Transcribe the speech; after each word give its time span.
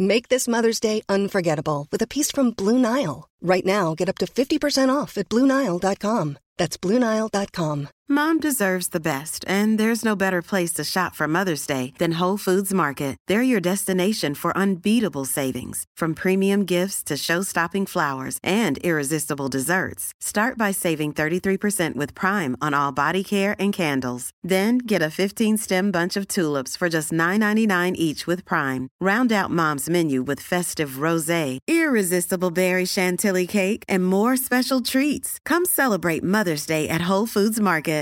Make 0.00 0.30
this 0.30 0.48
Mother's 0.48 0.80
Day 0.80 1.02
unforgettable 1.10 1.86
with 1.92 2.00
a 2.00 2.06
piece 2.06 2.30
from 2.30 2.52
Blue 2.52 2.78
Nile. 2.78 3.28
Right 3.42 3.66
now, 3.66 3.94
get 3.94 4.08
up 4.08 4.16
to 4.18 4.26
50% 4.26 4.88
off 4.88 5.18
at 5.18 5.28
BlueNile.com. 5.28 6.38
That's 6.56 6.76
BlueNile.com. 6.78 7.88
Mom 8.06 8.40
deserves 8.40 8.88
the 8.88 9.00
best, 9.00 9.44
and 9.46 9.78
there's 9.78 10.04
no 10.04 10.16
better 10.16 10.42
place 10.42 10.72
to 10.72 10.82
shop 10.84 11.14
for 11.14 11.28
Mother's 11.28 11.64
Day 11.64 11.94
than 11.98 12.18
Whole 12.18 12.36
Foods 12.36 12.74
Market. 12.74 13.16
They're 13.28 13.40
your 13.40 13.60
destination 13.60 14.34
for 14.34 14.54
unbeatable 14.56 15.26
savings, 15.26 15.84
from 15.96 16.14
premium 16.14 16.64
gifts 16.64 17.04
to 17.04 17.16
show-stopping 17.16 17.86
flowers 17.86 18.38
and 18.42 18.78
irresistible 18.78 19.46
desserts. 19.46 20.12
Start 20.20 20.58
by 20.58 20.72
saving 20.72 21.12
33% 21.12 21.94
with 21.94 22.14
Prime 22.16 22.56
on 22.60 22.74
all 22.74 22.90
body 22.90 23.22
care 23.22 23.54
and 23.60 23.72
candles. 23.72 24.30
Then 24.42 24.78
get 24.78 25.02
a 25.02 25.14
15-stem 25.20 25.92
bunch 25.92 26.16
of 26.16 26.26
tulips 26.26 26.76
for 26.76 26.88
just 26.88 27.12
$9.99 27.12 27.94
each 27.94 28.26
with 28.26 28.44
Prime. 28.44 28.88
Round 29.00 29.30
out 29.30 29.52
Mom's 29.52 29.88
menu 29.90 30.22
with 30.22 30.40
festive 30.40 31.00
rosé, 31.00 31.58
irresistible 31.68 32.50
berry 32.50 32.86
chantilly 32.86 33.46
cake, 33.46 33.84
and 33.88 34.04
more 34.04 34.36
special 34.36 34.80
treats. 34.80 35.38
Come 35.44 35.64
celebrate 35.64 36.22
Mother's 36.24 36.66
Day 36.66 36.88
at 36.88 37.02
Whole 37.02 37.26
Foods 37.26 37.60
Market. 37.60 38.00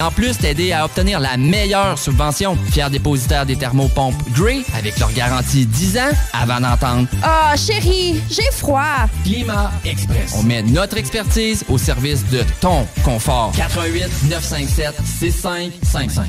En 0.00 0.12
plus, 0.12 0.38
t'aider 0.38 0.70
à 0.70 0.84
obtenir 0.84 1.18
la 1.18 1.36
meilleure 1.36 1.98
subvention. 1.98 2.56
Fier 2.70 2.88
dépositaire 2.88 3.44
des 3.44 3.56
thermopompes 3.56 4.14
Gray 4.32 4.64
avec 4.76 4.96
leur 5.00 5.12
garantie 5.12 5.66
10 5.66 5.98
ans 5.98 6.10
avant 6.32 6.60
d'entendre 6.60 7.08
Ah, 7.24 7.54
chérie, 7.56 8.20
j'ai 8.30 8.48
froid. 8.52 9.06
Climat 9.24 9.72
Express. 9.84 10.34
On 10.38 10.44
met 10.44 10.62
notre 10.62 10.98
expertise 10.98 11.64
au 11.68 11.78
service 11.78 12.24
de 12.30 12.44
ton 12.60 12.86
confort. 13.04 13.50
88 13.56 14.04
957 14.30 14.94
6555. 15.04 16.28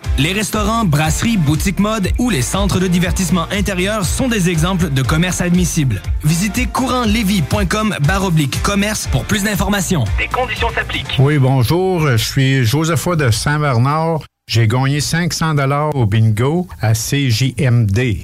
Les 0.21 0.33
restaurants, 0.33 0.85
brasseries, 0.85 1.37
boutiques 1.37 1.79
mode 1.79 2.11
ou 2.19 2.29
les 2.29 2.43
centres 2.43 2.79
de 2.79 2.85
divertissement 2.85 3.47
intérieur 3.51 4.05
sont 4.05 4.27
des 4.27 4.51
exemples 4.51 4.91
de 4.91 5.01
commerces 5.01 5.41
admissibles. 5.41 5.99
Visitez 6.23 6.67
courantlevy.com 6.67 7.95
baroblique 8.05 8.61
commerce 8.61 9.07
pour 9.07 9.25
plus 9.25 9.43
d'informations. 9.43 10.03
Des 10.19 10.27
conditions 10.27 10.69
s'appliquent. 10.75 11.15
Oui, 11.17 11.39
bonjour. 11.39 12.07
Je 12.07 12.17
suis 12.17 12.63
Josepha 12.63 13.15
de 13.15 13.31
Saint-Bernard. 13.31 14.19
J'ai 14.47 14.67
gagné 14.67 15.01
500 15.01 15.55
dollars 15.55 15.95
au 15.95 16.05
bingo 16.05 16.67
à 16.81 16.93
CJMD. 16.93 18.21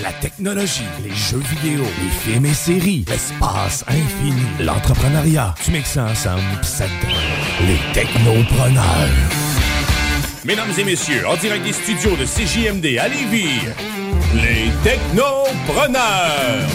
La 0.00 0.12
technologie, 0.20 0.86
les 1.02 1.16
jeux 1.16 1.42
vidéo, 1.60 1.82
les 1.82 2.32
films 2.32 2.46
et 2.46 2.54
séries, 2.54 3.04
l'espace 3.08 3.84
infini, 3.88 4.46
l'entrepreneuriat. 4.60 5.56
Tu 5.64 5.72
mixes 5.72 5.94
ça 5.94 6.04
ensemble 6.04 6.42
pis 6.60 6.68
ça 6.68 6.84
te 6.84 7.06
donne 7.06 7.66
les 7.66 7.92
technopreneurs. 7.92 9.47
Mesdames 10.44 10.72
et 10.78 10.84
messieurs, 10.84 11.26
en 11.26 11.36
direct 11.36 11.64
des 11.64 11.72
studios 11.72 12.16
de 12.16 12.24
CJMD 12.24 12.98
à 12.98 13.08
Lévis, 13.08 13.60
les 14.34 14.70
technopreneurs. 14.84 16.68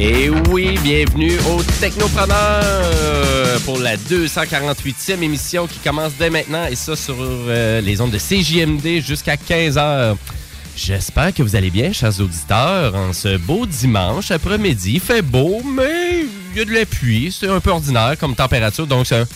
Et 0.00 0.30
oui, 0.30 0.78
bienvenue 0.84 1.32
au 1.50 1.60
Technopreneur 1.80 3.60
pour 3.64 3.80
la 3.80 3.96
248e 3.96 5.20
émission 5.22 5.66
qui 5.66 5.80
commence 5.80 6.12
dès 6.16 6.30
maintenant 6.30 6.66
et 6.66 6.76
ça 6.76 6.94
sur 6.94 7.16
euh, 7.18 7.80
les 7.80 8.00
ondes 8.00 8.12
de 8.12 8.18
CJMD 8.18 9.04
jusqu'à 9.04 9.34
15h. 9.34 10.14
J'espère 10.76 11.34
que 11.34 11.42
vous 11.42 11.56
allez 11.56 11.70
bien, 11.70 11.92
chers 11.92 12.20
auditeurs, 12.20 12.94
en 12.94 13.12
ce 13.12 13.38
beau 13.38 13.66
dimanche 13.66 14.30
après-midi. 14.30 14.92
Il 14.94 15.00
fait 15.00 15.20
beau, 15.20 15.62
mais 15.64 16.26
il 16.52 16.58
y 16.58 16.60
a 16.60 16.64
de 16.64 16.72
la 16.72 16.86
pluie. 16.86 17.36
C'est 17.36 17.48
un 17.48 17.58
peu 17.58 17.70
ordinaire 17.70 18.14
comme 18.20 18.36
température, 18.36 18.86
donc 18.86 19.04
c'est 19.04 19.16
un... 19.16 19.26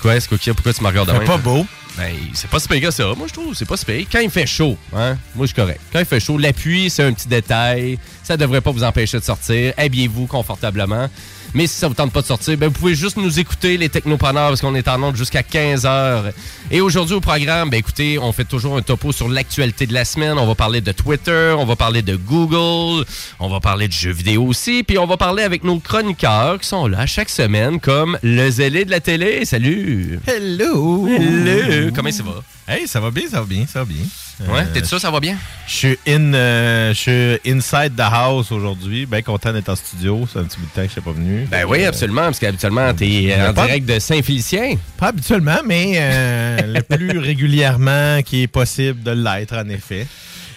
Quoi, 0.00 0.16
est-ce 0.16 0.28
que 0.28 0.34
pourquoi 0.50 0.72
tu 0.72 0.82
me 0.82 0.88
regardes 0.88 1.06
de 1.06 1.12
Fait 1.12 1.18
même? 1.20 1.28
pas 1.28 1.36
beau. 1.38 1.64
Ben, 1.96 2.14
c'est 2.34 2.50
pas 2.50 2.58
si 2.58 2.68
que 2.68 2.90
ça. 2.90 3.14
Moi, 3.16 3.26
je 3.26 3.32
trouve 3.32 3.54
c'est 3.54 3.64
pas 3.64 3.76
si. 3.76 4.06
Quand 4.10 4.20
il 4.20 4.30
fait 4.30 4.46
chaud, 4.46 4.76
hein, 4.94 5.16
moi, 5.34 5.46
je 5.46 5.46
suis 5.46 5.54
correct. 5.54 5.80
Quand 5.92 5.98
il 5.98 6.04
fait 6.04 6.20
chaud, 6.20 6.36
l'appui, 6.36 6.90
c'est 6.90 7.02
un 7.02 7.12
petit 7.12 7.28
détail. 7.28 7.98
Ça 8.22 8.36
devrait 8.36 8.60
pas 8.60 8.70
vous 8.70 8.84
empêcher 8.84 9.18
de 9.18 9.24
sortir. 9.24 9.72
Habillez-vous 9.76 10.26
confortablement. 10.26 11.08
Mais 11.56 11.66
si 11.66 11.78
ça 11.78 11.88
vous 11.88 11.94
tente 11.94 12.12
pas 12.12 12.20
de 12.20 12.26
sortir, 12.26 12.58
ben, 12.58 12.66
vous 12.66 12.74
pouvez 12.74 12.94
juste 12.94 13.16
nous 13.16 13.40
écouter, 13.40 13.78
les 13.78 13.88
technopreneurs, 13.88 14.48
parce 14.48 14.60
qu'on 14.60 14.74
est 14.74 14.88
en 14.88 15.02
onde 15.02 15.16
jusqu'à 15.16 15.40
15h. 15.40 16.30
Et 16.70 16.82
aujourd'hui, 16.82 17.14
au 17.14 17.20
programme, 17.22 17.70
ben, 17.70 17.78
écoutez, 17.78 18.18
on 18.18 18.30
fait 18.32 18.44
toujours 18.44 18.76
un 18.76 18.82
topo 18.82 19.10
sur 19.10 19.26
l'actualité 19.26 19.86
de 19.86 19.94
la 19.94 20.04
semaine. 20.04 20.36
On 20.36 20.46
va 20.46 20.54
parler 20.54 20.82
de 20.82 20.92
Twitter, 20.92 21.54
on 21.56 21.64
va 21.64 21.74
parler 21.74 22.02
de 22.02 22.14
Google, 22.14 23.06
on 23.40 23.48
va 23.48 23.60
parler 23.60 23.88
de 23.88 23.92
jeux 23.94 24.12
vidéo 24.12 24.44
aussi, 24.44 24.82
puis 24.82 24.98
on 24.98 25.06
va 25.06 25.16
parler 25.16 25.44
avec 25.44 25.64
nos 25.64 25.78
chroniqueurs 25.78 26.60
qui 26.60 26.68
sont 26.68 26.88
là 26.88 27.06
chaque 27.06 27.30
semaine, 27.30 27.80
comme 27.80 28.18
le 28.22 28.50
zélé 28.50 28.84
de 28.84 28.90
la 28.90 29.00
télé. 29.00 29.46
Salut! 29.46 30.20
Hello! 30.26 31.08
Hello! 31.08 31.90
Comment 31.94 32.12
ça 32.12 32.22
va? 32.22 32.42
Hey, 32.68 32.86
ça 32.86 33.00
va 33.00 33.10
bien, 33.10 33.30
ça 33.30 33.40
va 33.40 33.46
bien, 33.46 33.64
ça 33.66 33.78
va 33.78 33.86
bien. 33.86 34.04
Ouais, 34.40 34.60
Euh, 34.60 34.64
t'es 34.74 34.84
sûr 34.84 35.00
ça 35.00 35.10
va 35.10 35.18
bien? 35.18 35.36
Je 35.66 35.72
suis 35.74 35.98
in, 36.06 36.34
euh, 36.34 36.92
je 36.92 36.98
suis 37.40 37.52
inside 37.52 37.94
the 37.96 38.00
house 38.02 38.52
aujourd'hui. 38.52 39.06
Bien 39.06 39.22
content 39.22 39.52
d'être 39.52 39.70
en 39.70 39.76
studio. 39.76 40.28
C'est 40.30 40.38
un 40.40 40.44
petit 40.44 40.58
bout 40.58 40.66
de 40.66 40.70
temps 40.72 40.82
que 40.82 40.86
je 40.88 40.92
suis 40.92 41.00
pas 41.00 41.12
venu. 41.12 41.46
Ben 41.50 41.64
oui, 41.66 41.84
Euh, 41.84 41.88
absolument, 41.88 42.22
parce 42.22 42.38
qu'habituellement, 42.38 42.92
t'es 42.92 43.28
euh, 43.30 43.46
a 43.46 43.50
en 43.50 43.52
direct 43.52 43.86
de 43.88 43.98
Saint-Félicien. 43.98 44.76
Pas 44.98 45.08
habituellement, 45.08 45.60
mais 45.64 45.92
euh, 45.96 46.58
le 46.74 46.82
plus 46.82 47.18
régulièrement 47.18 48.20
qui 48.22 48.42
est 48.42 48.46
possible 48.46 49.02
de 49.02 49.12
l'être, 49.12 49.54
en 49.56 49.68
effet. 49.70 50.06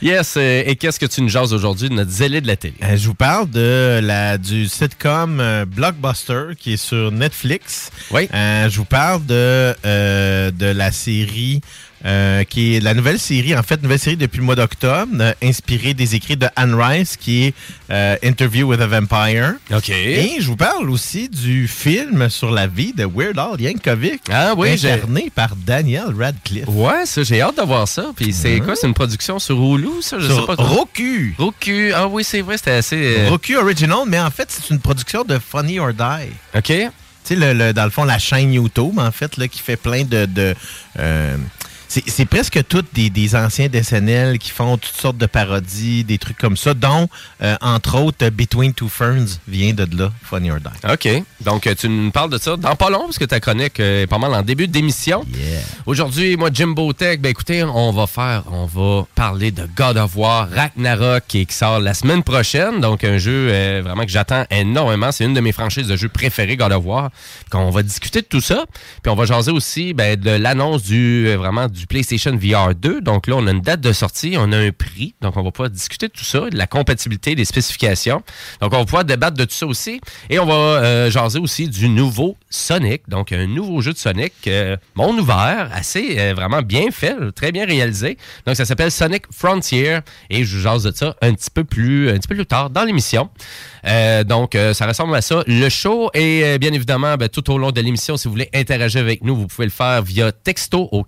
Yes, 0.01 0.37
et 0.37 0.77
qu'est-ce 0.79 0.97
que 0.97 1.05
tu 1.05 1.21
nous 1.21 1.27
jases 1.27 1.53
aujourd'hui 1.53 1.89
de 1.89 1.93
notre 1.93 2.09
zélé 2.11 2.39
de 2.39 2.47
la 2.47 2.55
télé? 2.55 2.75
Je 2.95 3.05
vous 3.05 3.15
parle 3.15 3.49
de 3.49 3.99
la, 4.01 4.37
du 4.37 4.65
sitcom 4.67 5.43
Blockbuster 5.67 6.55
qui 6.57 6.73
est 6.73 6.77
sur 6.77 7.11
Netflix. 7.11 7.91
Oui. 8.11 8.29
Euh, 8.33 8.69
je 8.69 8.77
vous 8.77 8.85
parle 8.85 9.25
de, 9.25 9.75
euh, 9.85 10.51
de 10.51 10.67
la 10.67 10.93
série 10.93 11.59
euh, 12.05 12.43
qui 12.45 12.75
est 12.75 12.79
la 12.79 12.93
nouvelle 12.93 13.19
série, 13.19 13.55
en 13.55 13.63
fait, 13.63 13.81
nouvelle 13.83 13.99
série 13.99 14.15
depuis 14.17 14.37
le 14.39 14.43
mois 14.45 14.55
d'octobre, 14.55 15.11
euh, 15.19 15.33
inspirée 15.43 15.93
des 15.93 16.15
écrits 16.15 16.37
de 16.37 16.47
Anne 16.55 16.73
Rice, 16.75 17.17
qui 17.17 17.45
est 17.47 17.53
euh, 17.91 18.15
Interview 18.23 18.67
with 18.69 18.79
a 18.81 18.87
Vampire. 18.87 19.55
OK. 19.73 19.89
Et 19.89 20.37
je 20.39 20.47
vous 20.47 20.55
parle 20.55 20.89
aussi 20.89 21.27
du 21.29 21.67
film 21.67 22.29
sur 22.29 22.51
la 22.51 22.67
vie 22.67 22.93
de 22.93 23.03
Weird 23.05 23.37
Al 23.37 23.59
Yankovic, 23.59 24.21
Ah 24.31 24.53
oui, 24.55 24.71
incarné 24.71 25.29
par 25.33 25.55
Daniel 25.55 26.13
Radcliffe. 26.17 26.67
Ouais, 26.67 27.05
ça, 27.05 27.23
j'ai 27.23 27.41
hâte 27.41 27.57
de 27.57 27.63
voir 27.63 27.87
ça. 27.87 28.11
Puis 28.15 28.31
c'est 28.33 28.59
quoi? 28.61 28.75
C'est 28.75 28.87
une 28.87 28.93
production 28.93 29.39
sur 29.39 29.57
Hulu, 29.61 30.01
ça? 30.01 30.17
Je 30.19 30.27
Sur 30.27 30.41
sais 30.49 30.55
pas. 30.55 30.63
Roku. 30.63 31.35
Roku. 31.37 31.91
Ah 31.93 32.07
oui, 32.07 32.23
c'est 32.23 32.41
vrai, 32.41 32.57
c'était 32.57 32.71
assez... 32.71 33.27
Roku 33.27 33.55
Original, 33.57 33.99
mais 34.07 34.19
en 34.19 34.31
fait, 34.31 34.47
c'est 34.49 34.73
une 34.73 34.79
production 34.79 35.23
de 35.23 35.37
Funny 35.39 35.79
or 35.79 35.93
Die. 35.93 36.29
OK. 36.55 36.63
Tu 36.65 36.81
sais, 37.23 37.35
le, 37.35 37.53
le- 37.53 37.73
dans 37.73 37.83
le 37.83 37.89
fond, 37.89 38.05
la 38.05 38.17
chaîne 38.19 38.53
YouTube, 38.53 38.97
en 38.97 39.11
fait, 39.11 39.35
là, 39.37 39.47
qui 39.49 39.59
fait 39.59 39.75
plein 39.75 40.03
de. 40.03 40.25
de, 40.25 40.55
c'est 41.89 42.25
presque 42.25 42.59
toutes 42.67 42.93
des, 42.93 43.09
des 43.09 43.35
anciens 43.35 43.67
DSNL 43.67 44.37
qui 44.37 44.51
font 44.51 44.77
toutes 44.77 44.95
sortes 44.95 45.17
de 45.17 45.25
parodies, 45.25 46.03
des 46.03 46.17
trucs 46.17 46.37
comme 46.37 46.55
ça, 46.55 46.73
dont, 46.73 47.09
euh, 47.41 47.55
entre 47.61 47.99
autres, 47.99 48.29
Between 48.29 48.73
Two 48.73 48.89
Ferns 48.89 49.39
vient 49.47 49.73
de 49.73 49.87
là, 49.97 50.11
Funny 50.21 50.51
or 50.51 50.59
Die. 50.59 50.91
OK. 50.91 51.23
Donc, 51.41 51.67
euh, 51.67 51.73
tu 51.75 51.89
nous 51.89 52.11
parles 52.11 52.29
de 52.29 52.37
ça 52.37 52.55
dans 52.57 52.75
pas 52.75 52.89
long, 52.89 53.05
parce 53.05 53.17
que 53.17 53.25
ta 53.25 53.39
chronique 53.39 53.79
euh, 53.79 54.03
est 54.03 54.07
pas 54.07 54.19
mal 54.19 54.33
en 54.33 54.41
début 54.43 54.67
d'émission. 54.67 55.25
Aujourd'hui, 55.85 56.37
moi, 56.37 56.49
Jimbo 56.53 56.93
Tech, 56.93 57.19
ben 57.19 57.29
écoutez, 57.29 57.63
on 57.63 57.91
va 57.91 58.07
faire, 58.07 58.43
on 58.51 58.65
va 58.65 59.05
parler 59.15 59.51
de 59.51 59.67
God 59.75 59.97
of 59.97 60.15
War 60.15 60.47
Ragnarok 60.49 61.23
qui, 61.27 61.47
sort 61.49 61.79
la 61.79 61.93
semaine 61.93 62.23
prochaine. 62.23 62.79
Donc, 62.79 63.03
un 63.03 63.17
jeu 63.17 63.49
euh, 63.49 63.81
vraiment 63.83 64.03
que 64.03 64.11
j'attends 64.11 64.45
énormément. 64.51 65.11
C'est 65.11 65.25
une 65.25 65.33
de 65.33 65.41
mes 65.41 65.51
franchises 65.51 65.87
de 65.87 65.95
jeux 65.95 66.09
préférées, 66.09 66.57
God 66.57 66.71
of 66.71 66.85
War. 66.85 67.09
Donc, 67.51 67.61
on 67.61 67.69
va 67.69 67.83
discuter 67.83 68.21
de 68.21 68.27
tout 68.27 68.41
ça. 68.41 68.65
Puis, 69.01 69.11
on 69.11 69.15
va 69.15 69.25
jaser 69.25 69.51
aussi 69.51 69.93
ben, 69.93 70.15
de 70.15 70.31
l'annonce 70.31 70.83
du 70.83 71.27
euh, 71.27 71.37
vraiment 71.37 71.67
du 71.67 71.78
PlayStation 71.87 72.35
VR 72.35 72.75
2. 72.75 73.01
Donc, 73.01 73.27
là, 73.27 73.35
on 73.37 73.47
a 73.47 73.51
une 73.51 73.61
date 73.61 73.81
de 73.81 73.93
sortie, 73.93 74.35
on 74.37 74.51
a 74.51 74.57
un 74.57 74.71
prix. 74.71 75.15
Donc, 75.21 75.37
on 75.37 75.43
va 75.43 75.51
pouvoir 75.51 75.69
discuter 75.69 76.07
de 76.07 76.13
tout 76.13 76.23
ça, 76.23 76.49
de 76.49 76.57
la 76.57 76.67
compatibilité, 76.67 77.35
des 77.35 77.45
spécifications. 77.45 78.21
Donc, 78.61 78.73
on 78.73 78.79
va 78.79 78.85
pouvoir 78.85 79.05
débattre 79.05 79.37
de 79.37 79.45
tout 79.45 79.55
ça 79.55 79.67
aussi. 79.67 80.01
Et 80.29 80.39
on 80.39 80.45
va 80.45 80.53
euh, 80.53 81.11
jaser 81.11 81.39
aussi 81.39 81.67
du 81.67 81.89
nouveau 81.89 82.37
Sonic. 82.49 83.07
Donc, 83.07 83.31
un 83.31 83.47
nouveau 83.47 83.81
jeu 83.81 83.93
de 83.93 83.97
Sonic, 83.97 84.33
euh, 84.47 84.77
ouvert, 84.97 85.69
assez 85.73 86.17
euh, 86.17 86.33
vraiment 86.33 86.61
bien 86.61 86.91
fait, 86.91 87.15
très 87.33 87.51
bien 87.51 87.65
réalisé. 87.65 88.17
Donc, 88.45 88.55
ça 88.55 88.65
s'appelle 88.65 88.91
Sonic 88.91 89.23
Frontier. 89.31 89.99
Et 90.29 90.43
je 90.43 90.57
vous 90.57 90.63
jase 90.63 90.83
de 90.83 90.91
ça 90.91 91.15
un 91.21 91.33
petit 91.33 91.49
peu 91.49 91.63
plus, 91.63 92.09
un 92.09 92.17
petit 92.17 92.27
peu 92.27 92.35
plus 92.35 92.45
tard 92.45 92.69
dans 92.69 92.83
l'émission. 92.83 93.29
Euh, 93.85 94.23
donc, 94.23 94.57
ça 94.73 94.85
ressemble 94.85 95.15
à 95.15 95.21
ça. 95.21 95.43
Le 95.47 95.69
show 95.69 96.09
euh, 96.15 96.57
bien 96.57 96.73
évidemment 96.73 97.15
ben, 97.17 97.29
tout 97.29 97.49
au 97.51 97.57
long 97.57 97.71
de 97.71 97.81
l'émission. 97.81 98.17
Si 98.17 98.27
vous 98.27 98.33
voulez 98.33 98.49
interagir 98.53 99.01
avec 99.01 99.23
nous, 99.23 99.35
vous 99.35 99.47
pouvez 99.47 99.65
le 99.65 99.71
faire 99.71 100.01
via 100.01 100.31
texto 100.31 100.89
au 100.91 101.03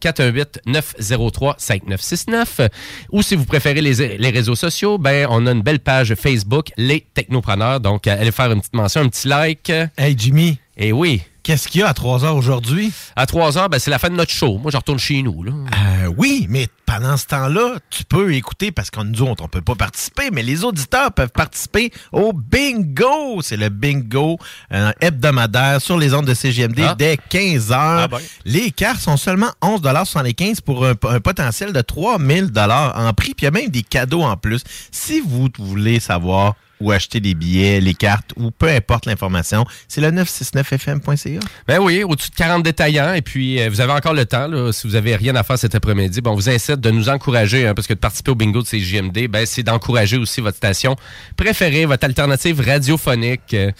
418-903-5969. 0.67 2.69
Ou 3.11 3.21
si 3.21 3.35
vous 3.35 3.45
préférez 3.45 3.81
les, 3.81 4.17
les 4.17 4.29
réseaux 4.29 4.55
sociaux, 4.55 4.97
ben, 4.97 5.27
on 5.29 5.45
a 5.47 5.51
une 5.51 5.61
belle 5.61 5.79
page 5.79 6.15
Facebook, 6.15 6.71
Les 6.77 7.05
Technopreneurs. 7.13 7.79
Donc, 7.79 8.07
euh, 8.07 8.19
allez 8.19 8.31
faire 8.31 8.51
une 8.51 8.59
petite 8.59 8.75
mention, 8.75 9.01
un 9.01 9.09
petit 9.09 9.27
like. 9.27 9.71
Hey, 9.97 10.15
Jimmy. 10.17 10.59
Et 10.77 10.91
oui. 10.91 11.21
Qu'est-ce 11.43 11.67
qu'il 11.67 11.81
y 11.81 11.83
a 11.83 11.87
à 11.89 11.93
3 11.93 12.23
heures 12.23 12.35
aujourd'hui? 12.35 12.91
À 13.15 13.25
3 13.25 13.57
heures, 13.57 13.69
ben, 13.69 13.79
c'est 13.79 13.89
la 13.91 13.97
fin 13.99 14.09
de 14.09 14.15
notre 14.15 14.31
show. 14.31 14.57
Moi, 14.59 14.69
je 14.71 14.77
retourne 14.77 14.99
chez 14.99 15.21
nous. 15.23 15.43
Là. 15.43 15.51
Euh, 15.51 16.13
oui, 16.17 16.45
mais 16.49 16.67
pendant 16.85 17.17
ce 17.17 17.25
temps-là, 17.25 17.77
tu 17.89 18.03
peux 18.03 18.33
écouter 18.35 18.71
parce 18.71 18.91
qu'on 18.91 19.03
nous 19.05 19.21
autres, 19.23 19.43
on 19.43 19.47
peut 19.47 19.61
pas 19.61 19.73
participer, 19.75 20.29
mais 20.31 20.43
les 20.43 20.63
auditeurs 20.63 21.11
peuvent 21.11 21.31
participer 21.33 21.91
au 22.11 22.31
bingo. 22.33 23.41
C'est 23.41 23.57
le 23.57 23.69
bingo 23.69 24.37
euh, 24.71 24.91
hebdomadaire 25.01 25.81
sur 25.81 25.97
les 25.97 26.13
ondes 26.13 26.25
de 26.27 26.33
CGMD 26.33 26.81
Ah. 26.87 26.95
dès 26.97 27.17
15 27.17 27.71
heures. 27.71 27.77
Ah 27.79 28.07
ben. 28.07 28.19
Les 28.45 28.71
cartes 28.71 28.99
sont 28.99 29.17
seulement 29.17 29.49
11,75 29.61 30.61
pour 30.61 30.85
un, 30.85 30.93
un 31.09 31.19
potentiel 31.19 31.73
de 31.73 31.81
3000 31.81 32.51
en 32.55 33.13
prix, 33.13 33.33
puis 33.33 33.43
il 33.43 33.45
y 33.45 33.47
a 33.47 33.51
même 33.51 33.69
des 33.69 33.83
cadeaux 33.83 34.21
en 34.23 34.37
plus. 34.37 34.61
Si 34.91 35.21
vous 35.21 35.49
voulez 35.57 35.99
savoir 35.99 36.55
où 36.81 36.91
acheter 36.91 37.19
des 37.19 37.33
billets, 37.33 37.79
les 37.79 37.93
cartes, 37.93 38.31
ou 38.37 38.51
peu 38.51 38.67
importe 38.67 39.05
l'information, 39.05 39.65
c'est 39.87 40.01
le 40.01 40.11
969fm.ca. 40.11 41.39
Ben 41.67 41.79
oui, 41.79 42.03
au-dessus 42.03 42.29
de 42.31 42.35
40 42.35 42.63
détaillants. 42.63 43.13
Et 43.13 43.21
puis, 43.21 43.61
euh, 43.61 43.69
vous 43.69 43.81
avez 43.81 43.93
encore 43.93 44.13
le 44.13 44.25
temps, 44.25 44.47
là, 44.47 44.71
si 44.71 44.87
vous 44.87 44.95
avez 44.95 45.15
rien 45.15 45.35
à 45.35 45.43
faire 45.43 45.57
cet 45.57 45.75
après-midi. 45.75 46.21
Bon, 46.21 46.31
on 46.31 46.35
vous 46.35 46.49
incite 46.49 46.79
de 46.79 46.91
nous 46.91 47.09
encourager, 47.09 47.67
hein, 47.67 47.73
parce 47.73 47.87
que 47.87 47.93
de 47.93 47.99
participer 47.99 48.31
au 48.31 48.35
bingo 48.35 48.61
de 48.61 48.67
CJMD, 48.67 49.27
ben, 49.27 49.45
c'est 49.45 49.63
d'encourager 49.63 50.17
aussi 50.17 50.41
votre 50.41 50.57
station 50.57 50.95
préférée, 51.37 51.85
votre 51.85 52.05
alternative 52.05 52.61
radiophonique. 52.61 53.53
Euh, 53.53 53.71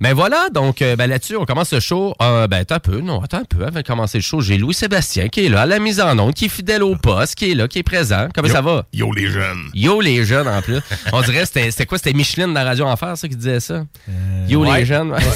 Ben 0.00 0.12
voilà, 0.14 0.48
donc 0.52 0.82
euh, 0.82 0.96
ben, 0.96 1.06
là-dessus, 1.08 1.36
on 1.36 1.44
commence 1.44 1.72
le 1.72 1.80
show. 1.80 2.14
Euh, 2.22 2.46
ben, 2.46 2.58
attends 2.58 2.76
un 2.76 2.80
peu, 2.80 3.00
non, 3.00 3.22
attends 3.22 3.38
un 3.38 3.44
peu. 3.44 3.64
Avant 3.64 3.80
de 3.80 3.86
commencer 3.86 4.18
le 4.18 4.22
show, 4.22 4.40
j'ai 4.40 4.58
Louis-Sébastien 4.58 5.28
qui 5.28 5.46
est 5.46 5.48
là, 5.48 5.62
à 5.62 5.66
la 5.66 5.78
mise 5.78 6.00
en 6.00 6.18
onde, 6.18 6.34
qui 6.34 6.46
est 6.46 6.48
fidèle 6.48 6.82
au 6.82 6.96
poste, 6.96 7.34
qui 7.36 7.50
est 7.50 7.54
là, 7.54 7.68
qui 7.68 7.78
est 7.78 7.82
présent. 7.82 8.28
Comment 8.34 8.48
Yo- 8.48 8.54
ça 8.54 8.60
va? 8.60 8.86
Yo 8.92 9.12
les 9.12 9.28
jeunes. 9.28 9.70
Yo 9.74 10.00
les 10.00 10.24
jeunes 10.24 10.48
en 10.48 10.60
plus. 10.62 10.78
On 11.12 11.22
dirait 11.22 11.44
c'était 11.46 11.70
c'était 11.70 11.86
quoi? 11.86 11.98
C'était 11.98 12.12
Micheline 12.12 12.47
dans 12.54 12.60
la 12.62 12.70
radio 12.70 12.86
Enfer, 12.86 13.16
ça, 13.16 13.28
qui 13.28 13.36
disait 13.36 13.60
ça? 13.60 13.84
Yo 14.48 14.64
ouais. 14.64 14.80
les 14.80 14.84
jeunes. 14.86 15.14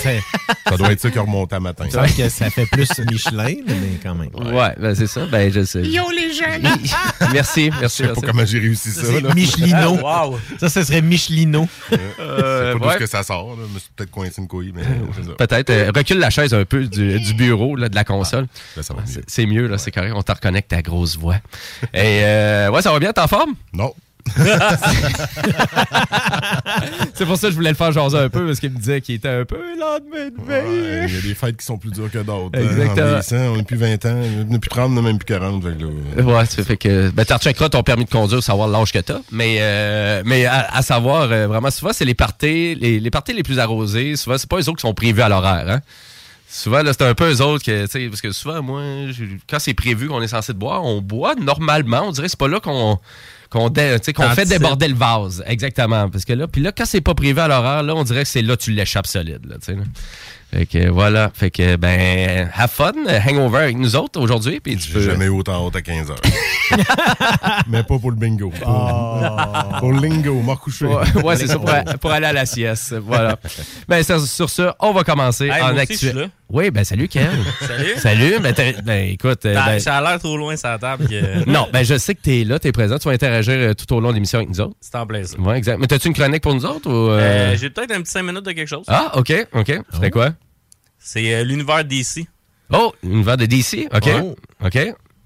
Ça 0.68 0.76
doit 0.78 0.92
être 0.92 1.00
ça 1.00 1.10
qui 1.10 1.18
remonte 1.18 1.52
à 1.52 1.60
matin. 1.60 1.84
C'est 1.90 1.98
vrai 1.98 2.08
que 2.10 2.28
ça 2.30 2.48
fait 2.48 2.64
plus 2.64 2.88
Michelin, 3.10 3.56
mais 3.66 3.98
quand 4.02 4.14
même. 4.14 4.30
Ouais, 4.34 4.74
ben 4.78 4.94
c'est 4.94 5.06
ça. 5.06 5.26
Ben 5.30 5.52
je 5.52 5.64
sais. 5.64 5.82
Yo 5.82 6.02
les 6.10 6.32
jeunes. 6.32 6.62
Merci, 7.32 7.70
merci. 7.78 7.80
Je 7.82 7.88
sais 7.88 8.02
pas 8.04 8.08
merci. 8.14 8.20
comment 8.26 8.44
j'ai 8.46 8.58
réussi 8.58 8.90
ça. 8.90 9.02
C'est 9.04 9.20
là. 9.20 9.34
Michelino. 9.34 9.98
Wow. 10.02 10.38
Ça, 10.58 10.68
ce 10.70 10.82
serait 10.84 11.02
Michelino. 11.02 11.68
C'est 11.90 12.00
Euh, 12.20 12.78
pas 12.78 12.92
d'où 12.94 12.98
que 13.00 13.06
ça 13.06 13.22
sort. 13.22 13.50
Là. 13.56 13.64
Je 13.68 13.74
me 13.74 13.78
suis 13.78 13.90
peut-être 13.94 14.10
coincé 14.10 14.34
une 14.40 14.48
couille, 14.48 14.72
mais 14.74 14.82
c'est 15.14 15.24
ça. 15.24 15.32
Peut-être. 15.36 15.70
euh, 15.70 15.90
recule 15.94 16.18
la 16.18 16.30
chaise 16.30 16.54
un 16.54 16.64
peu 16.64 16.84
du, 16.86 17.20
du 17.20 17.34
bureau, 17.34 17.76
là, 17.76 17.88
de 17.90 17.94
la 17.94 18.04
console. 18.04 18.46
Là, 18.76 18.82
ça 18.82 18.94
va 18.94 19.00
mieux. 19.02 19.06
C'est- 19.06 19.24
C'est 19.26 19.46
mieux, 19.46 19.66
là, 19.66 19.76
c'est 19.78 19.90
correct. 19.90 20.12
On 20.16 20.22
te 20.22 20.32
reconnecte 20.32 20.70
ta 20.70 20.80
grosse 20.80 21.18
voix. 21.18 21.36
Et 21.92 22.20
euh, 22.24 22.70
ouais, 22.70 22.80
ça 22.82 22.92
va 22.92 22.98
bien, 22.98 23.12
t'es 23.12 23.20
en 23.20 23.28
forme? 23.28 23.54
Non. 23.74 23.92
C'est 27.14 27.26
pour 27.26 27.36
ça 27.36 27.48
que 27.48 27.52
je 27.52 27.56
voulais 27.56 27.70
le 27.70 27.76
faire 27.76 27.92
jaser 27.92 28.18
un 28.18 28.28
peu, 28.28 28.46
parce 28.46 28.60
qu'il 28.60 28.70
me 28.70 28.78
disait 28.78 29.00
qu'il 29.00 29.14
était 29.16 29.28
un 29.28 29.44
peu 29.44 29.58
lendemain 29.78 30.28
de 30.30 30.46
veille. 30.46 31.08
Il 31.08 31.14
y 31.14 31.18
a 31.18 31.20
des 31.20 31.34
fêtes 31.34 31.56
qui 31.56 31.64
sont 31.64 31.78
plus 31.78 31.90
dures 31.90 32.10
que 32.10 32.18
d'autres. 32.18 32.58
Exactement. 32.58 33.06
En 33.06 33.08
vieillissant, 33.08 33.36
on 33.52 33.56
n'a 33.56 33.62
plus 33.62 33.76
20 33.76 34.04
ans, 34.06 34.22
on 34.48 34.52
n'a 34.52 34.58
plus 34.58 34.68
30, 34.70 34.90
on 34.90 34.94
n'a 34.94 35.02
même 35.02 35.18
plus 35.18 35.26
40. 35.26 35.62
fait 35.62 35.76
que 35.76 35.82
là, 35.84 36.22
Ouais, 36.22 36.46
ça 36.46 36.64
fait 36.64 36.76
que. 36.76 37.10
Ben, 37.10 37.24
tu 37.24 37.32
recheckeras 37.32 37.68
ton 37.68 37.82
permis 37.82 38.04
de 38.04 38.10
conduire, 38.10 38.42
savoir 38.42 38.68
l'âge 38.68 38.92
que 38.92 38.98
t'as. 38.98 39.20
Mais, 39.30 39.56
euh, 39.60 40.22
mais 40.24 40.46
à, 40.46 40.68
à 40.72 40.82
savoir, 40.82 41.30
euh, 41.30 41.46
vraiment, 41.46 41.70
souvent, 41.70 41.92
c'est 41.92 42.04
les 42.04 42.14
parties, 42.14 42.74
les, 42.74 43.00
les 43.00 43.10
parties 43.10 43.32
les 43.32 43.42
plus 43.42 43.58
arrosées. 43.58 44.16
Souvent, 44.16 44.38
c'est 44.38 44.48
pas 44.48 44.56
eux 44.56 44.68
autres 44.68 44.76
qui 44.78 44.82
sont 44.82 44.94
prévus 44.94 45.22
à 45.22 45.28
l'horaire, 45.28 45.68
hein. 45.68 45.80
Souvent, 46.48 46.82
là, 46.82 46.92
c'est 46.92 47.06
un 47.06 47.14
peu 47.14 47.30
eux 47.32 47.40
autres 47.40 47.64
que, 47.64 47.86
tu 47.86 47.90
sais, 47.90 48.08
parce 48.10 48.20
que 48.20 48.30
souvent, 48.30 48.62
moi, 48.62 48.82
quand 49.48 49.58
c'est 49.58 49.72
prévu 49.72 50.08
qu'on 50.08 50.20
est 50.20 50.28
censé 50.28 50.52
de 50.52 50.58
boire, 50.58 50.84
on 50.84 51.00
boit 51.00 51.34
normalement. 51.34 52.02
On 52.04 52.10
dirait 52.10 52.26
que 52.26 52.30
c'est 52.30 52.38
pas 52.38 52.46
là 52.48 52.60
qu'on 52.60 52.98
qu'on 53.52 53.68
dé- 53.68 53.96
fait 54.34 54.44
déborder 54.46 54.88
le 54.88 54.94
vase. 54.94 55.44
Exactement. 55.46 56.08
Parce 56.08 56.24
que 56.24 56.32
là, 56.32 56.48
puis 56.48 56.62
là, 56.62 56.72
quand 56.76 56.86
c'est 56.86 57.00
pas 57.00 57.14
prévu 57.14 57.38
à 57.40 57.48
l'horaire, 57.48 57.82
là, 57.82 57.94
on 57.94 58.02
dirait 58.04 58.22
que 58.22 58.28
c'est 58.28 58.42
là 58.42 58.56
que 58.56 58.62
tu 58.62 58.70
l'échappes 58.72 59.06
solide, 59.06 59.44
là, 59.46 59.56
là. 59.68 59.74
Fait 60.54 60.66
que 60.66 60.88
voilà. 60.90 61.30
Fait 61.32 61.50
que, 61.50 61.76
ben, 61.76 62.46
have 62.54 62.68
fun, 62.70 62.92
hangover 63.26 63.58
avec 63.60 63.76
nous 63.78 63.96
autres 63.96 64.20
aujourd'hui. 64.20 64.60
Puis 64.60 64.76
tu 64.76 64.88
j'ai 64.88 64.92
peux. 64.92 65.00
jamais 65.00 65.24
eu 65.24 65.30
autant 65.30 65.64
haute 65.64 65.76
à 65.76 65.80
15 65.80 66.10
heures. 66.10 66.20
Mais 67.68 67.82
pas 67.82 67.98
pour 67.98 68.10
le 68.10 68.16
bingo. 68.16 68.50
Pour, 68.50 69.78
pour 69.80 69.92
le 69.92 70.00
lingo, 70.06 70.40
m'a 70.42 70.52
recouché. 70.52 70.84
Ouais, 70.84 71.04
ouais, 71.24 71.36
c'est 71.36 71.46
ça, 71.46 71.58
pour, 71.58 71.70
pour 72.00 72.10
aller 72.12 72.26
à 72.26 72.32
la 72.34 72.44
sieste. 72.46 72.94
Voilà. 73.06 73.36
Ben, 73.88 74.02
sur, 74.02 74.20
sur 74.20 74.50
ça, 74.50 74.76
on 74.80 74.92
va 74.92 75.04
commencer 75.04 75.46
Hey, 75.46 75.62
en 75.62 75.76
actuel. 75.76 76.30
Oui, 76.52 76.70
ben, 76.70 76.84
salut, 76.84 77.08
Ken. 77.08 77.30
Salut. 77.66 77.94
salut. 77.96 78.38
Ben, 78.40 78.54
ben, 78.84 79.08
écoute. 79.10 79.46
euh, 79.46 79.54
Ben, 79.54 79.64
ben, 79.66 79.80
ça 79.80 79.96
a 79.96 80.02
l'air 80.02 80.18
trop 80.18 80.36
loin 80.36 80.54
sur 80.54 80.68
la 80.68 80.78
table. 80.78 81.08
que- 81.08 81.48
non, 81.50 81.66
ben, 81.72 81.82
je 81.82 81.96
sais 81.96 82.14
que 82.14 82.20
t'es 82.20 82.44
là, 82.44 82.58
t'es 82.58 82.72
présent. 82.72 82.98
Tu 82.98 83.08
vas 83.08 83.14
interagir 83.14 83.54
euh, 83.54 83.72
tout 83.74 83.90
au 83.94 84.00
long 84.00 84.10
de 84.10 84.14
l'émission 84.16 84.38
avec 84.38 84.50
nous 84.50 84.60
autres. 84.60 84.74
C'est 84.80 84.94
en 84.96 85.06
plaisir. 85.06 85.40
Ouais, 85.40 85.56
exact. 85.56 85.78
Mais 85.78 85.86
t'as-tu 85.86 86.08
une 86.08 86.14
chronique 86.14 86.42
pour 86.42 86.54
nous 86.54 86.66
autres 86.66 86.90
ou. 86.90 87.08
euh? 87.10 87.18
Euh, 87.20 87.56
J'ai 87.56 87.70
peut-être 87.70 87.92
un 87.92 88.02
petit 88.02 88.12
5 88.12 88.22
minutes 88.22 88.44
de 88.44 88.52
quelque 88.52 88.68
chose. 88.68 88.84
Ah, 88.88 89.12
OK, 89.16 89.32
OK. 89.54 89.72
C'était 89.94 90.10
quoi? 90.10 90.30
C'est 90.98 91.34
euh, 91.34 91.42
l'univers 91.42 91.84
DC. 91.86 92.26
Oh, 92.70 92.92
une 93.02 93.22
verre 93.22 93.38
de 93.38 93.46
DC. 93.46 93.88
OK. 93.92 94.08
Oh. 94.22 94.36
OK. 94.64 94.78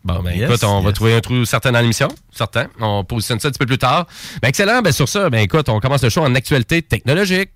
Bon, 0.04 0.23
ben, 0.23 0.30
Yes, 0.37 0.49
écoute, 0.49 0.62
on 0.62 0.80
va 0.80 0.92
trouver 0.92 1.14
un 1.14 1.21
trou 1.21 1.45
certain 1.45 1.73
dans 1.73 1.80
l'émission. 1.80 2.06
Certain. 2.33 2.68
On 2.80 3.02
positionne 3.02 3.40
ça 3.40 3.49
un 3.49 3.50
petit 3.50 3.59
peu 3.59 3.66
plus 3.66 3.78
tard. 3.78 4.06
Ben, 4.40 4.49
excellent. 4.49 4.80
Ben, 4.80 4.92
sur 4.92 5.09
ça, 5.09 5.28
ben, 5.28 5.40
écoute, 5.40 5.68
on 5.68 5.80
commence 5.80 6.04
le 6.04 6.09
show 6.09 6.21
en 6.23 6.33
actualité 6.37 6.83
technologique. 6.83 7.50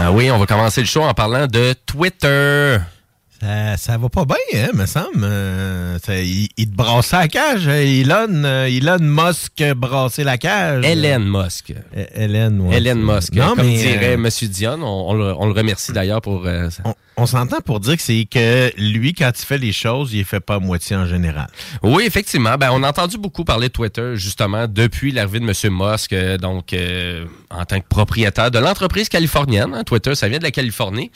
Ah 0.00 0.12
oui, 0.12 0.30
on 0.30 0.38
va 0.38 0.46
commencer 0.46 0.80
le 0.80 0.86
show 0.86 1.02
en 1.02 1.12
parlant 1.12 1.48
de 1.48 1.74
Twitter. 1.84 2.78
Ça, 3.40 3.96
va 3.98 4.08
pas 4.08 4.24
bien, 4.24 4.64
hein, 4.64 4.70
me 4.74 4.84
semble. 4.84 5.20
Euh, 5.22 5.98
il, 6.08 6.48
il, 6.56 6.70
te 6.70 6.74
brassait 6.74 7.16
la 7.16 7.28
cage. 7.28 7.68
Hein, 7.68 7.82
Elon, 7.82 8.42
euh, 8.44 8.66
Elon 8.66 8.98
Musk 9.00 9.62
brassait 9.76 10.24
la 10.24 10.38
cage. 10.38 10.84
Hélène 10.84 11.24
Musk. 11.24 11.72
Hélène, 12.14 12.60
ouais, 12.60 12.78
Hélène 12.78 13.00
Musk. 13.00 13.34
Non, 13.34 13.54
comme 13.54 13.68
dirait 13.68 14.16
euh, 14.16 14.24
M. 14.24 14.28
Dion, 14.48 14.82
on, 14.82 15.14
le, 15.14 15.32
remercie 15.52 15.92
d'ailleurs 15.92 16.20
pour... 16.20 16.46
Euh, 16.46 16.68
on, 17.16 17.26
s'entend 17.26 17.60
pour 17.60 17.78
dire 17.78 17.96
que 17.96 18.02
c'est 18.02 18.26
que 18.28 18.72
lui, 18.76 19.14
quand 19.14 19.30
il 19.38 19.44
fait 19.44 19.58
les 19.58 19.72
choses, 19.72 20.12
il 20.14 20.24
fait 20.24 20.40
pas 20.40 20.56
à 20.56 20.58
moitié 20.58 20.96
en 20.96 21.06
général. 21.06 21.46
Oui, 21.84 22.04
effectivement. 22.06 22.56
Ben, 22.58 22.70
on 22.72 22.82
a 22.82 22.88
entendu 22.88 23.18
beaucoup 23.18 23.44
parler 23.44 23.68
de 23.68 23.72
Twitter, 23.72 24.16
justement, 24.16 24.66
depuis 24.66 25.12
l'arrivée 25.12 25.38
de 25.38 25.44
M. 25.44 25.72
Musk, 25.72 26.12
donc 26.40 26.74
en 27.50 27.64
tant 27.64 27.80
que 27.80 27.88
propriétaire 27.88 28.50
de 28.50 28.58
l'entreprise 28.58 29.08
californienne. 29.08 29.74
Hein. 29.74 29.84
Twitter, 29.84 30.16
ça 30.16 30.28
vient 30.28 30.38
de 30.38 30.44
la 30.44 30.50
Californie. 30.50 31.12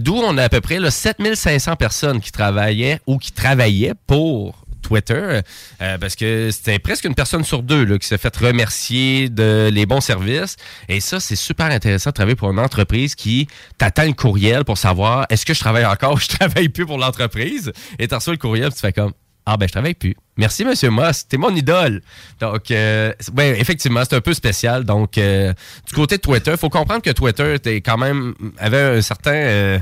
D'où 0.00 0.16
on 0.16 0.36
a 0.36 0.44
à 0.44 0.48
peu 0.50 0.60
près 0.60 0.78
7000 0.90 1.29
3500 1.36 1.76
personnes 1.76 2.20
qui 2.20 2.32
travaillaient 2.32 3.00
ou 3.06 3.18
qui 3.18 3.32
travaillaient 3.32 3.94
pour 4.06 4.64
Twitter, 4.82 5.40
euh, 5.82 5.98
parce 5.98 6.16
que 6.16 6.50
c'était 6.50 6.78
presque 6.78 7.04
une 7.04 7.14
personne 7.14 7.44
sur 7.44 7.62
deux 7.62 7.84
là, 7.84 7.98
qui 7.98 8.08
s'est 8.08 8.18
fait 8.18 8.34
remercier 8.36 9.28
de 9.28 9.70
les 9.72 9.86
bons 9.86 10.00
services. 10.00 10.56
Et 10.88 11.00
ça, 11.00 11.20
c'est 11.20 11.36
super 11.36 11.66
intéressant 11.66 12.10
de 12.10 12.14
travailler 12.14 12.34
pour 12.34 12.50
une 12.50 12.58
entreprise 12.58 13.14
qui 13.14 13.46
t'attend 13.78 14.04
le 14.04 14.14
courriel 14.14 14.64
pour 14.64 14.78
savoir 14.78 15.26
est-ce 15.30 15.46
que 15.46 15.54
je 15.54 15.60
travaille 15.60 15.86
encore 15.86 16.14
ou 16.14 16.18
je 16.18 16.28
travaille 16.28 16.68
plus 16.70 16.86
pour 16.86 16.98
l'entreprise? 16.98 17.72
Et 17.98 18.08
tu 18.08 18.14
reçois 18.14 18.32
le 18.32 18.38
courriel, 18.38 18.72
tu 18.72 18.80
fais 18.80 18.92
comme 18.92 19.12
ah 19.46 19.56
ben 19.56 19.66
je 19.66 19.72
travaille 19.72 19.94
plus. 19.94 20.16
Merci 20.36 20.64
Monsieur 20.64 20.90
Moss, 20.90 21.26
t'es 21.28 21.36
mon 21.36 21.54
idole. 21.54 22.02
Donc 22.40 22.70
euh, 22.70 23.12
ben, 23.32 23.54
effectivement, 23.54 24.02
c'est 24.02 24.16
un 24.16 24.20
peu 24.20 24.34
spécial. 24.34 24.84
Donc 24.84 25.18
euh, 25.18 25.52
du 25.86 25.94
côté 25.94 26.16
de 26.16 26.22
Twitter, 26.22 26.52
il 26.52 26.58
faut 26.58 26.68
comprendre 26.68 27.02
que 27.02 27.10
Twitter 27.10 27.54
était 27.54 27.80
quand 27.80 27.98
même 27.98 28.34
avait 28.58 28.98
un 28.98 29.02
certain 29.02 29.80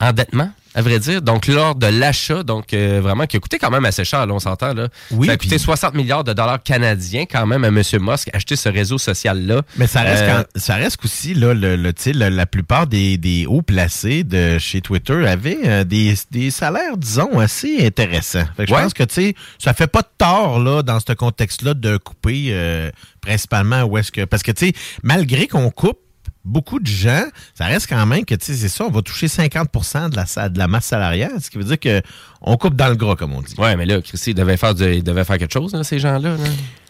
endettement 0.00 0.50
à 0.74 0.82
vrai 0.82 0.98
dire. 0.98 1.22
Donc 1.22 1.46
lors 1.46 1.74
de 1.74 1.86
l'achat, 1.86 2.42
donc 2.42 2.72
euh, 2.72 3.00
vraiment 3.02 3.26
qui 3.26 3.36
a 3.36 3.40
coûté 3.40 3.58
quand 3.58 3.70
même 3.70 3.84
assez 3.84 4.04
cher, 4.04 4.26
là, 4.26 4.32
on 4.34 4.38
s'entend 4.38 4.74
là. 4.74 4.88
Oui, 5.10 5.26
Ça 5.26 5.34
a 5.34 5.36
coûté 5.36 5.56
puis- 5.56 5.58
60 5.64 5.94
milliards 5.94 6.24
de 6.24 6.32
dollars 6.32 6.62
canadiens 6.62 7.24
quand 7.30 7.46
même 7.46 7.64
à 7.64 7.70
Monsieur 7.70 7.98
Musk 7.98 8.30
acheter 8.32 8.56
ce 8.56 8.68
réseau 8.68 8.98
social 8.98 9.46
là. 9.46 9.62
Mais 9.76 9.86
ça 9.86 10.02
reste, 10.02 10.22
Euh, 10.22 10.42
quand- 10.42 10.60
ça 10.60 10.74
reste 10.76 10.98
aussi, 11.04 11.34
là, 11.34 11.54
le, 11.54 11.76
le, 11.76 11.92
tu 11.92 12.02
sais, 12.02 12.12
le- 12.12 12.28
la 12.28 12.46
plupart 12.46 12.86
des, 12.86 13.18
des 13.18 13.46
hauts 13.46 13.62
placés 13.62 14.24
de 14.24 14.58
chez 14.58 14.80
Twitter 14.80 15.26
avaient 15.26 15.58
euh, 15.64 15.84
des, 15.84 16.14
des 16.30 16.50
salaires, 16.50 16.96
disons, 16.96 17.38
assez 17.38 17.84
intéressants. 17.86 18.44
Fait 18.56 18.64
que 18.64 18.68
je 18.70 18.74
Ouais. 18.74 18.82
pense 18.82 18.94
que, 18.94 19.02
tu 19.04 19.14
sais, 19.14 19.34
ça 19.58 19.74
fait 19.74 19.86
pas 19.86 20.02
de 20.02 20.08
tort, 20.18 20.58
là, 20.60 20.82
dans 20.82 20.98
ce 21.00 21.12
contexte-là, 21.12 21.74
de 21.74 21.96
couper 21.96 22.46
euh, 22.50 22.90
principalement 23.20 23.82
où 23.84 23.98
est-ce 23.98 24.12
que... 24.12 24.24
Parce 24.24 24.42
que, 24.42 24.52
tu 24.52 24.66
sais, 24.68 24.72
malgré 25.02 25.46
qu'on 25.46 25.70
coupe 25.70 25.98
beaucoup 26.44 26.80
de 26.80 26.86
gens, 26.86 27.24
ça 27.54 27.66
reste 27.66 27.88
quand 27.88 28.04
même 28.06 28.24
que, 28.24 28.34
tu 28.34 28.46
sais, 28.46 28.54
c'est 28.54 28.68
ça, 28.68 28.84
on 28.84 28.90
va 28.90 29.02
toucher 29.02 29.28
50 29.28 29.68
de 30.10 30.16
la, 30.16 30.48
de 30.48 30.58
la 30.58 30.66
masse 30.68 30.86
salariale, 30.86 31.32
ce 31.40 31.50
qui 31.50 31.58
veut 31.58 31.64
dire 31.64 31.78
que 31.78 32.02
on 32.40 32.56
coupe 32.56 32.74
dans 32.74 32.88
le 32.88 32.96
gras, 32.96 33.14
comme 33.16 33.32
on 33.34 33.40
dit. 33.42 33.54
Ouais, 33.58 33.76
mais 33.76 33.86
là, 33.86 34.00
Christy, 34.02 34.30
il 34.30 34.34
devait 34.34 34.56
faire, 34.56 34.74
du- 34.74 34.94
il 34.94 35.04
devait 35.04 35.24
faire 35.24 35.38
quelque 35.38 35.52
chose, 35.52 35.80
ces 35.82 35.98
gens-là. 36.00 36.30
là. 36.30 36.44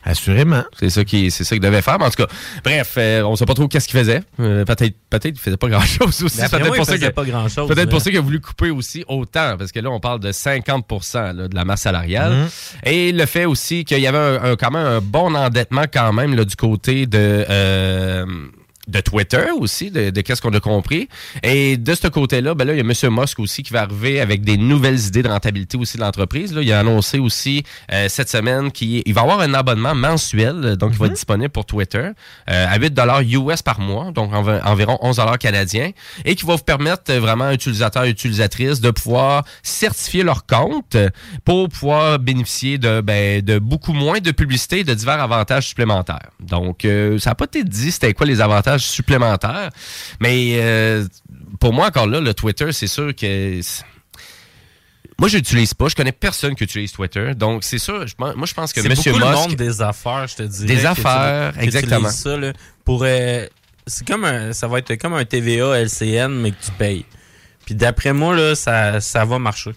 Assurément. 0.05 0.65
C'est 0.81 0.91
ça 0.91 1.05
qui, 1.05 1.31
c'est 1.31 1.45
ça 1.45 1.55
qu'il 1.55 1.63
devait 1.63 1.81
faire. 1.83 1.97
Mais 1.99 2.07
en 2.07 2.11
tout 2.11 2.25
cas, 2.25 2.33
bref, 2.65 2.95
euh, 2.99 3.23
on 3.23 3.37
sait 3.37 3.47
pas 3.47 3.55
trop 3.55 3.69
qu'est-ce 3.69 3.87
qu'il 3.87 3.99
faisait. 4.01 4.23
Euh, 4.41 4.65
peut-être, 4.65 4.97
peut-être 5.11 5.35
qu'il 5.35 5.39
faisait 5.39 5.57
pas 5.57 5.69
grand-chose 5.69 6.23
aussi. 6.25 6.39
Peut-être 6.39 6.59
il 6.59 6.77
pour 6.77 6.87
ça 6.87 7.11
pas 7.13 7.25
grand-chose, 7.25 7.69
Peut-être 7.69 7.89
pour 7.91 8.01
ça 8.01 8.11
qu'il 8.11 8.19
a 8.19 8.23
voulu 8.23 8.41
couper 8.41 8.71
aussi 8.71 9.05
autant, 9.07 9.57
parce 9.57 9.71
que 9.71 9.79
là, 9.79 9.91
on 9.91 10.01
parle 10.01 10.19
de 10.19 10.33
50 10.33 10.87
là, 11.15 11.33
de 11.47 11.55
la 11.55 11.65
masse 11.65 11.83
salariale. 11.83 12.33
Mhm. 12.33 12.49
Et 12.85 13.13
le 13.13 13.27
fait 13.27 13.45
aussi 13.45 13.85
qu'il 13.85 14.01
y 14.01 14.07
avait 14.09 14.19
un, 14.19 14.43
un- 14.53 14.57
quand 14.57 14.73
même 14.73 14.87
un 14.87 15.01
bon 15.01 15.35
endettement 15.37 15.85
quand 15.93 16.13
même 16.13 16.35
là, 16.35 16.45
du 16.45 16.57
côté 16.57 17.07
de... 17.07 17.45
euh, 17.49 18.27
de 18.93 19.01
Twitter 19.01 19.47
aussi, 19.59 19.91
de, 19.91 20.11
de 20.11 20.21
qu'est-ce 20.21 20.41
qu'on 20.43 20.53
a 20.55 20.61
compris. 20.61 21.09
Et 21.43 21.77
de 21.77 21.95
ce 21.95 22.09
côté-là, 22.09 22.55
ben 22.55 22.65
là, 22.67 22.75
il 22.75 22.77
y 22.77 22.81
a 22.81 22.85
M. 22.85 22.93
Musk 23.21 23.39
aussi 23.41 23.63
qui 23.63 23.73
va 23.73 23.83
arriver 23.83 24.21
avec 24.21 24.43
des 24.45 24.57
nouvelles 24.57 25.01
idées 25.07 25.23
de 25.23 25.29
rentabilité 25.29 25.77
aussi 25.79 25.97
de 25.97 26.03
l'entreprise. 26.03 26.53
Là, 26.55 26.63
Il 26.63 26.73
a 26.73 26.81
annoncé 26.81 27.19
aussi 27.19 27.65
euh, 27.93 28.09
cette 28.09 28.29
semaine 28.29 28.71
qu'il 28.71 29.03
il 29.05 29.15
va 29.15 29.23
avoir 29.23 29.41
un 29.41 29.55
abonnement 29.55 29.95
mensuel, 29.95 30.77
donc 30.77 30.91
il 30.93 30.99
va 30.99 31.07
être 31.07 31.13
disponible 31.15 31.51
pour 31.51 31.65
Twitter, 31.67 32.11
euh, 32.51 32.67
à 32.69 32.79
8 32.79 32.93
US 33.33 33.63
par 33.63 33.81
mois, 33.81 34.11
donc 34.13 34.33
env- 34.33 34.61
environ 34.65 34.99
11 35.01 35.21
canadiens, 35.41 35.91
et 36.25 36.35
qui 36.35 36.45
va 36.47 36.57
vous 36.57 36.63
permettre 36.63 37.05
euh, 37.11 37.19
vraiment 37.21 37.45
à 37.47 37.55
utilisateurs 37.55 38.05
et 38.05 38.11
utilisatrices 38.11 38.81
de 38.81 38.91
pouvoir 38.91 39.45
certifier 39.63 40.23
leur 40.23 40.47
compte 40.47 40.97
pour 41.45 41.69
pouvoir 41.69 42.19
bénéficier 42.19 42.79
de, 42.79 43.01
ben, 43.01 43.41
de 43.43 43.59
beaucoup 43.59 43.93
moins 43.93 44.21
de 44.21 44.31
publicité 44.31 44.81
et 44.81 44.85
de 44.85 44.95
divers 44.95 45.21
avantages 45.21 45.67
supplémentaires. 45.69 46.31
Donc, 46.41 46.85
euh, 46.85 47.19
ça 47.19 47.31
n'a 47.31 47.35
pas 47.35 47.45
été 47.47 47.65
dit 47.65 47.91
c'était 47.93 48.13
quoi 48.15 48.27
les 48.27 48.41
avantages 48.41 48.82
supplémentaires, 48.87 49.71
mais 50.21 50.57
euh, 50.61 51.07
pour 51.61 51.73
moi, 51.73 51.87
encore 51.89 52.07
là, 52.07 52.21
le 52.21 52.35
Twitter, 52.35 52.73
c'est 52.73 52.87
sûr 52.87 53.15
que... 53.15 53.61
Moi, 55.19 55.29
je 55.29 55.37
l'utilise 55.37 55.73
pas. 55.75 55.89
Je 55.89 55.95
connais 55.95 56.11
personne 56.13 56.55
qui 56.57 56.65
utilise 56.65 56.91
Twitter. 56.91 57.35
Donc, 57.37 57.63
c'est 57.63 57.79
sûr. 57.79 58.07
je 58.09 58.15
moi, 58.19 58.35
je 58.45 58.55
pense 58.55 58.73
que 58.73 58.81
C'est 58.81 58.89
M. 58.89 58.95
beaucoup 58.97 59.09
Musk... 59.11 59.21
le 59.21 59.35
monde 59.35 59.55
des 59.55 59.81
affaires, 59.83 60.27
je 60.27 60.37
te 60.37 60.43
dis. 60.43 60.65
Des 60.67 60.85
affaires, 60.85 61.53
exactement. 61.61 62.09
Ça, 62.11 62.37
là, 62.37 62.53
pour, 62.85 63.03
euh, 63.05 63.47
c'est 63.87 64.07
comme 64.07 64.25
un, 64.25 64.53
ça 64.53 64.67
va 64.67 64.79
être 64.79 64.97
comme 64.97 65.15
un 65.15 65.25
TVA 65.25 65.79
LCN, 65.83 66.29
mais 66.41 66.51
que 66.51 66.65
tu 66.65 66.73
payes. 66.73 67.05
Puis 67.65 67.75
d'après 67.77 68.13
moi, 68.13 68.35
là, 68.35 68.55
ça, 68.57 69.01
ça 69.01 69.25
va 69.25 69.39
marcher. 69.39 69.71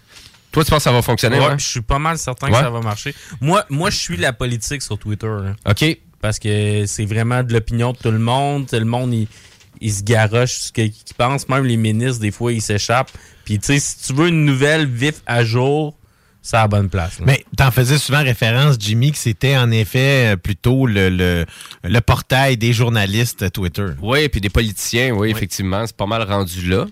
Toi, 0.52 0.64
tu 0.64 0.70
penses 0.72 0.80
que 0.80 0.84
ça 0.86 0.92
va 0.94 1.02
fonctionner? 1.02 1.38
Ouais, 1.38 1.60
je 1.60 1.66
suis 1.66 1.82
pas 1.82 2.00
mal 2.00 2.18
certain 2.18 2.48
Ouais. 2.48 2.54
que 2.54 2.60
ça 2.60 2.70
va 2.70 2.80
marcher. 2.82 3.14
Moi, 3.42 3.66
moi 3.70 3.90
je 3.90 3.98
suis 3.98 4.18
la 4.18 4.32
politique 4.34 4.82
sur 4.82 4.98
Twitter. 4.98 5.28
là. 5.28 5.54
OK. 5.70 5.98
Parce 6.25 6.39
que 6.39 6.86
c'est 6.88 7.05
vraiment 7.05 7.44
de 7.44 7.53
l'opinion 7.53 7.91
de 7.91 7.98
tout 7.98 8.10
le 8.10 8.17
monde. 8.17 8.67
Tout 8.67 8.77
le 8.79 8.86
monde, 8.86 9.13
il, 9.13 9.27
il 9.79 9.94
se 9.94 10.01
garoche 10.01 10.53
sur 10.53 10.63
ce 10.63 10.72
qu'il 10.72 10.91
qu'il 10.91 11.15
pense. 11.15 11.48
Même 11.50 11.65
les 11.65 11.77
ministres, 11.77 12.20
des 12.20 12.32
fois, 12.32 12.51
ils 12.51 12.63
s'échappent. 12.63 13.12
Puis, 13.44 13.60
tu 13.60 13.67
sais, 13.67 13.79
si 13.79 14.08
tu 14.08 14.13
veux 14.13 14.29
une 14.29 14.44
nouvelle 14.44 14.88
vif 14.88 15.22
à 15.27 15.44
jour, 15.46 15.96
c'est 16.41 16.58
à 16.58 16.62
la 16.62 16.67
bonne 16.67 16.89
place. 16.89 17.20
là. 17.20 17.25
Mais 17.27 17.46
t'en 17.55 17.70
faisais 17.70 18.00
souvent 18.00 18.24
référence, 18.24 18.77
Jimmy, 18.79 19.12
que 19.12 19.20
c'était 19.20 19.55
en 19.55 19.70
effet 19.70 20.34
euh, 20.34 20.36
plutôt 20.36 20.88
le, 20.88 21.10
le, 21.10 21.46
le 21.84 22.01
portail 22.01 22.58
des 22.58 22.74
journalistes 22.74 23.51
Twitter. 23.51 23.86
Oui, 24.01 24.27
puis 24.27 24.41
des 24.41 24.50
politiciens, 24.50 25.12
oui, 25.12 25.29
effectivement, 25.29 25.86
c'est 25.86 25.96
pas 25.96 26.08
mal 26.08 26.24
rendu 26.24 26.67
là. 26.67 26.88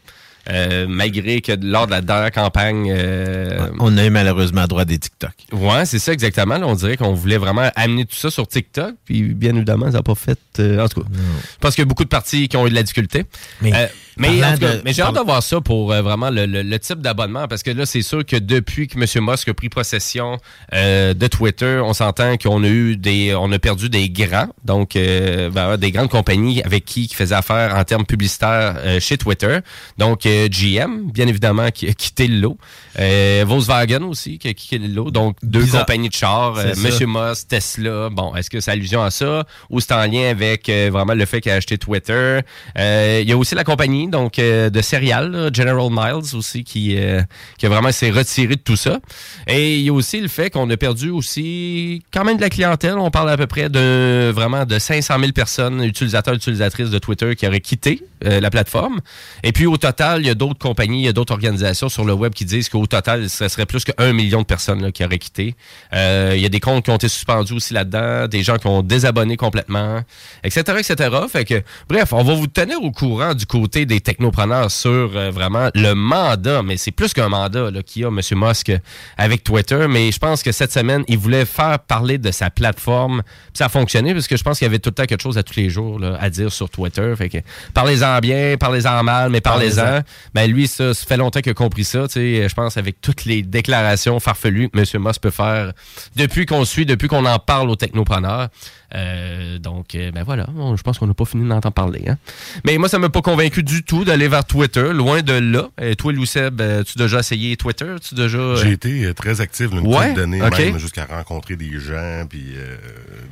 Euh, 0.50 0.88
malgré 0.90 1.40
que 1.40 1.54
lors 1.62 1.86
de 1.86 1.92
la 1.92 2.02
dernière 2.02 2.32
campagne... 2.32 2.92
euh, 2.94 3.68
On 3.80 3.98
a 3.98 4.06
eu 4.06 4.10
malheureusement 4.10 4.66
droit 4.68 4.84
des 4.84 4.98
TikTok. 5.00 5.32
Ouais, 5.54 5.86
c'est 5.86 6.00
ça 6.00 6.12
exactement. 6.12 6.58
Là, 6.58 6.68
on 6.68 6.76
dirait 6.76 6.98
qu'on 6.98 7.14
voulait 7.14 7.38
vraiment 7.38 7.70
amener 7.76 8.06
tout 8.06 8.16
ça 8.18 8.30
sur 8.30 8.46
TikTok, 8.46 8.96
puis 9.06 9.22
bien 9.34 9.56
évidemment, 9.56 9.86
ça 9.86 9.98
n'a 10.00 10.04
pas 10.04 10.16
fait. 10.16 10.40
euh, 10.60 10.84
en 10.84 10.90
tout 10.90 11.02
cas, 11.02 11.08
je 11.14 11.58
pense 11.62 11.76
qu'il 11.76 11.82
y 11.82 11.88
a 11.88 11.88
beaucoup 11.88 12.04
de 12.04 12.10
partis 12.10 12.50
qui 12.50 12.58
ont 12.58 12.68
eu 12.68 12.70
de 12.70 12.76
la 12.76 12.84
difficulté. 12.84 13.24
Mais, 13.62 13.72
mais, 14.18 14.40
cas, 14.40 14.58
de- 14.58 14.82
mais 14.86 14.94
j'ai 14.94 15.02
hâte 15.02 15.16
de 15.16 15.20
voir 15.22 15.42
ça 15.44 15.62
pour 15.62 15.92
euh, 15.92 16.02
vraiment 16.02 16.30
le, 16.30 16.46
le- 16.46 16.62
le 16.64 16.80
type 16.80 17.00
d'abonnement, 17.02 17.48
parce 17.48 17.64
que 17.64 17.72
là, 17.72 17.86
c'est 17.86 18.02
sûr 18.02 18.26
que 18.26 18.36
depuis 18.36 18.88
que 18.88 18.96
M. 18.98 19.26
Musk 19.26 19.48
a 19.50 19.54
pris 19.54 19.70
possession 19.70 20.38
euh, 20.74 21.14
de 21.14 21.28
Twitter, 21.28 21.82
on 21.84 21.94
s'entend 21.94 22.38
qu'on 22.38 22.64
a 22.64 22.68
eu 22.68 22.98
des, 22.98 23.34
on 23.36 23.52
a 23.52 23.60
perdu 23.60 23.90
des 23.90 24.10
grands, 24.10 24.50
donc 24.66 24.96
euh, 24.96 25.50
ben, 25.50 25.78
des 25.78 25.92
grandes 25.92 26.10
compagnies 26.10 26.62
avec 26.64 26.86
qui 26.86 27.08
qui 27.08 27.16
faisaient 27.16 27.36
affaire 27.36 27.76
en 27.76 27.84
termes 27.84 28.06
publicitaires 28.06 28.76
euh, 28.80 29.00
chez 29.00 29.18
Twitter. 29.18 29.60
Donc 29.98 30.26
euh, 30.26 30.48
GM, 30.50 31.12
bien 31.12 31.28
évidemment, 31.28 31.70
qui 31.72 31.88
a 31.90 31.94
quitté 31.94 32.28
le 32.28 32.40
lot. 32.40 32.58
Euh, 33.00 33.44
Volkswagen 33.48 34.04
aussi 34.04 34.38
qui 34.38 34.48
a 34.48 34.54
quitté 34.54 34.78
le 34.78 34.88
lot. 34.88 35.12
Donc 35.12 35.38
deux 35.44 35.62
Bizarre. 35.64 35.82
compagnies 35.82 36.10
de 36.10 36.14
chars. 36.14 36.60
M. 36.60 36.76
Musk, 37.08 37.48
Tesla. 37.48 38.10
Bon, 38.12 38.36
est-ce 38.36 38.50
que 38.50 38.60
c'est 38.60 38.72
allusion 38.72 39.04
à 39.04 39.12
ça? 39.12 39.46
Ou 39.70 39.80
c'est 39.80 39.94
en 39.94 40.06
lien 40.06 40.30
avec 40.30 40.70
euh, 40.70 40.90
vraiment 40.92 41.14
le 41.14 41.26
fait 41.26 41.42
qu'il 41.42 41.52
a 41.52 41.56
acheté 41.56 41.78
Twitter? 41.78 42.40
Euh, 42.78 43.20
Il 43.24 43.30
y 43.30 43.32
a 43.32 43.38
aussi 43.38 43.56
la 43.56 43.64
compagnie 43.64 44.03
donc 44.08 44.40
euh, 44.40 44.70
de 44.70 44.82
céréales, 44.82 45.50
General 45.54 45.90
Miles 45.90 46.36
aussi, 46.36 46.64
qui, 46.64 46.96
euh, 46.98 47.22
qui 47.58 47.66
a 47.66 47.70
vraiment 47.70 47.92
s'est 47.92 48.12
retiré 48.12 48.56
de 48.56 48.62
tout 48.62 48.76
ça. 48.76 49.00
Et 49.48 49.78
il 49.78 49.82
y 49.84 49.90
a 49.90 49.94
aussi 49.94 50.22
le 50.22 50.28
fait 50.28 50.50
qu'on 50.50 50.70
a 50.70 50.78
perdu 50.78 51.10
aussi 51.10 52.04
quand 52.12 52.24
même 52.24 52.38
de 52.38 52.42
la 52.42 52.50
clientèle. 52.50 52.98
On 52.98 53.12
parle 53.12 53.30
à 53.30 53.38
peu 53.38 53.48
près 53.48 53.70
de 53.70 54.32
vraiment 54.34 54.66
de 54.66 54.80
500 54.80 55.20
000 55.20 55.32
personnes, 55.32 55.84
utilisateurs, 55.84 56.34
utilisatrices 56.34 56.90
de 56.90 57.00
Twitter 57.00 57.36
qui 57.36 57.48
auraient 57.48 57.60
quitté 57.60 58.04
euh, 58.26 58.40
la 58.40 58.50
plateforme. 58.50 59.00
Et 59.44 59.52
puis 59.52 59.66
au 59.66 59.76
total, 59.76 60.22
il 60.22 60.28
y 60.28 60.30
a 60.30 60.36
d'autres 60.36 60.60
compagnies, 60.60 61.02
il 61.02 61.06
y 61.06 61.10
a 61.10 61.14
d'autres 61.14 61.34
organisations 61.34 61.90
sur 61.90 62.06
le 62.06 62.14
web 62.14 62.34
qui 62.34 62.46
disent 62.46 62.70
qu'au 62.70 62.86
total, 62.86 63.30
ce 63.30 63.48
serait 63.50 63.66
plus 63.66 63.84
qu'un 63.84 64.14
million 64.14 64.40
de 64.42 64.46
personnes 64.46 64.94
qui 64.94 65.04
auraient 65.04 65.18
quitté. 65.18 65.56
Euh, 65.94 66.32
il 66.36 66.42
y 66.42 66.46
a 66.46 66.50
des 66.50 66.62
comptes 66.62 66.86
qui 66.86 66.92
ont 66.92 66.96
été 66.96 67.10
suspendus 67.10 67.54
aussi 67.54 67.74
là-dedans, 67.74 68.28
des 68.28 68.42
gens 68.42 68.58
qui 68.58 68.68
ont 68.68 68.82
désabonné 68.82 69.36
complètement, 69.36 70.02
etc., 70.44 70.62
etc. 70.80 71.10
Fait 71.30 71.66
bref, 71.90 72.14
on 72.14 72.24
va 72.24 72.34
vous 72.34 72.48
tenir 72.48 72.82
au 72.82 72.92
courant 72.92 73.34
du 73.34 73.46
côté 73.46 73.86
des 73.86 73.93
technopreneurs 74.02 74.72
sur 74.72 75.12
euh, 75.16 75.32
vraiment 75.32 75.70
le 75.76 75.94
mandat, 75.94 76.64
mais 76.64 76.78
c'est 76.78 76.92
plus 76.92 77.14
qu'un 77.14 77.30
mandat 77.30 77.70
qu'il 77.86 78.02
y 78.04 78.06
a 78.06 78.10
M. 78.10 78.20
Musk 78.36 78.72
avec 79.18 79.44
Twitter. 79.44 79.88
Mais 79.90 80.12
je 80.12 80.20
pense 80.20 80.44
que 80.44 80.52
cette 80.52 80.72
semaine, 80.72 81.04
il 81.08 81.18
voulait 81.18 81.46
faire 81.46 81.80
parler 81.80 82.18
de 82.18 82.32
sa 82.32 82.50
plateforme. 82.50 83.22
Puis 83.24 83.58
ça 83.60 83.66
a 83.66 83.70
fonctionné 83.70 84.14
parce 84.14 84.28
que 84.28 84.38
je 84.38 84.44
pense 84.44 84.60
qu'il 84.60 84.66
y 84.66 84.70
avait 84.70 84.80
tout 84.80 84.90
le 84.90 84.96
temps 84.96 85.06
quelque 85.06 85.22
chose 85.22 85.38
à 85.38 85.44
tous 85.44 85.56
les 85.56 85.70
jours 85.70 86.00
là, 86.00 86.18
à 86.20 86.30
dire 86.30 86.52
sur 86.52 86.70
Twitter. 86.70 87.14
Fait 87.18 87.30
que 87.30 87.38
parlez-en 87.74 88.20
bien, 88.20 88.56
parlez-en 88.60 89.04
mal, 89.04 89.30
mais 89.30 89.42
parlez-en. 89.42 90.02
Ben 90.34 90.50
lui, 90.50 90.68
ça, 90.68 90.94
ça 90.94 91.06
fait 91.06 91.18
longtemps 91.18 91.42
qu'il 91.42 91.52
a 91.52 91.56
compris 91.56 91.84
ça. 91.84 92.08
tu 92.08 92.14
sais, 92.14 92.50
Je 92.50 92.54
pense 92.54 92.78
avec 92.78 93.02
toutes 93.02 93.26
les 93.26 93.42
déclarations 93.42 94.20
farfelues 94.20 94.70
que 94.70 94.80
M. 94.80 95.02
Moss 95.02 95.20
peut 95.20 95.32
faire 95.32 95.74
depuis 96.16 96.46
qu'on 96.46 96.66
suit, 96.66 96.86
depuis 96.86 97.08
qu'on 97.08 97.26
en 97.26 97.40
parle 97.40 97.70
aux 97.70 97.76
technopreneurs. 97.76 98.50
Euh, 98.96 99.58
donc, 99.60 99.96
euh, 99.96 100.12
ben 100.12 100.24
voilà, 100.24 100.46
Bon, 100.54 100.76
je 100.76 100.84
pense 100.84 101.00
qu'on 101.00 101.08
n'a 101.08 101.14
pas 101.14 101.26
fini 101.26 101.48
d'entendre 101.48 101.74
parler. 101.74 102.04
Hein. 102.08 102.18
Mais 102.66 102.78
moi, 102.78 102.88
ça 102.90 103.00
m'a 103.00 103.10
pas 103.10 103.22
convaincu 103.22 103.64
du 103.64 103.84
tout 103.84 104.06
d'aller 104.06 104.28
vers 104.28 104.46
Twitter, 104.46 104.94
loin 104.94 105.22
de 105.22 105.34
là. 105.34 105.70
Et 105.82 105.96
toi, 105.96 106.14
Lou 106.14 106.26
Seb, 106.26 106.62
euh, 106.62 106.84
tu 106.84 106.94
as 107.00 107.04
déjà 107.06 107.20
essayé 107.20 107.58
Twitter? 107.58 107.96
Tu 108.08 108.14
as 108.14 108.18
déjà... 108.18 108.38
euh, 108.38 108.56
J'ai 108.58 108.72
été 108.74 109.06
euh, 109.06 109.14
très 109.14 109.42
actif 109.42 109.72
une 109.72 109.80
Ouais, 109.80 110.08
couple 110.10 110.20
d'années, 110.20 110.42
ok. 110.44 110.60
même 110.60 110.78
jusqu'à 110.78 111.06
rencontrer 111.06 111.56
des 111.56 111.80
gens, 111.80 112.26
puis 112.30 112.44
euh, 112.56 112.76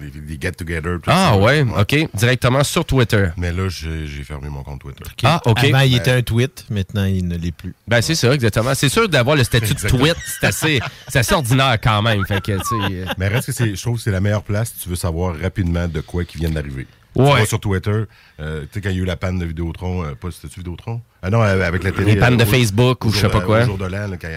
des, 0.01 0.19
des 0.19 0.41
get-together. 0.41 0.95
tout 1.01 1.09
Ah 1.11 1.31
ça. 1.33 1.37
ouais, 1.37 1.63
OK. 1.77 2.09
Directement 2.15 2.63
sur 2.63 2.83
Twitter. 2.83 3.27
Mais 3.37 3.51
là, 3.51 3.69
j'ai 3.69 4.07
j'ai 4.07 4.23
fermé 4.23 4.49
mon 4.49 4.63
compte 4.63 4.81
Twitter. 4.81 5.03
Ah, 5.23 5.41
OK. 5.45 5.63
Avant, 5.63 5.79
il 5.81 5.91
Ben, 5.91 5.97
était 5.99 6.11
un 6.11 6.21
tweet. 6.23 6.65
Maintenant, 6.71 7.05
il 7.05 7.27
ne 7.27 7.37
l'est 7.37 7.51
plus. 7.51 7.75
Ben, 7.87 8.01
c'est 8.01 8.15
ça, 8.15 8.33
exactement. 8.33 8.73
C'est 8.73 8.89
sûr 8.89 9.07
d'avoir 9.07 9.35
le 9.35 9.43
statut 9.43 9.75
de 9.75 9.87
tweet, 9.87 10.15
c'est 10.39 10.47
assez, 10.47 10.79
c'est 11.07 11.19
assez 11.19 11.33
ordinaire 11.35 11.77
quand 11.81 12.01
même. 12.01 12.25
Fait 12.25 12.41
que, 12.41 12.51
euh, 12.53 13.05
Mais 13.19 13.27
reste 13.27 13.47
que 13.47 13.51
c'est, 13.51 13.75
je 13.75 13.81
trouve 13.81 13.97
que 13.97 14.01
c'est 14.01 14.11
la 14.11 14.21
meilleure 14.21 14.41
place 14.43 14.73
si 14.75 14.83
tu 14.83 14.89
veux 14.89 14.95
savoir 14.95 15.33
rapidement 15.35 15.50
de 15.53 16.01
quoi 16.01 16.25
qui 16.25 16.37
vient 16.37 16.49
d'arriver. 16.49 16.87
Ouais. 17.15 17.25
Tu 17.25 17.39
vas 17.39 17.45
sur 17.45 17.59
Twitter, 17.59 18.03
euh, 18.39 18.61
tu 18.61 18.67
sais, 18.73 18.81
quand 18.81 18.89
il 18.89 18.95
y 18.95 18.99
a 18.99 19.01
eu 19.01 19.05
la 19.05 19.17
panne 19.17 19.37
de 19.37 19.45
Vidéotron, 19.45 20.03
euh, 20.03 20.15
pas 20.15 20.31
c'était-tu 20.31 20.61
Vidéotron? 20.61 21.01
Ah 21.23 21.29
non, 21.29 21.43
euh, 21.43 21.61
avec 21.67 21.83
la 21.83 21.91
télé. 21.91 22.13
Les 22.15 22.19
pannes 22.19 22.35
de 22.37 22.43
au- 22.43 22.47
Facebook 22.47 23.05
ou 23.05 23.11
je 23.11 23.19
sais 23.19 23.29
pas 23.29 23.41
quoi. 23.41 23.61
Au 23.61 23.65
jour 23.65 23.77
de 23.77 23.85
l'an, 23.85 24.09
quand 24.19 24.27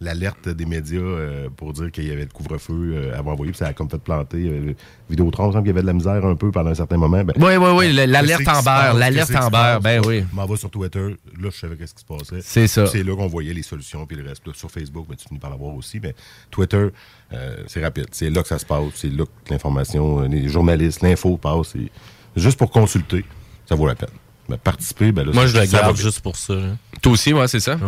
l'alerte 0.00 0.48
des 0.48 0.66
médias 0.66 0.98
euh, 1.00 1.48
pour 1.56 1.72
dire 1.72 1.90
qu'il 1.92 2.06
y 2.08 2.10
avait 2.10 2.22
le 2.24 2.28
couvre-feu 2.28 2.94
euh, 2.96 3.18
avant 3.18 3.32
envoyé, 3.32 3.52
puis 3.52 3.58
ça 3.58 3.68
a 3.68 3.72
comme 3.72 3.88
fait 3.88 3.98
planter. 4.02 4.48
Euh, 4.48 4.74
Vidéotron, 5.08 5.44
il 5.44 5.46
me 5.48 5.52
semble 5.52 5.62
qu'il 5.64 5.68
y 5.68 5.70
avait 5.70 5.82
de 5.82 5.86
la 5.86 5.92
misère 5.92 6.24
un 6.24 6.34
peu 6.34 6.50
pendant 6.50 6.70
un 6.70 6.74
certain 6.74 6.96
moment. 6.96 7.22
Ben, 7.22 7.32
Oui, 7.36 7.56
oui, 7.56 7.70
oui, 7.76 7.92
l'alerte 7.92 8.40
qui 8.40 8.44
se 8.44 8.50
Amber, 8.50 8.98
l'alerte 8.98 9.28
se 9.30 9.36
Amber, 9.36 9.78
ben 9.82 10.02
oui. 10.04 10.24
M'en 10.32 10.46
vais 10.46 10.56
sur 10.56 10.70
Twitter, 10.70 10.98
là, 11.40 11.48
je 11.50 11.56
savais 11.58 11.76
qu'est-ce 11.76 11.94
qui 11.94 12.00
se 12.00 12.06
passait. 12.06 12.40
C'est 12.42 12.66
ça. 12.66 12.86
C'est 12.86 13.02
là 13.04 13.14
qu'on 13.14 13.28
voyait 13.28 13.54
les 13.54 13.62
solutions, 13.62 14.04
puis 14.06 14.16
le 14.16 14.28
reste. 14.28 14.42
Sur 14.54 14.70
Facebook, 14.70 15.06
ben, 15.08 15.14
tu 15.16 15.26
finis 15.28 15.38
par 15.40 15.50
l'avoir 15.50 15.74
aussi, 15.74 16.00
mais 16.02 16.14
Twitter, 16.50 16.88
euh, 17.32 17.56
c'est 17.66 17.82
rapide. 17.82 18.06
C'est 18.12 18.30
là 18.30 18.42
que 18.42 18.48
ça 18.48 18.58
se 18.58 18.66
passe, 18.66 18.82
c'est 18.94 19.10
là 19.10 19.24
que 19.24 19.52
l'information, 19.52 20.22
euh, 20.22 20.28
les 20.28 20.48
journalistes, 20.48 21.02
l'info 21.02 21.36
passe. 21.36 21.74
juste 22.36 22.58
pour 22.58 22.70
consulter, 22.70 23.24
ça 23.66 23.74
vaut 23.76 23.86
la 23.86 23.94
peine. 23.94 24.08
Mais 24.48 24.56
participer, 24.58 25.12
ben 25.12 25.24
là, 25.26 25.32
Moi, 25.32 25.46
je 25.46 25.52
va 25.52 25.66
garde 25.66 25.96
juste 25.96 26.20
pour 26.20 26.36
ça. 26.36 26.54
là. 26.54 26.76
Toi 27.00 27.12
aussi, 27.12 27.32
ouais, 27.32 27.48
c'est 27.48 27.60
ça. 27.60 27.78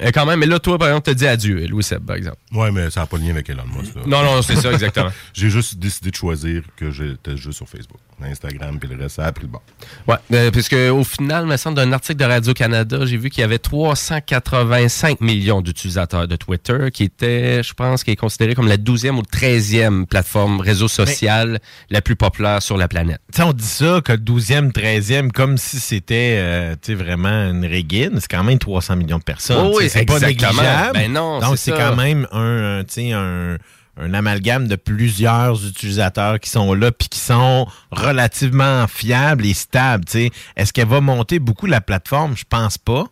Et 0.00 0.12
quand 0.12 0.24
même, 0.24 0.38
mais 0.38 0.46
là, 0.46 0.58
toi, 0.60 0.78
par 0.78 0.88
exemple, 0.88 1.04
t'as 1.06 1.14
dit 1.14 1.26
adieu, 1.26 1.66
Louis 1.66 1.82
Seb, 1.82 2.04
par 2.04 2.16
exemple. 2.16 2.36
Ouais, 2.52 2.70
mais 2.70 2.90
ça 2.90 3.00
n'a 3.00 3.06
pas 3.06 3.18
de 3.18 3.24
lien 3.24 3.30
avec 3.30 3.50
Elon 3.50 3.64
Musk. 3.76 3.96
là. 3.96 4.02
Non, 4.06 4.22
non, 4.22 4.40
c'est 4.42 4.56
ça, 4.56 4.72
exactement. 4.72 5.10
J'ai 5.34 5.50
juste 5.50 5.78
décidé 5.78 6.10
de 6.10 6.16
choisir 6.16 6.62
que 6.76 6.90
j'étais 6.90 7.36
juste 7.36 7.56
sur 7.56 7.68
Facebook. 7.68 7.98
Instagram, 8.24 8.78
puis 8.78 8.88
le 8.88 9.02
reste, 9.02 9.16
ça 9.16 9.24
a 9.24 9.32
pris 9.32 9.44
le 9.44 9.50
bord. 9.50 9.62
Ouais, 10.08 10.16
euh, 10.32 10.50
puisque 10.50 10.74
au 10.74 11.04
final, 11.04 11.46
me 11.46 11.56
semble 11.56 11.76
d'un 11.76 11.92
article 11.92 12.18
de 12.18 12.24
Radio-Canada, 12.24 13.04
j'ai 13.04 13.16
vu 13.16 13.30
qu'il 13.30 13.40
y 13.40 13.44
avait 13.44 13.58
385 13.58 15.20
millions 15.20 15.60
d'utilisateurs 15.60 16.28
de 16.28 16.36
Twitter, 16.36 16.90
qui 16.92 17.04
était, 17.04 17.62
je 17.62 17.74
pense, 17.74 18.04
qui 18.04 18.10
est 18.10 18.16
considéré 18.16 18.54
comme 18.54 18.68
la 18.68 18.76
12e 18.76 19.16
ou 19.16 19.22
13e 19.22 20.06
plateforme 20.06 20.60
réseau 20.60 20.88
social 20.88 21.60
la 21.90 22.00
plus 22.00 22.16
populaire 22.16 22.62
sur 22.62 22.76
la 22.76 22.88
planète. 22.88 23.20
Tu 23.32 23.38
sais, 23.38 23.42
on 23.42 23.52
dit 23.52 23.64
ça, 23.64 24.00
que 24.04 24.12
le 24.12 24.18
12e, 24.18 24.72
13e, 24.72 25.30
comme 25.30 25.58
si 25.58 25.80
c'était 25.80 26.38
euh, 26.38 26.74
tu 26.80 26.92
sais, 26.92 26.94
vraiment 26.94 27.50
une 27.50 27.64
régine. 27.64 28.18
C'est 28.20 28.30
quand 28.30 28.44
même 28.44 28.58
300 28.58 28.96
millions 28.96 29.18
de 29.18 29.24
personnes. 29.24 29.70
Oh 29.72 29.76
oui, 29.78 29.88
c'est 29.88 30.04
pas 30.04 30.20
négligeable. 30.20 30.92
Ben 30.94 31.12
non, 31.12 31.40
Donc, 31.40 31.58
c'est 31.58 31.72
quand 31.72 31.96
même 31.96 32.26
un, 32.32 32.78
un, 32.78 32.84
tu 32.84 32.94
sais, 32.94 33.12
un, 33.12 33.56
un 34.00 34.14
amalgame 34.14 34.66
de 34.66 34.76
plusieurs 34.76 35.64
utilisateurs 35.66 36.40
qui 36.40 36.50
sont 36.50 36.72
là 36.74 36.90
puis 36.90 37.08
qui 37.08 37.18
sont 37.18 37.66
relativement 37.90 38.86
fiables 38.88 39.46
et 39.46 39.54
stables. 39.54 40.04
tu 40.04 40.12
sais. 40.12 40.30
Est-ce 40.56 40.72
qu'elle 40.72 40.88
va 40.88 41.00
monter 41.00 41.38
beaucoup 41.38 41.66
la 41.66 41.80
plateforme? 41.80 42.36
Je 42.36 42.44
pense 42.48 42.78
pas. 42.78 43.04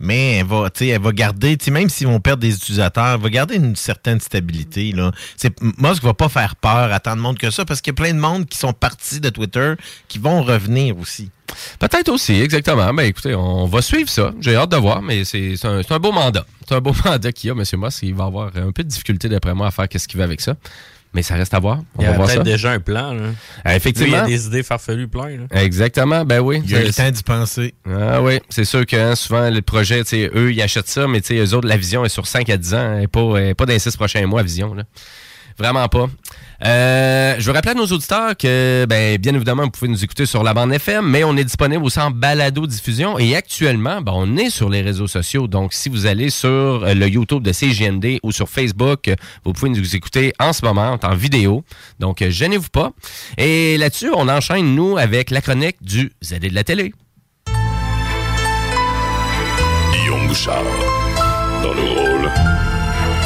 Mais 0.00 0.38
elle 0.38 0.46
va, 0.46 0.68
elle 0.80 1.00
va 1.00 1.12
garder, 1.12 1.56
même 1.70 1.88
s'ils 1.88 2.08
vont 2.08 2.18
perdre 2.18 2.40
des 2.40 2.54
utilisateurs, 2.54 3.14
elle 3.14 3.20
va 3.20 3.30
garder 3.30 3.54
une 3.54 3.76
certaine 3.76 4.18
stabilité. 4.18 4.90
Là. 4.90 5.12
C'est, 5.36 5.54
Musk 5.78 6.02
va 6.02 6.14
pas 6.14 6.28
faire 6.28 6.56
peur 6.56 6.92
à 6.92 6.98
tant 6.98 7.14
de 7.14 7.20
monde 7.20 7.38
que 7.38 7.50
ça 7.50 7.64
parce 7.64 7.80
qu'il 7.80 7.92
y 7.92 7.94
a 7.94 8.02
plein 8.02 8.12
de 8.12 8.18
monde 8.18 8.46
qui 8.46 8.58
sont 8.58 8.72
partis 8.72 9.20
de 9.20 9.30
Twitter 9.30 9.74
qui 10.08 10.18
vont 10.18 10.42
revenir 10.42 10.98
aussi. 10.98 11.30
Peut-être 11.78 12.08
aussi, 12.08 12.40
exactement. 12.40 12.92
Ben 12.94 13.04
écoutez, 13.04 13.34
on 13.34 13.66
va 13.66 13.82
suivre 13.82 14.08
ça. 14.08 14.32
J'ai 14.40 14.56
hâte 14.56 14.70
de 14.70 14.76
voir, 14.76 15.02
mais 15.02 15.24
c'est 15.24 15.54
un, 15.64 15.98
beau 15.98 16.12
mandat. 16.12 16.46
C'est 16.68 16.74
un 16.74 16.80
beau 16.80 16.92
mandat 17.04 17.32
qu'il 17.32 17.48
y 17.48 17.50
a, 17.50 17.54
M. 17.54 17.62
Moss. 17.80 18.00
Il 18.02 18.14
va 18.14 18.24
avoir 18.24 18.50
un 18.56 18.72
peu 18.72 18.82
de 18.82 18.88
difficulté, 18.88 19.28
d'après 19.28 19.54
moi, 19.54 19.66
à 19.66 19.70
faire 19.70 19.88
qu'est-ce 19.88 20.08
qu'il 20.08 20.18
veut 20.18 20.24
avec 20.24 20.40
ça. 20.40 20.54
Mais 21.12 21.22
ça 21.22 21.36
reste 21.36 21.54
à 21.54 21.60
voir. 21.60 21.78
On 21.96 22.02
Il 22.02 22.04
y 22.04 22.08
va 22.08 22.14
a 22.24 22.26
peut-être 22.26 22.42
déjà 22.42 22.72
un 22.72 22.80
plan. 22.80 23.12
Là. 23.14 23.28
Ah, 23.64 23.76
effectivement. 23.76 24.24
Lui, 24.24 24.32
Il 24.32 24.32
y 24.32 24.34
a 24.34 24.36
des 24.38 24.46
idées 24.46 24.62
farfelues 24.64 25.06
plein. 25.06 25.28
là. 25.28 25.62
Exactement, 25.62 26.24
ben 26.24 26.40
oui. 26.40 26.60
Il 26.64 26.70
y 26.72 26.74
a 26.74 26.80
le 26.80 26.90
C'est- 26.90 27.04
temps 27.04 27.10
d'y 27.12 27.22
penser. 27.22 27.74
Ah 27.88 28.20
oui, 28.20 28.40
c'est 28.48 28.64
sûr 28.64 28.84
que 28.84 28.96
hein, 28.96 29.14
souvent, 29.14 29.48
le 29.48 29.62
projet, 29.62 30.02
tu 30.02 30.10
sais, 30.10 30.30
eux, 30.34 30.52
ils 30.52 30.60
achètent 30.60 30.88
ça, 30.88 31.06
mais 31.06 31.20
eux 31.30 31.54
autres, 31.54 31.68
la 31.68 31.76
vision 31.76 32.04
est 32.04 32.08
sur 32.08 32.26
5 32.26 32.50
à 32.50 32.56
10 32.56 32.74
ans, 32.74 32.98
et 32.98 33.06
pas, 33.06 33.38
et 33.38 33.54
pas 33.54 33.64
dans 33.64 33.72
les 33.72 33.78
6 33.78 33.96
prochains 33.96 34.26
mois, 34.26 34.42
vision. 34.42 34.74
Là. 34.74 34.82
Vraiment 35.58 35.88
pas. 35.88 36.06
Euh, 36.64 37.36
je 37.38 37.46
veux 37.46 37.52
rappeler 37.52 37.72
à 37.72 37.74
nos 37.74 37.86
auditeurs 37.86 38.36
que, 38.36 38.86
ben, 38.88 39.18
bien 39.18 39.34
évidemment, 39.34 39.64
vous 39.64 39.70
pouvez 39.70 39.90
nous 39.90 40.02
écouter 40.02 40.26
sur 40.26 40.42
la 40.42 40.54
bande 40.54 40.72
FM, 40.72 41.06
mais 41.06 41.22
on 41.22 41.36
est 41.36 41.44
disponible 41.44 41.84
aussi 41.84 42.00
en 42.00 42.10
balado-diffusion 42.10 43.18
et 43.18 43.36
actuellement, 43.36 44.00
ben, 44.00 44.12
on 44.14 44.36
est 44.36 44.50
sur 44.50 44.68
les 44.68 44.80
réseaux 44.80 45.06
sociaux. 45.06 45.46
Donc, 45.46 45.72
si 45.72 45.88
vous 45.88 46.06
allez 46.06 46.30
sur 46.30 46.48
euh, 46.48 46.94
le 46.94 47.08
YouTube 47.08 47.42
de 47.42 47.52
CGND 47.52 48.18
ou 48.22 48.32
sur 48.32 48.48
Facebook, 48.48 49.10
vous 49.44 49.52
pouvez 49.52 49.70
nous 49.70 49.96
écouter 49.96 50.32
en 50.40 50.52
ce 50.52 50.64
moment 50.64 50.98
en 51.02 51.14
vidéo. 51.14 51.64
Donc, 52.00 52.22
euh, 52.22 52.30
gênez-vous 52.30 52.70
pas. 52.70 52.92
Et 53.36 53.76
là-dessus, 53.78 54.10
on 54.14 54.28
enchaîne, 54.28 54.74
nous, 54.74 54.96
avec 54.96 55.30
la 55.30 55.40
chronique 55.40 55.76
du 55.82 56.12
ZD 56.24 56.48
de 56.48 56.54
la 56.54 56.64
télé. 56.64 56.92
Guillaume 59.92 60.26
Bouchard, 60.26 60.64
dans 61.62 61.74
le 61.74 61.82
rôle 61.82 62.30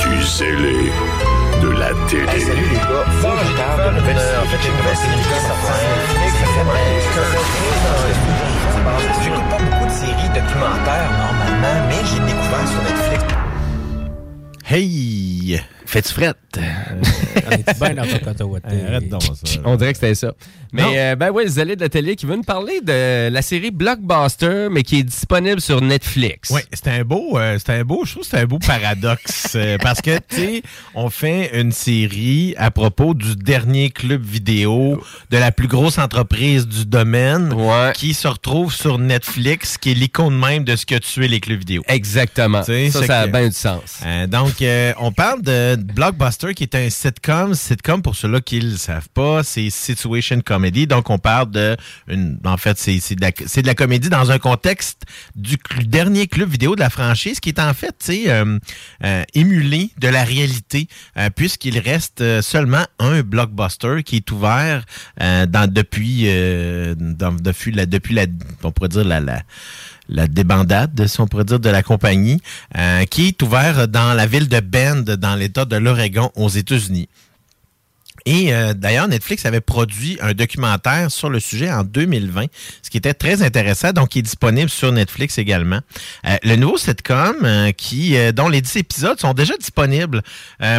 du 0.03 0.25
zélé 0.25 0.91
de 2.17 2.19
la 2.19 2.33
télé. 2.33 2.45
salut 2.45 2.69
les 2.69 2.77
gars, 2.77 3.05
formidable. 3.21 3.99
En 3.99 4.05
fait, 4.05 4.59
j'ai 4.63 4.69
une 4.69 4.77
nouvelle 4.77 4.97
série 4.97 5.17
qui 5.17 5.29
sortie. 5.29 6.09
J'écoute 9.23 9.49
pas 9.51 9.59
beaucoup 9.59 9.87
de 9.87 9.91
séries 9.91 10.29
documentaires 10.29 11.11
normalement, 11.19 11.87
mais 11.89 12.01
j'ai 12.05 12.21
découvert 12.21 12.69
sur 12.69 12.83
Netflix. 12.83 13.25
Hey! 14.71 15.38
Fais-tu 15.87 16.13
frette? 16.13 16.37
On 16.57 17.51
est 17.53 17.79
bien 17.79 17.95
dans 17.95 18.07
ta 18.07 18.19
Cotaouate. 18.19 18.65
Arrête 18.67 19.09
donc 19.09 19.23
ça. 19.23 19.33
On 19.65 19.77
dirait 19.77 19.93
que 19.93 19.99
c'était 19.99 20.15
ça. 20.15 20.33
Mais 20.73 20.83
euh, 20.99 21.17
ben 21.17 21.31
oui, 21.33 21.45
les 21.47 21.59
allées 21.59 21.77
de 21.77 21.81
la 21.81 21.89
télé 21.89 22.15
qui 22.15 22.27
veut 22.27 22.37
nous 22.37 22.43
parler 22.43 22.81
de 22.83 23.31
la 23.31 23.41
série 23.41 23.71
Blockbuster, 23.71 24.69
mais 24.71 24.83
qui 24.83 24.99
est 24.99 25.03
disponible 25.03 25.63
sur 25.63 25.81
Netflix. 25.81 26.51
Oui, 26.51 26.61
c'est 26.75 26.89
un 26.89 27.05
beau, 27.05 27.39
euh, 27.39 27.59
c'est 27.59 27.73
un 27.73 27.85
beau, 27.85 28.03
je 28.05 28.13
trouve 28.13 28.25
que 28.25 28.29
c'est 28.29 28.41
un 28.41 28.45
beau 28.45 28.59
paradoxe 28.59 29.53
euh, 29.55 29.79
parce 29.83 30.03
que 30.03 30.19
tu 30.29 30.37
sais, 30.37 30.63
on 30.95 31.09
fait 31.09 31.59
une 31.59 31.73
série 31.73 32.55
à 32.59 32.71
propos 32.71 33.15
du 33.15 33.35
dernier 33.37 33.89
club 33.89 34.23
vidéo 34.23 35.03
de 35.31 35.39
la 35.39 35.53
plus 35.53 35.69
grosse 35.69 35.97
entreprise 35.99 36.67
du 36.69 36.85
domaine 36.85 37.55
qui 37.95 38.13
se 38.13 38.29
retrouve 38.29 38.75
sur 38.75 38.99
Netflix, 38.99 39.79
qui 39.79 39.93
est 39.93 39.95
l'icône 39.95 40.39
même 40.39 40.65
de 40.65 40.77
ce 40.77 40.85
que 40.85 40.97
tu 40.97 41.25
es 41.25 41.29
les 41.29 41.41
clubs 41.41 41.59
vidéo. 41.59 41.83
Exactement. 41.89 42.63
Ça, 42.63 42.73
ça 43.07 43.21
a 43.21 43.27
que- 43.27 43.33
bien 43.33 43.49
du 43.49 43.55
sens. 43.55 44.01
Euh, 44.05 44.27
donc, 44.27 44.61
euh, 44.61 44.93
on 45.01 45.13
parle 45.13 45.38
de 45.39 45.77
Blockbuster, 45.77 46.55
qui 46.55 46.65
est 46.65 46.75
un 46.75 46.91
sitcom. 46.91 47.55
Sitcom, 47.55 48.03
pour 48.03 48.17
ceux-là 48.17 48.41
qui 48.41 48.59
ne 48.61 48.71
le 48.71 48.77
savent 48.77 49.09
pas, 49.15 49.43
c'est 49.43 49.71
situation 49.71 50.41
comedy. 50.41 50.87
Donc, 50.87 51.11
on 51.11 51.19
parle 51.19 51.51
de... 51.51 51.77
Une, 52.09 52.39
en 52.45 52.57
fait, 52.57 52.79
c'est 52.79 53.15
de, 53.15 53.21
la- 53.21 53.31
de 53.31 53.67
la 53.67 53.75
comédie 53.75 54.09
dans 54.09 54.31
un 54.31 54.39
contexte 54.39 55.03
du 55.35 55.57
dernier 55.85 56.27
club 56.27 56.51
vidéo 56.51 56.75
de 56.75 56.81
la 56.81 56.91
franchise, 56.91 57.41
qui 57.41 57.49
est 57.51 57.61
en 57.61 57.75
fait, 57.75 57.95
euh, 58.11 58.59
euh, 59.05 59.25
émulé 59.35 59.91
de 59.99 60.09
la 60.09 60.25
réalité, 60.25 60.89
euh, 61.17 61.31
puisqu'il 61.31 61.79
reste 61.79 62.21
euh, 62.21 62.43
seulement 62.43 62.85
un 62.99 63.23
Blockbuster 63.23 64.03
qui 64.05 64.17
est 64.17 64.31
ouvert 64.31 64.85
euh, 65.21 65.47
dans, 65.47 65.71
depuis, 65.71 66.25
depuis, 66.97 67.73
la, 67.73 67.87
depuis 67.87 68.15
la... 68.15 68.27
On 68.63 68.73
pourrait 68.73 68.89
dire 68.89 69.05
la... 69.05 69.21
la 69.21 69.43
la 70.09 70.27
débandade, 70.27 71.07
si 71.07 71.21
on 71.21 71.27
pourrait 71.27 71.45
dire, 71.45 71.61
de 71.61 71.69
la 71.69 71.83
compagnie, 71.83 72.41
euh, 72.77 73.05
qui 73.05 73.29
est 73.29 73.43
ouvert 73.43 73.89
dans 73.89 74.15
la 74.15 74.27
ville 74.27 74.49
de 74.49 74.61
Bend, 74.61 75.03
dans 75.17 75.37
l'État 75.37 75.65
de 75.65 75.77
l'Oregon, 75.77 76.31
aux 76.37 76.49
États-Unis. 76.49 77.09
Et 78.29 78.53
euh, 78.53 78.75
d'ailleurs, 78.75 79.09
Netflix 79.09 79.47
avait 79.47 79.63
produit 79.63 80.19
un 80.21 80.35
documentaire 80.35 81.11
sur 81.11 81.31
le 81.31 81.41
sujet 81.41 81.73
en 81.73 81.83
2020, 81.83 82.45
ce 82.83 82.91
qui 82.91 82.99
était 82.99 83.15
très 83.15 83.41
intéressant, 83.41 83.93
donc 83.93 84.11
qui 84.11 84.19
est 84.19 84.23
disponible 84.23 84.69
sur 84.69 84.93
Netflix 84.93 85.39
également. 85.39 85.81
Euh, 86.27 86.37
le 86.43 86.57
nouveau 86.57 86.77
sitcom, 86.77 87.37
euh, 87.43 87.73
qui, 87.73 88.19
euh, 88.19 88.33
dont 88.33 88.51
les 88.51 88.61
10 88.61 88.77
épisodes 88.77 89.19
sont 89.19 89.33
déjà 89.33 89.57
disponibles. 89.57 90.23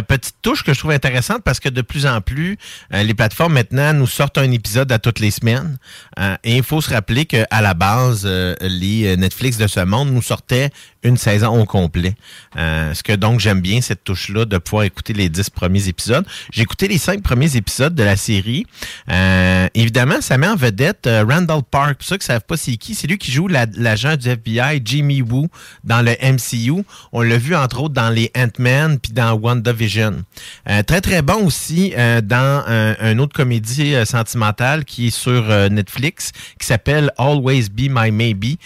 Petite 0.06 0.36
touche 0.42 0.62
que 0.62 0.72
je 0.72 0.78
trouve 0.78 0.92
intéressante 0.92 1.42
parce 1.44 1.58
que 1.58 1.68
de 1.68 1.82
plus 1.82 2.06
en 2.06 2.20
plus, 2.20 2.56
les 2.92 3.14
plateformes 3.14 3.54
maintenant 3.54 3.92
nous 3.94 4.06
sortent 4.06 4.38
un 4.38 4.50
épisode 4.52 4.92
à 4.92 5.00
toutes 5.00 5.18
les 5.18 5.32
semaines. 5.32 5.78
Et 6.44 6.56
il 6.56 6.62
faut 6.62 6.80
se 6.80 6.90
rappeler 6.90 7.24
qu'à 7.24 7.46
la 7.50 7.74
base, 7.74 8.26
les 8.60 9.16
Netflix 9.16 9.56
de 9.56 9.66
ce 9.66 9.80
monde 9.80 10.12
nous 10.12 10.22
sortaient 10.22 10.70
une 11.02 11.16
saison 11.16 11.60
au 11.60 11.64
complet. 11.64 12.14
Euh, 12.56 12.92
ce 12.94 13.02
que 13.02 13.12
donc 13.12 13.40
j'aime 13.40 13.60
bien 13.60 13.80
cette 13.80 14.04
touche-là 14.04 14.44
de 14.44 14.58
pouvoir 14.58 14.84
écouter 14.84 15.12
les 15.12 15.28
dix 15.28 15.48
premiers 15.50 15.88
épisodes. 15.88 16.26
J'ai 16.52 16.62
écouté 16.62 16.88
les 16.88 16.98
cinq 16.98 17.22
premiers 17.22 17.56
épisodes 17.56 17.94
de 17.94 18.02
la 18.02 18.16
série. 18.16 18.66
Euh, 19.10 19.66
évidemment, 19.74 20.20
ça 20.20 20.36
met 20.38 20.46
en 20.48 20.56
vedette 20.56 21.06
euh, 21.06 21.24
Randall 21.28 21.62
Park. 21.70 21.98
Pour 21.98 22.06
ceux 22.06 22.16
qui 22.18 22.24
ne 22.24 22.34
savent 22.34 22.44
pas 22.46 22.56
c'est 22.56 22.76
qui, 22.76 22.94
c'est 22.94 23.06
lui 23.06 23.18
qui 23.18 23.30
joue 23.32 23.48
la- 23.48 23.66
l'agent 23.76 24.16
du 24.16 24.28
FBI, 24.28 24.82
Jimmy 24.84 25.22
Woo, 25.22 25.48
dans 25.84 26.02
le 26.02 26.12
MCU. 26.22 26.84
On 27.12 27.22
l'a 27.22 27.38
vu 27.38 27.54
entre 27.56 27.80
autres 27.82 27.94
dans 27.94 28.10
les 28.10 28.30
Ant-Man 28.36 28.98
puis 28.98 29.12
dans 29.12 29.32
WandaVision. 29.32 30.22
Très 30.86 31.00
très 31.00 31.22
bon 31.22 31.44
aussi 31.46 31.92
dans 32.22 32.62
un, 32.66 32.96
un 33.00 33.18
autre 33.18 33.34
comédie 33.34 33.94
sentimentale 34.04 34.84
qui 34.84 35.08
est 35.08 35.10
sur 35.10 35.42
Netflix 35.70 36.32
qui 36.58 36.66
s'appelle 36.66 37.10
Always 37.18 37.68
Be 37.70 37.88
My 37.90 38.10
Maybe, 38.10 38.56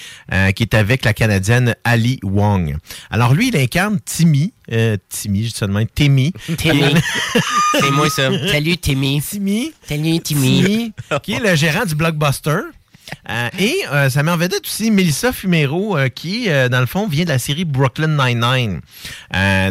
qui 0.54 0.62
est 0.62 0.74
avec 0.74 1.04
la 1.04 1.12
Canadienne 1.14 1.74
Ali 1.84 2.18
Wong. 2.24 2.76
Alors 3.10 3.34
lui, 3.34 3.48
il 3.48 3.56
incarne 3.56 4.00
Timmy. 4.04 4.52
Euh, 4.72 4.96
Timmy, 5.08 5.46
je 5.46 5.64
dis 5.64 5.72
même, 5.72 5.86
Timmy. 5.94 6.32
Timmy. 6.56 6.94
C'est 7.72 7.90
moi, 7.90 8.08
ça. 8.10 8.30
Salut, 8.50 8.76
Timmy. 8.78 9.20
Timmy. 9.22 9.72
Salut, 9.86 10.20
Timmy. 10.20 10.92
qui 11.22 11.32
est 11.32 11.40
le 11.40 11.54
gérant 11.54 11.84
du 11.84 11.94
Blockbuster. 11.94 12.60
Euh, 13.28 13.48
et 13.58 13.76
euh, 13.92 14.08
ça 14.10 14.22
met 14.22 14.30
en 14.30 14.36
vedette 14.36 14.64
aussi 14.66 14.90
Melissa 14.90 15.32
Fumero, 15.32 15.96
euh, 15.96 16.08
qui, 16.08 16.48
dans 16.70 16.80
le 16.80 16.86
fond, 16.86 17.06
vient 17.06 17.24
de 17.24 17.30
la 17.30 17.38
série 17.38 17.64
Brooklyn 17.64 18.08
Nine-Nine. 18.08 18.80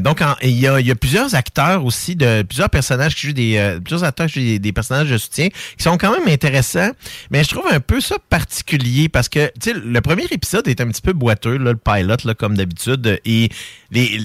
Donc, 0.01 0.21
il 0.41 0.59
y, 0.59 0.67
a, 0.67 0.95
plusieurs 0.95 1.35
acteurs 1.35 1.85
aussi, 1.85 2.15
de 2.15 2.43
plusieurs 2.43 2.69
personnages 2.69 3.15
qui 3.15 3.27
jouent 3.27 3.33
des, 3.33 3.79
plusieurs 3.83 4.03
acteurs 4.03 4.27
jouent 4.27 4.59
des, 4.59 4.71
personnages 4.71 5.09
de 5.09 5.17
soutien, 5.17 5.49
qui 5.49 5.83
sont 5.83 5.97
quand 5.97 6.11
même 6.11 6.27
intéressants. 6.27 6.91
Mais 7.31 7.43
je 7.43 7.49
trouve 7.49 7.67
un 7.71 7.79
peu 7.79 8.01
ça 8.01 8.15
particulier 8.29 9.09
parce 9.09 9.29
que, 9.29 9.51
tu 9.59 9.71
sais, 9.71 9.73
le 9.73 10.01
premier 10.01 10.25
épisode 10.31 10.67
est 10.67 10.81
un 10.81 10.87
petit 10.87 11.01
peu 11.01 11.13
boiteux, 11.13 11.57
le 11.57 11.75
pilot, 11.75 12.17
là, 12.25 12.33
comme 12.33 12.55
d'habitude. 12.55 13.19
Et 13.25 13.49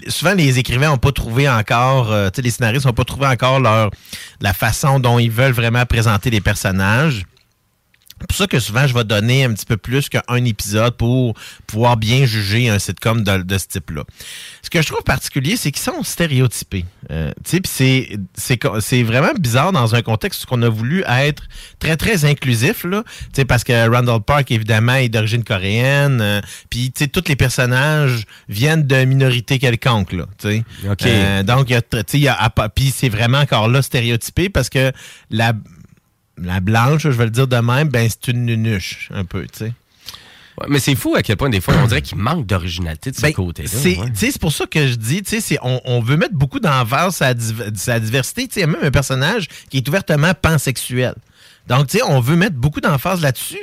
souvent, 0.09 0.35
les 0.35 0.59
écrivains 0.59 0.89
n'ont 0.89 0.99
pas 0.99 1.13
trouvé 1.13 1.49
encore, 1.49 2.09
tu 2.09 2.37
sais, 2.37 2.43
les 2.43 2.51
scénaristes 2.51 2.87
n'ont 2.87 2.93
pas 2.93 3.05
trouvé 3.05 3.27
encore 3.27 3.61
leur, 3.61 3.91
la 4.41 4.53
façon 4.53 5.01
dont 5.01 5.19
ils 5.19 5.31
veulent 5.31 5.53
vraiment 5.53 5.85
présenter 5.87 6.31
les 6.31 6.41
personnages. 6.41 7.25
C'est 8.21 8.27
pour 8.27 8.37
ça 8.37 8.47
que 8.47 8.59
souvent, 8.59 8.87
je 8.87 8.95
vais 8.95 9.05
donner 9.05 9.45
un 9.45 9.53
petit 9.53 9.67
peu 9.67 9.77
plus 9.77 10.09
qu'un 10.09 10.45
épisode 10.45 10.97
pour 10.97 11.35
pouvoir 11.67 11.97
bien 11.97 12.27
juger 12.27 12.69
un 12.69 12.79
sitcom 12.79 13.23
de, 13.23 13.39
de 13.43 13.59
ce 13.59 13.67
type-là. 13.69 14.03
Ce 14.63 14.71
que 14.71 14.83
je 14.83 14.89
trouve 14.89 15.03
particulier, 15.05 15.57
c'est 15.57 15.71
qu'ils 15.71 15.83
sont 15.83 16.03
stéréotypés. 16.03 16.85
Euh, 17.11 17.31
tu 17.45 17.51
sais, 17.51 17.61
puis 17.61 17.71
c'est- 18.37 18.61
c'est 18.81 19.03
vraiment 19.05 19.33
bizarre 19.39 19.73
dans 19.73 19.95
un 19.95 20.03
contexte 20.03 20.45
où 20.45 20.47
qu'on 20.49 20.63
a 20.63 20.69
voulu 20.69 21.05
être 21.09 21.45
très, 21.79 21.97
très 21.97 22.25
inclusif, 22.25 22.85
là. 22.85 23.05
Tu 23.07 23.29
sais, 23.37 23.45
parce 23.45 23.63
que 23.65 23.89
Randall 23.89 24.21
Park, 24.21 24.51
évidemment, 24.51 24.95
est 24.95 25.09
d'origine 25.09 25.45
coréenne. 25.45 26.21
euh, 26.21 26.41
puis, 26.71 26.91
tu 26.91 27.05
sais, 27.05 27.09
tous 27.09 27.25
les 27.29 27.37
personnages 27.37 28.25
viennent 28.49 28.87
de 28.87 29.05
minorités 29.05 29.59
quelconques, 29.59 30.13
là. 30.13 30.25
Tu 30.39 30.49
sais. 30.49 30.65
OK. 30.91 31.03
Euh, 31.07 31.43
donc, 31.45 31.71
il 31.71 31.75
y 31.75 31.77
a, 31.77 31.83
y 32.15 32.29
a- 32.29 32.69
puis 32.75 32.93
c'est 32.95 33.09
vraiment 33.09 33.39
encore 33.39 33.69
là 33.69 33.81
stéréotypé 33.81 34.49
parce 34.49 34.69
que 34.69 34.93
la, 35.31 35.53
la 36.43 36.61
blanche, 36.61 37.03
je 37.03 37.09
vais 37.09 37.25
le 37.25 37.31
dire 37.31 37.47
de 37.49 37.57
même, 37.57 37.89
ben 37.89 38.09
c'est 38.09 38.31
une 38.33 38.45
nunuche, 38.47 39.09
un 39.15 39.25
peu, 39.25 39.43
tu 39.43 39.59
sais. 39.59 39.73
Ouais, 40.61 40.67
mais 40.69 40.81
c'est 40.81 40.97
fou 40.97 41.15
à 41.15 41.23
quel 41.23 41.37
point, 41.37 41.51
des 41.51 41.61
fois, 41.61 41.75
on 41.83 41.87
dirait 41.87 42.03
qu'il 42.03 42.19
manque 42.19 42.45
d'originalité 42.47 43.13
de 43.13 43.17
ce 43.17 43.23
Ben, 43.23 43.33
côté-là. 43.33 43.69
C'est 43.73 43.97
ouais. 43.97 44.33
pour 44.41 44.51
ça 44.53 44.67
que 44.67 44.89
je 44.89 44.95
dis, 44.97 45.23
tu 45.23 45.31
sais, 45.31 45.41
c'est- 45.41 45.59
on, 45.63 45.81
on 45.85 46.01
veut 46.01 46.17
mettre 46.17 46.35
beaucoup 46.35 46.59
d'envers 46.59 47.13
sa, 47.13 47.33
div- 47.33 47.73
sa 47.77 48.01
diversité. 48.01 48.49
Tu 48.49 48.55
sais, 48.55 48.61
Il 48.61 48.63
y 48.63 48.65
a 48.65 48.67
même 48.67 48.83
un 48.85 48.91
personnage 48.91 49.47
qui 49.71 49.77
est 49.77 49.89
ouvertement 49.89 50.33
pansexuel. 50.35 51.15
Donc, 51.69 51.87
tu 51.89 51.99
sais, 51.99 52.03
on 52.03 52.19
veut 52.19 52.35
mettre 52.35 52.57
beaucoup 52.57 52.81
d'emphase 52.81 53.21
là-dessus, 53.21 53.61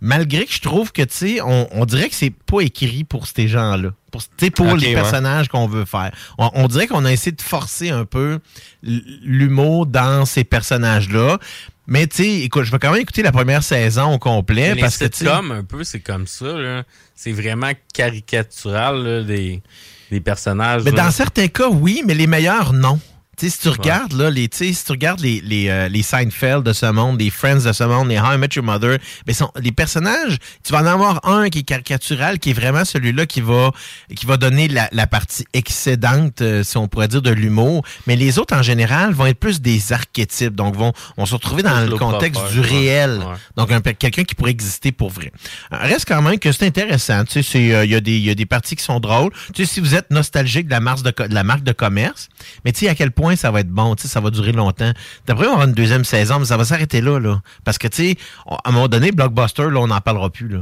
malgré 0.00 0.44
que 0.44 0.52
je 0.52 0.60
trouve 0.60 0.90
que, 0.92 1.02
tu 1.02 1.14
sais, 1.14 1.40
on, 1.40 1.68
on 1.70 1.84
dirait 1.86 2.08
que 2.08 2.14
c'est 2.16 2.32
pas 2.34 2.60
écrit 2.60 3.04
pour 3.04 3.26
ces 3.28 3.46
gens-là. 3.48 3.90
Pour, 4.10 4.22
pour 4.54 4.76
les 4.76 4.88
ouais. 4.88 4.92
personnages 4.94 5.48
qu'on 5.48 5.66
veut 5.66 5.84
faire. 5.86 6.10
On, 6.36 6.50
on 6.54 6.66
dirait 6.68 6.88
qu'on 6.88 7.04
a 7.04 7.12
essayé 7.12 7.32
de 7.32 7.40
forcer 7.40 7.90
un 7.90 8.04
peu 8.04 8.38
l'humour 8.82 9.86
dans 9.86 10.24
ces 10.24 10.44
personnages-là. 10.44 11.38
Mais, 11.86 12.06
tu 12.06 12.16
sais, 12.16 12.30
écoute, 12.40 12.64
je 12.64 12.70
vais 12.70 12.78
quand 12.78 12.92
même 12.92 13.00
écouter 13.00 13.22
la 13.22 13.32
première 13.32 13.62
saison 13.62 14.14
au 14.14 14.18
complet 14.18 14.74
parce 14.76 14.96
que, 14.96 15.04
tu 15.04 15.28
un 15.28 15.64
peu, 15.64 15.84
c'est 15.84 16.00
comme 16.00 16.26
ça. 16.26 16.46
là. 16.46 16.84
C'est 17.14 17.32
vraiment 17.32 17.72
caricatural 17.92 19.02
là, 19.02 19.22
des, 19.22 19.62
des 20.10 20.20
personnages. 20.20 20.82
Mais 20.84 20.92
là. 20.92 21.04
dans 21.04 21.10
certains 21.10 21.48
cas, 21.48 21.68
oui, 21.68 22.02
mais 22.06 22.14
les 22.14 22.26
meilleurs, 22.26 22.72
non. 22.72 22.98
Tu 23.36 23.46
sais, 23.48 23.50
si 23.56 23.58
tu 23.62 23.68
Ouais. 23.68 23.74
regardes, 23.78 24.12
là, 24.12 24.30
les, 24.30 24.48
si 24.52 24.74
tu 24.84 24.92
regardes 24.92 25.20
les, 25.20 25.40
les, 25.40 25.68
euh, 25.68 25.88
les 25.88 26.02
Seinfeld 26.02 26.62
de 26.62 26.72
ce 26.72 26.86
monde, 26.86 27.20
les 27.20 27.30
Friends 27.30 27.64
de 27.64 27.72
ce 27.72 27.84
monde, 27.84 28.08
les 28.08 28.18
How 28.18 28.34
I 28.34 28.38
Met 28.38 28.48
Your 28.54 28.64
Mother, 28.64 28.98
ben, 29.26 29.34
sont, 29.34 29.50
les 29.60 29.72
personnages, 29.72 30.36
tu 30.64 30.72
vas 30.72 30.80
en 30.82 30.86
avoir 30.86 31.26
un 31.28 31.48
qui 31.50 31.60
est 31.60 31.62
caricatural, 31.62 32.38
qui 32.38 32.50
est 32.50 32.54
vraiment 32.54 32.84
celui-là 32.84 33.26
qui 33.26 33.40
va, 33.40 33.72
qui 34.14 34.26
va 34.26 34.36
donner 34.36 34.68
la, 34.68 34.88
la 34.92 35.06
partie 35.06 35.44
excédente, 35.52 36.40
euh, 36.40 36.62
si 36.62 36.76
on 36.76 36.88
pourrait 36.88 37.08
dire, 37.08 37.22
de 37.22 37.30
l'humour. 37.30 37.84
Mais 38.06 38.16
les 38.16 38.38
autres, 38.38 38.54
en 38.56 38.62
général, 38.62 39.12
vont 39.12 39.26
être 39.26 39.38
plus 39.38 39.60
des 39.60 39.92
archétypes. 39.92 40.54
Donc, 40.54 40.76
vont, 40.76 40.92
vont 41.16 41.26
se 41.26 41.34
retrouver 41.34 41.62
dans 41.62 41.80
le 41.80 41.96
contexte 41.96 42.42
du 42.52 42.60
ouais. 42.60 42.66
réel. 42.66 43.18
Ouais. 43.18 43.34
Donc, 43.56 43.72
un, 43.72 43.80
quelqu'un 43.80 44.24
qui 44.24 44.34
pourrait 44.34 44.50
exister 44.52 44.92
pour 44.92 45.10
vrai. 45.10 45.32
Euh, 45.72 45.78
Reste 45.80 46.06
quand 46.06 46.22
même 46.22 46.38
que 46.38 46.52
c'est 46.52 46.66
intéressant. 46.66 47.24
Tu 47.24 47.42
sais, 47.42 47.72
euh, 47.74 47.84
il 47.84 47.90
y, 47.90 47.94
a 47.94 48.00
des- 48.00 48.16
il 48.16 48.24
y 48.24 48.30
a 48.30 48.34
des 48.34 48.46
parties 48.46 48.76
qui 48.76 48.84
sont 48.84 49.00
drôles. 49.00 49.30
Tu 49.54 49.64
sais, 49.64 49.74
si 49.74 49.80
vous 49.80 49.94
êtes 49.94 50.10
nostalgique 50.10 50.66
de 50.66 50.70
la, 50.72 50.80
marque 50.80 51.02
de, 51.02 51.12
de 51.26 51.34
la 51.34 51.44
marque 51.44 51.62
de 51.64 51.72
commerce, 51.72 52.28
mais 52.64 52.72
tu 52.72 52.80
sais, 52.80 52.88
à 52.88 52.94
quel 52.94 53.10
point 53.10 53.23
ça 53.36 53.50
va 53.50 53.60
être 53.60 53.68
bon, 53.70 53.94
ça 53.98 54.20
va 54.20 54.30
durer 54.30 54.52
longtemps. 54.52 54.92
D'après, 55.26 55.46
on 55.46 55.52
avoir 55.52 55.66
une 55.66 55.74
deuxième 55.74 56.04
saison, 56.04 56.38
mais 56.38 56.44
ça 56.44 56.56
va 56.56 56.64
s'arrêter 56.64 57.00
là, 57.00 57.18
là. 57.18 57.40
Parce 57.64 57.78
que, 57.78 57.88
tu 57.88 57.96
sais, 58.12 58.16
à 58.48 58.68
un 58.68 58.72
moment 58.72 58.88
donné, 58.88 59.12
Blockbuster, 59.12 59.70
là, 59.70 59.80
on 59.80 59.86
n'en 59.88 60.00
parlera 60.00 60.30
plus, 60.30 60.48
là. 60.48 60.60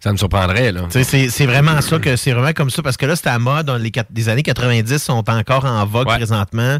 Ça 0.00 0.12
me 0.12 0.16
surprendrait, 0.18 0.72
là. 0.72 0.82
C'est 0.90 1.30
c'est 1.30 1.46
vraiment 1.46 1.80
ça 1.80 1.98
que 1.98 2.16
c'est 2.16 2.32
vraiment 2.32 2.52
comme 2.52 2.68
ça 2.70 2.82
parce 2.82 2.96
que 2.98 3.06
là, 3.06 3.16
c'était 3.16 3.30
à 3.30 3.38
mode. 3.38 3.70
Les, 3.80 3.90
quat- 3.90 4.06
les 4.14 4.28
années 4.28 4.42
90 4.42 4.98
sont 4.98 5.28
encore 5.30 5.64
en 5.64 5.84
vogue 5.86 6.06
présentement. 6.16 6.78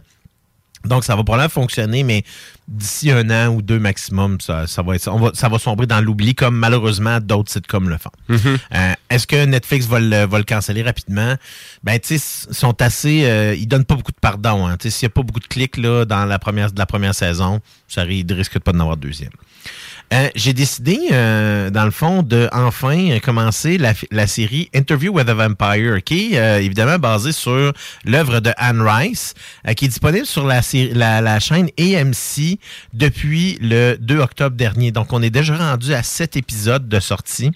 Donc, 0.84 1.04
ça 1.04 1.16
va 1.16 1.24
probablement 1.24 1.48
fonctionner, 1.48 2.02
mais 2.02 2.24
d'ici 2.68 3.10
un 3.10 3.28
an 3.30 3.48
ou 3.54 3.62
deux 3.62 3.78
maximum, 3.78 4.40
ça, 4.40 4.66
ça 4.66 4.82
va, 4.82 4.94
être, 4.96 5.08
on 5.08 5.18
va, 5.18 5.30
ça 5.34 5.48
va 5.48 5.58
sombrer 5.58 5.86
dans 5.86 6.00
l'oubli, 6.00 6.34
comme 6.34 6.56
malheureusement 6.56 7.18
d'autres 7.20 7.50
sitcoms 7.50 7.88
le 7.88 7.98
font. 7.98 8.10
Euh, 8.74 8.92
Est-ce 9.10 9.26
que 9.26 9.44
Netflix 9.44 9.86
va 9.86 10.00
le, 10.00 10.26
va 10.26 10.38
le 10.38 10.44
canceller 10.44 10.82
rapidement? 10.82 11.34
Ben, 11.82 11.98
tu 11.98 12.18
sais, 12.18 12.46
ils 12.50 12.54
sont 12.54 12.80
assez. 12.82 13.24
euh, 13.24 13.54
ils 13.54 13.66
donnent 13.66 13.84
pas 13.84 13.94
beaucoup 13.96 14.12
de 14.12 14.20
pardon. 14.20 14.66
Hein. 14.66 14.76
Tu 14.78 14.90
sais, 14.90 14.98
S'il 14.98 15.06
n'y 15.06 15.12
a 15.12 15.14
pas 15.14 15.22
beaucoup 15.22 15.40
de 15.40 15.46
clics 15.46 15.76
là, 15.76 16.04
dans 16.04 16.24
la 16.24 16.38
première, 16.38 16.72
de 16.72 16.78
la 16.78 16.86
première 16.86 17.14
saison, 17.14 17.60
ça 17.88 18.02
ri- 18.02 18.24
risque 18.30 18.54
de 18.54 18.58
pas 18.60 18.72
d'en 18.72 18.80
avoir 18.80 18.96
de 18.96 19.02
deuxième. 19.06 19.30
Euh, 20.12 20.28
J'ai 20.34 20.52
décidé, 20.52 20.98
euh, 21.12 21.70
dans 21.70 21.84
le 21.84 21.90
fond, 21.90 22.22
de 22.22 22.48
enfin 22.52 23.18
commencer 23.20 23.78
la, 23.78 24.26
série 24.26 24.70
Interview 24.74 25.12
with 25.12 25.28
a 25.28 25.34
Vampire, 25.34 26.02
qui 26.04 26.34
est 26.34 26.38
euh, 26.38 26.60
évidemment 26.60 26.98
basée 26.98 27.32
sur 27.32 27.72
l'œuvre 28.04 28.40
de 28.40 28.52
Anne 28.56 28.82
Rice, 28.82 29.34
euh, 29.66 29.72
qui 29.72 29.86
est 29.86 29.88
disponible 29.88 30.26
sur 30.26 30.46
la, 30.46 30.60
la, 31.20 31.40
chaîne 31.40 31.68
AMC 31.78 32.58
depuis 32.92 33.58
le 33.60 33.96
2 33.96 34.18
octobre 34.18 34.56
dernier. 34.56 34.92
Donc, 34.92 35.12
on 35.12 35.22
est 35.22 35.30
déjà 35.30 35.56
rendu 35.56 35.94
à 35.94 36.02
sept 36.02 36.36
épisodes 36.36 36.88
de 36.88 37.00
sortie. 37.00 37.50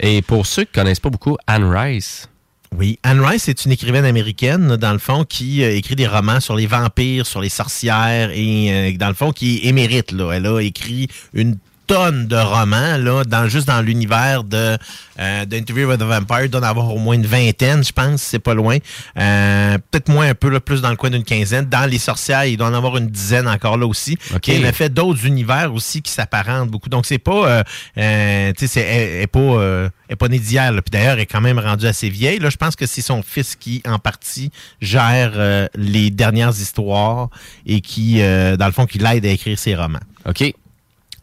Et 0.00 0.22
pour 0.22 0.46
ceux 0.46 0.64
qui 0.64 0.72
connaissent 0.72 1.00
pas 1.00 1.10
beaucoup 1.10 1.36
Anne 1.46 1.64
Rice. 1.64 2.28
Oui, 2.76 2.98
Anne 3.04 3.20
Rice 3.20 3.48
est 3.48 3.64
une 3.64 3.70
écrivaine 3.70 4.04
américaine, 4.04 4.74
dans 4.76 4.92
le 4.92 4.98
fond, 4.98 5.24
qui 5.24 5.62
euh, 5.62 5.76
écrit 5.76 5.94
des 5.94 6.08
romans 6.08 6.40
sur 6.40 6.56
les 6.56 6.66
vampires, 6.66 7.24
sur 7.24 7.40
les 7.40 7.48
sorcières, 7.48 8.30
et 8.32 8.92
euh, 8.92 8.96
dans 8.98 9.06
le 9.06 9.14
fond, 9.14 9.30
qui 9.30 9.60
émérite. 9.62 10.10
Là. 10.10 10.32
Elle 10.32 10.46
a 10.46 10.58
écrit 10.60 11.06
une 11.34 11.56
tonne 11.86 12.26
de 12.26 12.36
romans, 12.36 12.96
là, 12.98 13.24
dans, 13.24 13.48
juste 13.48 13.66
dans 13.66 13.80
l'univers 13.80 14.44
de 14.44 14.76
euh, 15.20 15.44
d'Interview 15.44 15.88
with 15.88 16.00
the 16.00 16.04
Vampire. 16.04 16.44
Il 16.44 16.50
doit 16.50 16.60
en 16.60 16.64
avoir 16.64 16.94
au 16.94 16.98
moins 16.98 17.14
une 17.14 17.26
vingtaine, 17.26 17.84
je 17.84 17.92
pense, 17.92 18.22
c'est 18.22 18.38
pas 18.38 18.54
loin. 18.54 18.78
Euh, 19.18 19.78
Peut-être 19.90 20.08
moins 20.08 20.28
un 20.28 20.34
peu, 20.34 20.48
là, 20.48 20.60
plus 20.60 20.80
dans 20.80 20.90
le 20.90 20.96
coin 20.96 21.10
d'une 21.10 21.24
quinzaine. 21.24 21.66
Dans 21.66 21.88
Les 21.88 21.98
Sorcières, 21.98 22.44
il 22.46 22.56
doit 22.56 22.68
en 22.68 22.74
avoir 22.74 22.96
une 22.96 23.08
dizaine 23.08 23.46
encore 23.46 23.76
là 23.76 23.86
aussi. 23.86 24.18
OK. 24.34 24.48
Et 24.48 24.56
elle 24.56 24.66
a 24.66 24.72
fait 24.72 24.92
d'autres 24.92 25.26
univers 25.26 25.72
aussi 25.72 26.02
qui 26.02 26.10
s'apparentent 26.10 26.70
beaucoup. 26.70 26.88
Donc, 26.88 27.06
c'est 27.06 27.18
pas... 27.18 27.48
euh, 27.48 27.62
euh, 27.98 28.52
tu 28.56 28.66
sais, 28.66 28.80
elle, 28.80 29.28
pas... 29.28 29.38
euh, 29.38 29.88
est 30.08 30.16
pas 30.16 30.28
née 30.28 30.38
d'hier. 30.38 30.72
Puis 30.72 30.90
d'ailleurs, 30.90 31.14
elle 31.14 31.20
est 31.20 31.26
quand 31.26 31.40
même 31.40 31.58
rendue 31.58 31.86
assez 31.86 32.08
vieille. 32.08 32.38
Là, 32.38 32.50
je 32.50 32.56
pense 32.56 32.76
que 32.76 32.86
c'est 32.86 33.02
son 33.02 33.22
fils 33.22 33.56
qui, 33.56 33.82
en 33.86 33.98
partie, 33.98 34.50
gère 34.80 35.32
euh, 35.36 35.66
les 35.76 36.10
dernières 36.10 36.50
histoires 36.50 37.28
et 37.66 37.80
qui, 37.80 38.20
euh, 38.20 38.56
dans 38.56 38.66
le 38.66 38.72
fond, 38.72 38.86
qui 38.86 38.98
l'aide 38.98 39.24
à 39.24 39.30
écrire 39.30 39.58
ses 39.58 39.74
romans. 39.74 40.00
OK. 40.26 40.54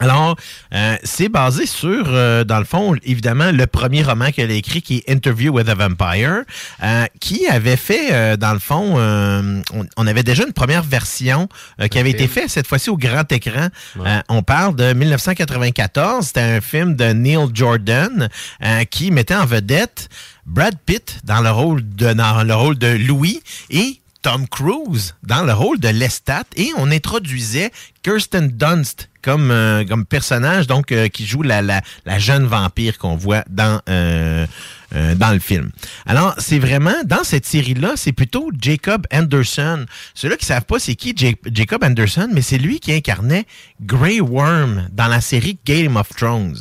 Alors, 0.02 0.36
euh, 0.74 0.96
c'est 1.04 1.30
basé 1.30 1.68
sur, 1.68 2.06
euh, 2.08 2.44
dans 2.44 2.58
le 2.58 2.66
fond, 2.66 2.96
évidemment, 3.04 3.52
le 3.52 3.68
premier 3.68 4.02
roman 4.02 4.32
qu'elle 4.32 4.50
a 4.50 4.56
écrit, 4.56 4.82
qui 4.82 4.98
est 4.98 5.12
Interview 5.12 5.54
with 5.54 5.70
a 5.70 5.76
Vampire, 5.76 6.42
euh, 6.84 7.06
qui 7.20 7.48
avait 7.48 7.76
fait, 7.76 8.12
euh, 8.12 8.36
dans 8.36 8.54
le 8.54 8.60
fond, 8.60 8.96
euh, 8.98 9.62
on, 9.74 9.86
on 9.98 10.08
avait 10.08 10.24
déjà 10.24 10.44
une 10.44 10.54
première 10.54 10.82
version 10.82 11.48
euh, 11.80 11.88
qui 11.88 12.00
avait 12.00 12.10
été 12.10 12.28
faite, 12.28 12.50
cette 12.50 12.66
fois-ci 12.66 12.90
au 12.90 12.98
grand 12.98 13.32
écran. 13.32 13.68
Euh, 14.00 14.22
on 14.28 14.42
parle 14.42 14.76
de 14.76 14.92
1994. 14.92 16.26
C'était 16.26 16.42
un 16.42 16.62
film 16.62 16.96
de 16.96 17.06
Neil 17.06 17.46
Jordan 17.54 18.28
euh, 18.64 18.84
qui 18.86 19.12
mettait 19.12 19.36
en 19.36 19.46
vedette 19.46 20.10
Brad 20.48 20.76
Pitt 20.84 21.20
dans 21.24 21.42
le 21.42 21.52
rôle 21.52 21.88
de, 21.88 22.14
dans 22.14 22.44
le 22.44 22.56
rôle 22.56 22.78
de 22.80 22.88
Louis 22.88 23.42
et 23.70 24.01
Tom 24.22 24.48
Cruise 24.48 25.16
dans 25.24 25.44
le 25.44 25.54
rôle 25.54 25.80
de 25.80 25.88
Lestat 25.88 26.44
et 26.56 26.70
on 26.78 26.92
introduisait 26.92 27.72
Kirsten 28.04 28.50
Dunst 28.50 29.10
comme, 29.22 29.52
euh, 29.52 29.84
comme 29.86 30.06
personnage 30.06 30.68
donc 30.68 30.92
euh, 30.92 31.08
qui 31.08 31.26
joue 31.26 31.42
la, 31.42 31.62
la, 31.62 31.82
jeune 32.20 32.46
vampire 32.46 32.98
qu'on 32.98 33.16
voit 33.16 33.44
dans 33.50 33.82
euh, 33.90 34.46
euh, 34.94 35.16
dans 35.16 35.32
le 35.32 35.40
film. 35.40 35.72
Alors, 36.06 36.36
c'est 36.38 36.60
vraiment, 36.60 36.94
dans 37.06 37.24
cette 37.24 37.46
série-là, 37.46 37.94
c'est 37.96 38.12
plutôt 38.12 38.52
Jacob 38.60 39.08
Anderson. 39.14 39.86
Ceux-là 40.16 40.36
qui 40.38 40.46
savent 40.46 40.66
pas 40.66 40.80
c'est 40.80 40.96
qui 40.96 41.14
Ja- 41.16 41.32
Jacob 41.52 41.84
Anderson, 41.84 42.30
mais 42.34 42.42
c'est 42.42 42.58
lui 42.58 42.80
qui 42.80 42.92
incarnait 42.94 43.46
Grey 43.82 44.20
Worm 44.20 44.88
dans 44.92 45.08
la 45.08 45.22
série 45.22 45.58
Game 45.66 45.96
of 45.96 46.10
Thrones. 46.10 46.58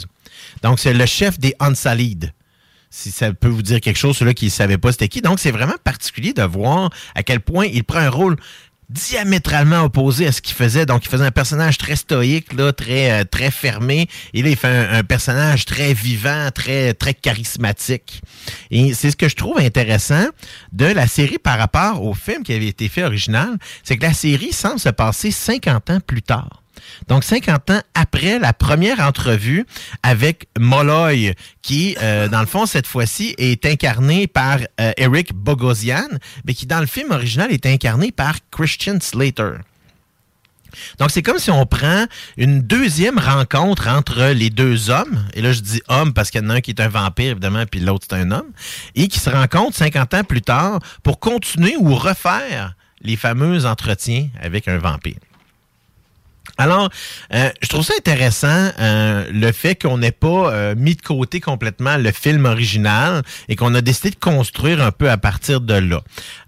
Donc, 0.63 0.79
c'est 0.79 0.95
le 0.95 1.07
chef 1.07 1.39
des 1.39 1.55
Unsullied 1.61 2.33
si 2.91 3.11
ça 3.13 3.33
peut 3.33 3.49
vous 3.49 3.63
dire 3.63 3.81
quelque 3.81 3.97
chose, 3.97 4.17
ceux-là 4.17 4.35
qui 4.35 4.47
ne 4.47 4.51
savaient 4.51 4.79
pas 4.79 4.93
c'était 4.93 5.09
qui. 5.09 5.23
Donc, 5.23 5.39
c'est 5.39 5.53
vraiment 5.53 5.77
particulier 5.83 6.33
de 6.33 6.43
voir 6.43 6.91
à 7.15 7.23
quel 7.23 7.41
point 7.41 7.67
il 7.67 7.85
prend 7.85 8.01
un 8.01 8.11
rôle 8.11 8.37
diamétralement 8.91 9.83
opposé 9.83 10.27
à 10.27 10.33
ce 10.33 10.43
qu'il 10.43 10.57
faisait. 10.57 10.85
Donc, 10.85 11.05
il 11.05 11.09
faisait 11.09 11.25
un 11.25 11.31
personnage 11.31 11.79
très 11.79 11.95
stoïque, 11.97 12.53
là, 12.53 12.73
très, 12.73 13.21
euh, 13.21 13.25
très 13.25 13.53
fermé. 13.53 14.09
Et 14.35 14.43
là, 14.43 14.51
il 14.51 14.57
fait 14.57 14.69
un, 14.69 14.99
un 14.99 15.05
personnage 15.05 15.65
très 15.65 15.95
vivant, 15.95 16.51
très, 16.53 16.93
très 16.95 17.15
charismatique. 17.15 18.21
Et 18.73 18.93
c'est 18.93 19.13
ce 19.13 19.17
que 19.17 19.29
je 19.29 19.37
trouve 19.37 19.59
intéressant 19.59 20.27
de 20.73 20.87
la 20.87 21.07
série 21.07 21.39
par 21.39 21.59
rapport 21.59 22.03
au 22.03 22.15
film 22.15 22.43
qui 22.43 22.53
avait 22.53 22.67
été 22.67 22.89
fait 22.89 23.05
original, 23.05 23.57
c'est 23.85 23.97
que 23.97 24.03
la 24.03 24.13
série 24.13 24.53
semble 24.53 24.81
se 24.81 24.89
passer 24.89 25.31
50 25.31 25.91
ans 25.91 26.01
plus 26.05 26.23
tard. 26.23 26.60
Donc, 27.09 27.25
50 27.25 27.71
ans 27.71 27.81
après 27.95 28.39
la 28.39 28.53
première 28.53 29.01
entrevue 29.01 29.67
avec 30.03 30.49
Molloy, 30.59 31.35
qui, 31.63 31.97
euh, 32.03 32.29
dans 32.29 32.41
le 32.41 32.47
fond, 32.47 32.67
cette 32.67 32.87
fois-ci, 32.87 33.35
est 33.39 33.67
incarné 33.67 34.27
par 34.27 34.59
euh, 34.81 34.93
Eric 34.97 35.33
Bogosian, 35.35 36.09
mais 36.45 36.55
qui, 36.55 36.67
dans 36.67 36.81
le 36.81 36.87
film 36.87 37.11
original, 37.11 37.51
est 37.53 37.67
incarné 37.67 38.13
par 38.13 38.37
Christian 38.51 38.99
Slater. 39.01 39.59
Donc, 40.99 41.11
c'est 41.11 41.23
comme 41.23 41.39
si 41.39 41.51
on 41.51 41.67
prend 41.67 42.07
une 42.37 42.63
deuxième 42.63 43.19
rencontre 43.19 43.89
entre 43.89 44.33
les 44.33 44.51
deux 44.51 44.91
hommes, 44.91 45.25
et 45.35 45.43
là, 45.43 45.53
je 45.53 45.61
dis 45.61 45.83
homme 45.89 46.13
parce 46.13 46.31
qu'il 46.31 46.43
y 46.43 46.47
en 46.47 46.51
a 46.51 46.55
un 46.55 46.61
qui 46.61 46.71
est 46.71 46.81
un 46.81 46.89
vampire, 46.89 47.33
évidemment, 47.33 47.65
puis 47.71 47.81
l'autre, 47.81 48.07
c'est 48.09 48.17
un 48.17 48.31
homme, 48.31 48.51
et 48.95 49.09
qui 49.09 49.19
se 49.19 49.31
rencontrent 49.31 49.77
50 49.77 50.15
ans 50.15 50.25
plus 50.25 50.43
tard 50.43 50.81
pour 51.03 51.19
continuer 51.21 51.77
ou 51.79 51.95
refaire 51.95 52.75
les 53.03 53.17
fameux 53.17 53.67
entretiens 53.67 54.29
avec 54.41 54.69
un 54.69 54.79
vampire. 54.79 55.19
Alors, 56.61 56.91
euh, 57.33 57.49
je 57.63 57.69
trouve 57.69 57.83
ça 57.83 57.95
intéressant 57.97 58.69
euh, 58.79 59.25
le 59.33 59.51
fait 59.51 59.77
qu'on 59.77 59.97
n'ait 59.97 60.13
pas 60.13 60.53
euh, 60.53 60.75
mis 60.77 60.95
de 60.95 61.01
côté 61.01 61.41
complètement 61.41 61.97
le 61.97 62.13
film 62.13 62.45
original 62.45 63.23
et 63.49 63.57
qu'on 63.57 63.75
a 63.75 63.81
décidé 63.81 64.11
de 64.11 64.17
construire 64.17 64.83
un 64.83 64.93
peu 64.93 65.11
à 65.11 65.17
partir 65.17 65.63
de 65.63 65.73
là. 65.73 66.03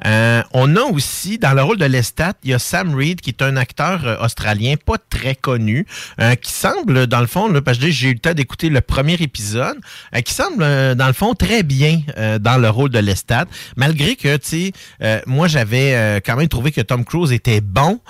Euh, 0.05 0.43
on 0.53 0.77
a 0.77 0.83
aussi, 0.83 1.39
dans 1.39 1.55
le 1.55 1.63
rôle 1.63 1.79
de 1.79 1.87
Lestat, 1.87 2.35
il 2.45 2.51
y 2.51 2.55
a 2.55 2.59
Sam 2.59 2.95
Reed 2.95 3.23
qui 3.23 3.31
est 3.31 3.41
un 3.41 3.57
acteur 3.57 4.07
euh, 4.07 4.17
australien 4.23 4.75
pas 4.85 4.99
très 5.09 5.35
connu, 5.35 5.87
euh, 6.21 6.35
qui 6.35 6.53
semble, 6.53 7.07
dans 7.07 7.21
le 7.21 7.27
fond, 7.27 7.49
là, 7.49 7.63
parce 7.63 7.79
que 7.79 7.91
j'ai 7.91 8.11
eu 8.11 8.13
le 8.13 8.19
temps 8.19 8.35
d'écouter 8.35 8.69
le 8.69 8.83
premier 8.83 9.15
épisode, 9.15 9.79
qui 10.27 10.35
semble, 10.35 10.95
dans 10.95 11.07
le 11.07 11.15
fond, 11.15 11.33
très 11.33 11.63
bien 11.63 12.03
dans 12.41 12.61
le 12.61 12.69
rôle 12.69 12.91
de 12.91 12.99
Lestat, 12.99 13.47
malgré 13.77 14.17
que, 14.17 14.37
tu 14.37 14.73
sais, 15.01 15.23
moi, 15.27 15.49
j'avais 15.49 16.21
quand 16.25 16.37
même 16.37 16.49
trouvé 16.49 16.71
que 16.71 16.83
Tom 16.83 17.05
Cruise 17.05 17.33
était 17.33 17.63
bon, 17.63 18.01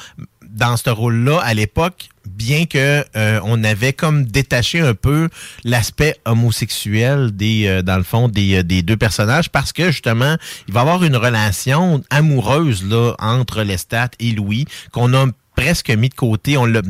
dans 0.53 0.77
ce 0.77 0.91
rôle-là 0.91 1.41
à 1.43 1.55
l'époque, 1.55 2.09
bien 2.29 2.67
que 2.67 3.05
euh, 3.17 3.41
on 3.45 3.65
avait 3.65 3.93
comme 3.93 4.25
détaché 4.25 4.81
un 4.81 4.95
peu 4.95 5.29
l'aspect 5.65 6.17
homosexuel 6.25 7.35
des, 7.35 7.67
euh, 7.67 7.83
dans 7.83 7.97
le 7.97 8.03
fond, 8.03 8.29
des, 8.29 8.59
euh, 8.59 8.63
des 8.63 8.83
deux 8.83 8.97
personnages, 8.97 9.51
parce 9.51 9.73
que 9.73 9.91
justement, 9.91 10.37
il 10.69 10.75
va 10.75 10.81
y 10.81 10.83
avoir 10.83 11.05
une 11.05 11.17
relation 11.17 12.03
amoureuse 12.11 12.85
là 12.85 13.15
entre 13.19 13.63
Lestat 13.63 14.11
et 14.21 14.33
Louis 14.33 14.67
qu'on 14.93 15.15
a 15.15 15.27
presque 15.57 15.91
mis 15.91 16.09
de 16.09 16.15
côté. 16.15 16.57
On 16.57 16.65
l'a, 16.65 16.81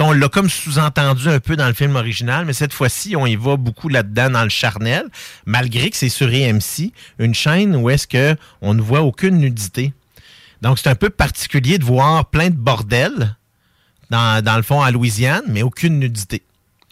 on 0.00 0.12
l'a 0.12 0.28
comme 0.28 0.48
sous-entendu 0.48 1.28
un 1.28 1.40
peu 1.40 1.56
dans 1.56 1.68
le 1.68 1.74
film 1.74 1.96
original, 1.96 2.44
mais 2.44 2.52
cette 2.52 2.72
fois-ci, 2.72 3.16
on 3.16 3.26
y 3.26 3.36
va 3.36 3.56
beaucoup 3.56 3.88
là-dedans 3.88 4.30
dans 4.30 4.42
le 4.42 4.48
charnel, 4.48 5.04
malgré 5.46 5.90
que 5.90 5.96
c'est 5.96 6.08
sur 6.08 6.32
EMC, 6.32 6.92
une 7.18 7.34
chaîne 7.34 7.76
où 7.76 7.90
est-ce 7.90 8.06
que 8.06 8.36
on 8.60 8.74
ne 8.74 8.82
voit 8.82 9.02
aucune 9.02 9.38
nudité. 9.38 9.92
Donc, 10.62 10.78
c'est 10.78 10.88
un 10.88 10.94
peu 10.94 11.10
particulier 11.10 11.78
de 11.78 11.84
voir 11.84 12.26
plein 12.26 12.50
de 12.50 12.56
bordels 12.56 13.36
dans, 14.10 14.42
dans 14.44 14.56
le 14.56 14.62
fond 14.62 14.80
à 14.82 14.90
Louisiane, 14.90 15.42
mais 15.48 15.62
aucune 15.62 15.98
nudité. 15.98 16.42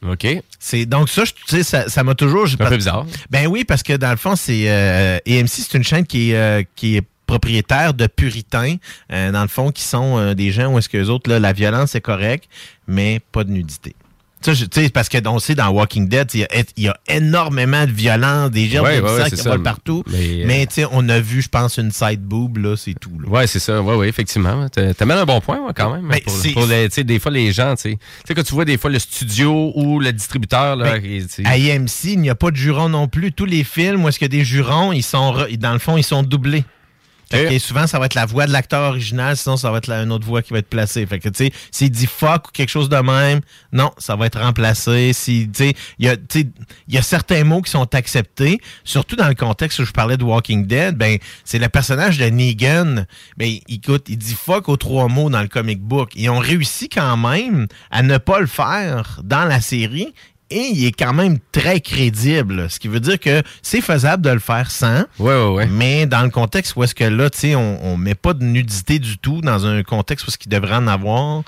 OK. 0.07 0.27
C'est 0.59 0.85
donc 0.87 1.09
ça, 1.09 1.25
je- 1.25 1.33
tu 1.33 1.43
sais, 1.47 1.63
ça 1.63 1.89
ça 1.89 2.05
m'a 2.05 2.15
toujours. 2.15 2.47
C'est 2.47 2.61
un 2.61 2.69
peu 2.69 2.77
bizarre. 2.77 3.07
Ben 3.31 3.47
oui, 3.47 3.65
parce 3.65 3.83
que 3.83 3.95
dans 3.95 4.11
le 4.11 4.17
fond, 4.19 4.37
c'est 4.37 4.69
euh, 4.71 5.19
EMC, 5.27 5.49
c'est 5.49 5.75
une 5.75 5.85
chaîne 5.85 6.07
qui 6.07 6.31
est 6.33 6.37
euh, 6.37 6.63
qui 6.77 6.97
est 6.97 7.03
propriétaire 7.27 7.93
de 7.95 8.07
puritains, 8.07 8.77
euh, 9.13 9.33
dans 9.33 9.43
le 9.43 9.49
fond, 9.49 9.73
qui 9.73 9.83
sont 9.83 10.17
euh, 10.19 10.35
des 10.35 10.53
gens 10.53 10.73
où 10.73 10.79
est-ce 10.79 10.89
que 10.89 10.97
les 10.99 11.09
autres, 11.09 11.29
là, 11.29 11.41
la 11.41 11.53
violence 11.53 11.95
est 11.97 12.01
correcte, 12.01 12.49
mais 12.87 13.21
pas 13.33 13.43
de 13.43 13.51
nudité. 13.51 13.97
Tu 14.55 14.67
sais, 14.71 14.89
parce 14.91 15.09
que 15.09 15.19
on 15.27 15.39
sait 15.39 15.55
dans 15.55 15.69
Walking 15.71 16.09
Dead, 16.09 16.29
il 16.35 16.41
y, 16.41 16.45
a, 16.45 16.49
il 16.77 16.83
y 16.85 16.89
a 16.89 16.97
énormément 17.09 17.85
de 17.87 17.91
violence, 17.91 18.51
des 18.51 18.67
gerbes 18.69 18.87
Ouais, 18.87 19.01
ouais, 19.01 19.31
qui 19.31 19.37
volent 19.43 19.63
partout. 19.63 20.05
Mais, 20.11 20.43
Mais, 20.47 20.63
euh, 20.63 20.67
tu 20.67 20.75
sais, 20.83 20.87
on 20.93 21.09
a 21.09 21.19
vu, 21.21 21.43
je 21.43 21.49
pense, 21.49 21.79
une 21.79 21.91
side 21.91 22.21
boob, 22.23 22.59
là, 22.59 22.77
c'est 22.77 22.95
tout. 22.95 23.19
Là. 23.19 23.29
Ouais, 23.29 23.47
c'est 23.47 23.59
ça. 23.59 23.81
Ouais, 23.83 23.95
ouais, 23.97 24.09
effectivement. 24.09 24.67
Mis 24.77 25.13
un 25.13 25.25
bon 25.25 25.41
point, 25.41 25.59
ouais, 25.65 25.73
quand 25.75 25.93
même. 25.95 26.07
Mais 26.07 26.21
pour, 26.21 26.33
c'est- 26.33 26.53
pour 26.53 26.67
les- 26.67 26.89
tu 26.89 26.97
sais, 26.97 27.05
des 27.05 27.19
fois, 27.19 27.31
les 27.33 27.53
gens, 27.53 27.75
tu 27.77 27.97
sais, 28.27 28.35
quand 28.35 28.43
tu 28.43 28.55
vois 28.55 28.65
des 28.65 28.77
fois 28.79 28.91
le 28.91 28.99
studio 28.99 29.73
ou 29.75 30.01
le 30.01 30.13
distributeur, 30.13 30.77
là, 30.77 30.99
Ben, 30.99 31.05
et, 31.05 31.47
À 31.47 31.57
EMC, 31.57 32.13
il 32.13 32.21
n'y 32.21 32.31
a 32.31 32.35
pas 32.35 32.51
de 32.51 32.57
jurons 32.57 32.89
non 32.89 33.09
plus. 33.09 33.33
Tous 33.33 33.45
les 33.47 33.65
films 33.65 34.05
où 34.05 34.09
est-ce 34.09 34.25
a 34.25 34.29
des 34.29 34.45
jurons, 34.45 34.93
ils 34.93 35.03
sont 35.03 35.35
dans 35.59 35.73
le 35.73 35.79
fond, 35.79 35.97
ils 35.97 36.03
sont 36.03 36.23
doublés. 36.23 36.65
Fait 37.31 37.49
que 37.49 37.59
souvent, 37.59 37.87
ça 37.89 37.99
va 37.99 38.07
être 38.07 38.15
la 38.15 38.25
voix 38.27 38.47
de 38.47 38.53
l'acteur 38.53 38.89
original, 38.89 39.37
sinon 39.37 39.57
ça 39.57 39.71
va 39.73 39.79
être 39.79 39.89
la- 39.89 40.03
une 40.03 40.13
autre 40.13 40.25
voix 40.25 40.43
qui 40.43 40.53
va 40.53 40.61
être 40.61 40.69
placée. 40.69 41.05
Fait 41.07 41.19
que, 41.19 41.29
tu 41.29 41.47
sais, 41.47 41.53
s'il 41.73 41.91
dit 41.91 42.07
fuck 42.07 42.49
ou 42.49 42.51
quelque 42.53 42.69
chose 42.69 42.89
de 42.89 42.97
même, 42.99 43.41
non, 43.73 43.91
ça 43.99 44.15
va 44.15 44.27
être 44.27 44.41
remplacé. 44.41 45.13
Si, 45.13 45.49
tu 45.53 45.65
sais, 45.65 45.75
il 45.99 46.07
y 46.07 46.09
a, 46.09 46.17
tu 46.17 46.41
sais, 46.41 46.49
il 46.87 46.95
y 46.95 46.99
a 46.99 47.03
certains 47.03 47.43
mots 47.43 47.63
qui 47.63 47.71
sont 47.73 47.93
acceptés, 47.95 48.61
surtout 48.85 49.17
dans 49.17 49.27
le 49.29 49.35
contexte 49.35 49.81
où 49.81 49.85
je 49.85 49.91
parlais 49.93 50.17
de 50.17 50.23
Walking 50.25 50.67
Dead, 50.67 50.97
ben, 50.97 51.19
c'est 51.45 51.59
le 51.59 51.69
personnage 51.69 52.19
de 52.19 52.27
Negan. 52.27 53.05
Ben, 53.37 53.57
écoute, 53.69 54.07
il 54.09 54.19
dit 54.19 54.35
fuck 54.35 54.69
aux 54.69 54.77
trois 54.77 55.09
mots 55.09 55.29
dans 55.29 55.43
le 55.43 55.49
comic 55.49 55.81
book. 55.81 56.13
Ils 56.15 56.31
ont 56.31 56.39
réussi 56.39 56.89
quand 56.89 57.17
même 57.17 57.67
à 57.91 58.03
ne 58.03 58.19
pas 58.19 58.39
le 58.41 58.47
faire 58.47 59.21
dans 59.25 59.45
la 59.45 59.61
série 59.61 60.15
et 60.51 60.71
il 60.73 60.85
est 60.87 60.93
quand 60.93 61.13
même 61.13 61.39
très 61.53 61.81
crédible. 61.81 62.71
Ce 62.71 62.79
qui 62.79 62.89
veut 62.89 63.01
dire 63.01 63.19
que 63.19 63.43
c'est 63.63 63.81
faisable 63.81 64.23
de 64.23 64.31
le 64.31 64.39
faire 64.39 64.71
sans. 64.71 65.05
Mais 65.71 66.07
dans 66.07 66.23
le 66.23 66.31
contexte 66.31 66.77
où 66.77 66.85
est-ce 66.85 66.95
que 66.95 67.05
là, 67.05 67.31
tu 67.31 67.39
sais, 67.39 67.55
on, 67.55 67.85
on 67.85 67.97
met 67.97 68.15
pas 68.15 68.33
de 68.35 68.45
nudité 68.45 68.99
du 68.99 69.19
tout 69.19 69.41
dans 69.41 69.67
un 69.67 69.83
contexte 69.83 70.27
où 70.27 70.31
est-ce 70.31 70.39
qu'il 70.39 70.51
devrait 70.53 70.77
en 70.77 70.87
avoir, 70.87 71.43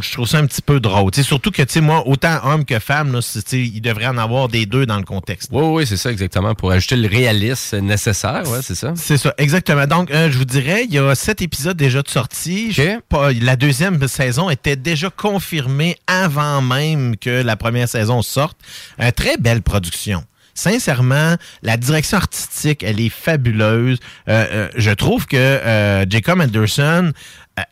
je 0.00 0.12
trouve 0.12 0.26
ça 0.26 0.38
un 0.38 0.46
petit 0.46 0.62
peu 0.62 0.80
drôle. 0.80 1.10
Tu 1.10 1.20
sais, 1.22 1.26
surtout 1.26 1.50
que, 1.50 1.62
tu 1.62 1.72
sais, 1.74 1.80
moi, 1.80 2.06
autant 2.06 2.38
homme 2.44 2.64
que 2.64 2.78
femme, 2.78 3.12
là, 3.12 3.20
c'est- 3.22 3.42
tu 3.42 3.50
sais, 3.50 3.60
il 3.62 3.80
devrait 3.80 4.06
en 4.06 4.18
avoir 4.18 4.48
des 4.48 4.66
deux 4.66 4.86
dans 4.86 4.96
le 4.98 5.04
contexte. 5.04 5.50
Oui, 5.52 5.62
oui, 5.64 5.86
c'est 5.86 5.96
ça, 5.96 6.10
exactement. 6.10 6.54
Pour 6.54 6.70
ajouter 6.72 6.96
le 6.96 7.08
réalisme 7.08 7.78
nécessaire, 7.80 8.42
ouais, 8.48 8.60
c'est 8.62 8.74
ça. 8.74 8.92
C'est 8.96 9.16
ça, 9.18 9.34
exactement. 9.38 9.86
Donc, 9.86 10.10
euh, 10.10 10.30
je 10.30 10.38
vous 10.38 10.44
dirais, 10.44 10.84
il 10.88 10.94
y 10.94 10.98
a 10.98 11.14
sept 11.14 11.42
épisodes 11.42 11.76
déjà 11.76 12.02
de 12.02 12.08
sortie. 12.08 12.72
Pas- 13.08 13.32
la 13.32 13.56
deuxième 13.56 14.06
saison 14.08 14.48
était 14.50 14.76
déjà 14.76 15.10
confirmée 15.10 15.96
avant 16.06 16.62
même 16.62 17.16
que 17.16 17.42
la 17.42 17.56
première 17.56 17.88
saison 17.88 18.22
sorte. 18.22 18.37
Euh, 19.00 19.10
très 19.10 19.36
belle 19.36 19.62
production. 19.62 20.24
Sincèrement, 20.58 21.36
la 21.62 21.76
direction 21.76 22.16
artistique, 22.16 22.82
elle 22.82 23.00
est 23.00 23.10
fabuleuse. 23.10 24.00
Euh, 24.28 24.46
euh, 24.50 24.68
je 24.74 24.90
trouve 24.90 25.26
que 25.26 25.36
euh, 25.36 26.04
Jacob 26.10 26.40
Anderson 26.40 27.12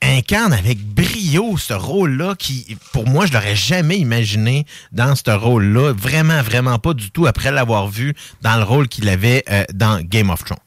incarne 0.03 0.53
avec 0.53 0.79
brio 0.85 1.57
ce 1.59 1.73
rôle-là 1.73 2.37
qui, 2.39 2.77
pour 2.93 3.09
moi, 3.09 3.27
je 3.27 3.33
l'aurais 3.33 3.57
jamais 3.57 3.99
imaginé 3.99 4.67
dans 4.93 5.17
ce 5.17 5.33
rôle-là. 5.33 5.95
Vraiment, 5.95 6.41
vraiment 6.43 6.79
pas 6.79 6.95
du 6.95 7.11
tout 7.11 7.27
après 7.27 7.51
l'avoir 7.51 7.89
vu 7.89 8.15
dans 8.43 8.57
le 8.57 8.63
rôle 8.63 8.87
qu'il 8.87 9.09
avait 9.09 9.45
dans 9.75 10.01
Game 10.01 10.31
of 10.31 10.45
Thrones. 10.45 10.59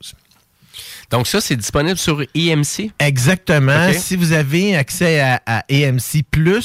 Donc 1.12 1.26
ça, 1.26 1.40
c'est 1.40 1.56
disponible 1.56 1.98
sur 1.98 2.22
EMC? 2.36 2.92
Exactement. 3.00 3.94
Si 3.94 4.18
vous 4.18 4.34
avez 4.34 4.76
accès 4.76 5.22
à, 5.22 5.42
à 5.46 5.64
AMC+, 5.70 6.24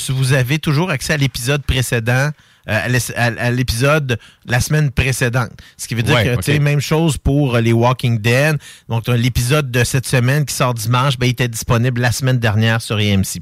vous 0.09 0.33
avez 0.33 0.59
toujours 0.59 0.91
accès 0.91 1.13
à 1.13 1.17
l'épisode 1.17 1.63
précédent, 1.65 2.31
à 2.67 2.89
l'es- 2.89 3.15
à 3.17 3.51
l'épisode 3.51 4.19
la 4.47 4.61
semaine 4.61 4.91
précédente. 4.91 5.51
Ce 5.77 5.87
qui 5.89 5.95
veut 5.95 6.03
dire 6.03 6.15
Ouais, 6.15 6.25
que, 6.25 6.35
ok. 6.35 6.45
tu 6.45 6.53
sais, 6.53 6.59
même 6.59 6.81
chose 6.81 7.19
pour 7.19 7.57
euh, 7.57 7.61
les 7.61 7.73
Walking 7.73 8.19
Dead. 8.21 8.57
Donc, 8.89 9.07
l'épisode 9.09 9.71
de 9.71 9.85
cette 9.85 10.07
semaine 10.07 10.45
qui 10.45 10.55
sort 10.55 10.75
dimanche, 10.75 11.19
ben, 11.19 11.27
il 11.27 11.31
était 11.31 11.49
disponible 11.49 12.01
la 12.01 12.13
semaine 12.13 12.39
dernière 12.39 12.81
sur 12.83 12.97
AMC+. 12.97 13.41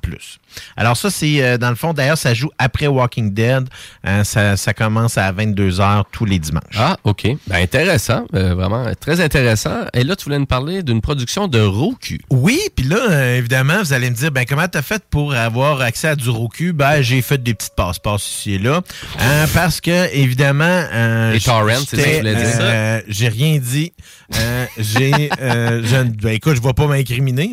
Alors 0.76 0.96
ça, 0.96 1.10
c'est, 1.10 1.42
euh, 1.42 1.58
dans 1.58 1.70
le 1.70 1.76
fond, 1.76 1.92
d'ailleurs, 1.92 2.18
ça 2.18 2.34
joue 2.34 2.50
après 2.58 2.86
Walking 2.86 3.32
Dead. 3.34 3.68
Euh, 4.06 4.24
ça, 4.24 4.56
ça 4.56 4.74
commence 4.74 5.18
à 5.18 5.32
22h 5.32 6.04
tous 6.12 6.24
les 6.24 6.38
dimanches. 6.38 6.62
Ah, 6.76 6.96
OK. 7.04 7.26
Ben, 7.46 7.56
intéressant. 7.62 8.24
Euh, 8.34 8.54
vraiment, 8.54 8.84
très 9.00 9.20
intéressant. 9.20 9.84
Et 9.94 10.04
là, 10.04 10.16
tu 10.16 10.24
voulais 10.24 10.38
nous 10.38 10.46
parler 10.46 10.82
d'une 10.82 11.00
production 11.00 11.48
de 11.48 11.60
Roku. 11.60 12.18
Oui, 12.30 12.60
puis 12.76 12.86
là, 12.86 12.96
euh, 13.10 13.38
évidemment, 13.38 13.78
vous 13.82 13.92
allez 13.92 14.10
me 14.10 14.14
dire, 14.16 14.30
ben 14.30 14.44
comment 14.48 14.66
t'as 14.68 14.82
fait 14.82 15.02
pour 15.10 15.34
avoir 15.34 15.80
accès 15.80 16.08
à 16.08 16.16
du 16.16 16.28
Roku? 16.30 16.72
Ben, 16.72 17.02
j'ai 17.02 17.22
fait 17.22 17.42
des 17.42 17.54
petites 17.54 17.74
passe-passe 17.76 18.26
ici 18.28 18.54
et 18.54 18.58
là. 18.58 18.80
Euh, 19.20 19.46
parce 19.54 19.80
que, 19.80 20.14
évidemment. 20.14 20.64
euh, 20.92 21.32
Les 21.32 21.40
torrents, 21.40 21.68
c'est 21.88 21.96
ça 21.96 22.02
que 22.02 22.10
tu 22.10 22.16
voulais 22.18 22.34
dire. 22.34 22.58
euh, 22.60 23.00
J'ai 23.08 23.28
rien 23.28 23.58
dit. 23.58 23.92
Euh, 24.38 24.66
J'ai. 24.78 25.30
euh, 25.40 25.82
je 25.84 26.02
ben, 26.02 26.30
écoute, 26.30 26.54
je 26.56 26.60
ne 26.60 26.66
vais 26.66 26.72
pas 26.72 26.86
m'incriminer. 26.86 27.52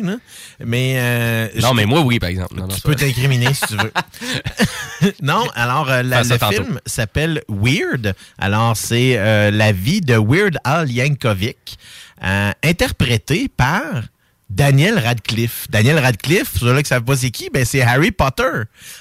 Mais. 0.64 0.94
euh, 0.98 1.48
Non, 1.60 1.74
mais 1.74 1.86
moi, 1.86 2.00
oui, 2.00 2.18
par 2.18 2.28
exemple. 2.28 2.54
Non, 2.56 2.66
non, 2.66 2.74
peux 2.90 2.96
t'incriminer 2.96 3.52
si 3.54 3.66
tu 3.66 3.76
veux. 3.76 3.92
non, 5.22 5.46
alors 5.54 5.90
euh, 5.90 6.02
la- 6.02 6.22
le 6.22 6.38
tantôt. 6.38 6.52
film 6.62 6.80
s'appelle 6.86 7.42
Weird. 7.48 8.14
Alors 8.38 8.76
c'est 8.76 9.16
euh, 9.18 9.50
la 9.50 9.72
vie 9.72 10.00
de 10.00 10.14
Weird 10.14 10.58
Al 10.64 10.90
Yankovic, 10.90 11.78
euh, 12.24 12.50
interprété 12.62 13.48
par 13.48 13.82
Daniel 14.50 14.98
Radcliffe. 14.98 15.66
Daniel 15.70 15.96
Radcliffe, 16.00 16.58
ceux-là 16.58 16.78
qui 16.78 16.86
ne 16.86 16.86
savent 16.88 17.04
pas 17.04 17.14
c'est 17.16 17.30
qui, 17.30 17.50
ben 17.50 17.64
c'est 17.64 17.82
Harry 17.82 18.10
Potter. 18.10 18.42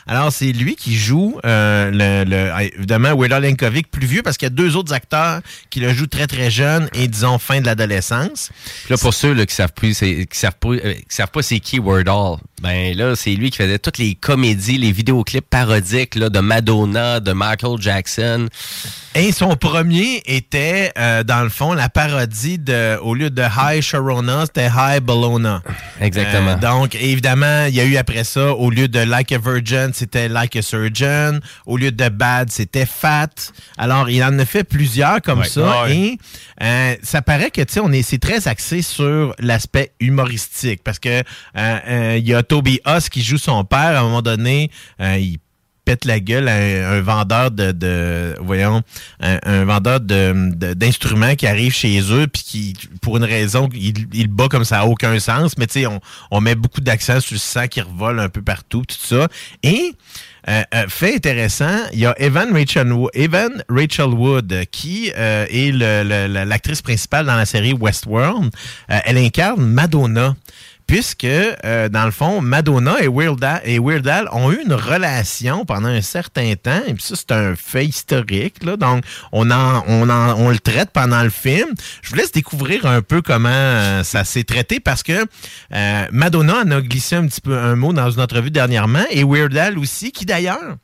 Alors 0.06 0.32
c'est 0.32 0.52
lui 0.52 0.76
qui 0.76 0.96
joue 0.96 1.40
euh, 1.44 1.90
le, 1.90 2.30
le- 2.30 2.36
euh, 2.36 2.70
évidemment 2.78 3.16
Weird 3.18 3.34
Al 3.34 3.46
Yankovic 3.46 3.90
plus 3.90 4.06
vieux 4.06 4.22
parce 4.22 4.38
qu'il 4.38 4.46
y 4.46 4.52
a 4.52 4.54
deux 4.54 4.76
autres 4.76 4.94
acteurs 4.94 5.42
qui 5.72 5.80
le 5.80 5.92
jouent 5.92 6.06
très 6.06 6.28
très 6.28 6.52
jeune 6.52 6.88
et 6.94 7.08
disons 7.08 7.40
fin 7.40 7.62
de 7.62 7.66
l'adolescence. 7.66 8.52
Là, 8.92 8.98
pour 9.00 9.12
ceux 9.16 9.34
là, 9.34 9.46
qui 9.48 9.56
savent 9.56 9.74
plus, 9.74 9.96
c'est- 9.96 10.28
qui 10.28 10.38
savent 10.38 10.58
pas, 10.60 10.70
euh, 10.70 10.94
qui 10.94 11.04
savent 11.16 11.32
pas 11.32 11.42
c'est 11.42 11.60
qui 11.60 11.80
Wordall, 11.80 12.38
ben 12.62 12.96
là, 12.98 13.16
c'est 13.16 13.32
lui 13.32 13.50
qui 13.52 13.58
faisait 13.58 13.80
toutes 13.80 13.98
les 13.98 14.16
comédies, 14.16 14.78
les 14.78 14.92
vidéoclips 14.92 15.50
parodiques 15.50 16.16
là, 16.16 16.30
de 16.30 16.40
Madonna, 16.40 17.20
de 17.20 17.32
Michael 17.32 17.80
Jackson. 17.80 18.48
Et 19.16 19.32
son 19.32 19.56
premier 19.56 20.22
était, 20.26 20.92
euh, 20.98 21.24
dans 21.24 21.42
le 21.42 21.50
fond, 21.50 21.74
la 21.74 21.90
parodie 21.90 22.60
de, 22.60 22.98
au 23.02 23.16
lieu 23.16 23.30
de 23.32 23.42
High 23.42 23.82
Sharona, 23.82 24.46
c'était 24.46 24.68
High 24.68 25.02
Bologna. 25.02 25.64
Exactement. 26.00 26.52
Euh, 26.52 26.56
donc, 26.58 26.96
évidemment, 26.96 27.66
il 27.68 27.76
y 27.76 27.80
a 27.80 27.86
eu 27.86 27.98
après 27.98 28.24
ça, 28.24 28.54
au 28.54 28.70
lieu 28.70 28.88
de 28.88 29.00
Like 29.00 29.32
a 29.32 29.40
Virgin, 29.40 29.92
c'était 29.94 30.28
Like 30.30 30.56
a 30.56 30.62
Surgeon. 30.62 31.40
Au 31.66 31.78
lieu 31.78 31.92
de 31.92 32.10
Bad, 32.10 32.52
c'était 32.52 32.86
Fat. 32.86 33.30
Alors, 33.78 34.10
il 34.10 34.24
en 34.24 34.38
a 34.38 34.46
fait 34.46 34.64
plusieurs 34.64 35.22
comme 35.22 35.40
Ouais. 35.40 35.48
ça. 35.48 35.84
Ouais. 35.84 35.96
Et 35.96 36.18
euh, 36.62 36.96
ça 37.02 37.22
paraît 37.22 37.50
que, 37.52 37.62
tu 37.62 37.74
sais, 37.74 37.80
on 37.80 37.92
est, 37.92 38.04
c'est 38.04 38.20
très 38.20 38.48
axé 38.48 38.82
sur 38.84 39.34
l'aspect 39.40 39.92
humoristique. 40.00 40.82
Parce 40.84 41.00
que 41.00 41.10
euh, 41.10 41.24
euh, 41.56 42.16
il 42.20 42.28
y 42.28 42.34
a 42.36 42.44
Toby 42.50 42.82
Huss 42.86 43.08
qui 43.08 43.22
joue 43.24 43.38
son 43.38 43.64
père. 43.64 43.80
À 43.80 44.00
un 44.00 44.04
moment 44.04 44.22
donné, 44.22 44.70
euh, 45.00 45.18
il 45.18 45.38
pète 45.86 46.06
la 46.06 46.20
gueule 46.20 46.48
à 46.50 46.56
un, 46.92 47.02
vendeur 47.02 47.50
de, 47.50 48.36
voyons 48.42 48.84
un, 49.22 49.66
vendeur 49.66 50.00
de- 50.00 50.54
de- 50.54 50.74
d'instruments 50.76 51.34
qui 51.36 51.48
arrive 51.48 51.74
chez 51.74 52.00
eux 52.12 52.28
puis 52.28 52.44
qui 52.44 52.74
pour 53.02 53.18
une 53.18 53.24
raison 53.24 53.68
il, 53.74 54.06
il 54.14 54.28
bat 54.28 54.48
comme 54.50 54.66
ça 54.66 54.82
a 54.82 54.86
aucun 54.86 55.18
sens 55.20 55.58
mais 55.58 55.66
tu 55.66 55.82
sais 55.82 55.88
on, 56.30 56.42
met 56.42 56.54
beaucoup 56.54 56.82
d'accent 56.82 57.20
sur 57.20 57.40
sang 57.40 57.66
qui 57.68 57.82
revole 57.82 58.20
un 58.20 58.30
peu 58.30 58.44
partout 58.44 58.84
tout 58.88 58.98
ça 59.04 59.30
et 59.64 59.94
euh, 60.48 60.62
euh, 60.74 60.86
fait 60.88 61.16
intéressant, 61.16 61.78
il 61.92 62.00
y 62.00 62.06
a 62.06 62.16
Evan 62.18 62.54
Rachel, 62.54 62.92
Evan 63.14 63.64
Rachel 63.68 64.10
Wood 64.14 64.66
qui 64.72 65.10
est 65.10 65.72
l'actrice 65.72 66.82
principale 66.82 67.26
dans 67.26 67.36
la 67.36 67.46
série 67.46 67.74
Westworld. 67.74 68.50
Elle 68.88 69.18
incarne 69.18 69.66
Madonna 69.66 70.36
puisque, 70.90 71.24
euh, 71.24 71.88
dans 71.88 72.06
le 72.06 72.12
fond, 72.12 72.42
Madonna 72.42 72.96
et 73.02 73.08
Weird, 73.08 73.44
Al, 74.08 74.28
ont 74.32 74.52
eu 74.52 74.60
une 74.66 74.74
relation 74.74 75.64
pendant 75.64 75.88
un 75.90 76.02
certain 76.02 76.56
temps, 76.56 76.82
et 76.88 76.96
puis 76.96 77.04
ça, 77.04 77.14
c'est 77.16 77.32
un 77.32 77.56
fait 77.56 77.86
historique, 77.86 78.64
là, 78.64 78.76
donc 78.76 79.04
on, 79.32 79.52
en, 79.52 79.84
on, 79.88 80.10
en- 80.10 80.34
on 80.40 80.50
le 80.50 80.58
traite 80.58 80.90
pendant 80.92 81.22
le 81.22 81.30
film. 81.30 81.68
Je 82.02 82.10
vous 82.10 82.16
laisse 82.16 82.32
découvrir 82.32 82.88
un 82.88 83.04
peu 83.04 83.22
comment 83.22 83.50
euh, 83.52 84.04
ça 84.04 84.24
s'est 84.24 84.44
traité, 84.44 84.80
parce 84.80 85.04
que 85.04 85.26
euh, 85.74 86.06
Madonna 86.12 86.64
en 86.66 86.72
a 86.72 86.82
glissé 86.82 87.16
un 87.16 87.28
petit 87.28 87.42
peu 87.42 87.56
un 87.56 87.76
mot 87.76 87.94
dans 87.94 88.10
une 88.10 88.22
entrevue 88.22 88.50
dernièrement, 88.52 89.06
et 89.12 89.24
Weird 89.24 89.56
Al 89.56 89.78
aussi, 89.78 90.12
qui 90.12 90.26
d'ailleurs 90.26 90.76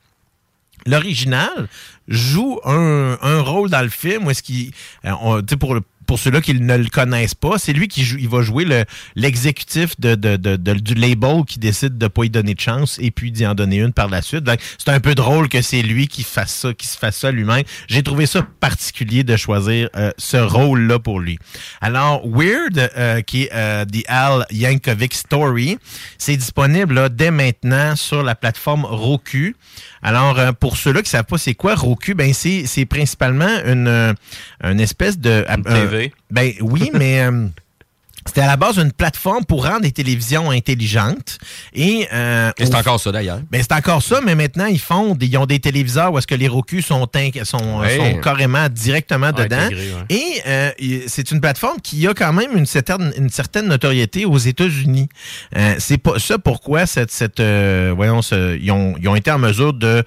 l'original 0.85 1.67
joue 2.07 2.59
un, 2.63 3.17
un 3.23 3.41
rôle 3.41 3.71
dans 3.71 3.81
le 3.81 3.89
film 3.89 4.27
où 4.27 4.29
est-ce 4.29 4.43
qu'il 4.43 4.71
euh, 5.05 5.41
pour 5.59 5.73
le- 5.73 5.81
pour 6.05 6.19
ceux-là 6.19 6.41
qui 6.41 6.53
ne 6.53 6.77
le 6.77 6.85
connaissent 6.89 7.35
pas, 7.35 7.57
c'est 7.57 7.73
lui 7.73 7.87
qui 7.87 8.03
joue, 8.03 8.17
il 8.19 8.29
va 8.29 8.41
jouer 8.41 8.65
le 8.65 8.85
l'exécutif 9.15 9.99
de, 9.99 10.15
de- 10.15 10.35
de- 10.37 10.55
de- 10.55 10.73
du 10.73 10.93
label 10.93 11.43
qui 11.47 11.59
décide 11.59 11.97
de 11.97 12.07
pas 12.07 12.23
y 12.25 12.29
donner 12.29 12.53
de 12.53 12.59
chance 12.59 12.97
et 13.01 13.11
puis 13.11 13.31
d'y 13.31 13.45
en 13.45 13.55
donner 13.55 13.77
une 13.77 13.93
par 13.93 14.07
la 14.09 14.21
suite. 14.21 14.49
C'est 14.77 14.91
un 14.91 14.99
peu 14.99 15.15
drôle 15.15 15.49
que 15.49 15.61
c'est 15.61 15.81
lui 15.81 16.07
qui 16.07 16.23
fasse 16.23 16.53
ça, 16.53 16.73
qui 16.73 16.87
se 16.87 16.97
fasse 16.97 17.17
ça 17.17 17.31
lui-même. 17.31 17.63
J'ai 17.87 18.03
trouvé 18.03 18.25
ça 18.25 18.45
particulier 18.59 19.23
de 19.23 19.35
choisir 19.35 19.89
euh, 19.95 20.11
ce 20.17 20.37
rôle-là 20.37 20.99
pour 20.99 21.19
lui. 21.19 21.39
Alors, 21.81 22.21
Weird, 22.27 22.91
euh, 22.97 23.21
qui 23.21 23.43
est 23.43 23.49
euh, 23.53 23.85
The 23.85 24.03
Al 24.07 24.45
Yankovic 24.51 25.13
Story, 25.13 25.77
c'est 26.17 26.37
disponible 26.37 26.93
là, 26.95 27.09
dès 27.09 27.31
maintenant 27.31 27.95
sur 27.95 28.23
la 28.23 28.35
plateforme 28.35 28.85
Roku. 28.85 29.55
Alors, 30.01 30.37
euh, 30.39 30.51
pour 30.51 30.77
ceux-là 30.77 31.01
qui 31.01 31.09
savent 31.09 31.25
pas 31.25 31.37
c'est 31.37 31.55
quoi 31.55 31.75
Roku, 31.75 32.13
ben 32.13 32.33
c'est 32.33 32.65
c'est 32.67 32.85
principalement 32.85 33.49
une, 33.65 33.87
euh, 33.87 34.13
une 34.63 34.79
espèce 34.79 35.17
de... 35.19 35.45
TV. 35.97 36.13
ben 36.31 36.51
oui, 36.61 36.89
mais... 36.93 37.21
euh, 37.21 37.47
c'était 38.27 38.41
à 38.41 38.47
la 38.47 38.57
base 38.57 38.77
une 38.79 38.91
plateforme 38.91 39.45
pour 39.45 39.67
rendre 39.67 39.81
des 39.81 39.91
télévisions 39.91 40.49
intelligentes. 40.49 41.37
Et, 41.75 42.07
euh, 42.11 42.51
Et 42.57 42.65
c'est 42.65 42.73
encore 42.73 42.99
ça, 42.99 43.11
d'ailleurs. 43.11 43.39
ben, 43.51 43.61
c'est 43.61 43.71
encore 43.75 44.01
ça, 44.01 44.19
mais 44.25 44.33
maintenant, 44.33 44.65
ils 44.65 44.79
font 44.79 45.13
des, 45.13 45.27
ils 45.27 45.37
ont 45.37 45.45
des 45.45 45.59
téléviseurs 45.59 46.11
où 46.11 46.17
est-ce 46.17 46.25
que 46.25 46.33
les 46.33 46.47
Roku 46.47 46.81
sont, 46.81 47.07
sont 47.45 48.19
carrément 48.23 48.67
directement 48.67 49.29
Ah, 49.29 49.43
dedans. 49.43 49.67
ouais. 49.69 50.05
Et 50.09 50.41
euh, 50.47 50.71
c'est 51.05 51.29
une 51.29 51.39
plateforme 51.39 51.79
qui 51.83 52.07
a 52.07 52.15
quand 52.15 52.33
même 52.33 52.57
une 52.57 52.65
certaine, 52.65 53.13
une 53.15 53.29
certaine 53.29 53.67
notoriété 53.67 54.25
aux 54.25 54.39
États-Unis. 54.39 55.07
Euh, 55.55 55.75
c'est 55.77 55.99
pas 55.99 56.17
ça 56.17 56.39
pourquoi 56.39 56.87
cette, 56.87 57.11
cette 57.11 57.39
euh, 57.39 57.93
voyons, 57.95 58.23
ce- 58.23 58.57
ils, 58.57 58.71
ont, 58.71 58.95
ils 58.99 59.07
ont 59.07 59.15
été 59.15 59.29
en 59.29 59.37
mesure 59.37 59.71
de 59.71 60.03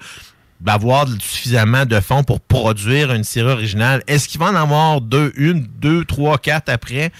d'avoir 0.59 1.07
suffisamment 1.19 1.85
de 1.85 1.99
fonds 1.99 2.23
pour 2.23 2.41
produire 2.41 3.13
une 3.13 3.23
série 3.23 3.51
originale. 3.51 4.03
Est-ce 4.07 4.27
qu'ils 4.27 4.39
vont 4.39 4.47
en 4.47 4.55
avoir 4.55 5.01
deux, 5.01 5.31
une, 5.35 5.65
deux, 5.79 6.03
trois, 6.05 6.37
quatre 6.37 6.69
après? 6.69 7.11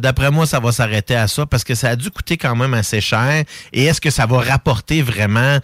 D'après 0.00 0.30
moi, 0.30 0.46
ça 0.46 0.60
va 0.60 0.72
s'arrêter 0.72 1.14
à 1.14 1.28
ça 1.28 1.46
parce 1.46 1.64
que 1.64 1.74
ça 1.74 1.90
a 1.90 1.96
dû 1.96 2.10
coûter 2.10 2.36
quand 2.36 2.56
même 2.56 2.74
assez 2.74 3.00
cher. 3.00 3.44
Et 3.72 3.84
est-ce 3.84 4.00
que 4.00 4.10
ça 4.10 4.26
va 4.26 4.40
rapporter 4.40 5.02
vraiment? 5.02 5.58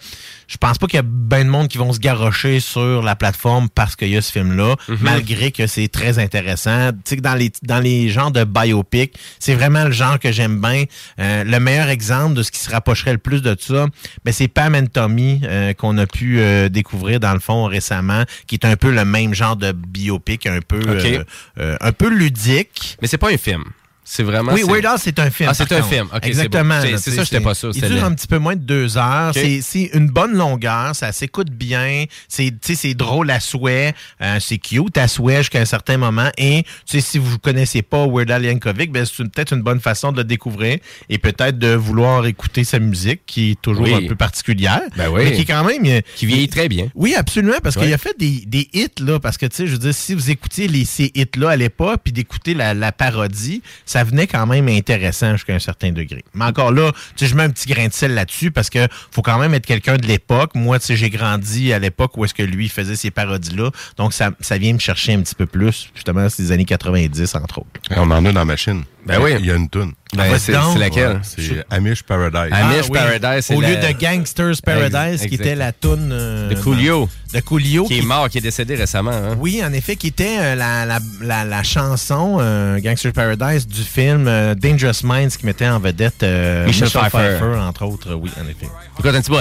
Je 0.47 0.57
pense 0.57 0.77
pas 0.77 0.87
qu'il 0.87 0.97
y 0.97 0.99
a 0.99 1.03
bien 1.05 1.45
de 1.45 1.49
monde 1.49 1.67
qui 1.67 1.77
vont 1.77 1.93
se 1.93 1.99
garrocher 1.99 2.59
sur 2.59 3.01
la 3.01 3.15
plateforme 3.15 3.69
parce 3.69 3.95
qu'il 3.95 4.09
y 4.09 4.17
a 4.17 4.21
ce 4.21 4.31
film-là, 4.31 4.75
malgré 4.99 5.51
que 5.51 5.65
c'est 5.67 5.87
très 5.87 6.19
intéressant. 6.19 6.91
Tu 6.91 6.97
sais 7.05 7.17
que 7.17 7.21
dans 7.21 7.35
les, 7.35 7.51
dans 7.63 7.79
les 7.79 8.09
genres 8.09 8.31
de 8.31 8.43
biopic, 8.43 9.17
c'est 9.39 9.55
vraiment 9.55 9.85
le 9.85 9.91
genre 9.91 10.19
que 10.19 10.31
j'aime 10.31 10.59
bien. 10.59 10.83
Euh, 11.19 11.43
le 11.43 11.59
meilleur 11.59 11.87
exemple 11.87 12.33
de 12.33 12.43
ce 12.43 12.51
qui 12.51 12.59
se 12.59 12.69
rapprocherait 12.69 13.13
le 13.13 13.17
plus 13.17 13.41
de 13.41 13.55
ça, 13.59 13.87
ben, 14.25 14.33
c'est 14.33 14.47
Pam 14.47 14.75
and 14.75 14.87
Tommy 14.87 15.41
euh, 15.43 15.73
qu'on 15.73 15.97
a 15.97 16.05
pu 16.05 16.39
euh, 16.39 16.69
découvrir 16.69 17.19
dans 17.19 17.33
le 17.33 17.39
fond 17.39 17.65
récemment, 17.65 18.23
qui 18.47 18.55
est 18.55 18.65
un 18.65 18.75
peu 18.75 18.91
le 18.91 19.05
même 19.05 19.33
genre 19.33 19.55
de 19.55 19.71
biopic, 19.71 20.45
un 20.45 20.59
peu, 20.59 20.81
euh, 20.85 21.23
euh, 21.59 21.77
un 21.79 21.91
peu 21.91 22.09
ludique. 22.09 22.97
Mais 23.01 23.07
c'est 23.07 23.17
pas 23.17 23.31
un 23.31 23.37
film. 23.37 23.63
C'est 24.03 24.23
vraiment. 24.23 24.51
Oui, 24.53 24.63
Weird 24.67 24.85
Al, 24.85 24.97
c'est 24.99 25.17
un 25.19 25.29
film. 25.29 25.49
Ah, 25.49 25.53
c'est 25.53 25.71
un 25.71 25.83
film. 25.83 26.07
Ok, 26.13 26.19
c'est 26.23 26.27
Exactement. 26.29 26.81
bon. 26.81 26.97
C'est- 26.97 27.11
ça, 27.11 27.23
j'étais 27.23 27.39
pas 27.39 27.53
sûr, 27.53 27.71
Il 27.75 27.81
dure 27.81 28.03
un 28.03 28.13
petit 28.13 28.27
peu 28.27 28.39
moins 28.39 28.55
de 28.55 28.61
deux 28.61 28.97
heures. 28.97 29.31
C'est- 29.33 29.61
C'est 29.61 29.91
une 29.93 30.07
bonne 30.07 30.33
longueur. 30.35 30.95
Ça 30.95 31.11
s'écoute 31.11 31.49
bien. 31.51 32.05
C'est 32.27 32.93
drôle 32.95 33.29
à 33.31 33.39
souhait. 33.39 33.93
euh, 34.21 34.37
c'est 34.39 34.57
cute 34.57 34.97
à 34.97 35.07
souhait 35.07 35.37
jusqu'à 35.37 35.59
un 35.61 35.65
certain 35.65 35.97
moment. 35.97 36.29
Et 36.37 36.63
tu 36.63 36.69
sais, 36.85 37.01
si 37.01 37.17
vous 37.17 37.33
ne 37.33 37.37
connaissez 37.37 37.81
pas 37.81 38.05
Weird 38.07 38.29
Al 38.31 38.43
Yankovic, 38.45 38.91
ben, 38.91 39.05
c'est 39.05 39.23
peut-être 39.29 39.53
une 39.53 39.61
bonne 39.61 39.79
façon 39.79 40.11
de 40.11 40.17
le 40.17 40.23
découvrir 40.23 40.77
et 41.09 41.17
peut-être 41.17 41.57
de 41.57 41.73
vouloir 41.75 42.25
écouter 42.25 42.63
sa 42.63 42.79
musique 42.79 43.21
qui 43.25 43.51
est 43.51 43.61
toujours 43.61 43.83
Oui. 43.85 43.93
un 43.93 44.07
peu 44.07 44.15
particulière. 44.15 44.81
Ben 44.97 45.09
oui. 45.09 45.21
Mais 45.25 45.31
qui 45.33 45.41
est 45.41 45.45
quand 45.45 45.63
même... 45.63 45.85
euh, 45.85 46.01
Qui 46.15 46.25
vieillit 46.25 46.49
très 46.49 46.67
bien. 46.69 46.87
oui, 46.95 47.13
absolument, 47.15 47.57
parce 47.63 47.75
qu'il 47.75 47.93
a 47.93 47.97
fait 47.97 48.17
des, 48.17 48.43
des 48.45 48.67
hits, 48.73 48.87
là, 49.01 49.19
parce 49.19 49.37
que, 49.37 49.45
tu 49.45 49.55
sais, 49.57 49.67
je 49.67 49.73
veux 49.73 49.77
dire, 49.77 49.93
si 49.93 50.13
vous 50.13 50.29
écoutiez 50.31 50.67
les, 50.67 50.85
ces 50.85 51.11
hits-là 51.15 51.51
à 51.51 51.55
l'époque, 51.55 52.01
puis 52.03 52.11
d'écouter 52.13 52.53
la, 52.53 52.73
la 52.73 52.91
parodie, 52.91 53.61
ça 53.91 54.05
venait 54.05 54.25
quand 54.25 54.47
même 54.47 54.69
intéressant 54.69 55.33
jusqu'à 55.33 55.53
un 55.53 55.59
certain 55.59 55.91
degré. 55.91 56.23
Mais 56.33 56.45
encore 56.45 56.71
là, 56.71 56.91
je 57.19 57.35
mets 57.35 57.43
un 57.43 57.49
petit 57.49 57.67
grain 57.67 57.87
de 57.87 57.93
sel 57.93 58.13
là-dessus, 58.13 58.49
parce 58.49 58.69
que 58.69 58.87
faut 59.11 59.21
quand 59.21 59.37
même 59.37 59.53
être 59.53 59.65
quelqu'un 59.65 59.97
de 59.97 60.07
l'époque. 60.07 60.51
Moi, 60.55 60.79
tu 60.79 60.85
sais, 60.85 60.95
j'ai 60.95 61.09
grandi 61.09 61.73
à 61.73 61.79
l'époque 61.79 62.15
où 62.15 62.23
est-ce 62.23 62.33
que 62.33 62.43
lui 62.43 62.69
faisait 62.69 62.95
ces 62.95 63.11
parodies-là, 63.11 63.69
donc 63.97 64.13
ça, 64.13 64.31
vient 64.57 64.73
me 64.73 64.79
chercher 64.79 65.13
un 65.13 65.21
petit 65.21 65.35
peu 65.35 65.45
plus, 65.45 65.89
justement, 65.93 66.25
les 66.39 66.51
années 66.53 66.63
90, 66.63 67.35
entre 67.35 67.59
autres. 67.59 67.67
On 67.97 68.09
en 68.09 68.25
a 68.25 68.31
dans 68.31 68.39
la 68.39 68.45
machine. 68.45 68.83
Ben 69.05 69.19
oui. 69.21 69.31
Il 69.39 69.45
y 69.45 69.51
a 69.51 69.55
une 69.55 69.67
toune. 69.69 69.93
Ben, 70.15 70.25
Ah, 70.33 70.37
c'est 70.37 70.51
laquelle? 70.77 71.13
Ouais, 71.13 71.19
c'est 71.23 71.63
Amish 71.69 72.03
Paradise. 72.03 72.51
Amish 72.53 72.85
Ah 72.85 72.87
oui. 72.89 72.99
Paradise, 73.19 73.45
c'est 73.45 73.55
Au 73.55 73.61
lieu 73.61 73.75
de 73.77 73.91
Gangsters 73.99 74.55
Paradise, 74.63 75.21
Ex- 75.23 75.27
qui 75.27 75.35
était 75.35 75.55
la 75.55 75.71
toune... 75.71 76.09
euh, 76.11 76.49
De 76.49 76.55
Coolio. 76.55 77.09
De 77.33 77.39
Coolio. 77.39 77.85
Qui 77.85 77.99
est 77.99 78.01
mort, 78.03 78.29
qui 78.29 78.37
est 78.39 78.41
décédé 78.41 78.75
récemment. 78.75 79.11
Hein? 79.11 79.37
Oui, 79.39 79.61
en 79.65 79.71
effet, 79.73 79.95
qui 79.95 80.07
était 80.07 80.37
euh, 80.37 80.55
la, 80.55 80.85
la, 80.85 80.99
la, 81.21 81.45
la 81.45 81.63
chanson 81.63 82.37
euh, 82.41 82.79
Gangster 82.79 83.13
Paradise 83.13 83.65
du 83.65 83.81
film 83.83 84.27
euh, 84.27 84.53
Dangerous 84.53 85.03
Minds 85.03 85.29
qui 85.37 85.45
mettait 85.45 85.67
en 85.69 85.79
vedette 85.79 86.23
euh, 86.23 86.65
Michel 86.65 86.83
Michel, 86.85 87.01
Pfeiffer. 87.01 87.37
Pfeiffer. 87.39 87.59
entre 87.59 87.85
autres. 87.85 88.13
Oui, 88.15 88.29
en 88.37 88.43
effet. 88.49 88.67
Écoute 88.99 89.15
un 89.15 89.21
petit 89.21 89.31
bout. 89.31 89.37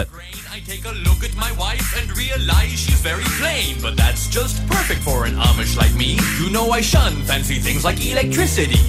I 0.52 0.58
take 0.66 0.84
a 0.84 0.92
look 1.06 1.22
at 1.22 1.34
my 1.36 1.52
wife 1.52 1.94
and 1.96 2.10
realize 2.16 2.70
she's 2.80 3.00
very 3.00 3.22
plain, 3.38 3.76
but 3.80 3.96
that's 3.96 4.26
just 4.28 4.66
perfect 4.66 5.00
for 5.02 5.24
an 5.24 5.34
Amish 5.36 5.76
like 5.76 5.94
me. 5.94 6.18
You 6.40 6.50
know 6.50 6.70
I 6.72 6.80
shun 6.80 7.12
fancy 7.22 7.58
things 7.60 7.84
like 7.84 8.04
electricity. 8.04 8.80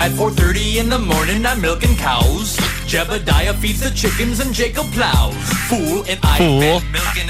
At 0.00 0.10
4:30 0.12 0.78
in 0.80 0.88
the 0.88 0.98
morning, 0.98 1.46
I'm 1.46 1.60
milking 1.60 1.96
cows. 1.96 2.56
Jebediah 2.88 3.54
feeds 3.60 3.80
the 3.80 3.90
chickens 3.94 4.40
and 4.40 4.52
Jacob 4.52 4.86
plows. 4.92 5.34
Fool 5.68 6.04
and 6.08 6.18
I 6.24 6.36
Fool. 6.38 6.82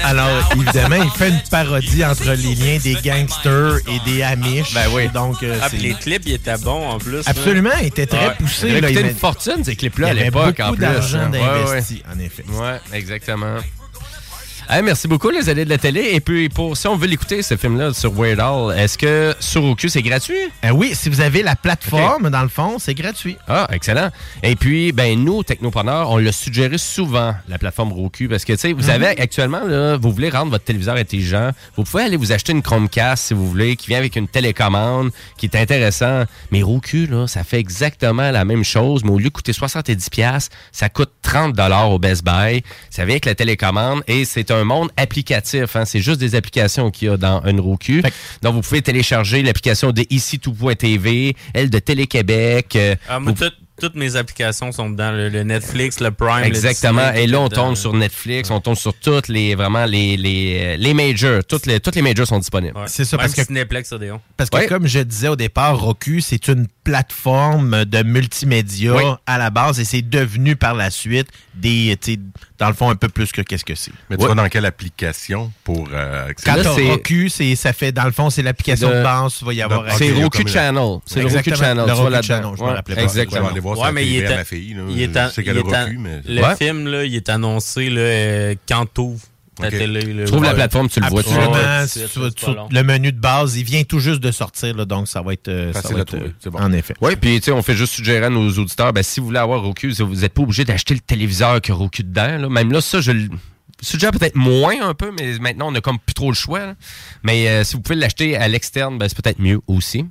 Alors, 0.03 0.51
évidemment, 0.53 1.03
il 1.03 1.09
fait 1.11 1.29
une 1.29 1.41
parodie 1.51 2.03
entre 2.03 2.31
les 2.33 2.55
liens 2.55 2.77
des 2.81 2.95
gangsters 3.03 3.77
et 3.87 3.99
des 4.09 4.23
Amish. 4.23 4.73
Ben 4.73 4.87
oui. 4.93 5.07
Donc, 5.13 5.43
euh, 5.43 5.57
Ah, 5.61 5.69
les 5.73 5.93
clips, 5.93 6.23
ils 6.25 6.33
étaient 6.33 6.57
bons 6.57 6.89
en 6.89 6.97
plus. 6.97 7.21
Absolument, 7.27 7.69
il 7.81 7.87
était 7.87 8.07
très 8.07 8.27
Ouais. 8.29 8.35
poussé. 8.35 8.67
Il 8.69 8.79
là, 8.81 8.89
il 8.89 8.97
une 8.99 9.07
met- 9.07 9.13
fortune, 9.13 9.63
ces 9.63 9.75
clips-là, 9.75 10.07
à 10.07 10.11
il 10.11 10.17
y 10.17 10.19
avait 10.21 10.25
l'époque, 10.31 10.59
en 10.59 10.65
beaucoup 10.65 10.77
plus. 10.77 10.81
d'argent 10.85 11.19
hein. 11.19 11.31
Ouais, 11.31 11.39
d'investi, 11.39 11.93
ouais. 11.95 12.13
en 12.15 12.19
effet. 12.19 12.43
Ouais, 12.49 12.79
exactement. 12.97 13.57
Hey, 14.67 14.81
merci 14.81 15.07
beaucoup, 15.07 15.29
les 15.29 15.47
allées 15.47 15.63
de 15.63 15.69
la 15.69 15.77
télé. 15.77 16.09
Et 16.13 16.19
puis, 16.19 16.49
pour, 16.49 16.75
si 16.75 16.87
on 16.87 16.95
veut 16.97 17.05
l'écouter, 17.05 17.43
ce 17.43 17.55
film-là, 17.55 17.93
sur 17.93 18.11
Weird 18.11 18.39
Al, 18.39 18.75
est-ce 18.79 18.97
que 18.97 19.35
sur 19.39 19.61
Roku, 19.61 19.89
c'est 19.89 20.01
gratuit? 20.01 20.39
Euh, 20.63 20.71
oui, 20.71 20.93
si 20.95 21.07
vous 21.09 21.21
avez 21.21 21.43
la 21.43 21.55
plateforme, 21.55 22.31
dans 22.31 22.41
le 22.41 22.47
fond, 22.49 22.77
c'est 22.79 22.95
gratuit. 22.95 23.37
Ah, 23.47 23.67
excellent. 23.71 24.09
Et 24.41 24.55
puis, 24.55 24.91
ben 24.91 25.23
nous, 25.23 25.43
Technopreneurs, 25.43 26.09
on 26.09 26.17
l'a 26.17 26.31
suggéré 26.31 26.79
souvent, 26.79 27.35
la 27.47 27.59
plateforme 27.59 27.93
Roku, 27.93 28.27
parce 28.27 28.43
que, 28.43 28.53
tu 28.53 28.59
sais, 28.59 28.73
vous 28.73 28.85
Mhm. 28.85 28.89
avez 28.89 29.07
actuellement, 29.09 29.63
là, 29.67 29.97
vous 29.97 30.11
voulez 30.11 30.31
rendre 30.31 30.49
votre 30.49 30.63
téléviseur 30.63 30.95
intelligent, 30.95 31.51
vous 31.77 31.83
pouvez 31.83 32.01
aller 32.03 32.17
vous 32.17 32.31
acheter 32.31 32.51
une 32.51 32.63
Chromecast, 32.63 33.27
si 33.27 33.33
vous 33.35 33.47
voulez, 33.47 33.75
qui 33.75 33.87
vient 33.89 33.99
avec 33.99 34.15
une 34.15 34.27
télécommande, 34.27 35.11
qui 35.37 35.45
est 35.45 35.55
intéressant. 35.55 36.23
Mais 36.49 36.63
Roku, 36.63 37.05
là, 37.05 37.27
ça 37.27 37.43
fait 37.43 37.59
exactement 37.59 38.31
la 38.31 38.43
même 38.45 38.63
chose, 38.63 39.03
mais 39.03 39.11
au 39.11 39.19
lieu 39.19 39.25
de 39.25 39.29
coûter 39.29 39.53
70$, 39.53 40.49
ça 40.71 40.89
coûte 40.89 41.11
30$ 41.21 41.91
au 41.93 41.99
Best 41.99 42.23
Buy. 42.25 42.63
Vient 43.03 43.13
avec 43.13 43.25
la 43.25 43.35
télécommande 43.35 44.03
et 44.07 44.23
c'est 44.25 44.51
un 44.51 44.63
monde 44.63 44.89
applicatif. 44.97 45.75
Hein. 45.75 45.85
C'est 45.85 45.99
juste 45.99 46.19
des 46.19 46.35
applications 46.35 46.91
qu'il 46.91 47.07
y 47.09 47.11
a 47.11 47.17
dans 47.17 47.41
un 47.43 47.59
Roku. 47.59 48.01
Donc, 48.41 48.53
vous 48.55 48.61
pouvez 48.61 48.81
télécharger 48.81 49.41
l'application 49.43 49.91
de 49.91 50.03
ici 50.09 50.39
tout.tv, 50.39 51.35
elle 51.53 51.69
de 51.69 51.79
Télé-Québec. 51.79 52.75
euh, 52.75 52.95
Ah, 53.09 53.19
moi, 53.19 53.31
vous- 53.33 53.45
tout- 53.45 53.51
toutes 53.81 53.95
mes 53.95 54.15
applications 54.15 54.71
sont 54.71 54.89
dedans. 54.89 55.11
Le, 55.11 55.27
le 55.27 55.43
Netflix, 55.43 55.99
le 55.99 56.09
Prime. 56.11 56.39
le 56.41 56.45
Exactement. 56.45 57.01
Disney, 57.07 57.23
Et 57.23 57.27
là, 57.27 57.41
on 57.41 57.49
tombe 57.49 57.75
sur 57.75 57.93
Netflix, 57.93 58.49
on 58.49 58.61
tombe 58.61 58.75
sur 58.77 58.93
toutes 58.93 59.27
les, 59.27 59.53
vraiment, 59.55 59.83
les, 59.85 60.15
les, 60.15 60.77
les 60.77 60.93
majors. 60.93 61.43
Toutes 61.43 61.65
les, 61.65 61.81
toutes 61.81 61.95
les 61.95 62.01
majors 62.01 62.25
sont 62.25 62.39
disponibles. 62.39 62.73
C'est 62.87 63.03
ça, 63.03 63.17
Même 63.17 63.25
parce 63.25 63.35
que- 63.35 63.43
Cineplex 63.43 63.91
Odéon. 63.91 64.21
Parce 64.37 64.49
que, 64.49 64.65
comme 64.69 64.87
je 64.87 64.99
disais 64.99 65.27
au 65.27 65.35
départ, 65.35 65.77
Roku, 65.77 66.21
c'est 66.21 66.47
une 66.47 66.67
plateforme 66.85 67.83
de 67.85 68.03
multimédia 68.03 68.95
Oui. 68.95 69.03
à 69.25 69.37
la 69.37 69.49
base 69.49 69.79
et 69.79 69.85
c'est 69.85 70.01
devenu 70.01 70.55
par 70.55 70.73
la 70.73 70.89
suite 70.89 71.27
des, 71.55 71.97
dans 72.57 72.67
le 72.67 72.73
fond, 72.73 72.89
un 72.89 72.95
peu 72.95 73.09
plus 73.09 73.31
que 73.31 73.41
qu'est-ce 73.41 73.65
que 73.65 73.75
c'est. 73.75 73.91
Mais 74.09 74.17
tu 74.17 74.25
vas 74.25 74.33
dans 74.35 74.47
quelle 74.47 74.65
application 74.65 75.51
pour 75.63 75.87
euh, 75.91 76.29
accéder? 76.29 76.51
Quand 76.63 76.63
t'as 76.63 76.89
Roku, 76.91 77.29
c'est, 77.29 77.55
ça 77.55 77.73
fait, 77.73 77.91
dans 77.91 78.05
le 78.05 78.11
fond, 78.11 78.29
c'est 78.29 78.41
l'application 78.43 78.89
de, 78.89 78.95
De- 78.95 79.03
base, 79.03 79.35
tu 79.39 79.45
vas 79.45 79.53
y 79.53 79.61
avoir 79.61 79.91
C'est 79.97 80.11
Roku 80.11 80.47
Channel. 80.47 80.99
C'est 81.05 81.21
le 81.21 81.27
Roku 81.27 81.55
Channel. 81.55 81.85
le 81.85 81.93
tu 81.93 81.99
Roku. 81.99 82.23
Channel, 82.23 82.51
je 82.57 82.61
me 82.63 82.67
Ouais, 82.67 82.73
rappelais 82.75 82.95
pas. 82.95 83.01
Exactement. 83.03 83.37
Je 83.41 83.45
vais 83.45 83.51
aller 83.51 83.59
voir 83.59 83.77
Ouais, 83.77 83.85
ça 83.87 83.91
mais 83.91 84.07
il 84.07 84.15
est, 84.23 84.35
ma 84.35 84.43
fille. 84.45 84.73
là. 84.73 84.83
il 84.89 85.01
est 85.01 85.13
Je 85.13 85.17
a- 85.19 85.29
sais 85.31 85.43
qu'elle 85.43 85.55
il 85.57 85.59
a 85.59 85.69
est 85.69 85.73
a- 85.75 85.83
Roku, 85.85 85.97
mais... 85.99 86.21
Le 86.27 86.41
Ouais. 86.41 86.55
film, 86.55 86.87
là, 86.87 87.03
il 87.03 87.15
est 87.15 87.29
annoncé 87.29 87.89
là, 87.89 88.01
euh, 88.01 88.55
quand 88.67 88.85
t'ouvres 88.85 89.25
ta 89.55 89.67
Ok. 89.67 89.71
télé. 89.77 90.13
là. 90.13 90.25
Tu 90.25 90.31
trouves 90.31 90.43
la 90.43 90.53
plateforme, 90.53 90.89
tu 90.89 90.99
le 90.99 91.07
vois. 91.07 91.21
Absolument. 91.21 91.51
Ouais, 91.51 92.31
tu 92.35 92.75
le 92.75 92.83
menu 92.83 93.11
de 93.11 93.19
base, 93.19 93.57
il 93.57 93.63
vient 93.63 93.83
tout 93.83 93.99
juste 93.99 94.19
de 94.21 94.31
sortir, 94.31 94.75
là, 94.75 94.85
donc 94.85 95.07
ça 95.07 95.21
va 95.21 95.33
être, 95.33 95.47
euh, 95.47 95.73
ça 95.73 95.81
Facile 95.81 95.95
va 95.95 95.99
à 95.99 96.01
être, 96.03 96.07
trouver, 96.09 96.25
euh, 96.25 96.33
c'est 96.39 96.49
bon. 96.49 96.59
En 96.59 96.71
effet. 96.71 96.93
Oui, 97.01 97.15
puis 97.15 97.39
tu 97.39 97.45
sais, 97.45 97.51
on 97.51 97.61
fait 97.61 97.75
juste 97.75 97.93
suggérer 97.93 98.25
à 98.25 98.29
nos 98.29 98.49
auditeurs, 98.51 98.93
ben, 98.93 99.03
si 99.03 99.19
vous 99.19 99.27
voulez 99.27 99.39
avoir 99.39 99.61
Roku, 99.61 99.89
vous 99.99 100.15
n'êtes 100.15 100.33
pas 100.33 100.41
obligé 100.43 100.65
d'acheter 100.65 100.93
le 100.93 100.99
téléviseur 100.99 101.61
que 101.61 101.71
Roku 101.71 102.03
dedans. 102.03 102.37
là. 102.37 102.49
Même 102.49 102.71
là, 102.71 102.81
ça, 102.81 103.01
je 103.01 103.11
le 103.11 103.29
suggère 103.81 104.11
peut-être 104.11 104.35
moins 104.35 104.75
un 104.81 104.93
peu, 104.93 105.11
mais 105.19 105.37
maintenant, 105.39 105.67
on 105.71 105.75
a 105.75 105.81
comme 105.81 105.99
plus 105.99 106.13
trop 106.13 106.29
le 106.31 106.35
choix. 106.35 106.59
là. 106.59 106.75
Mais 107.23 107.47
euh, 107.49 107.63
si 107.63 107.75
vous 107.75 107.81
pouvez 107.81 107.95
l'acheter 107.95 108.35
à 108.37 108.47
l'externe, 108.47 108.97
ben, 108.97 109.07
c'est 109.09 109.21
peut-être 109.21 109.39
mieux 109.39 109.59
aussi. 109.67 110.05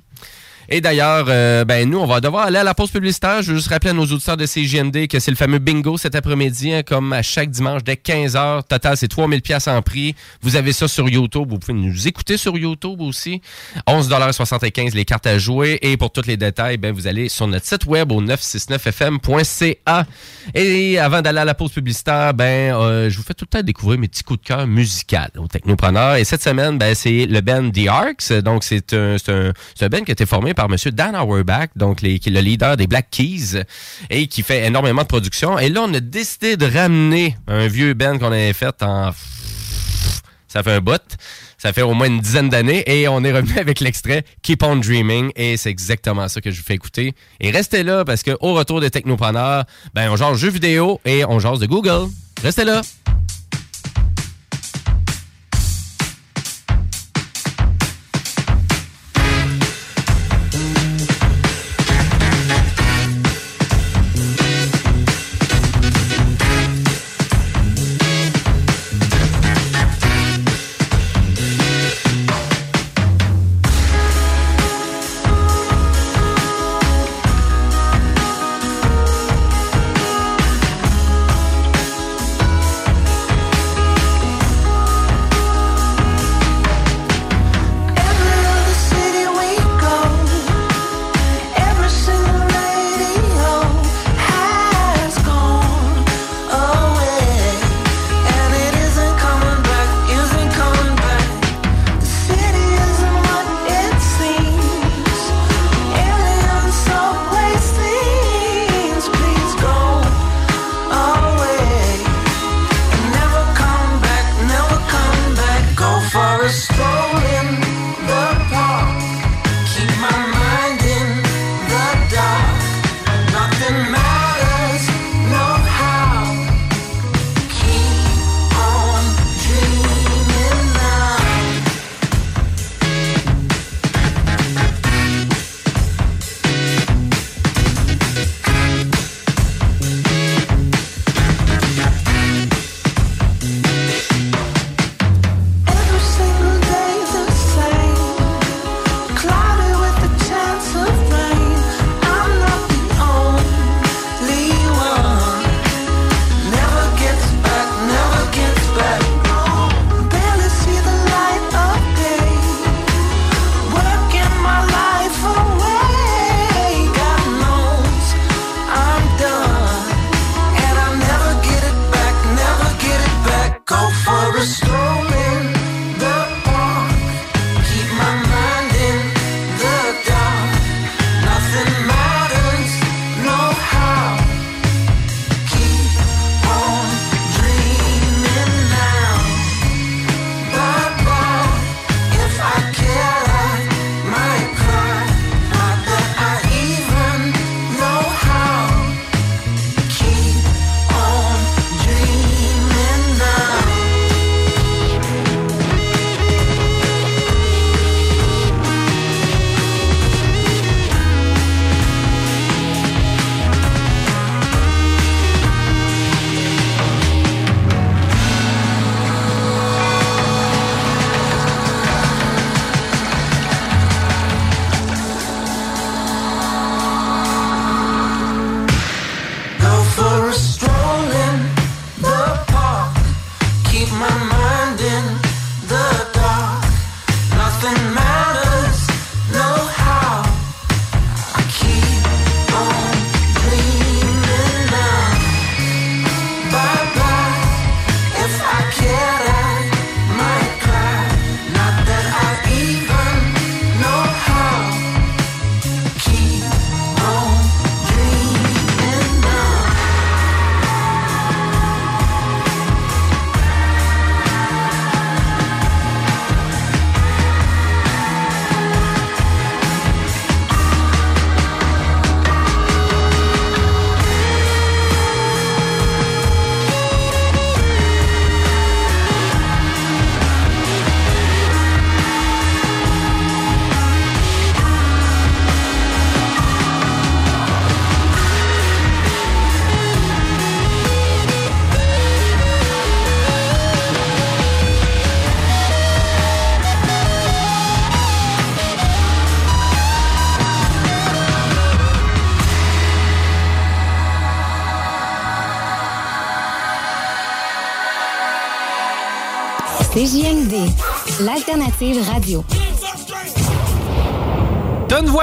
Et 0.69 0.81
d'ailleurs, 0.81 1.25
euh, 1.29 1.63
ben 1.65 1.89
nous, 1.89 1.99
on 1.99 2.07
va 2.07 2.21
devoir 2.21 2.45
aller 2.45 2.57
à 2.57 2.63
la 2.63 2.73
pause 2.73 2.89
publicitaire. 2.91 3.41
Je 3.41 3.51
veux 3.51 3.57
juste 3.57 3.69
rappeler 3.69 3.91
à 3.91 3.93
nos 3.93 4.05
auditeurs 4.05 4.37
de 4.37 4.45
CGMD 4.45 5.07
que 5.07 5.19
c'est 5.19 5.31
le 5.31 5.37
fameux 5.37 5.59
bingo 5.59 5.97
cet 5.97 6.15
après-midi, 6.15 6.73
hein, 6.73 6.83
comme 6.83 7.13
à 7.13 7.21
chaque 7.21 7.51
dimanche 7.51 7.83
dès 7.83 7.95
15h. 7.95 8.63
Total, 8.67 8.97
c'est 8.97 9.07
3000 9.07 9.41
pièces 9.41 9.67
en 9.67 9.81
prix. 9.81 10.15
Vous 10.41 10.55
avez 10.55 10.73
ça 10.73 10.87
sur 10.87 11.07
YouTube. 11.09 11.49
Vous 11.49 11.59
pouvez 11.59 11.73
nous 11.73 12.07
écouter 12.07 12.37
sur 12.37 12.57
YouTube 12.57 13.01
aussi. 13.01 13.41
11,75 13.87 14.95
les 14.95 15.05
cartes 15.05 15.27
à 15.27 15.37
jouer. 15.37 15.77
Et 15.81 15.97
pour 15.97 16.11
tous 16.11 16.25
les 16.25 16.37
détails, 16.37 16.77
ben, 16.77 16.91
vous 16.93 17.05
allez 17.07 17.29
sur 17.29 17.47
notre 17.47 17.65
site 17.65 17.85
web 17.85 18.11
au 18.11 18.21
969fm.ca. 18.21 20.05
Et 20.53 20.97
avant 20.99 21.21
d'aller 21.21 21.39
à 21.39 21.45
la 21.45 21.53
pause 21.53 21.71
publicitaire, 21.71 22.33
ben, 22.33 22.73
euh, 22.75 23.09
je 23.09 23.17
vous 23.17 23.23
fais 23.23 23.33
tout 23.33 23.45
le 23.45 23.59
temps 23.59 23.63
découvrir 23.63 23.99
mes 23.99 24.07
petits 24.07 24.23
coups 24.23 24.41
de 24.41 24.45
cœur 24.47 24.65
musicaux 24.65 25.15
au 25.37 25.47
Technopreneur. 25.47 26.15
Et 26.15 26.23
cette 26.23 26.41
semaine, 26.41 26.77
ben, 26.79 26.95
c'est 26.95 27.27
le 27.27 27.41
band 27.41 27.69
The 27.69 27.87
Arcs. 27.87 28.33
Donc, 28.43 28.63
c'est 28.63 28.93
un, 28.93 29.17
un, 29.27 29.53
un 29.81 29.89
band 29.89 30.01
qui 30.01 30.11
a 30.11 30.13
été 30.13 30.25
formé 30.25 30.54
par 30.55 30.65
M. 30.65 30.75
Dan 30.91 31.15
Auerbach, 31.15 31.69
donc 31.75 31.97
qui 31.97 32.07
est 32.07 32.27
le 32.27 32.39
leader 32.39 32.77
des 32.77 32.87
Black 32.87 33.09
Keys 33.11 33.63
et 34.09 34.27
qui 34.27 34.41
fait 34.41 34.65
énormément 34.65 35.03
de 35.03 35.07
production. 35.07 35.59
Et 35.59 35.69
là, 35.69 35.81
on 35.83 35.93
a 35.93 35.99
décidé 35.99 36.57
de 36.57 36.65
ramener 36.65 37.37
un 37.47 37.67
vieux 37.67 37.93
band 37.93 38.17
qu'on 38.17 38.31
avait 38.31 38.53
fait 38.53 38.81
en... 38.81 39.11
Ça 40.47 40.63
fait 40.63 40.71
un 40.71 40.79
bout. 40.79 41.01
Ça 41.57 41.73
fait 41.73 41.81
au 41.81 41.93
moins 41.93 42.07
une 42.07 42.19
dizaine 42.19 42.49
d'années 42.49 42.83
et 42.85 43.07
on 43.07 43.23
est 43.23 43.31
revenu 43.31 43.57
avec 43.59 43.79
l'extrait 43.79 44.23
Keep 44.41 44.63
on 44.63 44.75
Dreaming 44.77 45.31
et 45.35 45.57
c'est 45.57 45.69
exactement 45.69 46.27
ça 46.27 46.39
que 46.39 46.51
je 46.51 46.57
vous 46.57 46.65
fais 46.65 46.75
écouter. 46.75 47.13
Et 47.39 47.51
restez 47.51 47.83
là 47.83 48.05
parce 48.05 48.23
que 48.23 48.37
au 48.39 48.53
retour 48.53 48.81
des 48.81 48.91
technopreneurs, 48.91 49.65
ben 49.93 50.09
on 50.09 50.15
jase 50.15 50.37
jeux 50.37 50.49
vidéo 50.49 51.01
et 51.05 51.25
on 51.25 51.39
jase 51.39 51.59
de 51.59 51.65
Google. 51.65 52.09
Restez 52.41 52.65
là. 52.65 52.81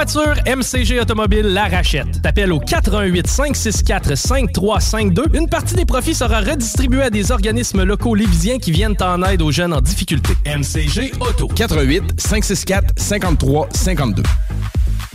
MCG 0.03 0.99
Automobile 0.99 1.45
la 1.45 1.69
rachète. 1.69 2.21
T'appelles 2.21 2.51
au 2.51 2.59
88 2.59 3.25
564 3.25 4.15
5352. 4.17 5.23
Une 5.33 5.47
partie 5.47 5.75
des 5.75 5.85
profits 5.85 6.13
sera 6.13 6.41
redistribuée 6.41 7.03
à 7.03 7.09
des 7.09 7.31
organismes 7.31 7.83
locaux 7.83 8.13
lévisiens 8.13 8.57
qui 8.57 8.71
viennent 8.71 8.97
en 9.01 9.23
aide 9.23 9.41
aux 9.41 9.51
jeunes 9.51 9.73
en 9.73 9.79
difficulté. 9.79 10.33
MCG 10.45 11.13
Auto. 11.21 11.47
88 11.47 12.19
564 12.19 12.93
53 12.97 13.69
52. 13.73 14.23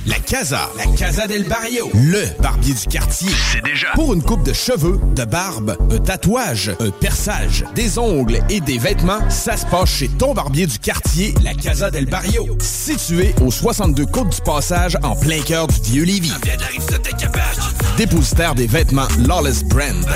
La 0.09 0.19
Casa, 0.21 0.71
la 0.79 0.87
Casa 0.97 1.27
del 1.27 1.45
Barrio, 1.45 1.91
le 1.93 2.25
barbier 2.41 2.73
du 2.73 2.87
quartier. 2.87 3.29
C'est 3.53 3.63
déjà. 3.63 3.89
Pour 3.95 4.15
une 4.15 4.23
coupe 4.23 4.43
de 4.43 4.55
cheveux, 4.55 4.99
de 5.15 5.25
barbe, 5.27 5.77
un 5.93 5.99
tatouage, 5.99 6.71
un 6.81 6.89
perçage, 6.89 7.67
des 7.75 7.99
ongles 7.99 8.41
et 8.49 8.61
des 8.61 8.79
vêtements, 8.79 9.29
ça 9.29 9.59
se 9.59 9.67
passe 9.67 9.91
chez 9.91 10.09
ton 10.09 10.33
barbier 10.33 10.67
du 10.67 10.79
quartier, 10.79 11.35
la 11.45 11.53
Casa 11.53 11.91
del 11.91 12.07
Barrio. 12.07 12.57
Situé 12.59 13.35
au 13.43 13.51
62 13.51 14.07
Côte 14.07 14.35
du 14.35 14.41
Passage, 14.41 14.97
en 15.03 15.15
plein 15.15 15.43
cœur 15.43 15.67
du 15.67 15.79
vieux 15.83 16.05
Lévis. 16.05 16.33
Dépositaire 17.99 18.55
des 18.55 18.67
vêtements 18.67 19.09
Lawless 19.27 19.63
Brand. 19.63 20.07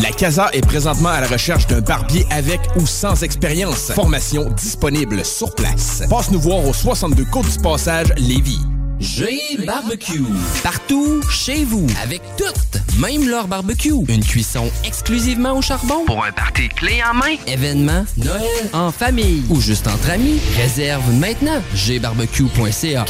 La 0.00 0.10
Casa 0.10 0.48
est 0.54 0.64
présentement 0.64 1.10
à 1.10 1.20
la 1.20 1.26
recherche 1.26 1.66
d'un 1.66 1.82
barbier 1.82 2.24
avec 2.30 2.60
ou 2.76 2.86
sans 2.86 3.22
expérience. 3.22 3.92
Formation 3.92 4.48
disponible 4.50 5.22
sur 5.22 5.54
place. 5.54 6.02
Passe 6.08 6.30
nous 6.30 6.40
voir 6.40 6.66
au 6.66 6.72
62 6.72 7.26
Côte 7.26 7.50
du 7.50 7.58
Passage, 7.58 8.06
Lévis. 8.16 8.60
G 9.00 9.38
Barbecue. 9.66 10.22
Partout, 10.62 11.20
chez 11.28 11.64
vous, 11.64 11.86
avec 12.02 12.22
toutes, 12.38 12.80
même 13.00 13.28
leur 13.28 13.48
barbecue. 13.48 13.92
Une 14.08 14.24
cuisson 14.24 14.70
exclusivement 14.84 15.58
au 15.58 15.62
charbon. 15.62 16.04
Pour 16.06 16.24
un 16.24 16.30
party 16.30 16.68
clé 16.68 17.00
en 17.10 17.14
main. 17.14 17.34
Événement, 17.48 18.04
Noël, 18.16 18.70
en 18.72 18.92
famille 18.92 19.42
ou 19.50 19.60
juste 19.60 19.88
entre 19.88 20.08
amis. 20.08 20.38
Réserve 20.56 21.02
maintenant. 21.14 21.60
gbarbecue.ca 21.74 23.04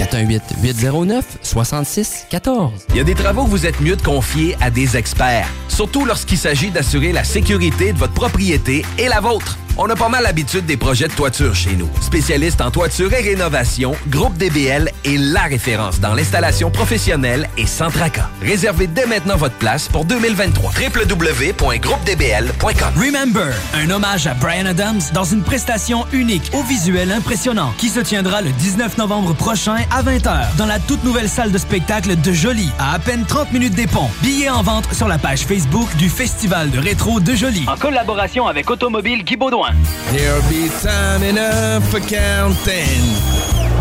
418-809-6614. 1.45 2.71
Il 2.91 2.97
y 2.97 3.01
a 3.01 3.05
des 3.05 3.15
travaux 3.15 3.45
que 3.45 3.51
vous 3.51 3.67
êtes 3.67 3.81
mieux 3.81 3.97
de 3.97 4.03
confier 4.03 4.57
à 4.63 4.71
des 4.71 4.97
experts, 4.97 5.47
surtout 5.73 6.05
lorsqu'il 6.05 6.39
s'agit 6.39 6.71
d'assurer 6.71 7.13
la 7.13 7.25
sécurité 7.25 7.93
de 7.93 7.99
votre 7.99 8.13
propriété 8.13 8.85
et 8.99 9.09
la 9.09 9.21
vôtre. 9.21 9.59
On 9.79 9.89
a 9.89 9.97
pas 9.97 10.11
mal 10.11 10.23
l'habitude 10.23 10.67
des 10.67 10.77
projets 10.77 11.09
de 11.09 11.15
toiture 11.15 11.55
chez 11.55 11.77
nous. 11.77 11.89
Spécialiste 12.03 12.61
en 12.61 12.71
toiture 12.71 13.11
et 13.15 13.23
rénovation, 13.23 13.95
Groupe 14.09 14.37
DBL 14.37 14.91
est 15.07 15.17
la 15.17 15.45
référence 15.45 15.99
dans 15.99 16.13
l'installation 16.13 16.71
professionnelle 16.71 17.49
et 17.57 17.67
sans 17.67 17.89
tracas. 17.89 18.29
Réservez 18.43 18.87
dès 18.87 19.07
maintenant 19.07 19.37
votre 19.37 19.55
place 19.55 19.89
pour 19.89 20.05
2023. 20.05 20.73
www.groupedbl.com 20.73 22.93
Remember, 22.97 23.55
un 23.75 23.89
hommage 23.89 24.27
à 24.27 24.35
Brian 24.35 24.67
Adams 24.67 25.01
dans 25.15 25.25
une 25.25 25.43
prestation 25.43 26.05
unique 26.13 26.51
au 26.53 26.63
visuel 26.63 27.11
impressionnant 27.11 27.73
qui 27.79 27.89
se 27.89 28.01
tiendra 28.01 28.43
le 28.43 28.51
19 28.51 28.99
novembre 28.99 29.33
prochain 29.33 29.77
à 29.91 30.03
20h 30.03 30.55
dans 30.59 30.67
la 30.67 30.81
toute 30.81 31.03
nouvelle 31.03 31.31
salle 31.31 31.51
de 31.51 31.57
spectacle 31.57 32.21
de 32.21 32.33
Jolie 32.33 32.71
à 32.79 32.93
à 32.93 32.99
peine 32.99 33.25
30 33.25 33.53
minutes 33.53 33.75
des 33.75 33.87
ponts. 33.87 34.11
Billets 34.21 34.51
en 34.51 34.63
vente 34.63 34.93
sur 34.93 35.09
la 35.09 35.17
page 35.17 35.47
Facebook 35.47 35.89
du 35.97 36.11
Festival 36.11 36.71
de 36.71 36.79
rétro 36.79 37.21
de 37.21 37.35
Jolie. 37.35 37.65
En 37.67 37.79
collaboration 37.79 38.47
avec 38.47 38.69
Automobile 38.69 39.25
Guy 39.25 39.37
Baudouin. 39.37 39.62
There'll 40.11 40.49
be 40.51 40.69
time 40.81 41.23
enough 41.23 41.89
for 41.91 42.01
counting 42.01 43.03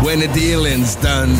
when 0.04 0.20
the 0.20 0.28
dealing's 0.28 0.94
done. 0.96 1.30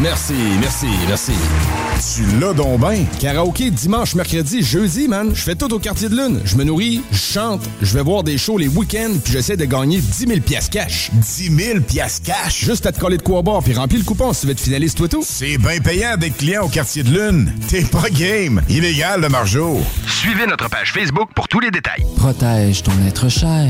Merci, 0.00 0.34
merci, 0.60 0.88
merci. 1.06 1.89
Tu 2.20 2.38
l'as 2.38 2.52
donc 2.52 2.80
ben. 2.80 3.06
Karaoké 3.18 3.70
dimanche, 3.70 4.14
mercredi, 4.14 4.62
jeudi, 4.62 5.08
man. 5.08 5.30
Je 5.32 5.40
fais 5.40 5.54
tout 5.54 5.72
au 5.72 5.78
quartier 5.78 6.10
de 6.10 6.16
lune. 6.16 6.40
Je 6.44 6.54
me 6.56 6.64
nourris, 6.64 7.00
je 7.10 7.16
chante, 7.16 7.62
je 7.80 7.94
vais 7.94 8.02
voir 8.02 8.22
des 8.22 8.36
shows 8.36 8.58
les 8.58 8.68
week-ends, 8.68 9.14
puis 9.24 9.32
j'essaie 9.32 9.56
de 9.56 9.64
gagner 9.64 10.00
10 10.00 10.26
000 10.26 10.40
piastres 10.40 10.70
cash. 10.70 11.10
10 11.14 11.56
000 11.56 11.80
piastres 11.80 12.26
cash? 12.26 12.62
Juste 12.62 12.84
à 12.84 12.92
te 12.92 13.00
coller 13.00 13.16
de 13.16 13.22
quoi 13.22 13.40
boire, 13.40 13.62
puis 13.62 13.72
remplir 13.72 14.00
le 14.00 14.04
coupon 14.04 14.34
si 14.34 14.42
tu 14.42 14.46
veux 14.48 14.52
être 14.52 14.60
finaliste, 14.60 14.98
toi 14.98 15.08
tout. 15.08 15.24
C'est 15.26 15.56
bien 15.56 15.78
payant 15.78 16.18
d'être 16.18 16.36
client 16.36 16.64
au 16.64 16.68
quartier 16.68 17.02
de 17.04 17.10
lune. 17.10 17.54
T'es 17.68 17.84
pas 17.84 18.10
game. 18.10 18.60
Illégal, 18.68 19.22
le 19.22 19.30
margeau. 19.30 19.80
Suivez 20.06 20.46
notre 20.46 20.68
page 20.68 20.92
Facebook 20.92 21.30
pour 21.34 21.48
tous 21.48 21.60
les 21.60 21.70
détails. 21.70 22.04
Protège 22.16 22.82
ton 22.82 22.92
être 23.08 23.30
cher. 23.30 23.66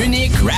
Unique 0.00 0.34
Wrap. 0.42 0.54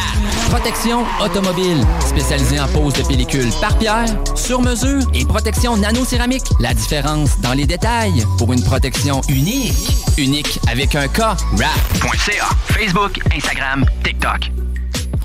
Protection 0.50 1.04
automobile. 1.22 1.84
Spécialisée 2.06 2.60
en 2.60 2.68
pose 2.68 2.92
de 2.94 3.02
pellicule 3.02 3.48
par 3.60 3.76
pierre, 3.78 4.06
sur 4.34 4.60
mesure 4.60 5.00
et 5.14 5.24
protection 5.24 5.76
nano-céramique. 5.76 6.44
La 6.60 6.72
différence 6.74 7.05
dans 7.40 7.52
les 7.52 7.66
détails 7.66 8.24
pour 8.36 8.52
une 8.52 8.62
protection 8.64 9.20
unique. 9.28 9.96
Unique 10.18 10.58
avec 10.68 10.96
un 10.96 11.06
K. 11.06 11.20
Wrap.ca. 11.52 12.48
Facebook, 12.66 13.20
Instagram, 13.32 13.84
TikTok. 14.02 14.50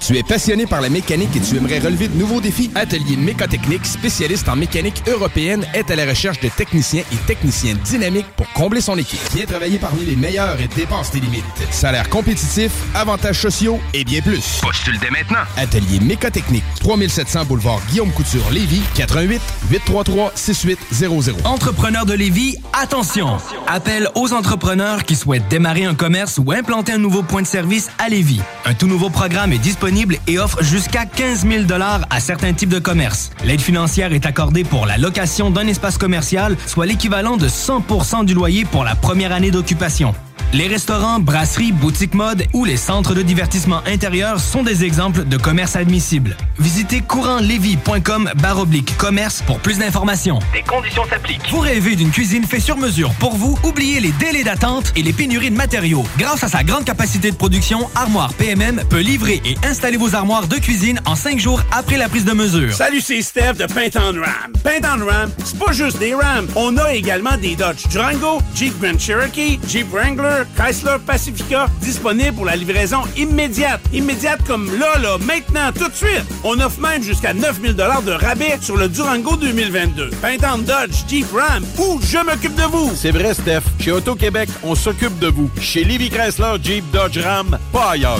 Tu 0.01 0.17
es 0.17 0.23
passionné 0.23 0.65
par 0.65 0.81
la 0.81 0.89
mécanique 0.89 1.35
et 1.35 1.39
tu 1.39 1.57
aimerais 1.57 1.77
relever 1.77 2.07
de 2.07 2.17
nouveaux 2.17 2.41
défis? 2.41 2.71
Atelier 2.73 3.15
Mécotechnique, 3.17 3.85
spécialiste 3.85 4.49
en 4.49 4.55
mécanique 4.55 5.03
européenne, 5.07 5.63
est 5.75 5.91
à 5.91 5.95
la 5.95 6.07
recherche 6.07 6.39
de 6.39 6.49
techniciens 6.49 7.03
et 7.13 7.15
techniciennes 7.27 7.77
dynamiques 7.85 8.25
pour 8.35 8.51
combler 8.53 8.81
son 8.81 8.97
équipe. 8.97 9.19
Viens 9.35 9.45
travailler 9.45 9.77
parmi 9.77 10.03
les 10.03 10.15
meilleurs 10.15 10.59
et 10.59 10.67
dépasse 10.75 11.11
tes 11.11 11.19
limites. 11.19 11.45
Salaire 11.69 12.09
compétitif, 12.09 12.71
avantages 12.95 13.41
sociaux 13.41 13.79
et 13.93 14.03
bien 14.03 14.21
plus. 14.21 14.59
Postule 14.63 14.97
dès 14.97 15.11
maintenant. 15.11 15.45
Atelier 15.55 15.99
Mécotechnique, 15.99 16.63
3700 16.79 17.45
boulevard 17.45 17.79
Guillaume 17.91 18.11
Couture, 18.11 18.49
Lévis, 18.49 18.81
88 18.95 19.39
833 19.69 20.31
6800. 20.33 21.31
Entrepreneurs 21.45 22.07
de 22.07 22.13
Lévis, 22.13 22.57
attention! 22.73 23.37
Appel 23.67 24.09
aux 24.15 24.33
entrepreneurs 24.33 25.03
qui 25.03 25.15
souhaitent 25.15 25.47
démarrer 25.47 25.85
un 25.85 25.93
commerce 25.93 26.39
ou 26.43 26.51
implanter 26.51 26.93
un 26.93 26.97
nouveau 26.97 27.21
point 27.21 27.43
de 27.43 27.47
service 27.47 27.89
à 27.99 28.09
Lévis. 28.09 28.41
Un 28.65 28.73
tout 28.73 28.87
nouveau 28.87 29.11
programme 29.11 29.53
est 29.53 29.59
disponible 29.59 29.90
et 30.27 30.39
offre 30.39 30.63
jusqu'à 30.63 31.05
15 31.05 31.45
000 31.45 31.65
à 32.09 32.19
certains 32.19 32.53
types 32.53 32.69
de 32.69 32.79
commerces. 32.79 33.31
L'aide 33.43 33.61
financière 33.61 34.13
est 34.13 34.25
accordée 34.25 34.63
pour 34.63 34.85
la 34.85 34.97
location 34.97 35.51
d'un 35.51 35.67
espace 35.67 35.97
commercial, 35.97 36.55
soit 36.65 36.85
l'équivalent 36.85 37.37
de 37.37 37.47
100% 37.47 38.25
du 38.25 38.33
loyer 38.33 38.65
pour 38.65 38.83
la 38.83 38.95
première 38.95 39.31
année 39.31 39.51
d'occupation. 39.51 40.13
Les 40.53 40.67
restaurants, 40.67 41.19
brasseries, 41.19 41.71
boutiques 41.71 42.13
mode 42.13 42.45
ou 42.53 42.65
les 42.65 42.77
centres 42.77 43.13
de 43.13 43.21
divertissement 43.21 43.81
intérieur 43.85 44.39
sont 44.39 44.63
des 44.63 44.83
exemples 44.83 45.23
de 45.25 45.37
commerces 45.37 45.75
admissibles. 45.75 46.35
Visitez 46.59 47.01
courantlevy.com 47.01 48.31
baroblique 48.41 48.97
commerce 48.97 49.41
pour 49.41 49.59
plus 49.59 49.77
d'informations. 49.79 50.39
Des 50.53 50.61
conditions 50.63 51.03
s'appliquent. 51.09 51.49
Vous 51.49 51.59
rêvez 51.59 51.95
d'une 51.95 52.11
cuisine 52.11 52.43
faite 52.43 52.61
sur 52.61 52.77
mesure 52.77 53.11
pour 53.13 53.35
vous? 53.35 53.57
Oubliez 53.63 53.99
les 53.99 54.11
délais 54.11 54.43
d'attente 54.43 54.91
et 54.95 55.01
les 55.01 55.13
pénuries 55.13 55.51
de 55.51 55.55
matériaux. 55.55 56.05
Grâce 56.17 56.43
à 56.43 56.47
sa 56.47 56.63
grande 56.63 56.85
capacité 56.85 57.31
de 57.31 57.35
production, 57.35 57.89
Armoire 57.95 58.33
PMM 58.33 58.83
peut 58.89 58.99
livrer 58.99 59.41
et 59.45 59.55
installer 59.65 59.97
vos 59.97 60.15
armoires 60.15 60.47
de 60.47 60.57
cuisine 60.57 60.99
en 61.05 61.15
cinq 61.15 61.39
jours 61.39 61.61
après 61.71 61.97
la 61.97 62.09
prise 62.09 62.25
de 62.25 62.33
mesure. 62.33 62.73
Salut, 62.73 63.01
c'est 63.01 63.21
Steph 63.21 63.53
de 63.53 63.65
Paint 63.65 63.99
on 63.99 64.19
Ram. 64.19 64.53
Paint 64.63 64.87
on 64.87 65.05
Ram, 65.05 65.31
c'est 65.43 65.59
pas 65.59 65.71
juste 65.71 65.99
des 65.99 66.13
Rams. 66.13 66.47
On 66.55 66.77
a 66.77 66.93
également 66.93 67.37
des 67.37 67.55
Dodge 67.55 67.87
Durango, 67.89 68.41
Jeep 68.55 68.79
Grand 68.81 68.99
Cherokee, 68.99 69.59
Jeep 69.67 69.91
Wrangler, 69.91 70.30
Chrysler 70.55 70.97
Pacifica, 71.05 71.67
disponibles 71.81 72.33
pour 72.33 72.45
la 72.45 72.55
livraison 72.55 73.01
immédiate. 73.17 73.81
Immédiate 73.93 74.41
comme 74.45 74.69
là, 74.79 74.97
là, 74.99 75.17
maintenant, 75.19 75.71
tout 75.73 75.87
de 75.87 75.95
suite. 75.95 76.25
On 76.43 76.59
offre 76.59 76.79
même 76.79 77.03
jusqu'à 77.03 77.33
9000 77.33 77.75
de 77.75 78.11
rabais 78.11 78.57
sur 78.61 78.77
le 78.77 78.87
Durango 78.87 79.35
2022. 79.35 80.09
Paint 80.21 80.37
on 80.53 80.59
Dodge, 80.59 81.03
Jeep 81.07 81.27
Ram 81.33 81.63
ou 81.77 81.99
Je 82.01 82.17
m'occupe 82.17 82.55
de 82.55 82.63
vous. 82.63 82.91
C'est 82.95 83.11
vrai, 83.11 83.33
Steph. 83.33 83.61
Chez 83.79 83.91
Auto-Québec, 83.91 84.49
on 84.63 84.75
s'occupe 84.75 85.17
de 85.19 85.27
vous. 85.27 85.49
Chez 85.59 85.83
Livy 85.83 86.09
Chrysler, 86.09 86.55
Jeep, 86.61 86.89
Dodge, 86.91 87.19
Ram, 87.19 87.57
pas 87.71 87.91
ailleurs. 87.91 88.19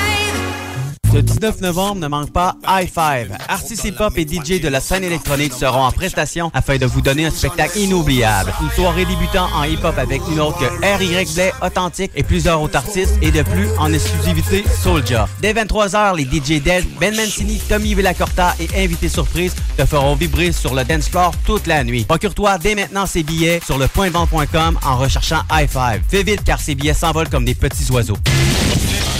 Ce 1.11 1.17
19 1.17 1.59
novembre, 1.59 1.99
ne 1.99 2.07
manque 2.07 2.31
pas 2.31 2.55
High 2.65 2.87
Five. 2.87 3.37
Artistes 3.49 3.83
hip-hop 3.83 4.17
et 4.17 4.25
DJ 4.25 4.61
de 4.61 4.69
la 4.69 4.79
scène 4.79 5.03
électronique 5.03 5.51
seront 5.51 5.83
en 5.83 5.91
prestation 5.91 6.49
afin 6.53 6.77
de 6.77 6.85
vous 6.85 7.01
donner 7.01 7.25
un 7.25 7.31
spectacle 7.31 7.79
inoubliable. 7.79 8.53
Une 8.61 8.69
soirée 8.69 9.03
débutant 9.03 9.47
en 9.53 9.65
hip-hop 9.65 9.97
avec 9.97 10.21
une 10.31 10.39
autre 10.39 10.59
que 10.59 10.65
R.Y. 10.65 11.33
Blay, 11.33 11.51
Authentique 11.61 12.11
et 12.15 12.23
plusieurs 12.23 12.61
autres 12.61 12.77
artistes 12.77 13.17
et 13.21 13.29
de 13.29 13.41
plus 13.41 13.67
en 13.77 13.91
exclusivité 13.91 14.63
Soulja. 14.81 15.27
Dès 15.41 15.51
23h, 15.51 16.15
les 16.15 16.23
DJ 16.23 16.63
Dead, 16.63 16.85
Ben 16.97 17.13
Mancini, 17.13 17.59
Tommy 17.67 17.93
Villacorta 17.93 18.55
et 18.61 18.69
invités 18.81 19.09
surprises 19.09 19.53
te 19.75 19.85
feront 19.85 20.15
vibrer 20.15 20.53
sur 20.53 20.73
le 20.73 20.85
dance 20.85 21.09
floor 21.09 21.33
toute 21.45 21.67
la 21.67 21.83
nuit. 21.83 22.05
Procure-toi 22.05 22.57
dès 22.57 22.73
maintenant 22.73 23.05
ces 23.05 23.23
billets 23.23 23.59
sur 23.65 23.77
le 23.77 23.89
pointvente.com 23.89 24.79
en 24.85 24.97
recherchant 24.97 25.41
High 25.51 25.69
Five. 25.69 26.03
Fais 26.07 26.23
vite 26.23 26.45
car 26.45 26.61
ces 26.61 26.73
billets 26.73 26.93
s'envolent 26.93 27.29
comme 27.29 27.43
des 27.43 27.55
petits 27.55 27.91
oiseaux. 27.91 28.17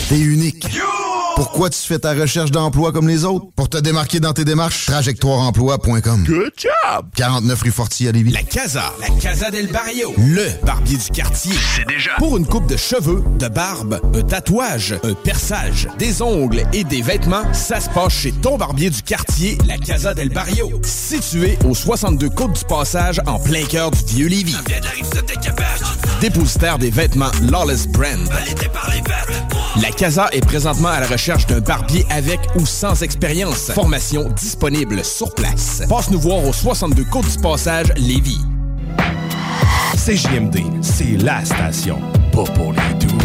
T'es 0.07 0.19
unique. 0.19 0.65
Pourquoi 1.41 1.71
tu 1.71 1.79
fais 1.79 1.97
ta 1.97 2.13
recherche 2.13 2.51
d'emploi 2.51 2.91
comme 2.91 3.07
les 3.07 3.25
autres? 3.25 3.47
Pour 3.55 3.67
te 3.67 3.79
démarquer 3.79 4.19
dans 4.19 4.31
tes 4.31 4.45
démarches, 4.45 4.85
trajectoireemploi.com. 4.85 6.23
Good 6.27 6.51
job! 6.55 7.07
49 7.15 7.61
rue 7.63 7.71
Forti 7.71 8.07
à 8.07 8.11
Lévis. 8.11 8.31
La 8.31 8.43
Casa. 8.43 8.93
La 8.99 9.07
Casa 9.19 9.49
del 9.49 9.65
Barrio. 9.65 10.13
Le 10.19 10.45
barbier 10.63 10.97
du 10.97 11.09
quartier. 11.09 11.55
C'est 11.75 11.87
déjà. 11.87 12.11
Pour 12.19 12.37
une 12.37 12.45
coupe 12.45 12.67
de 12.67 12.77
cheveux, 12.77 13.23
de 13.39 13.47
barbe, 13.47 13.99
un 14.13 14.21
tatouage, 14.21 14.93
un 15.03 15.15
perçage, 15.15 15.87
des 15.97 16.21
ongles 16.21 16.63
et 16.73 16.83
des 16.83 17.01
vêtements, 17.01 17.51
ça 17.53 17.79
se 17.79 17.89
passe 17.89 18.13
chez 18.13 18.33
ton 18.33 18.59
barbier 18.59 18.91
du 18.91 19.01
quartier, 19.01 19.57
la 19.65 19.79
Casa 19.79 20.13
del 20.13 20.29
Barrio. 20.29 20.69
Situé 20.83 21.57
au 21.65 21.73
62 21.73 22.29
Côte 22.29 22.53
du 22.53 22.65
Passage, 22.65 23.19
en 23.25 23.39
plein 23.39 23.65
cœur 23.65 23.89
du 23.89 24.05
vieux 24.13 24.27
Lévis. 24.27 24.57
Dépositaire 26.21 26.77
des 26.77 26.91
vêtements 26.91 27.31
Lawless 27.49 27.87
Brand. 27.87 28.29
La 29.81 29.89
Casa 29.89 30.29
est 30.33 30.45
présentement 30.45 30.89
à 30.89 30.99
la 30.99 31.07
recherche 31.07 31.30
d'un 31.37 31.61
barbier 31.61 32.05
avec 32.09 32.39
ou 32.55 32.65
sans 32.65 33.03
expérience. 33.03 33.71
Formation 33.71 34.29
disponible 34.29 35.03
sur 35.05 35.33
place. 35.33 35.81
Passe 35.87 36.11
nous 36.11 36.19
voir 36.19 36.45
au 36.45 36.51
62 36.51 37.05
Côte 37.05 37.29
du 37.29 37.37
Passage, 37.37 37.93
Lévis. 37.95 38.41
CJMD, 39.95 40.59
c'est 40.81 41.17
la 41.23 41.43
station. 41.45 42.01
Pas 42.33 42.43
pour 42.43 42.73
les 42.73 43.05
doux. 43.05 43.17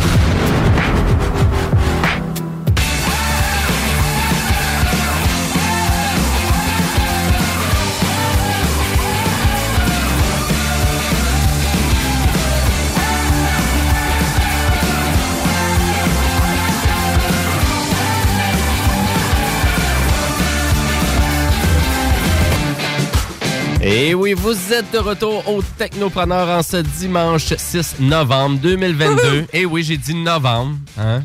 Et 23.89 24.15
oui, 24.15 24.33
vous 24.33 24.73
êtes 24.73 24.91
de 24.93 24.99
retour 24.99 25.49
au 25.49 25.63
Technopreneur 25.63 26.49
en 26.49 26.61
ce 26.65 26.79
dimanche 26.79 27.55
6 27.57 28.01
novembre 28.01 28.59
2022. 28.59 29.47
Et 29.53 29.65
oui, 29.65 29.85
j'ai 29.85 29.97
dit 29.97 30.13
novembre. 30.13 30.75
Hein? 30.99 31.23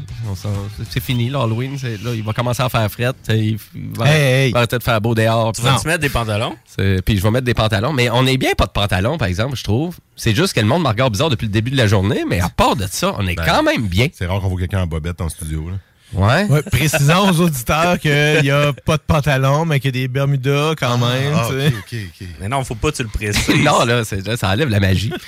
C'est 0.87 0.99
fini, 1.01 1.31
l'Halloween. 1.31 1.75
Là, 2.03 2.11
il 2.13 2.21
va 2.21 2.33
commencer 2.33 2.61
à 2.61 2.69
faire 2.69 2.87
fret. 2.91 3.13
Il 3.29 3.57
va, 3.97 4.07
Hey, 4.07 4.21
hey. 4.21 4.49
il 4.49 4.53
va 4.53 4.59
arrêter 4.59 4.77
de 4.77 4.83
faire 4.83 5.01
beau 5.01 5.15
dehors. 5.15 5.53
Tu 5.53 5.63
vas-tu 5.63 5.87
mettre 5.87 6.01
des 6.01 6.09
pantalons? 6.09 6.55
Puis 6.77 7.17
je 7.17 7.23
vais 7.23 7.31
mettre 7.31 7.45
des 7.45 7.55
pantalons. 7.55 7.93
Mais 7.93 8.11
on 8.11 8.27
est 8.27 8.37
bien 8.37 8.51
pas 8.55 8.67
de 8.67 8.71
pantalons, 8.71 9.17
par 9.17 9.27
exemple, 9.27 9.55
je 9.55 9.63
trouve. 9.63 9.97
C'est 10.15 10.35
juste 10.35 10.53
que 10.53 10.59
le 10.59 10.67
monde 10.67 10.83
me 10.83 10.87
regarde 10.87 11.13
bizarre 11.13 11.31
depuis 11.31 11.47
le 11.47 11.51
début 11.51 11.71
de 11.71 11.77
la 11.77 11.87
journée. 11.87 12.25
Mais 12.29 12.41
à 12.41 12.49
part 12.49 12.75
de 12.75 12.85
ça, 12.87 13.15
on 13.17 13.25
est 13.25 13.35
quand 13.35 13.63
même 13.63 13.87
bien. 13.87 14.07
C'est 14.13 14.27
rare 14.27 14.39
qu'on 14.39 14.49
voit 14.49 14.59
quelqu'un 14.59 14.83
en 14.83 14.87
bobette 14.87 15.19
en 15.19 15.29
studio. 15.29 15.67
Là. 15.71 15.77
Ouais. 16.13 16.45
Ouais, 16.45 16.61
précisons 16.63 17.29
aux 17.29 17.41
auditeurs 17.41 17.97
qu'il 17.99 18.41
n'y 18.41 18.51
a 18.51 18.73
pas 18.73 18.97
de 18.97 19.01
pantalon, 19.01 19.65
mais 19.65 19.79
qu'il 19.79 19.95
y 19.95 19.99
a 19.99 20.01
des 20.01 20.07
Bermudas 20.07 20.73
quand 20.77 20.97
même. 20.97 21.33
ah, 21.35 21.47
tu 21.87 22.11
sais. 22.19 22.27
Mais 22.39 22.49
non, 22.49 22.63
faut 22.63 22.75
pas 22.75 22.91
que 22.91 22.97
tu 22.97 23.03
le 23.03 23.09
précises. 23.09 23.55
non, 23.63 23.85
là, 23.85 24.03
ça 24.03 24.49
enlève 24.49 24.69
la 24.69 24.79
magie. 24.79 25.13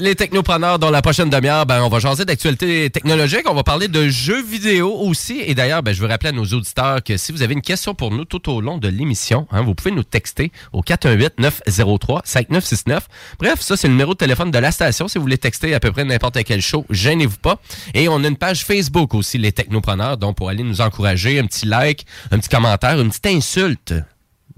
Les 0.00 0.16
technopreneurs, 0.16 0.80
dans 0.80 0.90
la 0.90 1.00
prochaine 1.00 1.30
demi-heure, 1.30 1.64
ben, 1.64 1.80
on 1.84 1.88
va 1.88 2.00
jaser 2.00 2.24
d'actualité 2.24 2.90
technologique. 2.90 3.48
On 3.48 3.54
va 3.54 3.62
parler 3.62 3.86
de 3.86 4.08
jeux 4.08 4.42
vidéo 4.42 4.92
aussi. 4.92 5.40
Et 5.46 5.54
d'ailleurs, 5.54 5.84
ben, 5.84 5.94
je 5.94 6.02
veux 6.02 6.08
rappeler 6.08 6.30
à 6.30 6.32
nos 6.32 6.44
auditeurs 6.44 7.04
que 7.04 7.16
si 7.16 7.30
vous 7.30 7.42
avez 7.42 7.54
une 7.54 7.62
question 7.62 7.94
pour 7.94 8.10
nous 8.10 8.24
tout 8.24 8.50
au 8.50 8.60
long 8.60 8.78
de 8.78 8.88
l'émission, 8.88 9.46
hein, 9.52 9.62
vous 9.62 9.76
pouvez 9.76 9.92
nous 9.92 10.02
texter 10.02 10.50
au 10.72 10.82
418-903-5969. 10.82 12.98
Bref, 13.38 13.60
ça, 13.60 13.76
c'est 13.76 13.86
le 13.86 13.92
numéro 13.92 14.14
de 14.14 14.18
téléphone 14.18 14.50
de 14.50 14.58
la 14.58 14.72
station. 14.72 15.06
Si 15.06 15.18
vous 15.18 15.22
voulez 15.22 15.38
texter 15.38 15.72
à 15.72 15.78
peu 15.78 15.92
près 15.92 16.04
n'importe 16.04 16.42
quel 16.42 16.62
show, 16.62 16.84
gênez-vous 16.90 17.38
pas. 17.38 17.60
Et 17.94 18.08
on 18.08 18.24
a 18.24 18.26
une 18.26 18.36
page 18.36 18.64
Facebook 18.64 19.14
aussi, 19.14 19.38
les 19.38 19.52
technopreneurs, 19.52 20.16
donc 20.16 20.36
pour 20.36 20.48
aller 20.48 20.64
nous 20.64 20.80
encourager, 20.80 21.38
un 21.38 21.46
petit 21.46 21.66
like, 21.66 22.06
un 22.32 22.40
petit 22.40 22.48
commentaire, 22.48 23.00
une 23.00 23.10
petite 23.10 23.26
insulte. 23.26 23.94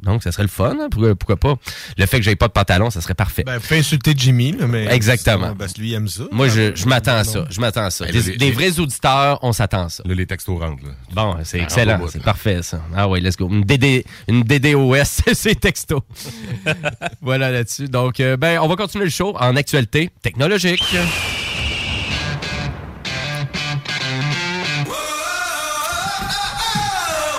Donc, 0.03 0.23
ça 0.23 0.33
serait 0.33 0.43
le 0.43 0.49
fun. 0.49 0.77
hein? 0.81 0.89
Pourquoi, 0.91 1.15
pourquoi 1.15 1.37
pas? 1.37 1.55
Le 1.97 2.07
fait 2.07 2.19
que 2.19 2.25
j'aie 2.25 2.37
pas 2.37 2.49
de 2.49 2.53
pantalon, 2.53 2.91
ça 2.91 3.01
serait 3.01 3.15
parfait. 3.15 3.45
Ben, 3.45 3.61
pouvez 3.61 3.79
insulter 3.81 4.15
Jimmy, 4.17 4.53
là, 4.53 4.67
mais. 4.67 4.87
Exactement. 4.95 5.55
Parce 5.57 5.73
que 5.75 5.81
lui, 5.81 5.91
il 5.91 5.95
aime 5.95 6.09
ça. 6.09 6.25
Moi, 6.33 6.49
je, 6.49 6.75
je 6.75 6.87
m'attends 6.87 7.17
à 7.17 7.25
ça. 7.25 7.47
Je 7.51 7.61
m'attends 7.61 7.85
à 7.85 7.91
ça. 7.91 8.05
Ben, 8.05 8.13
Des, 8.13 8.19
là, 8.21 8.27
les- 8.27 8.37
des 8.37 8.51
vrais 8.51 8.79
auditeurs, 8.81 9.39
on 9.43 9.53
s'attend 9.53 9.85
à 9.85 9.89
ça. 9.89 10.03
Là, 10.07 10.15
les 10.15 10.27
textos 10.27 10.59
rentrent. 10.61 10.85
Là. 10.85 10.91
Bon, 11.13 11.37
c'est 11.45 11.61
Ah, 11.61 11.65
excellent. 11.65 12.01
C'est 12.11 12.23
parfait, 12.23 12.63
ça. 12.63 12.81
Ah 12.97 13.09
oui, 13.09 13.21
let's 13.21 13.37
go. 13.37 13.49
Une, 13.51 13.63
DD, 13.65 14.05
une 14.29 14.43
DDoS, 14.43 15.05
c'est 15.35 15.59
texto. 15.61 16.03
voilà 17.21 17.51
là-dessus. 17.51 17.89
Donc, 17.89 18.21
euh, 18.21 18.37
ben, 18.37 18.59
on 18.61 18.69
va 18.69 18.77
continuer 18.77 19.05
le 19.05 19.11
show 19.11 19.37
en 19.39 19.57
actualité 19.57 20.11
technologique. 20.23 20.83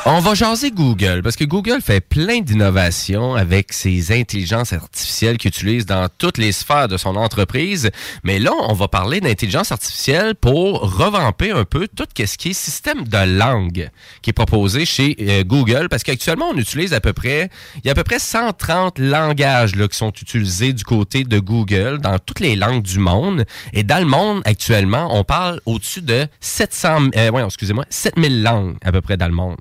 On 0.05 0.19
va 0.19 0.33
jaser 0.33 0.69
Google, 0.69 1.21
parce 1.23 1.37
que 1.37 1.45
Google 1.45 1.81
fait 1.81 2.01
plein 2.01 2.41
d'innovations 2.41 3.35
avec 3.35 3.71
ses 3.71 4.11
intelligences 4.11 4.73
artificielles 4.73 5.37
qu'il 5.37 5.47
utilise 5.47 5.85
dans 5.85 6.09
toutes 6.17 6.37
les 6.37 6.51
sphères 6.51 6.89
de 6.89 6.97
son 6.97 7.15
entreprise. 7.15 7.89
Mais 8.25 8.37
là, 8.37 8.51
on 8.67 8.73
va 8.73 8.89
parler 8.89 9.21
d'intelligence 9.21 9.71
artificielle 9.71 10.35
pour 10.35 10.81
revamper 10.97 11.51
un 11.51 11.63
peu 11.63 11.87
tout 11.87 12.05
ce 12.17 12.37
qui 12.37 12.49
est 12.49 12.53
système 12.53 13.07
de 13.07 13.39
langue 13.39 13.89
qui 14.21 14.31
est 14.31 14.33
proposé 14.33 14.85
chez 14.85 15.15
euh, 15.21 15.45
Google, 15.45 15.87
parce 15.87 16.03
qu'actuellement, 16.03 16.49
on 16.53 16.57
utilise 16.57 16.93
à 16.93 16.99
peu 16.99 17.13
près, 17.13 17.49
il 17.77 17.85
y 17.85 17.87
a 17.87 17.93
à 17.93 17.95
peu 17.95 18.03
près 18.03 18.19
130 18.19 18.99
langages 18.99 19.73
là, 19.73 19.87
qui 19.87 19.95
sont 19.95 20.11
utilisés 20.11 20.73
du 20.73 20.83
côté 20.83 21.23
de 21.23 21.39
Google 21.39 21.99
dans 21.99 22.19
toutes 22.19 22.41
les 22.41 22.57
langues 22.57 22.83
du 22.83 22.99
monde. 22.99 23.45
Et 23.71 23.83
dans 23.83 23.99
le 23.99 24.05
monde, 24.05 24.41
actuellement, 24.43 25.17
on 25.17 25.23
parle 25.23 25.61
au-dessus 25.65 26.01
de 26.01 26.27
700, 26.41 27.11
euh, 27.15 27.31
ouais, 27.31 27.45
excusez-moi, 27.45 27.85
7000 27.89 28.43
langues 28.43 28.75
à 28.83 28.91
peu 28.91 28.99
près 28.99 29.15
dans 29.15 29.27
le 29.27 29.33
monde. 29.33 29.55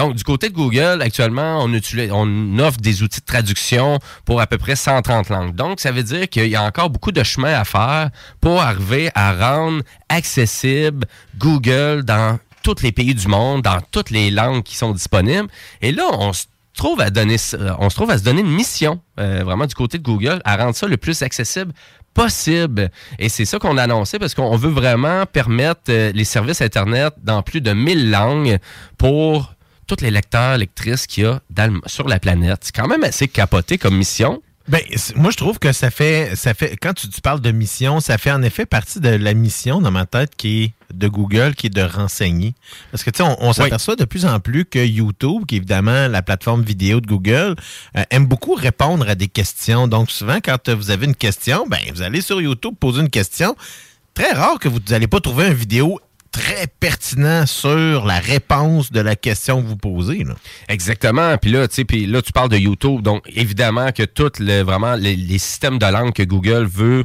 Donc, 0.00 0.14
du 0.14 0.24
côté 0.24 0.48
de 0.48 0.54
Google, 0.54 1.02
actuellement, 1.02 1.62
on, 1.62 2.58
offre 2.58 2.78
des 2.80 3.02
outils 3.02 3.20
de 3.20 3.26
traduction 3.26 3.98
pour 4.24 4.40
à 4.40 4.46
peu 4.46 4.56
près 4.56 4.74
130 4.74 5.28
langues. 5.28 5.54
Donc, 5.54 5.78
ça 5.78 5.92
veut 5.92 6.02
dire 6.02 6.26
qu'il 6.30 6.46
y 6.46 6.56
a 6.56 6.62
encore 6.62 6.88
beaucoup 6.88 7.12
de 7.12 7.22
chemin 7.22 7.52
à 7.52 7.66
faire 7.66 8.08
pour 8.40 8.62
arriver 8.62 9.10
à 9.14 9.34
rendre 9.34 9.82
accessible 10.08 11.06
Google 11.36 12.02
dans 12.02 12.38
tous 12.62 12.76
les 12.82 12.92
pays 12.92 13.14
du 13.14 13.28
monde, 13.28 13.60
dans 13.60 13.82
toutes 13.90 14.08
les 14.08 14.30
langues 14.30 14.62
qui 14.62 14.74
sont 14.74 14.92
disponibles. 14.92 15.48
Et 15.82 15.92
là, 15.92 16.04
on 16.12 16.32
se 16.32 16.44
trouve 16.74 17.02
à 17.02 17.10
donner, 17.10 17.36
ça- 17.36 17.76
on 17.78 17.90
se 17.90 17.94
trouve 17.96 18.10
à 18.10 18.16
se 18.16 18.24
donner 18.24 18.40
une 18.40 18.50
mission, 18.50 19.02
euh, 19.18 19.42
vraiment 19.44 19.66
du 19.66 19.74
côté 19.74 19.98
de 19.98 20.02
Google, 20.02 20.40
à 20.46 20.56
rendre 20.56 20.74
ça 20.74 20.86
le 20.86 20.96
plus 20.96 21.20
accessible 21.20 21.74
possible. 22.14 22.90
Et 23.18 23.28
c'est 23.28 23.44
ça 23.44 23.58
qu'on 23.58 23.76
a 23.76 23.82
annoncé 23.82 24.18
parce 24.18 24.34
qu'on 24.34 24.56
veut 24.56 24.70
vraiment 24.70 25.26
permettre 25.26 25.82
euh, 25.90 26.10
les 26.14 26.24
services 26.24 26.62
Internet 26.62 27.12
dans 27.22 27.42
plus 27.42 27.60
de 27.60 27.74
1000 27.74 28.10
langues 28.10 28.58
pour 28.96 29.54
tous 29.96 30.02
les 30.04 30.10
lecteurs, 30.10 30.56
lectrices 30.58 31.06
qu'il 31.06 31.24
y 31.24 31.26
a 31.26 31.40
dans 31.50 31.72
le- 31.74 31.80
sur 31.86 32.06
la 32.08 32.18
planète. 32.18 32.60
C'est 32.62 32.74
quand 32.74 32.88
même 32.88 33.04
assez 33.04 33.28
capoté 33.28 33.76
comme 33.78 33.96
mission. 33.96 34.42
Ben, 34.68 34.80
moi, 35.16 35.32
je 35.32 35.36
trouve 35.36 35.58
que 35.58 35.72
ça 35.72 35.90
fait, 35.90 36.36
ça 36.36 36.54
fait, 36.54 36.76
quand 36.76 36.92
tu, 36.94 37.08
tu 37.08 37.20
parles 37.20 37.40
de 37.40 37.50
mission, 37.50 37.98
ça 37.98 38.18
fait 38.18 38.30
en 38.30 38.40
effet 38.42 38.66
partie 38.66 39.00
de 39.00 39.08
la 39.08 39.34
mission 39.34 39.80
dans 39.80 39.90
ma 39.90 40.06
tête 40.06 40.36
qui 40.36 40.62
est 40.62 40.72
de 40.94 41.08
Google, 41.08 41.54
qui 41.56 41.66
est 41.66 41.74
de 41.74 41.82
renseigner. 41.82 42.54
Parce 42.92 43.02
que, 43.02 43.10
tu 43.10 43.16
sais, 43.16 43.22
on, 43.24 43.36
on 43.40 43.52
s'aperçoit 43.52 43.96
de 43.96 44.04
plus 44.04 44.26
en 44.26 44.38
plus 44.38 44.64
que 44.64 44.78
YouTube, 44.78 45.44
qui 45.48 45.56
est 45.56 45.58
évidemment 45.58 46.06
la 46.06 46.22
plateforme 46.22 46.62
vidéo 46.62 47.00
de 47.00 47.06
Google, 47.06 47.56
euh, 47.96 48.04
aime 48.10 48.26
beaucoup 48.26 48.54
répondre 48.54 49.08
à 49.08 49.16
des 49.16 49.28
questions. 49.28 49.88
Donc, 49.88 50.08
souvent, 50.10 50.38
quand 50.44 50.68
vous 50.68 50.90
avez 50.92 51.06
une 51.06 51.16
question, 51.16 51.66
ben, 51.68 51.80
vous 51.92 52.02
allez 52.02 52.20
sur 52.20 52.40
YouTube 52.40 52.74
poser 52.78 53.00
une 53.00 53.10
question. 53.10 53.56
Très 54.14 54.30
rare 54.32 54.58
que 54.60 54.68
vous 54.68 54.78
n'allez 54.90 55.08
pas 55.08 55.18
trouver 55.20 55.48
une 55.48 55.54
vidéo 55.54 55.98
très 56.32 56.66
pertinent 56.66 57.46
sur 57.46 58.04
la 58.04 58.18
réponse 58.18 58.92
de 58.92 59.00
la 59.00 59.16
question 59.16 59.62
que 59.62 59.66
vous 59.66 59.76
posez. 59.76 60.24
Là. 60.24 60.34
Exactement. 60.68 61.36
Puis 61.38 61.50
là, 61.50 61.68
tu 61.68 61.84
puis 61.84 62.06
là, 62.06 62.22
tu 62.22 62.32
parles 62.32 62.48
de 62.48 62.56
YouTube. 62.56 63.02
Donc, 63.02 63.22
évidemment 63.34 63.92
que 63.92 64.04
tous 64.04 64.38
le, 64.38 64.62
vraiment 64.62 64.94
les, 64.94 65.16
systèmes 65.38 65.78
de 65.78 65.86
langue 65.86 66.12
que 66.12 66.22
Google 66.22 66.64
veut 66.64 67.04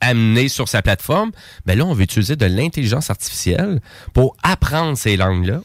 amener 0.00 0.48
sur 0.48 0.68
sa 0.68 0.80
plateforme, 0.80 1.32
ben 1.66 1.76
là, 1.76 1.84
on 1.84 1.92
veut 1.92 2.04
utiliser 2.04 2.36
de 2.36 2.46
l'intelligence 2.46 3.10
artificielle 3.10 3.80
pour 4.14 4.36
apprendre 4.42 4.96
ces 4.96 5.16
langues-là, 5.16 5.60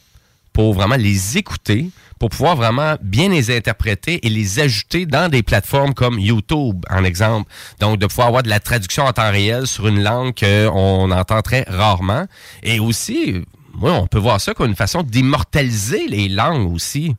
pour 0.52 0.74
vraiment 0.74 0.96
les 0.96 1.38
écouter, 1.38 1.90
pour 2.18 2.30
pouvoir 2.30 2.56
vraiment 2.56 2.96
bien 3.02 3.28
les 3.28 3.54
interpréter 3.54 4.26
et 4.26 4.30
les 4.30 4.60
ajouter 4.60 5.06
dans 5.06 5.28
des 5.28 5.42
plateformes 5.42 5.94
comme 5.94 6.18
YouTube, 6.18 6.84
en 6.90 7.04
exemple. 7.04 7.50
Donc, 7.80 7.98
de 7.98 8.06
pouvoir 8.06 8.28
avoir 8.28 8.42
de 8.42 8.48
la 8.48 8.60
traduction 8.60 9.04
en 9.04 9.12
temps 9.12 9.30
réel 9.30 9.66
sur 9.66 9.86
une 9.86 10.02
langue 10.02 10.34
qu'on 10.38 11.10
entend 11.10 11.42
très 11.42 11.64
rarement. 11.68 12.26
Et 12.62 12.80
aussi, 12.80 13.44
moi, 13.74 13.92
on 13.92 14.06
peut 14.06 14.18
voir 14.18 14.40
ça 14.40 14.54
comme 14.54 14.70
une 14.70 14.76
façon 14.76 15.02
d'immortaliser 15.02 16.06
les 16.08 16.28
langues 16.28 16.72
aussi. 16.72 17.16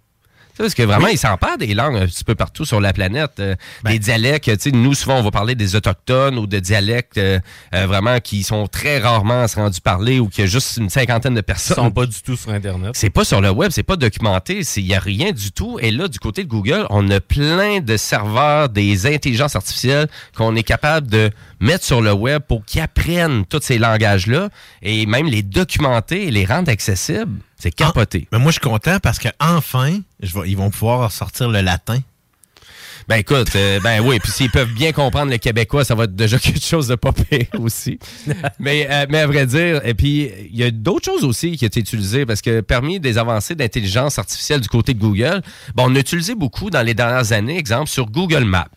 Parce 0.58 0.74
que 0.74 0.84
vraiment, 0.84 1.06
Oui. 1.06 1.12
ils 1.14 1.18
s'emparent 1.18 1.58
des 1.58 1.74
langues 1.74 1.98
un 1.98 2.06
petit 2.06 2.24
peu 2.24 2.36
partout 2.36 2.66
sur 2.66 2.80
la 2.80 2.94
planète. 2.94 3.32
euh, 3.40 3.56
Ben 3.84 3.92
des 3.92 4.00
dialectes, 4.00 4.46
tu 4.46 4.56
sais, 4.60 4.72
nous, 4.72 4.94
souvent, 4.94 5.18
on 5.18 5.22
va 5.24 5.32
parler 5.32 5.56
des 5.56 5.76
autochtones 5.76 6.38
ou 6.38 6.48
de 6.48 6.60
dialectes 6.60 7.18
euh, 7.18 7.40
euh, 7.74 7.86
vraiment 7.88 8.20
qui 8.20 8.44
sont 8.44 8.68
très 8.68 9.00
rarement 9.00 9.46
rendus 9.56 9.82
parler 9.82 10.20
ou 10.20 10.28
qu'il 10.30 10.44
y 10.44 10.48
a 10.48 10.50
juste 10.50 10.78
une 10.78 10.90
cinquantaine 10.90 11.34
de 11.34 11.40
Ils 11.40 11.44
personnes. 11.44 11.76
sont 11.76 11.92
pas 11.92 12.06
du 12.06 12.22
tout 12.22 12.36
sur 12.36 12.52
Internet. 12.52 12.92
C'est 12.94 13.10
pas 13.10 13.26
sur 13.26 13.42
le 13.42 13.50
web, 13.52 13.72
c'est 13.72 13.84
pas 13.84 13.96
documenté, 13.98 14.62
il 14.78 14.86
n'y 14.86 14.96
a 14.96 15.00
rien 15.00 15.32
du 15.32 15.52
tout. 15.52 15.78
Et 15.82 15.92
là, 15.92 16.08
du 16.08 16.20
côté 16.20 16.44
de 16.44 16.50
Google, 16.50 16.86
on 16.90 17.10
a 17.12 17.20
plein 17.20 17.80
de 17.82 17.98
serveurs, 17.98 18.70
des 18.70 19.06
intelligences 19.14 19.56
artificielles 19.56 20.08
qu'on 20.36 20.56
est 20.56 20.64
capable 20.64 21.08
de 21.08 21.32
mettre 21.60 21.84
sur 21.84 22.02
le 22.02 22.14
web 22.14 22.42
pour 22.48 22.64
qu'ils 22.66 22.82
apprennent 22.82 23.46
tous 23.46 23.62
ces 23.62 23.78
langages-là 23.78 24.50
et 24.82 25.06
même 25.06 25.28
les 25.28 25.44
documenter 25.44 26.28
et 26.28 26.32
les 26.32 26.46
rendre 26.46 26.70
accessibles. 26.72 27.40
C'est 27.66 27.72
capoté. 27.72 28.28
Mais 28.32 28.38
moi, 28.38 28.52
je 28.52 28.60
suis 28.60 28.62
content 28.62 29.00
parce 29.02 29.18
que 29.18 29.28
enfin, 29.40 29.98
je 30.22 30.40
vais- 30.40 30.48
ils 30.48 30.56
vont 30.56 30.70
pouvoir 30.70 31.12
sortir 31.12 31.50
le 31.50 31.62
latin. 31.62 31.98
Ben 33.08 33.16
écoute, 33.18 33.50
euh, 33.56 33.80
ben 33.80 34.02
oui, 34.02 34.20
puis 34.20 34.32
s'ils 34.32 34.52
peuvent 34.52 34.72
bien 34.74 34.92
comprendre 34.92 35.32
le 35.32 35.38
québécois, 35.40 35.84
ça 35.84 35.96
va 35.96 36.04
être 36.04 36.16
déjà 36.16 36.38
quelque 36.40 36.64
chose 36.64 36.88
de 36.88 36.94
pas 36.96 37.12
pire 37.12 37.48
aussi. 37.60 37.98
mais, 38.60 38.88
euh, 38.90 39.06
mais 39.10 39.20
à 39.20 39.26
vrai 39.28 39.48
dire, 39.48 39.82
et 39.84 39.96
puis 39.96 40.30
il 40.52 40.56
y 40.56 40.64
a 40.64 40.70
d'autres 40.70 41.06
choses 41.06 41.24
aussi 41.24 41.58
qui 41.58 41.66
ont 41.66 41.68
été 41.68 41.80
utilisées 41.80 42.26
parce 42.28 42.42
que 42.42 42.62
parmi 42.62 43.00
des 43.00 43.18
avancées 43.18 43.56
d'intelligence 43.56 44.20
artificielle 44.20 44.62
du 44.62 44.70
côté 44.70 44.94
de 44.94 45.00
Google, 45.00 45.42
bon, 45.74 45.86
on 45.92 45.96
a 45.96 46.00
utilisé 46.00 46.36
beaucoup 46.36 46.70
dans 46.70 46.84
les 46.84 46.94
dernières 46.94 47.32
années, 47.32 47.58
exemple 47.58 47.90
sur 47.90 48.06
Google 48.12 48.44
Maps. 48.44 48.68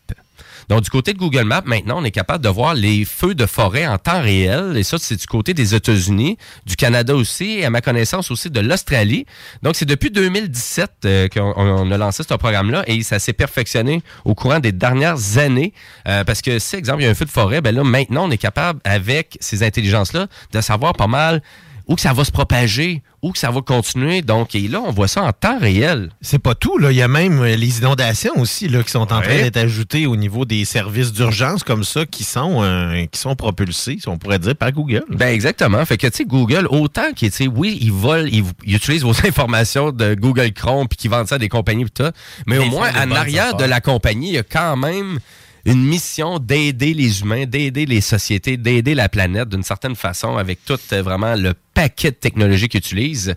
Donc, 0.68 0.82
du 0.82 0.90
côté 0.90 1.14
de 1.14 1.18
Google 1.18 1.44
Maps, 1.44 1.62
maintenant, 1.64 1.98
on 1.98 2.04
est 2.04 2.10
capable 2.10 2.44
de 2.44 2.48
voir 2.48 2.74
les 2.74 3.04
feux 3.04 3.34
de 3.34 3.46
forêt 3.46 3.86
en 3.86 3.96
temps 3.96 4.20
réel. 4.20 4.76
Et 4.76 4.82
ça, 4.82 4.98
c'est 4.98 5.16
du 5.16 5.26
côté 5.26 5.54
des 5.54 5.74
États-Unis, 5.74 6.36
du 6.66 6.76
Canada 6.76 7.14
aussi, 7.14 7.58
et 7.58 7.64
à 7.64 7.70
ma 7.70 7.80
connaissance 7.80 8.30
aussi 8.30 8.50
de 8.50 8.60
l'Australie. 8.60 9.24
Donc, 9.62 9.76
c'est 9.76 9.86
depuis 9.86 10.10
2017 10.10 10.90
euh, 11.04 11.28
qu'on 11.28 11.54
on 11.56 11.90
a 11.90 11.96
lancé 11.96 12.22
ce 12.22 12.34
programme-là 12.34 12.84
et 12.86 13.02
ça 13.02 13.18
s'est 13.18 13.32
perfectionné 13.32 14.02
au 14.24 14.34
courant 14.34 14.60
des 14.60 14.72
dernières 14.72 15.38
années. 15.38 15.72
Euh, 16.06 16.24
parce 16.24 16.42
que, 16.42 16.58
si, 16.58 16.76
exemple, 16.76 17.00
il 17.00 17.04
y 17.04 17.08
a 17.08 17.10
un 17.10 17.14
feu 17.14 17.24
de 17.24 17.30
forêt, 17.30 17.60
ben 17.60 17.74
là, 17.74 17.82
maintenant, 17.82 18.28
on 18.28 18.30
est 18.30 18.38
capable, 18.38 18.80
avec 18.84 19.38
ces 19.40 19.62
intelligences-là, 19.62 20.26
de 20.52 20.60
savoir 20.60 20.92
pas 20.92 21.06
mal 21.06 21.42
où 21.88 21.94
que 21.94 22.02
ça 22.02 22.12
va 22.12 22.24
se 22.24 22.30
propager, 22.30 23.02
où 23.22 23.32
que 23.32 23.38
ça 23.38 23.50
va 23.50 23.62
continuer. 23.62 24.20
Donc, 24.20 24.54
et 24.54 24.68
là, 24.68 24.82
on 24.84 24.92
voit 24.92 25.08
ça 25.08 25.22
en 25.22 25.32
temps 25.32 25.58
réel. 25.58 26.10
C'est 26.20 26.38
pas 26.38 26.54
tout, 26.54 26.76
là. 26.76 26.92
Il 26.92 26.96
y 26.96 27.02
a 27.02 27.08
même 27.08 27.40
euh, 27.40 27.56
les 27.56 27.78
inondations 27.78 28.38
aussi 28.38 28.68
là, 28.68 28.82
qui 28.82 28.90
sont 28.90 29.00
en 29.00 29.20
train 29.22 29.36
d'être 29.36 29.56
ajoutées 29.56 30.06
au 30.06 30.14
niveau 30.14 30.44
des 30.44 30.66
services 30.66 31.12
d'urgence 31.12 31.64
comme 31.64 31.84
ça 31.84 32.04
qui 32.04 32.24
sont, 32.24 32.62
euh, 32.62 33.06
qui 33.10 33.18
sont 33.18 33.34
propulsés, 33.34 33.96
si 34.00 34.08
on 34.08 34.18
pourrait 34.18 34.38
dire, 34.38 34.54
par 34.54 34.70
Google. 34.70 35.04
Ben 35.10 35.28
exactement. 35.28 35.84
Fait 35.86 35.96
que 35.96 36.06
tu 36.06 36.18
sais 36.18 36.24
Google 36.24 36.66
autant 36.70 37.12
qu'il 37.14 37.30
tu 37.30 37.36
sais 37.36 37.46
oui, 37.46 37.78
ils 37.80 37.92
volent, 37.92 38.28
ils, 38.30 38.44
ils 38.64 38.76
utilisent 38.76 39.04
vos 39.04 39.18
informations 39.26 39.90
de 39.90 40.14
Google 40.14 40.52
Chrome 40.52 40.86
puis 40.88 40.98
qu'ils 40.98 41.10
vendent 41.10 41.26
ça 41.26 41.36
à 41.36 41.38
des 41.38 41.48
compagnies 41.48 41.86
pis 41.86 41.90
tout, 41.90 42.02
mais 42.46 42.58
Mais 42.58 42.66
au 42.66 42.70
moins 42.70 42.90
en 42.94 43.10
arrière 43.12 43.56
de 43.56 43.64
la 43.64 43.80
compagnie, 43.80 44.28
il 44.28 44.34
y 44.34 44.38
a 44.38 44.42
quand 44.42 44.76
même 44.76 45.18
une 45.64 45.84
mission 45.84 46.38
d'aider 46.38 46.94
les 46.94 47.20
humains, 47.20 47.44
d'aider 47.44 47.84
les 47.84 48.00
sociétés, 48.00 48.56
d'aider 48.56 48.94
la 48.94 49.08
planète 49.08 49.48
d'une 49.48 49.62
certaine 49.62 49.96
façon 49.96 50.36
avec 50.36 50.64
tout 50.64 50.78
euh, 50.92 51.02
vraiment 51.02 51.34
le 51.34 51.54
paquet 51.78 52.10
de 52.10 52.16
technologies 52.16 52.68
qu'ils 52.68 52.80
utilisent. 52.80 53.34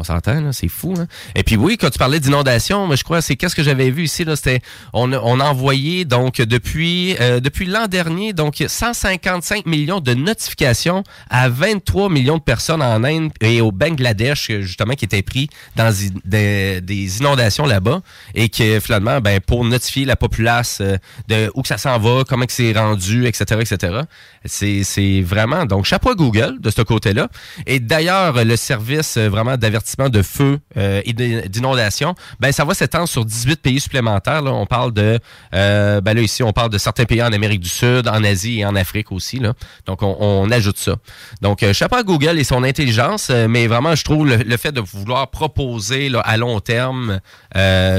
On 0.00 0.02
s'entend, 0.04 0.50
c'est 0.52 0.68
fou. 0.68 0.94
Hein? 0.98 1.06
Et 1.34 1.42
puis 1.42 1.56
oui, 1.56 1.76
quand 1.76 1.90
tu 1.90 1.98
parlais 1.98 2.20
d'inondation, 2.20 2.90
je 2.96 3.04
crois, 3.04 3.20
c'est 3.20 3.36
qu'est-ce 3.36 3.54
que 3.54 3.62
j'avais 3.62 3.90
vu 3.90 4.04
ici, 4.04 4.24
là, 4.24 4.34
c'était, 4.34 4.60
on, 4.94 5.12
a- 5.12 5.18
on 5.20 5.38
a 5.40 5.44
envoyé, 5.44 6.06
donc, 6.06 6.36
depuis, 6.40 7.16
euh, 7.20 7.38
depuis 7.40 7.66
l'an 7.66 7.86
dernier, 7.86 8.32
donc, 8.32 8.64
155 8.66 9.66
millions 9.66 10.00
de 10.00 10.14
notifications 10.14 11.04
à 11.28 11.50
23 11.50 12.08
millions 12.08 12.38
de 12.38 12.42
personnes 12.42 12.80
en 12.80 13.04
Inde 13.04 13.30
et 13.42 13.60
au 13.60 13.72
Bangladesh, 13.72 14.50
justement, 14.60 14.94
qui 14.94 15.04
étaient 15.04 15.20
pris 15.20 15.50
dans 15.76 15.92
des 16.24 17.18
inondations 17.18 17.66
là-bas 17.66 18.00
et 18.34 18.48
que, 18.48 18.80
finalement, 18.80 19.20
ben, 19.20 19.38
pour 19.40 19.66
notifier 19.66 20.06
la 20.06 20.16
populace 20.16 20.78
euh, 20.80 20.96
de 21.28 21.50
où 21.54 21.60
que 21.60 21.68
ça 21.68 21.76
s'en 21.76 21.98
va, 21.98 22.22
comment 22.26 22.46
que 22.46 22.52
c'est 22.54 22.72
rendu, 22.72 23.26
etc., 23.26 23.60
etc. 23.60 24.00
C'est, 24.46 24.82
c'est 24.82 25.20
vraiment, 25.20 25.66
donc, 25.66 25.84
chapeau 25.84 26.10
à 26.10 26.14
Google 26.14 26.56
de 26.58 26.70
ce 26.70 26.80
côté-là. 26.80 27.28
Et 27.66 27.80
d'ailleurs, 27.80 28.42
le 28.44 28.56
service 28.56 29.18
euh, 29.18 29.28
vraiment 29.28 29.58
d'avertissement 29.58 29.89
de 29.96 30.22
feu 30.22 30.58
euh, 30.76 31.02
et 31.04 31.12
d'in- 31.12 31.42
d'inondation, 31.46 32.14
ben, 32.38 32.52
ça 32.52 32.64
va 32.64 32.74
s'étendre 32.74 33.08
sur 33.08 33.24
18 33.24 33.60
pays 33.60 33.80
supplémentaires. 33.80 34.42
On 34.44 34.66
parle 34.66 34.92
de, 34.92 35.18
euh, 35.54 36.00
ben 36.00 36.14
là, 36.14 36.22
ici, 36.22 36.42
on 36.42 36.52
parle 36.52 36.70
de 36.70 36.78
certains 36.78 37.04
pays 37.04 37.22
en 37.22 37.32
Amérique 37.32 37.60
du 37.60 37.68
Sud, 37.68 38.08
en 38.08 38.24
Asie 38.24 38.60
et 38.60 38.64
en 38.66 38.74
Afrique 38.76 39.12
aussi. 39.12 39.38
Là. 39.38 39.54
Donc, 39.86 40.02
on, 40.02 40.50
ajoute 40.50 40.78
ça. 40.78 40.96
Donc, 41.42 41.62
euh, 41.62 41.72
chapeau 41.72 41.96
à 41.96 42.02
Google 42.02 42.38
et 42.38 42.44
son 42.44 42.64
intelligence, 42.64 43.28
euh, 43.30 43.46
mais 43.48 43.66
vraiment, 43.66 43.94
je 43.94 44.02
trouve 44.02 44.26
le, 44.26 44.56
fait 44.56 44.72
de 44.72 44.80
vouloir 44.80 45.30
proposer 45.30 46.08
là, 46.08 46.20
à 46.20 46.36
long 46.36 46.60
terme 46.60 47.20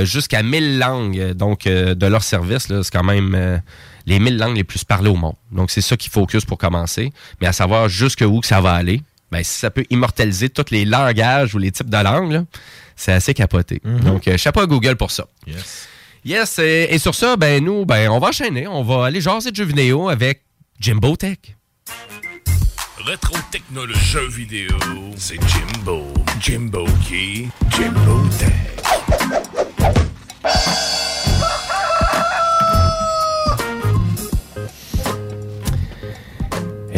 jusqu'à 0.03 0.43
1000 0.43 0.79
langues 0.79 1.31
donc, 1.33 1.63
de 1.65 2.05
leur 2.05 2.23
service, 2.23 2.67
c'est 2.67 2.91
quand 2.91 3.03
même 3.03 3.61
les 4.05 4.19
1000 4.19 4.37
langues 4.37 4.55
les 4.55 4.63
plus 4.63 4.83
parlées 4.83 5.09
au 5.09 5.15
monde. 5.15 5.35
Donc, 5.51 5.71
c'est 5.71 5.81
ça 5.81 5.97
qui 5.97 6.09
focus 6.09 6.45
pour 6.45 6.57
commencer. 6.57 7.11
Mais 7.39 7.47
à 7.47 7.53
savoir 7.53 7.89
jusqu'où 7.89 8.39
que 8.41 8.47
ça 8.47 8.61
va 8.61 8.73
aller, 8.73 9.01
ben, 9.32 9.43
si 9.43 9.57
ça 9.59 9.71
peut 9.71 9.86
immortaliser 9.89 10.49
tous 10.49 10.71
les 10.71 10.86
langages 10.86 11.55
ou 11.55 11.57
les 11.57 11.71
types 11.71 11.89
de 11.89 11.97
langues, 11.97 12.43
c'est 12.95 13.13
assez 13.13 13.34
capoté. 13.34 13.82
Donc, 13.84 14.27
euh, 14.27 14.38
chapeau 14.38 14.61
à 14.61 14.67
Google 14.67 14.95
pour 14.95 15.11
ça. 15.11 15.25
Yes. 15.47 15.88
Yes, 16.23 16.59
et, 16.59 16.88
et 16.91 16.99
sur 16.99 17.15
ça, 17.15 17.36
ben 17.36 17.63
nous, 17.63 17.86
ben 17.86 18.09
on 18.09 18.19
va 18.19 18.27
enchaîner. 18.27 18.67
On 18.67 18.84
va 18.84 19.05
aller 19.05 19.21
jaser 19.21 19.51
de 19.51 19.55
jeux 19.55 19.65
vidéo 19.65 20.09
avec 20.09 20.43
Jimbo 20.79 21.15
Tech. 21.15 21.38
Rétro 23.03 23.36
technologie 23.51 23.99
jeux 23.99 24.29
vidéo, 24.29 24.77
c'est 25.17 25.39
Jimbo. 25.47 26.13
Jimbo 26.39 26.86
qui? 27.07 27.49
Jimbo 27.71 28.21
Tech. 28.38 28.51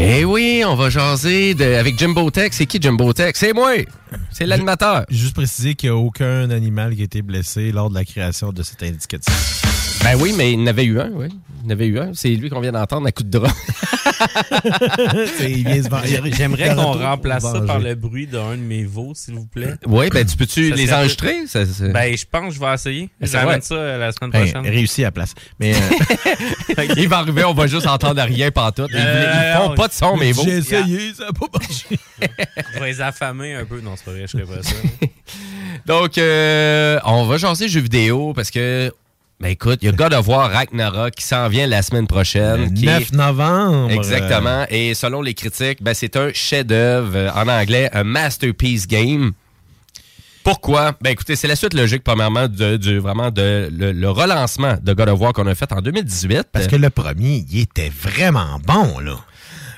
Eh 0.06 0.26
oui, 0.26 0.64
on 0.68 0.76
va 0.76 0.89
jaser 0.89 1.54
de- 1.54 1.64
avec 1.64 1.97
Jimbo 1.97 2.30
Tech. 2.30 2.49
C'est 2.51 2.66
qui 2.66 2.78
Jimbo 2.82 3.14
Tech? 3.14 3.34
C'est 3.36 3.54
moi! 3.54 3.72
C'est 4.32 4.45
l'animateur. 4.45 5.06
Juste 5.10 5.34
préciser 5.34 5.76
qu'il 5.76 5.89
n'y 5.91 5.95
a 5.95 5.97
aucun 5.97 6.49
animal 6.49 6.93
qui 6.93 7.01
a 7.01 7.04
été 7.06 7.22
blessé 7.22 7.72
lors 7.72 7.89
de 7.89 7.95
la 7.95 8.04
création 8.04 8.51
de 8.51 8.64
cet 8.64 8.84
indicatif. 8.84 9.62
Ben 10.04 10.18
oui, 10.20 10.34
mais 10.38 10.51
il 10.51 10.60
en 10.60 10.68
avait 10.68 10.84
eu 10.84 10.99
un, 10.99 11.10
oui. 11.14 11.28
Il 11.64 11.68
en 11.68 11.70
avait 11.72 11.88
eu 11.88 11.97
un. 11.99 12.11
C'est 12.14 12.30
lui 12.30 12.49
qu'on 12.49 12.59
vient 12.59 12.72
d'entendre 12.74 13.07
à 13.07 13.11
coup 13.11 13.24
de 13.24 13.30
drap. 13.30 13.51
J'aimerais 15.39 16.76
qu'on 16.76 16.93
remplace 16.93 17.43
ça 17.43 17.61
par 17.61 17.80
le 17.80 17.95
bruit 17.95 18.28
d'un 18.28 18.51
de 18.51 18.61
mes 18.61 18.84
veaux, 18.84 19.14
s'il 19.16 19.36
vous 19.36 19.45
plaît. 19.45 19.76
Oui, 19.86 20.09
ben 20.09 20.26
tu 20.26 20.36
peux-tu 20.38 20.72
les 20.74 20.88
serait- 20.88 20.97
enregistrer? 20.97 21.47
Ça- 21.47 21.64
Ben, 21.93 22.16
je 22.18 22.26
pense 22.30 22.49
que 22.49 22.55
je 22.55 22.59
vais 22.59 22.74
essayer. 22.74 23.09
Vrai. 23.22 23.61
ça 23.61 23.76
euh, 23.76 23.97
la 23.97 24.11
semaine 24.11 24.32
Ben, 24.32 24.49
prochaine. 24.51 24.72
réussi 24.72 25.03
à 25.03 25.07
la 25.07 25.11
place. 25.11 25.34
Mais 25.59 25.74
euh, 25.76 26.84
il 26.97 27.07
va 27.07 27.20
arriver, 27.20 27.43
on 27.43 27.53
va 27.53 27.68
juste 27.68 27.88
entendre 27.88 28.22
rien 28.22 28.51
pantoute. 28.51 28.89
Ils, 28.93 28.97
ils 28.99 29.57
font 29.57 29.74
pas 29.76 29.88
de 29.88 29.93
son, 29.93 30.18
mais 30.18 30.32
vous. 30.32 30.43
ça 30.43 31.26
n'a 31.26 31.34
pas 31.34 31.47
marché. 31.59 31.86
Je 32.74 32.80
vais 32.80 32.88
les 32.88 33.01
affamer 33.01 33.55
un 33.55 33.66
peu. 33.66 33.80
Non, 33.82 33.95
c'est 33.95 34.05
pas 34.05 34.11
vrai, 34.11 34.26
je 34.28 34.38
ferai 34.38 34.43
pas 34.43 34.64
ça. 34.64 34.76
Donc, 35.86 36.18
euh, 36.18 36.99
on 37.05 37.26
va 37.26 37.38
jaser 37.38 37.68
jeux 37.68 37.82
vidéo 37.82 38.34
parce 38.34 38.49
que, 38.51 38.91
ben 39.43 39.49
écoute, 39.49 39.79
il 39.81 39.87
y 39.87 39.89
a 39.89 39.91
God 39.91 40.13
of 40.13 40.25
War 40.29 40.49
Ragnarok 40.49 41.15
qui 41.15 41.25
s'en 41.25 41.49
vient 41.49 41.67
la 41.67 41.81
semaine 41.81 42.07
prochaine. 42.07 42.61
Le 42.61 42.69
qui 42.69 42.85
9 42.85 43.11
novembre. 43.11 43.91
Exactement. 43.91 44.65
Et 44.69 44.93
selon 44.93 45.21
les 45.21 45.33
critiques, 45.33 45.83
ben, 45.83 45.93
c'est 45.93 46.15
un 46.15 46.31
chef-d'œuvre, 46.31 47.11
euh, 47.13 47.29
en 47.35 47.49
anglais, 47.49 47.89
un 47.91 48.05
masterpiece 48.05 48.87
game. 48.87 49.33
Pourquoi? 50.45 50.93
Ben 51.01 51.09
écoutez, 51.09 51.35
c'est 51.35 51.49
la 51.49 51.57
suite 51.57 51.73
logique, 51.73 52.05
premièrement, 52.05 52.47
de, 52.47 52.77
du, 52.77 52.99
vraiment 52.99 53.31
de 53.31 53.69
le, 53.69 53.91
le 53.91 54.09
relancement 54.09 54.75
de 54.81 54.93
God 54.93 55.09
of 55.09 55.19
War 55.19 55.33
qu'on 55.33 55.47
a 55.47 55.55
fait 55.55 55.73
en 55.73 55.81
2018. 55.81 56.43
Parce 56.49 56.67
que 56.67 56.77
le 56.77 56.89
premier, 56.89 57.45
il 57.51 57.59
était 57.63 57.91
vraiment 57.91 58.61
bon, 58.65 58.99
là. 58.99 59.17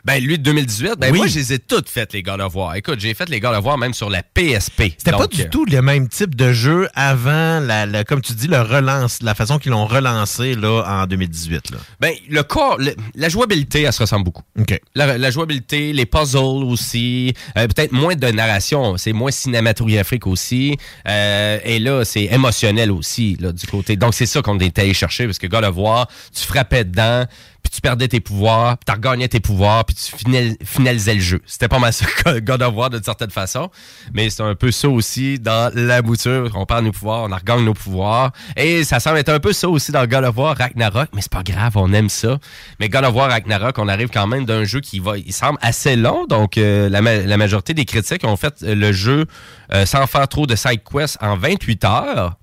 Ben, 0.05 0.23
lui 0.23 0.37
de 0.37 0.43
2018, 0.43 0.93
ben 0.99 1.11
Oui. 1.11 1.17
moi, 1.17 1.27
je 1.27 1.35
les 1.39 1.53
ai 1.53 1.59
toutes 1.59 1.89
faites, 1.89 2.13
les 2.13 2.21
God 2.21 2.39
of 2.39 2.53
War. 2.55 2.75
Écoute, 2.75 2.99
j'ai 2.99 3.13
fait 3.15 3.27
les 3.27 3.39
God 3.39 3.55
of 3.55 3.65
War 3.65 3.77
même 3.77 3.93
sur 3.95 4.09
la 4.09 4.21
PSP. 4.21 4.93
C'était 4.97 5.11
pas 5.11 5.25
du 5.25 5.41
euh, 5.41 5.45
tout 5.51 5.65
le 5.65 5.81
même 5.81 6.07
type 6.07 6.35
de 6.35 6.53
jeu 6.53 6.87
avant, 6.93 7.59
la, 7.59 7.87
la- 7.87 8.03
comme 8.03 8.21
tu 8.21 8.33
dis, 8.33 8.47
le 8.47 8.61
relance, 8.61 9.23
la 9.23 9.33
façon 9.33 9.57
qu'ils 9.57 9.71
l'ont 9.71 9.87
relancé 9.87 10.53
là, 10.53 10.83
en 10.87 11.07
2018. 11.07 11.71
Là. 11.71 11.77
Ben, 11.99 12.13
le 12.29 12.43
corps, 12.43 12.77
le- 12.77 12.95
la 13.15 13.29
jouabilité, 13.29 13.81
elle 13.81 13.93
se 13.93 14.01
ressemble 14.03 14.25
beaucoup. 14.25 14.43
OK. 14.59 14.79
La, 14.93 15.17
la 15.17 15.31
jouabilité, 15.31 15.91
les 15.91 16.05
puzzles 16.05 16.63
aussi, 16.63 17.33
euh, 17.57 17.67
peut-être 17.67 17.91
moins 17.91 18.15
de 18.15 18.27
narration, 18.27 18.97
c'est 18.97 19.13
moins 19.13 19.31
cinématographique 19.31 20.27
aussi. 20.27 20.77
Euh, 21.07 21.57
et 21.63 21.79
là, 21.79 22.05
c'est 22.05 22.25
émotionnel 22.25 22.91
aussi, 22.91 23.37
là, 23.39 23.51
du 23.51 23.65
côté. 23.65 23.95
Donc, 23.95 24.13
c'est 24.13 24.27
ça 24.27 24.41
qu'on 24.43 24.59
est 24.59 24.77
allé 24.77 24.93
chercher, 24.93 25.25
parce 25.25 25.39
que 25.39 25.47
God 25.47 25.63
of 25.63 25.75
War, 25.77 26.07
tu 26.31 26.43
frappais 26.45 26.83
dedans, 26.83 27.25
puis 27.65 27.71
tu 27.73 27.81
perdais 27.81 28.07
tes 28.07 28.19
pouvoirs, 28.19 28.77
puis 28.77 28.85
tu 28.85 28.91
regagnais 28.91 29.27
tes 29.27 29.39
pouvoirs, 29.39 29.83
puis 29.85 29.95
tu 29.95 30.15
final- 30.15 30.55
finalisais 30.63 31.15
le 31.15 31.19
jeu. 31.19 31.41
C'était 31.47 31.67
pas 31.67 31.79
mal 31.79 31.91
ça 31.91 32.05
God 32.39 32.61
of 32.61 32.75
War 32.75 32.91
d'une 32.91 33.01
certaine 33.03 33.31
façon, 33.31 33.71
mais 34.13 34.29
c'est 34.29 34.43
un 34.43 34.53
peu 34.53 34.71
ça 34.71 34.87
aussi 34.87 35.39
dans 35.39 35.71
la 35.73 36.01
mouture. 36.03 36.51
On 36.55 36.65
perd 36.67 36.85
nos 36.85 36.91
pouvoirs, 36.91 37.23
on 37.23 37.35
regagne 37.35 37.65
nos 37.65 37.73
pouvoirs, 37.73 38.31
et 38.55 38.83
ça 38.83 38.99
semble 38.99 39.17
être 39.17 39.29
un 39.29 39.39
peu 39.39 39.51
ça 39.51 39.67
aussi 39.67 39.91
dans 39.91 40.05
God 40.05 40.25
of 40.25 40.37
War 40.37 40.55
Ragnarok, 40.55 41.09
mais 41.15 41.21
c'est 41.21 41.31
pas 41.31 41.41
grave, 41.43 41.73
on 41.75 41.91
aime 41.91 42.09
ça. 42.09 42.37
Mais 42.79 42.87
God 42.87 43.03
of 43.05 43.15
War 43.15 43.29
Ragnarok, 43.31 43.79
on 43.79 43.87
arrive 43.87 44.09
quand 44.09 44.27
même 44.27 44.45
d'un 44.45 44.63
jeu 44.63 44.79
qui 44.79 44.99
va, 44.99 45.17
il 45.17 45.33
semble 45.33 45.57
assez 45.61 45.95
long, 45.95 46.25
donc 46.27 46.57
euh, 46.59 46.87
la, 46.89 47.01
ma- 47.01 47.17
la 47.17 47.37
majorité 47.37 47.73
des 47.73 47.85
critiques 47.85 48.23
ont 48.25 48.37
fait 48.37 48.61
le 48.61 48.91
jeu 48.91 49.25
euh, 49.73 49.85
sans 49.87 50.05
faire 50.05 50.27
trop 50.27 50.45
de 50.45 50.55
side 50.55 50.81
quests 50.83 51.17
en 51.21 51.35
28 51.37 51.83
heures. 51.85 52.35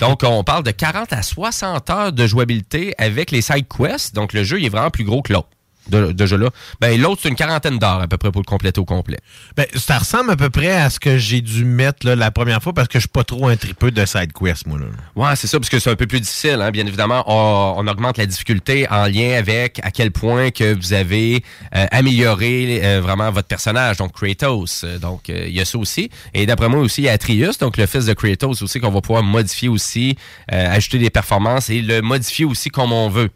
Donc, 0.00 0.22
on 0.24 0.42
parle 0.44 0.64
de 0.64 0.70
40 0.70 1.12
à 1.12 1.22
60 1.22 1.90
heures 1.90 2.12
de 2.12 2.26
jouabilité 2.26 2.94
avec 2.98 3.30
les 3.30 3.42
side 3.42 3.66
quests. 3.68 4.14
Donc, 4.14 4.32
le 4.32 4.44
jeu, 4.44 4.62
est 4.62 4.68
vraiment 4.68 4.90
plus 4.90 5.04
gros 5.04 5.22
que 5.22 5.32
l'autre. 5.32 5.48
De, 5.88 6.12
de 6.12 6.26
jeu-là. 6.26 6.48
Ben, 6.80 6.98
l'autre, 6.98 7.22
c'est 7.22 7.28
une 7.28 7.34
quarantaine 7.34 7.76
d'heures 7.78 8.00
à 8.00 8.06
peu 8.06 8.16
près 8.16 8.30
pour 8.30 8.40
le 8.40 8.46
compléter 8.46 8.80
au 8.80 8.84
complet. 8.84 9.18
Ben, 9.56 9.66
ça 9.74 9.98
ressemble 9.98 10.30
à 10.30 10.36
peu 10.36 10.48
près 10.48 10.70
à 10.70 10.88
ce 10.90 11.00
que 11.00 11.18
j'ai 11.18 11.40
dû 11.40 11.64
mettre 11.64 12.06
là, 12.06 12.14
la 12.14 12.30
première 12.30 12.62
fois 12.62 12.72
parce 12.72 12.86
que 12.86 13.00
je 13.00 13.00
suis 13.00 13.08
pas 13.08 13.24
trop 13.24 13.48
un 13.48 13.56
tripeux 13.56 13.90
de 13.90 14.06
side 14.06 14.32
quest, 14.32 14.64
moi. 14.68 14.78
Là. 14.78 14.86
Ouais, 15.16 15.34
c'est 15.34 15.48
ça, 15.48 15.58
parce 15.58 15.68
que 15.68 15.80
c'est 15.80 15.90
un 15.90 15.96
peu 15.96 16.06
plus 16.06 16.20
difficile. 16.20 16.58
Hein? 16.62 16.70
Bien 16.70 16.86
évidemment, 16.86 17.24
on, 17.26 17.74
on 17.78 17.86
augmente 17.88 18.16
la 18.16 18.26
difficulté 18.26 18.86
en 18.90 19.06
lien 19.06 19.36
avec 19.36 19.80
à 19.82 19.90
quel 19.90 20.12
point 20.12 20.52
que 20.52 20.72
vous 20.72 20.92
avez 20.92 21.42
euh, 21.74 21.86
amélioré 21.90 22.80
euh, 22.84 23.00
vraiment 23.00 23.32
votre 23.32 23.48
personnage, 23.48 23.96
donc 23.96 24.12
Kratos. 24.12 24.84
Euh, 24.84 24.98
Donc, 25.00 25.30
euh, 25.30 25.46
il 25.48 25.52
y 25.52 25.60
a 25.60 25.64
ça 25.64 25.78
aussi. 25.78 26.10
Et 26.32 26.46
d'après 26.46 26.68
moi 26.68 26.78
aussi, 26.78 27.02
il 27.02 27.04
y 27.06 27.08
a 27.08 27.12
Atreus, 27.12 27.58
donc 27.58 27.76
le 27.76 27.86
fils 27.86 28.06
de 28.06 28.12
Kratos 28.12 28.62
aussi, 28.62 28.78
qu'on 28.78 28.90
va 28.92 29.00
pouvoir 29.00 29.24
modifier 29.24 29.68
aussi, 29.68 30.16
ajouter 30.48 30.98
des 30.98 31.10
performances 31.10 31.70
et 31.70 31.82
le 31.82 32.02
modifier 32.02 32.44
aussi 32.44 32.70
comme 32.70 32.92
on 32.92 33.08
veut. 33.08 33.30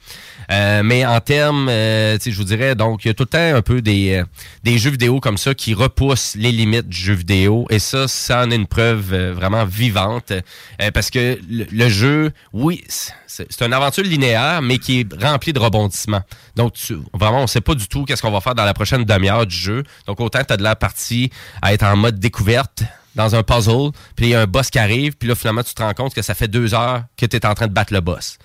Mais 0.48 1.04
en 1.04 1.20
termes, 1.20 1.66
tu 1.66 1.72
sais, 2.20 2.35
je 2.36 2.42
vous 2.42 2.46
dirais, 2.46 2.74
donc, 2.74 3.04
il 3.04 3.08
y 3.08 3.10
a 3.10 3.14
tout 3.14 3.22
le 3.22 3.28
temps 3.28 3.56
un 3.56 3.62
peu 3.62 3.80
des, 3.80 4.16
euh, 4.16 4.24
des 4.62 4.76
jeux 4.76 4.90
vidéo 4.90 5.20
comme 5.20 5.38
ça 5.38 5.54
qui 5.54 5.72
repoussent 5.72 6.34
les 6.34 6.52
limites 6.52 6.86
du 6.86 6.96
jeu 6.96 7.14
vidéo. 7.14 7.66
Et 7.70 7.78
ça, 7.78 8.08
ça 8.08 8.42
en 8.42 8.50
est 8.50 8.56
une 8.56 8.66
preuve 8.66 9.14
euh, 9.14 9.32
vraiment 9.32 9.64
vivante. 9.64 10.32
Euh, 10.32 10.90
parce 10.92 11.08
que 11.08 11.38
le, 11.48 11.88
jeu, 11.88 12.32
oui, 12.52 12.84
c'est 13.26 13.62
une 13.62 13.72
aventure 13.72 14.04
linéaire, 14.04 14.60
mais 14.60 14.76
qui 14.76 15.00
est 15.00 15.22
remplie 15.22 15.54
de 15.54 15.58
rebondissements. 15.58 16.22
Donc, 16.56 16.74
vraiment, 17.14 17.42
on 17.42 17.46
sait 17.46 17.62
pas 17.62 17.74
du 17.74 17.88
tout 17.88 18.04
qu'est-ce 18.04 18.20
qu'on 18.20 18.30
va 18.30 18.42
faire 18.42 18.54
dans 18.54 18.66
la 18.66 18.74
prochaine 18.74 19.04
demi-heure 19.04 19.46
du 19.46 19.56
jeu. 19.56 19.82
Donc, 20.06 20.20
autant 20.20 20.44
tu 20.44 20.52
as 20.52 20.58
de 20.58 20.62
la 20.62 20.76
partie 20.76 21.30
à 21.62 21.72
être 21.72 21.84
en 21.84 21.96
mode 21.96 22.18
découverte 22.18 22.82
dans 23.14 23.34
un 23.34 23.42
puzzle, 23.42 23.92
puis 24.14 24.26
il 24.26 24.28
y 24.28 24.34
a 24.34 24.42
un 24.42 24.46
boss 24.46 24.68
qui 24.68 24.78
arrive, 24.78 25.16
puis 25.16 25.26
là, 25.26 25.34
finalement, 25.34 25.62
tu 25.62 25.72
te 25.72 25.82
rends 25.82 25.94
compte 25.94 26.14
que 26.14 26.20
ça 26.20 26.34
fait 26.34 26.48
deux 26.48 26.74
heures 26.74 27.04
que 27.16 27.24
tu 27.24 27.34
es 27.34 27.46
en 27.46 27.54
train 27.54 27.66
de 27.66 27.72
battre 27.72 27.94
le 27.94 28.00
boss. 28.00 28.36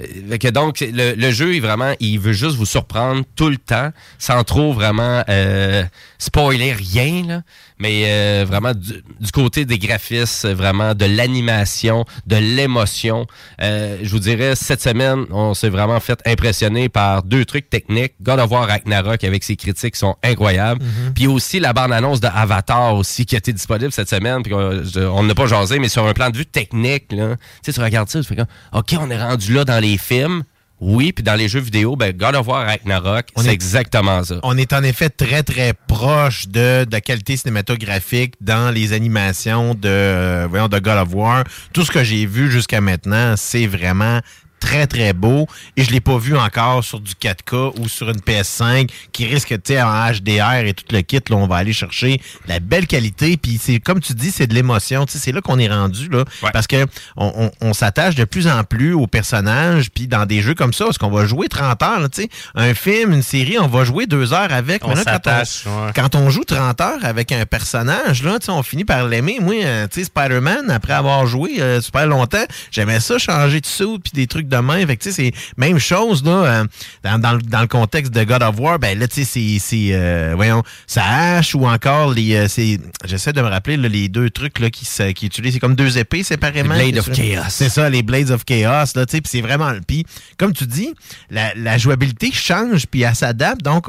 Euh, 0.00 0.50
donc, 0.50 0.80
le, 0.80 1.30
jeu, 1.30 1.54
est 1.54 1.60
vraiment, 1.60 1.94
il 2.00 2.18
veut 2.18 2.32
juste 2.32 2.56
vous 2.56 2.66
surprendre 2.66 3.24
tout 3.36 3.48
le 3.48 3.56
temps, 3.56 3.90
sans 4.18 4.42
trop 4.44 4.72
vraiment 4.72 5.22
euh, 5.28 5.84
spoiler 6.18 6.72
rien. 6.72 7.42
Mais 7.78 8.04
euh, 8.06 8.44
vraiment 8.46 8.72
du, 8.72 9.02
du 9.20 9.32
côté 9.32 9.64
des 9.64 9.78
graphismes, 9.78 10.52
vraiment 10.52 10.94
de 10.94 11.04
l'animation, 11.04 12.04
de 12.26 12.36
l'émotion. 12.36 13.26
Euh, 13.60 13.98
je 14.02 14.10
vous 14.10 14.20
dirais, 14.20 14.54
cette 14.54 14.82
semaine, 14.82 15.24
on 15.30 15.54
s'est 15.54 15.68
vraiment 15.68 15.98
fait 16.00 16.20
impressionner 16.26 16.88
par 16.88 17.22
deux 17.22 17.44
trucs 17.44 17.68
techniques. 17.68 18.14
God 18.20 18.38
of 18.38 18.50
War 18.50 18.68
Ragnarok 18.68 19.24
avec 19.24 19.42
ses 19.42 19.56
critiques 19.56 19.94
qui 19.94 20.00
sont 20.00 20.16
incroyables. 20.22 20.84
Puis 21.14 21.26
aussi 21.26 21.58
la 21.58 21.72
bande-annonce 21.72 22.20
de 22.20 22.28
Avatar 22.28 22.94
aussi 22.94 23.26
qui 23.26 23.34
a 23.34 23.38
été 23.38 23.52
disponible 23.52 23.92
cette 23.92 24.08
semaine. 24.08 24.42
Puis 24.42 24.54
on 24.54 25.22
n'a 25.22 25.34
pas 25.34 25.46
jasé, 25.46 25.78
mais 25.78 25.88
sur 25.88 26.06
un 26.06 26.12
plan 26.12 26.30
de 26.30 26.36
vue 26.36 26.46
technique, 26.46 27.12
là, 27.12 27.36
tu 27.36 27.42
sais, 27.62 27.72
tu 27.72 27.80
regardes 27.80 28.08
ça, 28.08 28.20
tu 28.20 28.26
fais 28.26 28.36
comme, 28.36 28.46
OK, 28.72 28.94
on 28.98 29.10
est 29.10 29.20
rendu 29.20 29.52
là 29.52 29.64
dans 29.64 29.80
les 29.80 29.98
films. 29.98 30.44
Oui, 30.86 31.12
puis 31.12 31.22
dans 31.24 31.34
les 31.34 31.48
jeux 31.48 31.60
vidéo, 31.60 31.96
ben 31.96 32.14
God 32.14 32.34
of 32.34 32.46
War 32.46 32.66
Ragnarok, 32.66 33.26
c'est 33.36 33.46
est- 33.46 33.52
exactement 33.52 34.22
ça. 34.22 34.38
On 34.42 34.58
est 34.58 34.74
en 34.74 34.82
effet 34.82 35.08
très, 35.08 35.42
très 35.42 35.72
proche 35.72 36.46
de, 36.48 36.84
de 36.84 36.92
la 36.92 37.00
qualité 37.00 37.38
cinématographique 37.38 38.34
dans 38.42 38.70
les 38.70 38.92
animations 38.92 39.72
de, 39.74 39.88
euh, 39.88 40.46
voyons, 40.50 40.68
de 40.68 40.78
God 40.78 40.98
of 40.98 41.14
War. 41.14 41.44
Tout 41.72 41.84
ce 41.86 41.90
que 41.90 42.04
j'ai 42.04 42.26
vu 42.26 42.50
jusqu'à 42.50 42.82
maintenant, 42.82 43.34
c'est 43.38 43.66
vraiment 43.66 44.20
très, 44.64 44.86
très 44.86 45.12
beau. 45.12 45.46
Et 45.76 45.84
je 45.84 45.90
l'ai 45.90 46.00
pas 46.00 46.16
vu 46.18 46.36
encore 46.36 46.82
sur 46.82 47.00
du 47.00 47.12
4K 47.12 47.78
ou 47.80 47.88
sur 47.88 48.08
une 48.08 48.20
PS5 48.20 48.88
qui 49.12 49.26
risque, 49.26 49.48
tu 49.62 49.74
sais, 49.74 49.82
en 49.82 50.10
HDR 50.10 50.64
et 50.66 50.72
tout 50.74 50.84
le 50.90 51.00
kit. 51.02 51.20
Là, 51.28 51.36
on 51.36 51.46
va 51.46 51.56
aller 51.56 51.72
chercher 51.72 52.16
de 52.16 52.48
la 52.48 52.60
belle 52.60 52.86
qualité. 52.86 53.36
Puis 53.36 53.60
c'est, 53.62 53.78
comme 53.80 54.00
tu 54.00 54.14
dis, 54.14 54.30
c'est 54.30 54.46
de 54.46 54.54
l'émotion. 54.54 55.04
Tu 55.06 55.12
sais, 55.12 55.18
c'est 55.18 55.32
là 55.32 55.40
qu'on 55.40 55.58
est 55.58 55.68
rendu, 55.68 56.08
là. 56.08 56.24
Parce 56.52 56.66
que 56.66 56.86
on, 57.16 57.32
on- 57.36 57.50
on 57.68 57.72
s'attache 57.74 58.14
de 58.14 58.24
plus 58.24 58.48
en 58.48 58.64
plus 58.64 58.94
aux 58.94 59.06
personnages. 59.06 59.90
Puis 59.90 60.06
dans 60.08 60.24
des 60.26 60.40
jeux 60.40 60.54
comme 60.54 60.72
ça, 60.72 60.86
parce 60.86 60.98
qu'on 60.98 61.10
va 61.10 61.26
jouer 61.26 61.48
30 61.48 61.82
heures, 61.82 62.00
là, 62.00 62.08
tu 62.08 62.22
sais? 62.22 62.28
Un 62.54 62.74
film, 62.74 63.12
une 63.12 63.22
série, 63.22 63.58
on 63.58 63.68
va 63.68 63.84
jouer 63.84 64.06
deux 64.06 64.32
heures 64.32 64.52
avec. 64.52 64.84
On 64.84 64.88
Mais 64.88 64.94
là, 64.96 65.02
quand 65.04 65.30
on- 65.66 65.84
ouais. 65.86 65.92
quand 65.94 66.14
on 66.14 66.30
joue 66.30 66.44
30 66.44 66.80
heures 66.80 67.04
avec 67.04 67.32
un 67.32 67.44
personnage, 67.46 68.22
là, 68.22 68.38
tu 68.38 68.46
sais, 68.46 68.52
on 68.52 68.62
finit 68.62 68.84
par 68.84 69.06
l'aimer. 69.06 69.38
Moi, 69.40 69.56
euh, 69.64 69.86
tu 69.90 70.00
sais, 70.00 70.04
Spider-Man, 70.06 70.70
après 70.70 70.92
avoir 70.94 71.26
joué 71.26 71.60
euh, 71.60 71.80
super 71.80 72.06
longtemps, 72.06 72.44
j'aimais 72.70 73.00
ça, 73.00 73.18
changer 73.18 73.60
de 73.60 73.66
suit 73.66 73.98
puis 74.02 74.12
des 74.14 74.26
trucs 74.26 74.48
de 74.48 74.53
même. 74.62 74.86
Fait 74.86 74.96
que, 74.96 75.10
c'est 75.10 75.32
même 75.56 75.78
chose, 75.78 76.24
là, 76.24 76.30
euh, 76.30 76.64
dans, 77.02 77.18
dans 77.18 77.32
le- 77.32 77.42
dans 77.42 77.60
le 77.60 77.66
contexte 77.66 78.12
de 78.12 78.24
God 78.24 78.42
of 78.42 78.58
War, 78.58 78.78
ben 78.78 78.98
là, 78.98 79.08
tu 79.08 79.24
sais, 79.24 79.58
c'est, 79.60 79.88
euh, 79.92 80.32
voyons, 80.36 80.62
sa 80.86 81.04
hache 81.36 81.54
ou 81.54 81.66
encore 81.66 82.12
les, 82.12 82.34
euh, 82.34 82.48
c'est, 82.48 82.78
j'essaie 83.04 83.32
de 83.32 83.40
me 83.42 83.48
rappeler, 83.48 83.76
là, 83.76 83.88
les 83.88 84.08
deux 84.08 84.30
trucs, 84.30 84.58
là, 84.58 84.70
qui, 84.70 84.86
qui 85.14 85.26
utilisent, 85.26 85.54
c'est 85.54 85.60
comme 85.60 85.74
deux 85.76 85.98
épées 85.98 86.22
séparément. 86.22 86.74
Les 86.74 86.92
Blades 86.92 87.02
c'est 87.04 87.10
of 87.10 87.16
ça? 87.16 87.22
Chaos. 87.22 87.44
C'est 87.50 87.68
ça, 87.68 87.90
les 87.90 88.02
Blades 88.02 88.30
of 88.30 88.44
Chaos, 88.44 88.86
là, 88.94 89.06
tu 89.06 89.16
sais, 89.16 89.22
c'est 89.24 89.40
vraiment, 89.40 89.72
puis 89.86 90.04
comme 90.38 90.52
tu 90.52 90.66
dis, 90.66 90.92
la, 91.30 91.52
la 91.54 91.78
jouabilité 91.78 92.30
change, 92.32 92.86
puis 92.86 93.02
elle 93.02 93.14
s'adapte, 93.14 93.62
donc 93.62 93.86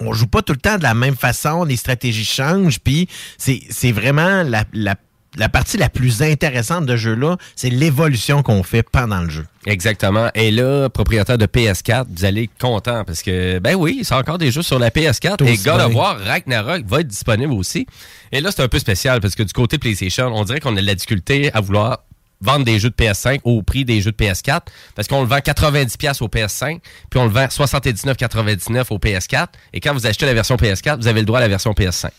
on 0.00 0.12
joue 0.12 0.26
pas 0.26 0.42
tout 0.42 0.52
le 0.52 0.58
temps 0.58 0.76
de 0.76 0.82
la 0.82 0.92
même 0.92 1.16
façon, 1.16 1.64
les 1.64 1.76
stratégies 1.76 2.24
changent, 2.26 2.78
puis 2.80 3.08
c'est 3.38 3.60
c'est 3.70 3.92
vraiment 3.92 4.42
la, 4.42 4.64
la, 4.74 4.94
la 5.36 5.48
partie 5.48 5.76
la 5.76 5.88
plus 5.88 6.22
intéressante 6.22 6.86
de 6.86 6.96
ce 6.96 7.02
jeu-là, 7.02 7.36
c'est 7.54 7.70
l'évolution 7.70 8.42
qu'on 8.42 8.62
fait 8.62 8.82
pendant 8.82 9.20
le 9.20 9.30
jeu. 9.30 9.46
Exactement. 9.66 10.30
Et 10.34 10.50
là, 10.50 10.88
propriétaire 10.88 11.38
de 11.38 11.46
PS4, 11.46 12.06
vous 12.08 12.24
allez 12.24 12.44
être 12.44 12.58
content 12.58 13.04
parce 13.04 13.22
que, 13.22 13.58
ben 13.58 13.74
oui, 13.74 14.00
c'est 14.02 14.14
encore 14.14 14.38
des 14.38 14.50
jeux 14.50 14.62
sur 14.62 14.78
la 14.78 14.90
PS4 14.90 15.44
et 15.44 15.56
God 15.56 15.80
of. 15.80 15.94
War 15.94 16.18
Ragnarok 16.18 16.84
va 16.86 17.00
être 17.00 17.08
disponible 17.08 17.52
aussi. 17.52 17.86
Et 18.32 18.40
là, 18.40 18.50
c'est 18.50 18.62
un 18.62 18.68
peu 18.68 18.78
spécial 18.78 19.20
parce 19.20 19.34
que 19.34 19.42
du 19.42 19.52
côté 19.52 19.78
PlayStation, 19.78 20.26
on 20.34 20.44
dirait 20.44 20.60
qu'on 20.60 20.76
a 20.76 20.80
de 20.80 20.86
la 20.86 20.94
difficulté 20.94 21.50
à 21.52 21.60
vouloir 21.60 22.04
vendre 22.40 22.64
des 22.64 22.78
jeux 22.78 22.90
de 22.90 22.94
PS5 22.94 23.40
au 23.44 23.62
prix 23.62 23.84
des 23.84 24.00
jeux 24.00 24.12
de 24.12 24.16
PS4 24.16 24.60
parce 24.94 25.08
qu'on 25.08 25.22
le 25.22 25.26
vend 25.26 25.38
90$ 25.38 26.22
au 26.22 26.28
PS5 26.28 26.80
puis 27.08 27.18
on 27.18 27.24
le 27.24 27.30
vend 27.30 27.46
79,99$ 27.46 28.86
au 28.90 28.98
PS4 28.98 29.46
et 29.72 29.80
quand 29.80 29.94
vous 29.94 30.06
achetez 30.06 30.26
la 30.26 30.34
version 30.34 30.56
PS4, 30.56 30.98
vous 30.98 31.08
avez 31.08 31.20
le 31.20 31.26
droit 31.26 31.38
à 31.38 31.42
la 31.42 31.48
version 31.48 31.72
PS5. 31.72 32.10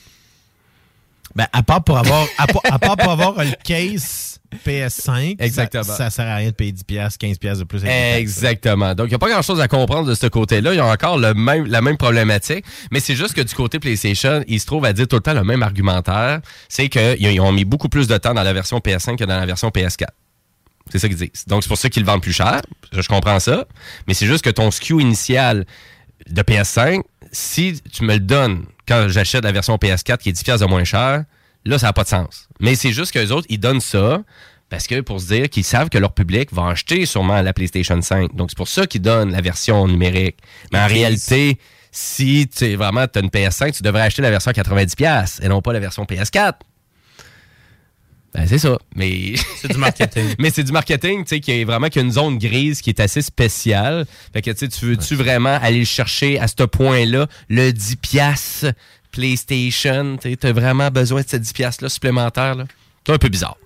Ben, 1.36 1.48
à 1.54 1.62
part 1.64 1.84
pour 1.84 1.98
avoir, 1.98 2.26
à, 2.38 2.48
part- 2.48 2.62
à 2.64 2.80
part 2.80 2.98
pour 2.98 3.12
avoir 3.12 3.36
le 3.44 3.52
case 3.64 4.40
PS5, 4.66 5.36
Exactement. 5.40 5.84
Ça, 5.84 5.96
ça 5.96 6.10
sert 6.10 6.26
à 6.28 6.36
rien 6.38 6.50
de 6.50 6.54
payer 6.56 6.72
10$, 6.72 7.18
15$ 7.18 7.60
de 7.60 7.64
plus. 7.66 7.84
Exactement. 7.86 8.96
Donc, 8.96 9.08
il 9.08 9.10
n'y 9.10 9.16
a 9.16 9.20
pas 9.20 9.30
grand-chose 9.30 9.60
à 9.60 9.68
comprendre 9.68 10.08
de 10.08 10.16
ce 10.16 10.26
côté-là. 10.28 10.74
Il 10.74 10.78
y 10.78 10.80
a 10.80 10.86
encore 10.86 11.18
le 11.18 11.34
même, 11.34 11.66
la 11.66 11.82
même 11.82 11.98
problématique. 11.98 12.64
Mais 12.92 13.00
c'est 13.00 13.16
juste 13.16 13.34
que 13.34 13.42
du 13.42 13.54
côté 13.54 13.78
PlayStation, 13.80 14.44
ils 14.48 14.60
se 14.60 14.66
trouvent 14.66 14.86
à 14.86 14.94
dire 14.94 15.08
tout 15.08 15.18
le 15.18 15.22
temps 15.22 15.34
le 15.34 15.44
même 15.44 15.64
argumentaire. 15.64 16.40
C'est 16.70 16.88
qu'ils 16.90 17.40
ont 17.42 17.52
mis 17.52 17.66
beaucoup 17.66 17.90
plus 17.90 18.08
de 18.08 18.18
temps 18.18 18.34
dans 18.34 18.44
la 18.44 18.54
version 18.54 18.80
PS5 18.80 19.18
que 19.18 19.26
dans 19.26 19.38
la 19.40 19.46
version 19.46 19.68
PS4. 19.70 20.06
C'est 20.90 21.00
ça 21.00 21.08
qu'ils 21.10 21.18
disent. 21.18 21.46
Donc, 21.48 21.64
c'est 21.64 21.68
pour 21.70 21.78
ça 21.78 21.90
qu'ils 21.90 22.04
le 22.04 22.08
vendent 22.08 22.22
plus 22.22 22.32
cher. 22.34 22.62
Je 22.94 23.08
comprends 23.08 23.40
ça. 23.42 23.66
Mais 24.08 24.14
c'est 24.14 24.28
juste 24.28 24.44
que 24.46 24.50
ton 24.50 24.72
SKU 24.72 25.02
initial 25.02 25.66
de 26.30 26.42
PS5, 26.42 27.02
si 27.34 27.82
tu 27.92 28.06
me 28.06 28.14
le 28.14 28.20
donnes 28.22 28.64
quand 28.88 29.08
j'achète 29.10 29.44
la 29.44 29.52
version 29.52 29.76
PS4 29.76 30.18
qui 30.18 30.30
est 30.30 30.34
10$ 30.34 30.44
piastres 30.44 30.66
de 30.66 30.70
moins 30.70 30.84
cher, 30.84 31.24
là, 31.66 31.80
ça 31.80 31.88
n'a 31.88 31.94
pas 31.94 32.04
de 32.04 32.10
sens. 32.10 32.48
Mais 32.60 32.76
c'est 32.76 32.92
juste 32.92 33.12
qu'eux 33.12 33.32
autres, 33.32 33.48
ils 33.50 33.60
donnent 33.60 33.82
ça 33.82 34.22
parce 34.70 34.88
que 34.88 35.02
pour 35.02 35.22
se 35.22 35.28
dire 35.28 35.50
qu'ils 35.50 35.64
savent 35.64 35.90
que 35.90 35.98
leur 35.98 36.14
public 36.14 36.54
va 36.54 36.68
acheter 36.68 37.06
sûrement 37.06 37.42
la 37.42 37.54
PlayStation 37.54 38.02
5. 38.02 38.36
Donc, 38.36 38.50
c'est 38.50 38.58
pour 38.58 38.68
ça 38.68 38.86
qu'ils 38.86 39.02
donnent 39.02 39.32
la 39.32 39.42
version 39.42 39.88
numérique. 39.88 40.38
Mais 40.74 40.80
en 40.80 40.88
réalité, 40.88 41.58
si 41.92 42.48
tu 42.48 42.76
vraiment 42.76 43.02
as 43.02 43.20
une 43.20 43.30
PS5, 43.30 43.78
tu 43.78 43.84
devrais 43.84 44.02
acheter 44.02 44.22
la 44.22 44.30
version 44.30 44.52
à 44.52 44.54
90$ 44.54 45.44
et 45.44 45.48
non 45.48 45.62
pas 45.62 45.74
la 45.74 45.80
version 45.80 46.04
PS4. 46.04 46.54
Ben, 48.38 48.46
c'est 48.46 48.60
ça. 48.60 48.78
Mais 48.96 49.34
C'est 49.56 49.72
du 49.72 49.80
marketing. 49.80 50.36
mais 50.40 50.52
c'est 50.52 50.64
du 50.64 50.72
marketing, 50.72 51.24
tu 51.24 51.30
sais, 51.30 51.40
qui 51.40 51.52
est 51.52 51.64
vraiment 51.64 51.88
qu'il 51.88 52.02
y 52.02 52.06
a 52.06 52.06
une 52.06 52.12
zone 52.12 52.38
grise 52.38 52.82
qui 52.82 52.92
est 52.92 53.00
assez 53.00 53.24
spéciale. 53.24 54.06
Fait 54.32 54.44
que, 54.44 54.52
tu 54.52 54.60
sais, 54.60 54.68
tu 54.68 54.86
veux-tu 54.86 55.16
vraiment 55.16 55.58
aller 55.60 55.80
le 55.80 55.86
chercher 55.86 56.40
à 56.40 56.48
ce 56.48 56.64
point-là, 56.64 57.26
le 57.50 57.72
10 57.72 57.96
piastres 57.96 58.68
PlayStation? 59.12 60.18
Tu 60.22 60.38
as 60.44 60.52
vraiment 60.52 60.92
besoin 60.92 61.22
de 61.22 61.28
ces 61.28 61.40
10 61.40 61.52
piastres-là 61.54 61.90
supplémentaires, 61.90 62.54
là? 62.54 62.66
C'est 63.08 63.14
un 63.14 63.18
peu 63.18 63.30
bizarre. 63.30 63.58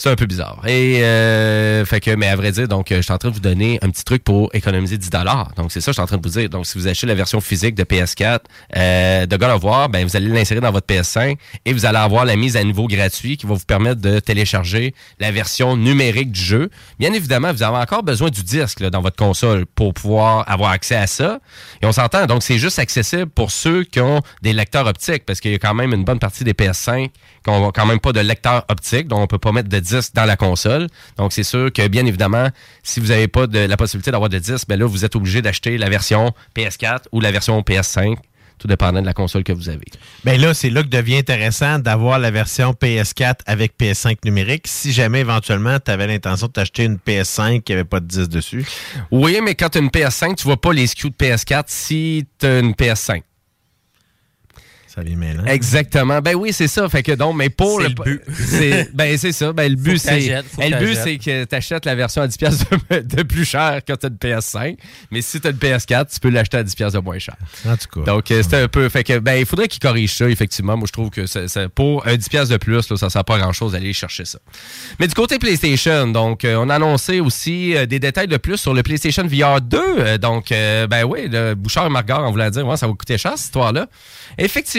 C'est 0.00 0.08
un 0.08 0.16
peu 0.16 0.24
bizarre. 0.24 0.62
Et 0.66 1.04
euh, 1.04 1.84
fait 1.84 2.00
que, 2.00 2.12
mais 2.12 2.26
à 2.26 2.34
vrai 2.34 2.52
dire, 2.52 2.66
donc, 2.66 2.90
euh, 2.90 2.96
je 2.96 3.02
suis 3.02 3.12
en 3.12 3.18
train 3.18 3.28
de 3.28 3.34
vous 3.34 3.40
donner 3.40 3.78
un 3.82 3.90
petit 3.90 4.02
truc 4.02 4.24
pour 4.24 4.48
économiser 4.54 4.96
10 4.96 5.10
Donc, 5.58 5.70
c'est 5.70 5.82
ça 5.82 5.90
je 5.90 5.96
suis 5.96 6.00
en 6.00 6.06
train 6.06 6.16
de 6.16 6.26
vous 6.26 6.40
dire. 6.40 6.48
Donc, 6.48 6.64
si 6.64 6.78
vous 6.78 6.88
achetez 6.88 7.06
la 7.06 7.14
version 7.14 7.38
physique 7.42 7.74
de 7.74 7.84
PS4 7.84 8.38
euh, 8.78 9.26
de 9.26 9.36
God 9.36 9.62
War, 9.62 9.90
ben, 9.90 10.06
vous 10.06 10.16
allez 10.16 10.28
l'insérer 10.28 10.62
dans 10.62 10.72
votre 10.72 10.86
PS5 10.86 11.36
et 11.66 11.74
vous 11.74 11.84
allez 11.84 11.98
avoir 11.98 12.24
la 12.24 12.34
mise 12.36 12.56
à 12.56 12.64
niveau 12.64 12.86
gratuit 12.86 13.36
qui 13.36 13.44
va 13.44 13.52
vous 13.52 13.66
permettre 13.66 14.00
de 14.00 14.20
télécharger 14.20 14.94
la 15.18 15.32
version 15.32 15.76
numérique 15.76 16.32
du 16.32 16.40
jeu. 16.40 16.70
Bien 16.98 17.12
évidemment, 17.12 17.52
vous 17.52 17.62
avez 17.62 17.76
encore 17.76 18.02
besoin 18.02 18.30
du 18.30 18.42
disque 18.42 18.80
là, 18.80 18.88
dans 18.88 19.02
votre 19.02 19.16
console 19.16 19.66
pour 19.66 19.92
pouvoir 19.92 20.50
avoir 20.50 20.70
accès 20.70 20.96
à 20.96 21.06
ça. 21.06 21.40
Et 21.82 21.86
on 21.86 21.92
s'entend. 21.92 22.24
Donc, 22.24 22.42
c'est 22.42 22.56
juste 22.56 22.78
accessible 22.78 23.26
pour 23.26 23.50
ceux 23.50 23.84
qui 23.84 24.00
ont 24.00 24.22
des 24.40 24.54
lecteurs 24.54 24.86
optiques 24.86 25.26
parce 25.26 25.40
qu'il 25.40 25.52
y 25.52 25.56
a 25.56 25.58
quand 25.58 25.74
même 25.74 25.92
une 25.92 26.04
bonne 26.04 26.20
partie 26.20 26.42
des 26.42 26.54
PS5 26.54 27.10
qui 27.44 27.50
n'ont 27.50 27.70
quand 27.70 27.84
même 27.84 28.00
pas 28.00 28.12
de 28.12 28.20
lecteur 28.20 28.64
optique, 28.70 29.08
donc 29.08 29.20
on 29.20 29.26
peut 29.26 29.38
pas 29.38 29.52
mettre 29.52 29.68
de 29.68 29.78
disque 29.78 29.89
dans 30.14 30.24
la 30.24 30.36
console. 30.36 30.86
Donc 31.16 31.32
c'est 31.32 31.42
sûr 31.42 31.72
que 31.72 31.86
bien 31.88 32.06
évidemment, 32.06 32.48
si 32.82 33.00
vous 33.00 33.08
n'avez 33.08 33.28
pas 33.28 33.46
de 33.46 33.58
la 33.58 33.76
possibilité 33.76 34.10
d'avoir 34.10 34.30
de 34.30 34.38
disque, 34.38 34.68
ben 34.68 34.78
là 34.78 34.86
vous 34.86 35.04
êtes 35.04 35.16
obligé 35.16 35.42
d'acheter 35.42 35.78
la 35.78 35.88
version 35.88 36.32
PS4 36.56 37.02
ou 37.12 37.20
la 37.20 37.30
version 37.30 37.60
PS5 37.60 38.16
tout 38.60 38.68
dépendant 38.68 39.00
de 39.00 39.06
la 39.06 39.14
console 39.14 39.42
que 39.42 39.52
vous 39.52 39.68
avez. 39.68 39.86
Ben 40.24 40.40
là, 40.40 40.54
c'est 40.54 40.70
là 40.70 40.82
que 40.82 40.88
devient 40.88 41.16
intéressant 41.16 41.78
d'avoir 41.78 42.18
la 42.18 42.30
version 42.30 42.72
PS4 42.72 43.36
avec 43.46 43.72
PS5 43.80 44.18
numérique. 44.24 44.66
Si 44.66 44.92
jamais 44.92 45.20
éventuellement 45.20 45.78
tu 45.82 45.90
avais 45.90 46.06
l'intention 46.06 46.46
de 46.46 46.52
t'acheter 46.52 46.84
une 46.84 46.96
PS5 46.96 47.62
qui 47.62 47.72
n'avait 47.72 47.84
pas 47.84 48.00
de 48.00 48.06
disque 48.06 48.28
dessus. 48.28 48.66
Oui, 49.10 49.40
mais 49.42 49.54
quand 49.54 49.70
tu 49.70 49.78
as 49.78 49.80
une 49.80 49.88
PS5, 49.88 50.36
tu 50.36 50.44
vois 50.44 50.60
pas 50.60 50.72
les 50.72 50.86
SKU 50.86 51.08
de 51.08 51.14
PS4 51.14 51.64
si 51.68 52.26
tu 52.38 52.46
as 52.46 52.58
une 52.58 52.72
PS5. 52.72 53.22
Ça 54.92 55.02
vient 55.02 55.16
mêlant. 55.16 55.44
Exactement. 55.44 56.20
Ben 56.20 56.34
oui, 56.34 56.52
c'est 56.52 56.66
ça. 56.66 56.88
Fait 56.88 57.04
que 57.04 57.12
donc, 57.12 57.36
mais 57.36 57.48
pour 57.48 57.80
C'est 57.80 57.88
le, 57.88 57.94
le 57.94 58.04
but. 58.04 58.22
c'est- 58.34 58.88
ben 58.92 59.16
c'est 59.16 59.30
ça. 59.32 59.52
Ben 59.52 59.70
le 59.70 59.76
but 59.76 59.98
c'est 59.98 60.10
ben, 60.58 60.70
le 60.72 60.78
que 60.78 60.84
but 60.84 60.94
c'est 60.96 61.18
que 61.18 61.44
tu 61.44 61.54
achètes 61.54 61.84
la 61.84 61.94
version 61.94 62.22
à 62.22 62.26
10 62.26 62.36
pièces 62.36 62.58
de, 62.90 62.98
de 63.16 63.22
plus 63.22 63.44
cher 63.44 63.80
quand 63.86 63.96
tu 63.96 64.06
as 64.06 64.08
une 64.08 64.16
PS5, 64.16 64.76
mais 65.12 65.22
si 65.22 65.40
tu 65.40 65.46
as 65.46 65.50
une 65.50 65.56
PS4, 65.58 66.12
tu 66.12 66.18
peux 66.18 66.28
l'acheter 66.30 66.56
à 66.56 66.62
10 66.64 66.74
pièces 66.74 66.92
de 66.94 66.98
moins 66.98 67.18
cher. 67.20 67.36
En 67.68 67.76
tout 67.76 68.00
cas. 68.00 68.10
Donc 68.12 68.30
euh, 68.32 68.42
c'était 68.42 68.56
un 68.56 68.66
peu 68.68 68.88
fait 68.88 69.04
que 69.04 69.18
ben 69.20 69.34
il 69.34 69.46
faudrait 69.46 69.68
qu'ils 69.68 69.78
corrigent 69.80 70.12
ça 70.12 70.28
effectivement. 70.28 70.76
Moi 70.76 70.86
je 70.88 70.92
trouve 70.92 71.10
que 71.10 71.26
ça, 71.26 71.46
ça- 71.46 71.68
pour 71.68 72.04
un 72.08 72.16
10 72.16 72.28
pièces 72.28 72.48
de 72.48 72.56
plus 72.56 72.90
là, 72.90 72.96
ça 72.96 73.08
sert 73.10 73.24
pas 73.24 73.38
grand-chose 73.38 73.72
d'aller 73.72 73.92
chercher 73.92 74.24
ça. 74.24 74.38
Mais 74.98 75.06
du 75.06 75.14
côté 75.14 75.38
PlayStation, 75.38 76.08
donc 76.08 76.44
euh, 76.44 76.56
on 76.58 76.68
a 76.68 76.74
annoncé 76.74 77.20
aussi 77.20 77.76
euh, 77.76 77.86
des 77.86 78.00
détails 78.00 78.26
de 78.28 78.36
plus 78.38 78.56
sur 78.56 78.74
le 78.74 78.82
PlayStation 78.82 79.24
VR 79.24 79.60
2. 79.60 79.78
Euh, 79.80 80.18
donc 80.18 80.50
euh, 80.50 80.88
ben 80.88 81.04
oui, 81.04 81.28
le 81.30 81.54
Bouchard 81.54 81.86
et 81.86 81.90
Margard 81.90 82.24
on 82.24 82.32
voulait 82.32 82.50
dire 82.50 82.66
ouais, 82.66 82.76
ça 82.76 82.88
va 82.88 82.92
coûter 82.94 83.18
cher 83.18 83.32
cette 83.36 83.44
histoire 83.46 83.72
là. 83.72 83.86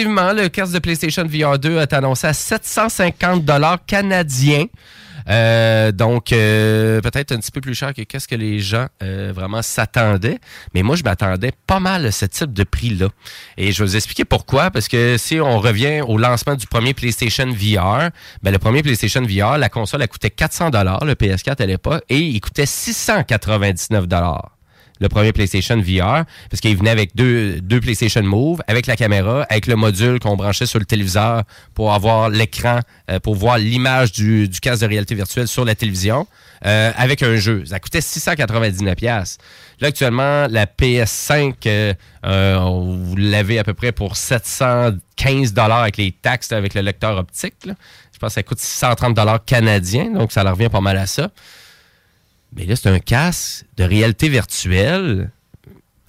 Effectivement, 0.02 0.32
le 0.32 0.48
casque 0.48 0.72
de 0.72 0.80
PlayStation 0.80 1.24
VR 1.24 1.60
2 1.60 1.78
est 1.78 1.92
annoncé 1.92 2.26
à 2.26 2.32
750 2.32 3.44
dollars 3.44 3.78
canadiens. 3.86 4.66
Euh, 5.28 5.92
donc, 5.92 6.32
euh, 6.32 7.00
peut-être 7.00 7.30
un 7.30 7.36
petit 7.36 7.52
peu 7.52 7.60
plus 7.60 7.76
cher 7.76 7.94
que 7.94 8.02
qu'est-ce 8.02 8.26
que 8.26 8.34
les 8.34 8.58
gens 8.58 8.88
euh, 9.04 9.32
vraiment 9.32 9.62
s'attendaient. 9.62 10.40
Mais 10.74 10.82
moi, 10.82 10.96
je 10.96 11.04
m'attendais 11.04 11.52
pas 11.68 11.78
mal 11.78 12.04
à 12.04 12.10
ce 12.10 12.24
type 12.26 12.52
de 12.52 12.64
prix-là. 12.64 13.10
Et 13.56 13.70
je 13.70 13.78
vais 13.78 13.90
vous 13.90 13.94
expliquer 13.94 14.24
pourquoi. 14.24 14.72
Parce 14.72 14.88
que 14.88 15.14
si 15.18 15.38
on 15.38 15.60
revient 15.60 16.00
au 16.00 16.18
lancement 16.18 16.56
du 16.56 16.66
premier 16.66 16.94
PlayStation 16.94 17.46
VR, 17.46 18.10
ben, 18.42 18.50
le 18.50 18.58
premier 18.58 18.82
PlayStation 18.82 19.22
VR, 19.22 19.56
la 19.56 19.68
console, 19.68 20.02
elle 20.02 20.08
coûtait 20.08 20.30
400 20.30 20.70
le 20.72 21.14
PS4 21.14 21.62
à 21.62 21.66
l'époque, 21.66 22.02
et 22.08 22.18
il 22.18 22.40
coûtait 22.40 22.66
699 22.66 24.08
le 25.02 25.08
premier 25.08 25.32
PlayStation 25.32 25.76
VR, 25.76 26.24
parce 26.48 26.60
qu'il 26.60 26.76
venait 26.76 26.90
avec 26.90 27.14
deux, 27.16 27.60
deux 27.60 27.80
PlayStation 27.80 28.22
Move, 28.22 28.62
avec 28.68 28.86
la 28.86 28.96
caméra, 28.96 29.42
avec 29.50 29.66
le 29.66 29.74
module 29.74 30.20
qu'on 30.20 30.36
branchait 30.36 30.66
sur 30.66 30.78
le 30.78 30.84
téléviseur 30.84 31.42
pour 31.74 31.92
avoir 31.92 32.30
l'écran, 32.30 32.78
euh, 33.10 33.18
pour 33.18 33.34
voir 33.34 33.58
l'image 33.58 34.12
du, 34.12 34.48
du 34.48 34.60
casque 34.60 34.82
de 34.82 34.86
réalité 34.86 35.16
virtuelle 35.16 35.48
sur 35.48 35.64
la 35.64 35.74
télévision, 35.74 36.26
euh, 36.64 36.92
avec 36.96 37.24
un 37.24 37.36
jeu. 37.36 37.64
Ça 37.66 37.80
coûtait 37.80 38.00
699 38.00 38.94
pièces. 38.94 39.38
Là, 39.80 39.88
actuellement, 39.88 40.46
la 40.48 40.66
PS5, 40.66 41.54
euh, 41.66 42.56
vous 42.56 43.16
l'avez 43.16 43.58
à 43.58 43.64
peu 43.64 43.74
près 43.74 43.90
pour 43.90 44.16
715 44.16 45.54
avec 45.58 45.96
les 45.96 46.12
taxes 46.12 46.52
avec 46.52 46.74
le 46.74 46.82
lecteur 46.82 47.18
optique. 47.18 47.54
Je 47.64 48.18
pense 48.20 48.28
que 48.28 48.34
ça 48.34 48.42
coûte 48.44 48.60
630 48.60 49.44
canadiens, 49.44 50.12
donc 50.12 50.30
ça 50.30 50.44
leur 50.44 50.54
revient 50.54 50.68
pas 50.68 50.80
mal 50.80 50.96
à 50.96 51.06
ça. 51.06 51.30
Mais 52.54 52.66
là, 52.66 52.76
c'est 52.76 52.88
un 52.88 52.98
casque 52.98 53.64
de 53.76 53.84
réalité 53.84 54.28
virtuelle 54.28 55.30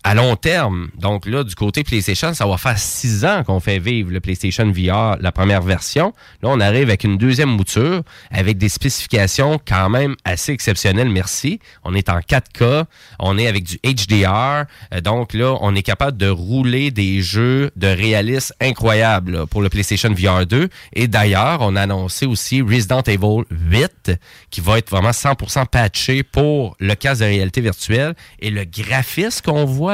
à 0.04 0.14
long 0.16 0.36
terme. 0.36 0.90
Donc 0.98 1.26
là, 1.26 1.44
du 1.44 1.56
côté 1.56 1.84
PlayStation, 1.84 2.34
ça 2.34 2.46
va 2.46 2.58
faire 2.58 2.78
six 2.78 3.24
ans 3.26 3.44
qu'on 3.44 3.60
fait 3.60 3.80
vivre 3.80 4.12
le 4.12 4.20
PlayStation 4.20 4.70
VR, 4.70 5.18
la 5.20 5.32
première 5.32 5.62
version. 5.62 6.14
Là, 6.42 6.50
on 6.50 6.60
arrive 6.60 6.90
avec 6.90 7.04
une 7.04 7.18
deuxième 7.18 7.50
mouture, 7.50 8.04
avec 8.30 8.58
des 8.58 8.70
spécifications 8.70 9.60
quand 9.66 9.90
même 9.90 10.16
assez 10.26 10.52
exceptionnelles, 10.52 11.10
merci. 11.10 11.60
On 11.84 11.94
est 11.94 12.10
en 12.10 12.20
4K, 12.20 12.84
on 13.20 13.38
est 13.38 13.48
avec 13.48 13.64
du 13.64 13.80
HDR. 13.84 14.66
Euh, 14.94 15.02
donc 15.02 15.34
là, 15.34 15.58
on 15.62 15.74
est 15.76 15.84
capable 15.84 16.18
de 16.18 16.28
rouler 16.28 16.92
des 16.92 17.22
jeux 17.22 17.72
de 17.76 17.88
réalisme 17.88 18.54
incroyables 18.60 19.48
pour 19.48 19.62
le 19.62 19.70
PlayStation 19.70 20.14
VR 20.14 20.46
2. 20.46 20.68
Et 20.94 21.08
d'ailleurs, 21.08 21.60
on 21.62 21.76
a 21.76 21.82
annoncé 21.82 22.26
aussi 22.26 22.62
Resident 22.62 23.02
Evil 23.04 23.44
8, 23.52 24.12
qui 24.50 24.62
va 24.62 24.78
être 24.78 24.90
vraiment 24.90 25.12
100% 25.12 25.66
patché 25.68 26.24
pour 26.24 26.76
le 26.80 26.96
casque 26.96 27.22
de 27.22 27.28
réalité 27.28 27.62
virtuelle. 27.62 28.16
Et 28.40 28.50
le 28.50 28.66
graphisme 28.66 29.42
qu'on 29.44 29.66
voit, 29.66 29.93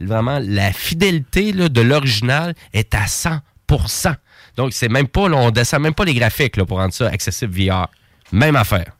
vraiment, 0.00 0.38
la 0.42 0.72
fidélité 0.72 1.52
de 1.52 1.80
l'original 1.80 2.54
est 2.72 2.94
à 2.94 3.04
100%. 3.04 3.40
Donc, 4.56 4.72
c'est 4.72 4.88
même 4.88 5.08
pas, 5.08 5.22
on 5.22 5.50
descend 5.50 5.82
même 5.82 5.94
pas 5.94 6.04
les 6.04 6.14
graphiques 6.14 6.62
pour 6.64 6.78
rendre 6.78 6.92
ça 6.92 7.08
accessible 7.08 7.54
VR. 7.54 7.88
Même 8.32 8.56
affaire. 8.56 8.92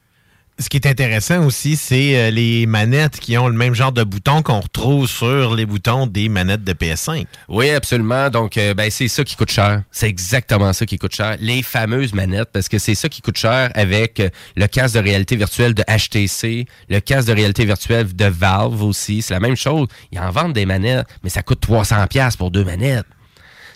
Ce 0.62 0.68
qui 0.68 0.76
est 0.76 0.86
intéressant 0.86 1.44
aussi, 1.44 1.74
c'est 1.74 2.16
euh, 2.16 2.30
les 2.30 2.66
manettes 2.66 3.18
qui 3.18 3.36
ont 3.36 3.48
le 3.48 3.54
même 3.54 3.74
genre 3.74 3.90
de 3.90 4.04
boutons 4.04 4.42
qu'on 4.42 4.60
retrouve 4.60 5.08
sur 5.08 5.56
les 5.56 5.66
boutons 5.66 6.06
des 6.06 6.28
manettes 6.28 6.62
de 6.62 6.72
PS5. 6.72 7.26
Oui, 7.48 7.70
absolument. 7.70 8.30
Donc, 8.30 8.56
euh, 8.56 8.72
ben, 8.72 8.88
c'est 8.88 9.08
ça 9.08 9.24
qui 9.24 9.34
coûte 9.34 9.50
cher. 9.50 9.82
C'est 9.90 10.08
exactement 10.08 10.72
ça 10.72 10.86
qui 10.86 10.98
coûte 10.98 11.16
cher. 11.16 11.36
Les 11.40 11.64
fameuses 11.64 12.14
manettes, 12.14 12.50
parce 12.52 12.68
que 12.68 12.78
c'est 12.78 12.94
ça 12.94 13.08
qui 13.08 13.22
coûte 13.22 13.38
cher 13.38 13.72
avec 13.74 14.20
euh, 14.20 14.28
le 14.54 14.68
casque 14.68 14.94
de 14.94 15.00
réalité 15.00 15.34
virtuelle 15.34 15.74
de 15.74 15.82
HTC, 15.82 16.66
le 16.88 17.00
casque 17.00 17.26
de 17.26 17.32
réalité 17.32 17.64
virtuelle 17.64 18.14
de 18.14 18.26
Valve 18.26 18.84
aussi. 18.84 19.20
C'est 19.20 19.34
la 19.34 19.40
même 19.40 19.56
chose. 19.56 19.88
Ils 20.12 20.20
en 20.20 20.30
vendent 20.30 20.52
des 20.52 20.64
manettes, 20.64 21.08
mais 21.24 21.30
ça 21.30 21.42
coûte 21.42 21.60
300$ 21.66 22.06
piastres 22.06 22.38
pour 22.38 22.52
deux 22.52 22.64
manettes. 22.64 23.06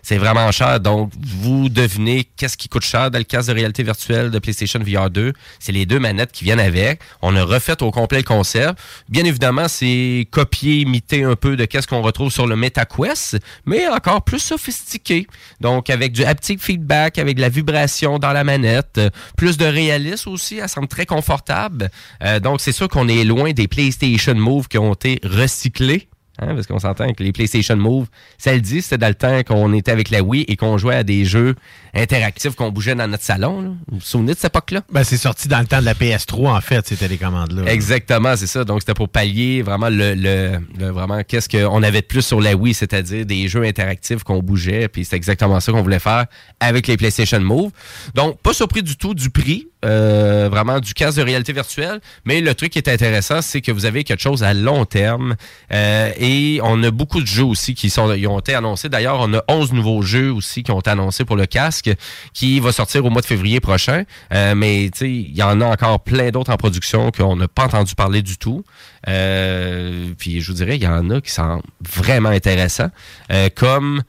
C'est 0.09 0.19
vraiment 0.19 0.53
cher. 0.53 0.79
Donc, 0.79 1.11
vous 1.21 1.69
devinez 1.69 2.29
qu'est-ce 2.37 2.57
qui 2.57 2.69
coûte 2.69 2.85
cher 2.85 3.11
dans 3.11 3.19
le 3.19 3.25
casque 3.25 3.49
de 3.49 3.55
réalité 3.55 3.83
virtuelle 3.83 4.31
de 4.31 4.39
PlayStation 4.39 4.79
VR 4.79 5.11
2. 5.11 5.33
C'est 5.59 5.73
les 5.73 5.85
deux 5.85 5.99
manettes 5.99 6.31
qui 6.31 6.45
viennent 6.45 6.61
avec. 6.61 7.01
On 7.23 7.35
a 7.35 7.43
refait 7.43 7.83
au 7.83 7.91
complet 7.91 8.19
le 8.19 8.23
concept. 8.23 8.79
Bien 9.09 9.25
évidemment, 9.25 9.67
c'est 9.67 10.29
copier, 10.31 10.83
imiter 10.83 11.25
un 11.25 11.35
peu 11.35 11.57
de 11.57 11.65
qu'est-ce 11.65 11.89
qu'on 11.89 12.03
retrouve 12.03 12.31
sur 12.31 12.47
le 12.47 12.55
MetaQuest, 12.55 13.39
mais 13.65 13.89
encore 13.89 14.23
plus 14.23 14.39
sophistiqué. 14.39 15.27
Donc, 15.61 15.91
avec 15.91 16.13
du 16.13 16.23
haptic 16.23 16.63
feedback, 16.63 17.19
avec 17.19 17.35
de 17.35 17.41
la 17.41 17.49
vibration 17.49 18.21
dans 18.21 18.33
la 18.33 18.45
manette, 18.45 19.01
plus 19.37 19.57
de 19.57 19.65
réalisme 19.65 20.31
aussi. 20.31 20.59
Elle 20.59 20.69
semble 20.69 20.87
très 20.87 21.07
confortable. 21.07 21.91
Euh, 22.23 22.39
donc, 22.39 22.61
c'est 22.61 22.71
sûr 22.71 22.87
qu'on 22.89 23.09
est 23.09 23.25
loin 23.25 23.51
des 23.51 23.67
PlayStation 23.67 24.37
Move 24.37 24.69
qui 24.69 24.79
ont 24.79 24.95
été 24.95 25.19
recyclés. 25.25 26.07
Hein, 26.39 26.55
parce 26.55 26.67
qu'on 26.67 26.79
s'entend 26.79 27.13
que 27.15 27.23
les 27.23 27.33
PlayStation 27.33 27.77
Move, 27.77 28.07
ça 28.37 28.53
le 28.53 28.61
dit, 28.61 28.83
c'était 28.83 28.99
dans 28.99 29.09
le 29.09 29.15
temps 29.15 29.43
qu'on 29.43 29.73
était 29.73 29.91
avec 29.91 30.11
la 30.11 30.23
Wii 30.23 30.45
et 30.49 30.57
qu'on 30.57 30.77
jouait 30.77 30.97
à 30.97 31.03
des 31.03 31.25
jeux 31.25 31.55
interactifs 31.95 32.55
qu'on 32.55 32.71
bougeait 32.71 32.95
dans 32.95 33.09
notre 33.09 33.25
salon. 33.25 33.63
là. 33.63 33.69
Vous 33.89 33.97
vous 33.99 34.01
souvenez 34.01 34.33
de 34.35 34.39
cette 34.39 34.53
époque-là? 34.53 34.83
Ben, 34.93 35.03
c'est 35.05 35.17
sorti 35.17 35.49
dans 35.49 35.61
le 35.61 35.67
temps 35.67 35.81
de 35.81 35.85
la 35.87 35.95
PS3, 35.95 36.49
en 36.57 36.61
fait, 36.61 36.87
ces 36.87 36.97
télécommandes-là. 36.97 37.71
Exactement, 37.73 38.37
c'est 38.37 38.47
ça. 38.47 38.65
Donc, 38.65 38.81
c'était 38.81 38.95
pour 38.95 39.09
pallier 39.09 39.63
vraiment 39.63 39.89
le, 39.89 40.15
le- 40.15 40.59
le- 40.79 40.91
vraiment 40.91 41.23
qu'est-ce 41.23 41.49
qu'on 41.49 41.83
avait 41.83 42.03
de 42.03 42.07
plus 42.07 42.23
sur 42.23 42.41
la 42.41 42.55
Wii, 42.55 42.75
c'est-à-dire 42.75 43.25
des 43.25 43.49
jeux 43.49 43.63
interactifs 43.65 44.23
qu'on 44.23 44.41
bougeait. 44.43 44.89
Puis 44.89 45.05
c'est 45.05 45.17
exactement 45.17 45.59
ça 45.61 45.73
qu'on 45.73 45.83
voulait 45.83 45.99
faire 45.99 46.27
avec 46.61 46.87
les 46.87 46.97
PlayStation 46.97 47.41
Move. 47.41 47.71
Donc, 48.15 48.39
pas 48.43 48.53
surpris 48.53 48.83
du 48.83 48.97
tout 48.97 49.15
du 49.15 49.31
prix, 49.31 49.69
euh, 49.85 50.49
vraiment 50.51 50.81
du 50.81 50.95
casque 50.95 51.19
de 51.19 51.23
réalité 51.23 51.53
virtuelle. 51.53 52.01
Mais 52.25 52.41
le 52.41 52.55
truc 52.55 52.73
qui 52.73 52.79
est 52.79 52.89
intéressant, 52.89 53.43
c'est 53.43 53.61
que 53.61 53.73
vous 53.73 53.85
avez 53.85 54.05
quelque 54.05 54.23
chose 54.23 54.43
à 54.43 54.55
long 54.55 54.85
terme. 54.85 55.37
Euh, 55.73 56.11
et 56.19 56.61
on 56.63 56.83
a 56.83 56.91
beaucoup 56.91 57.21
de 57.21 57.27
jeux 57.27 57.45
aussi 57.45 57.75
qui 57.75 57.91
sont, 57.91 58.09
ont 58.09 58.39
été 58.39 58.55
annoncés. 58.55 58.89
D'ailleurs, 58.89 59.19
on 59.21 59.35
a 59.35 59.43
11 59.49 59.73
nouveaux 59.73 60.03
jeux 60.03 60.33
aussi 60.33 60.63
qui 60.63 60.71
ont 60.71 60.81
été 60.81 60.91
annoncés 60.91 61.25
pour 61.25 61.37
le 61.37 61.47
casque 61.47 61.91
qui 62.33 62.61
va 62.61 62.73
sortir 62.73 63.05
au 63.05 63.11
mois 63.11 63.23
de 63.23 63.27
février 63.27 63.61
prochain. 63.61 64.05
Euh, 64.33 64.55
mais 64.55 64.87
il 64.87 65.37
y 65.37 65.43
en 65.43 65.61
a 65.61 65.67
encore 65.67 66.01
plein 66.01 66.31
d'autres 66.31 66.53
en 66.53 66.57
production 66.57 67.11
qu'on 67.11 67.37
n'a 67.37 67.49
pas 67.49 67.65
entendu 67.65 67.95
parler 67.95 68.23
du 68.23 68.39
tout. 68.39 68.65
Euh, 69.09 70.09
puis 70.19 70.41
je 70.41 70.49
vous 70.49 70.57
dirais, 70.57 70.77
il 70.77 70.83
y 70.83 70.89
en 70.89 71.11
a 71.11 71.21
qui 71.21 71.31
sont 71.31 71.63
vraiment 71.81 72.31
intéressants. 72.31 72.91
Euh, 73.31 73.49
comme 73.55 74.03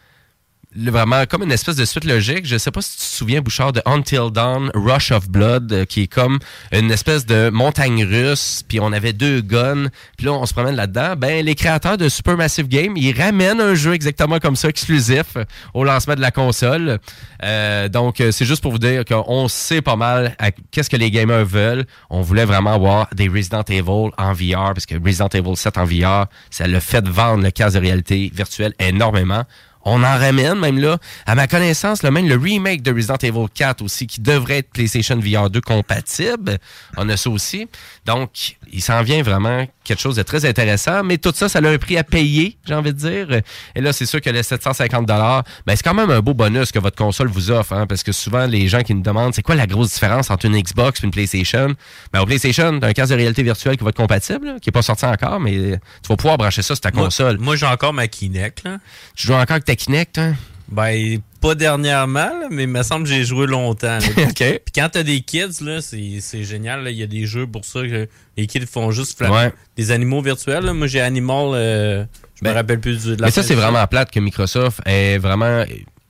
le- 0.78 0.92
vraiment 0.92 1.26
comme 1.26 1.44
une 1.44 1.52
espèce 1.52 1.76
de 1.76 1.86
suite 1.86 2.06
logique. 2.06 2.46
Je 2.46 2.58
sais 2.58 2.72
pas 2.72 2.82
si 2.82 2.92
tu 2.92 2.98
te 2.98 3.04
souviens, 3.04 3.42
Bouchard, 3.42 3.74
de 3.74 3.82
Until 3.86 4.32
Dawn, 4.32 4.72
Rush 4.74 5.12
of 5.12 5.28
Blood, 5.30 5.72
euh, 5.74 5.86
qui 5.86 6.04
est 6.04 6.08
comme 6.08 6.40
une 6.72 6.92
espèce 6.92 7.26
de 7.26 7.50
montagne 7.50 8.04
russe, 8.04 8.64
puis 8.68 8.80
on 8.80 8.92
avait 8.92 9.14
deux 9.14 9.42
guns, 9.42 9.88
puis 10.18 10.26
là, 10.28 10.34
on 10.34 10.46
se 10.46 10.54
promène 10.54 10.76
là-dedans. 10.76 11.16
Ben, 11.18 11.44
les 11.46 11.56
créateurs 11.56 11.98
de 11.98 12.10
Supermassive 12.10 12.68
Game, 12.68 12.96
ils 12.98 13.20
ramènent 13.20 13.62
un 13.62 13.76
jeu 13.76 13.94
exactement 13.94 14.40
comme 14.40 14.56
ça, 14.56 14.70
exclusif, 14.70 15.36
au 15.74 15.84
lancement 15.84 16.16
de 16.16 16.22
la 16.22 16.32
console. 16.32 17.00
Euh, 17.44 17.90
donc, 17.90 18.22
euh, 18.22 18.32
c'est 18.32 18.46
juste 18.46 18.62
pour 18.62 18.72
vous 18.72 18.80
dire 18.80 19.04
qu'on 19.06 19.48
sait 19.48 19.82
pas 19.82 19.96
mal 19.96 20.36
qu'est-ce 20.72 20.90
que 20.90 20.98
les 20.98 21.12
gamers 21.12 21.46
veulent. 21.46 21.86
On 22.10 22.22
voulait 22.22 22.46
vraiment 22.46 22.74
avoir 22.74 23.08
des 23.16 23.28
Resident 23.28 23.64
Evil 23.70 24.12
en 24.18 24.34
VR, 24.34 24.74
parce 24.74 24.86
que 24.86 24.96
Resident 25.04 25.30
Evil 25.34 25.56
7 25.56 25.78
en 25.78 25.86
VR, 25.86 26.28
ça 26.50 26.68
le 26.68 26.80
fait 26.80 27.08
vendre 27.08 27.44
le 27.44 27.52
casque 27.52 27.76
de 27.76 27.82
réalité 27.82 28.32
virtuelle 28.34 28.74
énormément. 28.80 29.44
On 29.90 30.04
en 30.04 30.18
ramène 30.18 30.56
même 30.60 30.80
là. 30.80 30.98
À 31.26 31.36
ma 31.36 31.48
connaissance, 31.48 32.04
là, 32.04 32.12
même 32.12 32.28
le 32.28 32.36
remake 32.36 32.82
de 32.82 32.94
Resident 32.94 33.16
Evil 33.22 33.46
4 33.54 33.82
aussi, 33.82 34.06
qui 34.06 34.20
devrait 34.22 34.58
être 34.58 34.70
PlayStation 34.72 35.18
VR 35.18 35.50
2 35.50 35.62
compatible. 35.62 36.58
On 36.98 37.08
a 37.10 37.16
ça 37.16 37.30
aussi. 37.30 37.68
Donc, 38.06 38.58
il 38.72 38.82
s'en 38.82 39.02
vient 39.02 39.24
vraiment 39.24 39.66
quelque 39.86 40.02
chose 40.02 40.18
de 40.18 40.24
très 40.24 40.44
intéressant. 40.46 41.04
Mais 41.06 41.18
tout 41.18 41.32
ça, 41.34 41.48
ça 41.48 41.60
a 41.60 41.68
un 41.68 41.78
prix 41.78 41.98
à 41.98 42.04
payer, 42.04 42.58
j'ai 42.68 42.74
envie 42.74 42.92
de 42.94 42.98
dire. 42.98 43.42
Et 43.76 43.80
là, 43.82 43.94
c'est 43.94 44.06
sûr 44.06 44.20
que 44.20 44.30
les 44.30 44.44
750 44.44 45.08
ben, 45.08 45.44
c'est 45.70 45.84
quand 45.84 45.94
même 45.94 46.10
un 46.10 46.20
beau 46.20 46.34
bonus 46.34 46.72
que 46.74 46.80
votre 46.80 46.98
console 46.98 47.28
vous 47.30 47.50
offre. 47.52 47.72
hein, 47.74 47.88
parce 47.88 48.04
que 48.04 48.12
souvent, 48.12 48.46
les 48.46 48.68
gens 48.68 48.82
qui 48.82 48.94
nous 48.94 49.02
demandent, 49.02 49.34
c'est 49.34 49.42
quoi 49.42 49.56
la 49.56 49.68
grosse 49.68 49.94
différence 49.94 50.30
entre 50.30 50.46
une 50.48 50.60
Xbox 50.62 51.00
et 51.02 51.06
une 51.06 51.12
PlayStation? 51.12 51.74
Ben, 52.12 52.20
au 52.20 52.26
PlayStation, 52.26 52.78
t'as 52.80 52.88
un 52.88 52.94
casque 52.94 53.12
de 53.12 53.18
réalité 53.18 53.42
virtuelle 53.44 53.78
qui 53.78 53.84
va 53.86 53.92
être 53.92 53.96
compatible, 53.96 54.48
là, 54.48 54.54
qui 54.60 54.68
n'est 54.68 54.74
pas 54.74 54.82
sorti 54.82 55.06
encore, 55.06 55.40
mais 55.40 55.80
tu 56.04 56.08
vas 56.10 56.18
pouvoir 56.18 56.38
brancher 56.38 56.62
ça 56.62 56.76
sur 56.76 56.82
ta 56.82 56.92
Moi- 56.92 57.06
console. 57.06 57.38
Moi, 57.38 57.56
j'ai 57.56 57.66
encore 57.68 57.94
ma 57.94 58.08
Kinect. 58.08 58.64
Là. 58.66 58.80
Tu 59.16 59.28
joues 59.28 59.34
encore 59.34 59.52
avec 59.52 59.66
ta 59.66 59.77
Kinect, 59.78 60.18
hein? 60.18 60.36
Ben, 60.70 61.20
pas 61.40 61.56
dernièrement, 61.56 62.28
là, 62.28 62.48
mais 62.52 62.64
il 62.64 62.70
me 62.70 62.84
semble 62.84 63.04
que 63.06 63.10
j'ai 63.10 63.24
joué 63.24 63.48
longtemps. 63.48 64.00
là. 64.00 64.08
OK. 64.30 64.36
Puis 64.36 64.60
quand 64.76 64.90
t'as 64.92 65.04
des 65.04 65.22
kids, 65.22 65.62
là, 65.62 65.80
c'est 65.82 66.44
génial. 66.44 66.84
là. 66.84 66.92
Il 66.92 66.98
y 66.98 67.04
a 67.04 67.08
des 67.08 67.26
jeux 67.26 67.48
pour 67.48 67.64
ça 67.64 67.82
que 67.84 68.08
les 68.36 68.48
kids 68.48 68.66
font 68.66 68.92
juste 68.92 69.22
Ouais. 69.22 69.54
des 69.78 69.92
animaux 69.92 70.22
virtuels. 70.22 70.66
là. 70.66 70.74
Moi, 70.74 70.88
j'ai 70.88 71.00
Animal. 71.00 71.52
euh, 71.54 72.04
je 72.42 72.48
me 72.48 72.54
rappelle 72.54 72.80
plus 72.82 73.02
du, 73.02 73.16
de 73.16 73.22
la 73.22 73.28
Mais 73.28 73.32
ça, 73.32 73.44
c'est 73.44 73.56
vraiment 73.56 73.86
plate 73.88 74.12
que 74.12 74.20
Microsoft 74.20 74.82
ait 74.86 75.18
vraiment 75.18 75.64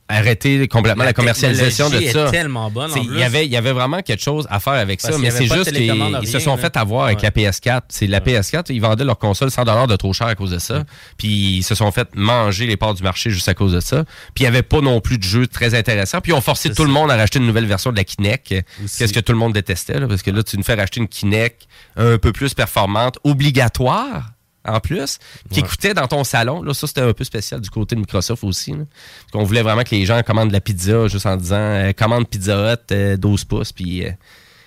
arrêté 0.08 0.66
complètement 0.68 1.04
la, 1.04 1.10
La 1.10 1.12
commercialisation 1.12 1.90
de 1.90 2.00
ça. 2.00 2.28
est 2.28 2.30
tellement 2.30 2.70
bonne, 2.70 2.90
Il 2.96 3.18
y 3.18 3.22
avait, 3.22 3.44
il 3.44 3.52
y 3.52 3.56
avait 3.56 3.72
vraiment 3.72 4.00
quelque 4.02 4.22
chose 4.22 4.46
à 4.50 4.58
faire 4.60 4.74
avec 4.74 5.00
Parce 5.00 5.14
ça, 5.14 5.20
mais 5.20 5.30
c'est 5.30 5.46
juste 5.46 5.72
qu'ils 5.72 6.28
se 6.28 6.38
sont 6.38 6.56
là. 6.56 6.62
fait 6.62 6.76
avoir 6.76 7.04
avec 7.04 7.22
la 7.22 7.30
PS4. 7.30 7.82
C'est 7.88 8.06
la 8.06 8.20
PS4, 8.20 8.66
ils 8.70 8.80
vendaient 8.80 9.04
leur 9.04 9.18
console 9.18 9.50
100 9.50 9.86
de 9.86 9.96
trop 9.96 10.12
cher 10.12 10.26
à 10.26 10.34
cause 10.34 10.50
de 10.50 10.58
ça. 10.58 10.84
Puis 11.16 11.58
ils 11.58 11.62
se 11.62 11.74
sont 11.74 11.90
fait 11.92 12.08
manger 12.14 12.66
les 12.66 12.76
parts 12.76 12.94
du 12.94 13.02
marché 13.02 13.30
juste 13.30 13.48
à 13.48 13.54
cause 13.54 13.72
de 13.72 13.80
ça. 13.80 14.04
Puis 14.34 14.42
il 14.42 14.42
n'y 14.42 14.48
avait 14.48 14.62
pas 14.62 14.80
non 14.80 15.00
plus 15.00 15.18
de 15.18 15.24
jeux 15.24 15.46
très 15.46 15.74
intéressants. 15.74 16.20
Puis 16.20 16.32
ils 16.32 16.34
ont 16.34 16.40
forcé 16.40 16.72
tout 16.72 16.84
le 16.84 16.90
monde 16.90 17.10
à 17.10 17.16
racheter 17.16 17.38
une 17.38 17.46
nouvelle 17.46 17.66
version 17.66 17.92
de 17.92 17.96
la 17.96 18.04
Kinect. 18.04 18.48
Qu'est-ce 18.48 19.12
que 19.12 19.20
tout 19.20 19.32
le 19.32 19.38
monde 19.38 19.52
détestait, 19.52 20.00
là, 20.00 20.08
parce 20.08 20.22
que 20.22 20.30
là, 20.30 20.42
tu 20.42 20.56
nous 20.56 20.64
fais 20.64 20.74
racheter 20.74 21.00
une 21.00 21.08
Kinect 21.08 21.66
un 21.96 22.18
peu 22.18 22.32
plus 22.32 22.54
performante, 22.54 23.18
obligatoire 23.24 24.30
en 24.66 24.80
plus, 24.80 25.18
qui 25.50 25.60
Ouais. 25.62 25.68
coûtait 25.68 25.94
dans 25.94 26.06
ton 26.06 26.24
salon. 26.24 26.62
Là, 26.62 26.74
ça, 26.74 26.86
c'était 26.86 27.00
un 27.00 27.12
peu 27.12 27.24
spécial 27.24 27.60
du 27.60 27.70
côté 27.70 27.94
de 27.94 28.00
Microsoft 28.00 28.44
aussi. 28.44 28.72
là. 28.72 28.84
Qu'on 29.32 29.44
voulait 29.44 29.62
vraiment 29.62 29.82
que 29.82 29.90
les 29.94 30.04
gens 30.04 30.22
commandent 30.22 30.48
de 30.48 30.52
la 30.52 30.60
pizza 30.60 31.08
juste 31.08 31.26
en 31.26 31.36
disant 31.36 31.56
euh, 31.56 31.92
commande 31.92 32.28
Pizza 32.28 32.72
Hut 32.74 32.92
euh, 32.92 33.16
12 33.16 33.44
pouces, 33.44 33.72
puis 33.72 34.04
euh, 34.06 34.10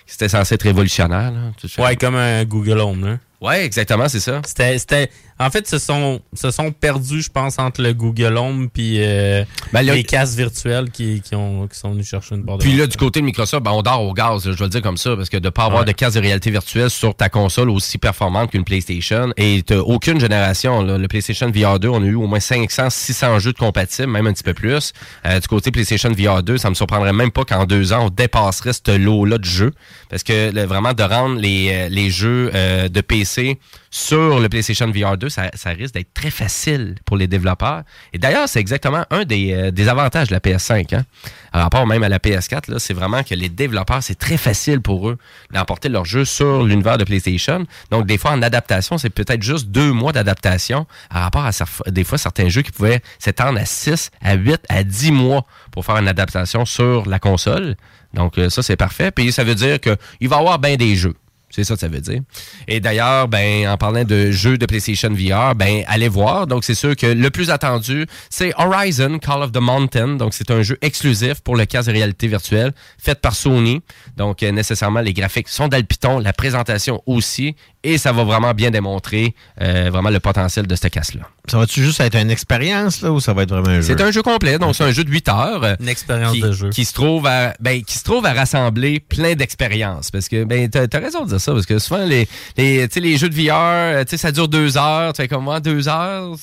c'était 0.08 0.30
censé 0.30 0.56
être 0.56 0.64
révolutionnaire. 0.64 1.32
Là. 1.32 1.84
Ouais, 1.84 1.96
comme 1.96 2.16
un 2.16 2.44
Google 2.46 2.80
Home. 2.80 3.06
Là. 3.06 3.18
Ouais, 3.42 3.66
exactement, 3.66 4.08
c'est 4.08 4.20
ça. 4.20 4.42
C'était- 4.46 5.10
en 5.42 5.50
fait, 5.50 5.68
se 5.68 5.80
sont, 5.80 6.22
se 6.34 6.52
sont 6.52 6.72
perdus, 6.72 7.24
je 7.24 7.30
pense, 7.30 7.58
entre 7.60 7.82
le 7.82 7.94
Google 7.94 8.38
Home 8.38 8.70
puis 8.70 8.98
euh, 9.00 9.44
Ben, 9.74 9.82
les 9.82 10.04
casques 10.04 10.38
virtuels 10.38 10.90
qui, 10.92 11.22
qui, 11.22 11.36
ont, 11.36 11.68
qui 11.68 11.78
sont 11.78 11.92
venus 11.92 12.08
chercher 12.08 12.36
une 12.36 12.46
part 12.46 12.58
de 12.58 12.64
Puis 12.64 12.74
là, 12.76 12.88
du 12.88 12.96
côté 12.98 13.20
de 13.22 13.26
Microsoft, 13.26 13.64
ben, 13.64 13.72
on 13.72 13.82
dort 13.82 14.04
au 14.04 14.14
gaz, 14.14 14.46
là, 14.46 14.54
je 14.54 14.58
vais 14.58 14.66
le 14.66 14.70
dire 14.70 14.82
comme 14.82 14.98
ça, 14.98 15.16
parce 15.16 15.30
que 15.30 15.38
de 15.38 15.50
pas 15.50 15.66
avoir 15.66 15.82
Ouais. 15.82 15.88
de 15.88 15.92
casque 15.94 16.16
de 16.16 16.22
réalité 16.22 16.52
virtuelle 16.52 16.90
sur 16.90 17.16
ta 17.16 17.30
console 17.30 17.70
aussi 17.70 17.98
performante 17.98 18.52
qu'une 18.52 18.64
PlayStation, 18.64 19.32
et 19.38 19.64
t'as 19.66 19.78
aucune 19.78 20.20
génération, 20.20 20.84
là, 20.84 20.98
le 20.98 21.08
PlayStation 21.08 21.50
VR 21.50 21.80
2, 21.80 21.88
on 21.90 22.04
a 22.04 22.06
eu 22.06 22.16
au 22.16 22.28
moins 22.28 22.40
500, 22.40 22.90
600 22.90 23.40
jeux 23.40 23.54
de 23.54 23.58
compatibles, 23.58 24.12
même 24.12 24.28
un 24.28 24.34
petit 24.34 24.44
peu 24.44 24.54
plus. 24.54 24.94
Euh, 25.26 25.40
du 25.40 25.48
côté 25.48 25.72
PlayStation 25.72 26.12
VR 26.12 26.44
2, 26.44 26.58
ça 26.58 26.70
me 26.70 26.76
surprendrait 26.76 27.14
même 27.14 27.32
pas 27.32 27.46
qu'en 27.46 27.66
deux 27.66 27.94
ans, 27.94 28.06
on 28.06 28.10
dépasserait 28.10 28.74
ce 28.74 28.96
lot-là 28.98 29.38
de 29.38 29.46
jeux, 29.46 29.72
parce 30.10 30.24
que 30.24 30.66
vraiment, 30.66 30.94
de 30.94 31.04
rendre 31.04 31.40
les, 31.40 31.70
euh, 31.72 31.90
les 31.90 32.10
jeux 32.10 32.52
euh, 32.54 32.88
de 32.90 33.02
PC 33.02 33.58
sur 33.94 34.40
le 34.40 34.48
PlayStation 34.48 34.90
VR 34.90 35.18
2, 35.18 35.28
ça, 35.28 35.52
risque 35.66 35.94
d'être 35.94 36.14
très 36.14 36.32
facile 36.32 36.96
pour 37.06 37.18
les 37.18 37.28
développeurs. 37.28 37.84
Et 38.14 38.18
d'ailleurs, 38.18 38.48
c'est 38.48 38.62
exactement 38.62 39.06
un 39.12 39.26
des, 39.26 39.52
euh, 39.52 39.72
des 39.72 39.90
avantages 39.90 40.30
de 40.30 40.34
la 40.34 40.40
PS5. 40.40 40.96
Hein. 40.96 41.04
Par 41.52 41.62
rapport 41.62 41.86
même 41.86 42.02
à 42.02 42.08
la 42.08 42.18
PS4, 42.18 42.72
là, 42.72 42.80
c'est 42.80 42.94
vraiment 42.94 43.22
que 43.22 43.36
les 43.36 43.50
développeurs, 43.50 44.02
c'est 44.02 44.18
très 44.18 44.38
facile 44.38 44.80
pour 44.80 45.10
eux 45.10 45.18
d'emporter 45.54 45.90
leur 45.90 46.06
jeu 46.06 46.24
sur 46.24 46.64
l'univers 46.64 46.98
de 46.98 47.04
PlayStation. 47.04 47.66
Donc, 47.92 48.06
des 48.06 48.18
fois, 48.18 48.32
en 48.32 48.42
adaptation, 48.42 48.98
c'est 48.98 49.10
peut-être 49.10 49.44
juste 49.44 49.68
deux 49.68 49.92
mois 49.92 50.14
d'adaptation 50.14 50.88
par 51.10 51.24
rapport 51.24 51.46
à 51.46 51.52
des 51.92 52.06
fois 52.06 52.18
certains 52.18 52.48
jeux 52.48 52.62
qui 52.62 52.72
pouvaient 52.72 53.02
s'étendre 53.20 53.60
à 53.60 53.66
6, 53.66 54.10
à 54.22 54.36
8, 54.36 54.62
à 54.70 54.86
10 54.86 55.12
mois 55.12 55.46
pour 55.72 55.86
faire 55.86 55.98
une 55.98 56.08
adaptation 56.08 56.64
sur 56.64 57.10
la 57.10 57.20
console. 57.20 57.76
Donc, 58.14 58.38
euh, 58.38 58.50
ça, 58.50 58.64
c'est 58.64 58.78
parfait. 58.78 59.12
Puis, 59.12 59.34
ça 59.34 59.44
veut 59.44 59.56
dire 59.56 59.82
qu'il 59.82 60.30
va 60.30 60.38
y 60.38 60.40
avoir 60.40 60.60
bien 60.60 60.78
des 60.78 60.96
jeux. 60.96 61.16
C'est 61.52 61.64
ça 61.64 61.76
que 61.76 61.80
ça 61.80 61.88
veut 61.88 62.00
dire. 62.00 62.22
Et 62.68 62.80
d'ailleurs, 62.80 63.28
ben, 63.28 63.68
en 63.68 63.78
parlant 63.78 64.04
de 64.04 64.32
jeux 64.32 64.58
de 64.58 64.66
PlayStation 64.66 65.10
VR, 65.10 65.54
ben, 65.56 65.84
allez 65.88 66.08
voir. 66.08 66.48
Donc, 66.48 66.64
c'est 66.64 66.76
sûr 66.76 66.96
que 66.96 67.06
le 67.06 67.30
plus 67.30 67.50
attendu, 67.50 68.06
c'est 68.30 68.54
Horizon 68.58 69.20
Call 69.20 69.44
of 69.44 69.52
the 69.52 69.58
Mountain. 69.58 70.16
Donc, 70.16 70.34
c'est 70.34 70.50
un 70.52 70.62
jeu 70.62 70.78
exclusif 70.82 71.42
pour 71.42 71.56
le 71.56 71.66
casque 71.66 71.88
de 71.88 71.94
réalité 71.94 72.28
virtuelle, 72.28 72.72
fait 72.98 73.20
par 73.20 73.36
Sony. 73.36 73.82
Donc, 74.18 74.44
euh, 74.44 74.52
nécessairement, 74.52 75.02
les 75.02 75.14
graphiques 75.14 75.50
sont 75.50 75.68
dans 75.68 75.78
le 75.78 75.84
piton, 75.84 76.20
la 76.20 76.34
présentation 76.34 77.02
aussi. 77.06 77.56
Et 77.84 77.98
ça 77.98 78.12
va 78.12 78.24
vraiment 78.24 78.54
bien 78.54 78.70
démontrer 78.70 79.34
euh, 79.60 79.90
vraiment 79.92 80.12
le 80.12 80.20
potentiel 80.20 80.68
de 80.68 80.76
ce 80.76 80.88
casque-là. 80.88 81.24
Ça 81.48 81.58
va-tu 81.58 81.84
juste 81.84 82.00
être 82.00 82.16
une 82.16 82.30
expérience, 82.30 83.02
là, 83.02 83.12
ou 83.12 83.20
ça 83.20 83.34
va 83.34 83.42
être 83.42 83.50
vraiment 83.50 83.70
un 83.70 83.82
jeu? 83.82 83.96
C'est 83.98 84.02
un 84.02 84.12
jeu 84.12 84.22
complet, 84.22 84.60
donc 84.60 84.76
c'est 84.76 84.84
un 84.84 84.92
jeu 84.92 85.04
de 85.04 85.10
8 85.10 85.30
heures. 85.30 85.64
euh, 85.64 85.76
Une 85.80 85.90
expérience 85.90 86.34
qui, 86.34 86.42
de 86.42 86.52
jeu. 86.52 86.70
Qui 86.70 86.86
se 86.86 86.94
trouve 86.94 87.26
à, 87.26 87.56
ben, 87.60 87.82
qui 87.84 87.98
se 87.98 88.04
trouve 88.04 88.24
à 88.28 88.34
rassembler 88.34 89.00
plein 89.00 89.34
d'expériences. 89.34 90.12
Parce 90.12 90.30
que, 90.30 90.44
ben, 90.44 90.70
t'as, 90.70 90.88
t'as 90.88 91.00
raison 91.00 91.24
de 91.24 91.30
dire 91.30 91.42
ça, 91.42 91.54
parce 91.54 91.66
que 91.66 91.80
souvent, 91.80 92.06
les, 92.06 92.28
les, 92.56 92.88
tu 92.88 92.94
sais, 92.94 93.00
les 93.00 93.18
jeux 93.18 93.30
de 93.30 93.36
VR, 93.36 93.54
euh, 93.56 94.04
tu 94.04 94.12
sais, 94.12 94.18
ça 94.18 94.32
dure 94.32 94.48
deux 94.48 94.78
heures. 94.78 95.14
Tu 95.14 95.24
fais 95.24 95.28
comme 95.28 95.44
moi, 95.44 95.60
deux 95.60 95.88
heures, 95.90 96.36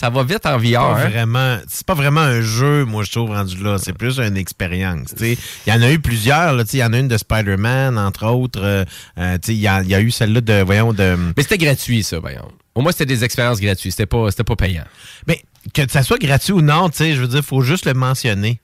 ça 0.00 0.08
va 0.08 0.22
vite 0.24 0.46
en 0.46 0.56
VR. 0.56 0.72
pas 0.94 1.02
hein? 1.02 1.08
vraiment, 1.10 1.58
c'est 1.68 1.84
pas 1.86 1.92
vraiment 1.92 2.22
un 2.22 2.40
jeu, 2.40 2.86
moi, 2.86 3.04
je 3.04 3.10
trouve, 3.10 3.30
rendu 3.32 3.62
là. 3.62 3.76
C'est 3.76 3.92
plus 3.92 4.18
une 4.18 4.38
expérience. 4.38 5.08
Il 5.20 5.36
y 5.66 5.72
en 5.72 5.82
a 5.82 5.90
eu 5.92 5.98
plusieurs. 5.98 6.58
Il 6.72 6.78
y 6.78 6.82
en 6.82 6.94
a 6.94 6.98
une 6.98 7.08
de 7.08 7.18
Spider-Man, 7.18 7.98
entre 7.98 8.26
autres. 8.26 8.60
euh, 8.62 8.84
euh, 9.18 9.36
il 9.48 9.54
y, 9.54 9.68
a- 9.68 9.82
il 9.82 9.88
y 9.88 9.94
a 9.94 10.00
eu 10.00 10.10
celle-là 10.10 10.40
de, 10.40 10.62
voyons, 10.62 10.94
de... 10.94 11.16
Mais 11.36 11.42
c'était 11.42 11.58
gratuit, 11.58 12.02
ça, 12.02 12.18
voyons. 12.18 12.50
Au 12.74 12.80
moins, 12.80 12.92
c'était 12.92 13.04
des 13.04 13.24
expériences 13.24 13.60
gratuites. 13.60 13.92
C'était 13.92 14.06
pas, 14.06 14.28
pas 14.30 14.56
payant. 14.56 14.84
Mais 15.26 15.42
que 15.74 15.82
ça 15.90 16.02
soit 16.02 16.18
gratuit 16.18 16.54
ou 16.54 16.62
non, 16.62 16.88
je 16.98 17.12
veux 17.20 17.28
dire, 17.28 17.44
faut 17.44 17.60
juste 17.60 17.84
le 17.84 17.92
mentionner. 17.92 18.58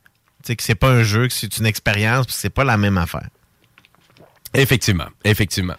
Que 0.46 0.54
c'est 0.60 0.74
pas 0.76 0.90
un 0.90 1.02
jeu, 1.02 1.26
que 1.26 1.34
c'est 1.34 1.58
une 1.58 1.66
expérience, 1.66 2.26
puis 2.26 2.36
c'est 2.38 2.50
pas 2.50 2.64
la 2.64 2.76
même 2.76 2.96
affaire. 2.98 3.28
Effectivement, 4.54 5.06
effectivement. 5.24 5.74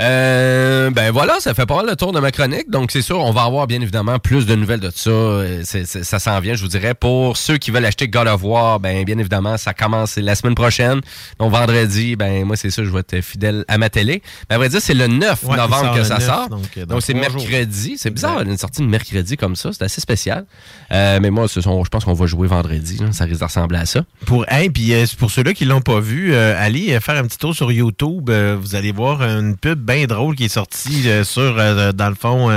Euh, 0.00 0.90
ben 0.90 1.12
voilà, 1.12 1.38
ça 1.38 1.54
fait 1.54 1.66
pas 1.66 1.76
mal 1.76 1.86
le 1.86 1.94
tour 1.96 2.12
de 2.12 2.18
ma 2.18 2.32
chronique. 2.32 2.68
Donc 2.68 2.90
c'est 2.90 3.02
sûr, 3.02 3.20
on 3.20 3.30
va 3.30 3.42
avoir 3.42 3.66
bien 3.66 3.80
évidemment 3.80 4.18
plus 4.18 4.44
de 4.46 4.54
nouvelles 4.56 4.80
de 4.80 4.90
ça. 4.90 5.10
Euh, 5.10 5.62
ça 5.64 6.18
s'en 6.18 6.40
vient, 6.40 6.54
je 6.54 6.62
vous 6.62 6.68
dirais. 6.68 6.94
Pour 6.94 7.36
ceux 7.36 7.58
qui 7.58 7.70
veulent 7.70 7.84
acheter 7.84 8.08
God 8.08 8.26
of 8.26 8.42
War, 8.42 8.80
ben 8.80 9.04
bien 9.04 9.18
évidemment, 9.18 9.56
ça 9.56 9.72
commence 9.72 10.16
la 10.16 10.34
semaine 10.34 10.54
prochaine. 10.56 11.00
Donc 11.38 11.52
vendredi, 11.52 12.16
ben 12.16 12.44
moi 12.44 12.56
c'est 12.56 12.70
ça, 12.70 12.82
je 12.84 12.90
vais 12.90 13.00
être 13.00 13.20
fidèle 13.20 13.64
à 13.68 13.78
ma 13.78 13.88
télé. 13.88 14.22
Ben 14.48 14.56
à 14.56 14.58
vrai 14.58 14.68
dire, 14.68 14.80
c'est 14.80 14.94
le 14.94 15.06
9 15.06 15.42
Ouais, 15.44 15.50
il 15.52 15.56
novembre 15.56 15.94
que 15.94 16.02
ça 16.04 16.14
9, 16.18 16.26
sort. 16.26 16.48
donc, 16.48 17.02
c'est 17.02 17.14
mercredi. 17.14 17.96
C'est 17.96 18.10
bizarre 18.10 18.40
une 18.42 18.58
sortie 18.58 18.82
de 18.82 18.86
mercredi 18.86 19.36
comme 19.36 19.54
ça, 19.54 19.70
c'est 19.72 19.84
assez 19.84 20.00
spécial. 20.00 20.44
Euh, 20.92 21.18
mais 21.20 21.30
moi, 21.30 21.46
ce 21.46 21.60
sont, 21.60 21.84
je 21.84 21.88
pense 21.88 22.04
qu'on 22.04 22.14
va 22.14 22.26
jouer 22.26 22.48
vendredi. 22.48 22.98
là. 22.98 23.12
Ça 23.12 23.24
risque 23.24 23.40
de 23.40 23.44
ressembler 23.44 23.78
à 23.78 23.86
ça. 23.86 24.00
Pour, 24.26 24.44
hey, 24.50 24.70
puis 24.70 24.92
pour 25.18 25.30
ceux-là 25.30 25.52
qui 25.54 25.64
l'ont 25.64 25.80
pas 25.80 26.00
vu, 26.00 26.34
euh, 26.34 26.54
allez 26.58 26.98
faire 27.00 27.16
un 27.16 27.26
petit 27.26 27.38
tour 27.38 27.54
sur 27.54 27.70
YouTube. 27.70 28.03
Euh, 28.08 28.56
vous 28.60 28.74
allez 28.74 28.92
voir 28.92 29.22
une 29.22 29.56
pub 29.56 29.78
bien 29.78 30.04
drôle 30.06 30.34
qui 30.36 30.44
est 30.44 30.48
sortie 30.48 31.08
euh, 31.08 31.24
sur, 31.24 31.56
euh, 31.58 31.92
dans 31.92 32.08
le 32.08 32.14
fond, 32.14 32.48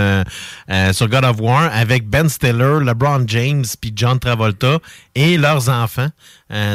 sur 0.93 1.07
God 1.07 1.23
of 1.25 1.39
War 1.39 1.69
avec 1.73 2.07
Ben 2.07 2.29
Stiller, 2.29 2.79
LeBron 2.83 3.23
James, 3.27 3.65
puis 3.79 3.91
John 3.95 4.19
Travolta 4.19 4.79
et 5.15 5.37
leurs 5.37 5.69
enfants. 5.69 6.09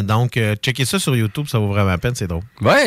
Donc, 0.02 0.38
checkez 0.62 0.84
ça 0.84 0.98
sur 0.98 1.16
YouTube, 1.16 1.46
ça 1.48 1.58
vaut 1.58 1.68
vraiment 1.68 1.88
la 1.90 1.98
peine, 1.98 2.14
c'est 2.14 2.26
drôle. 2.26 2.42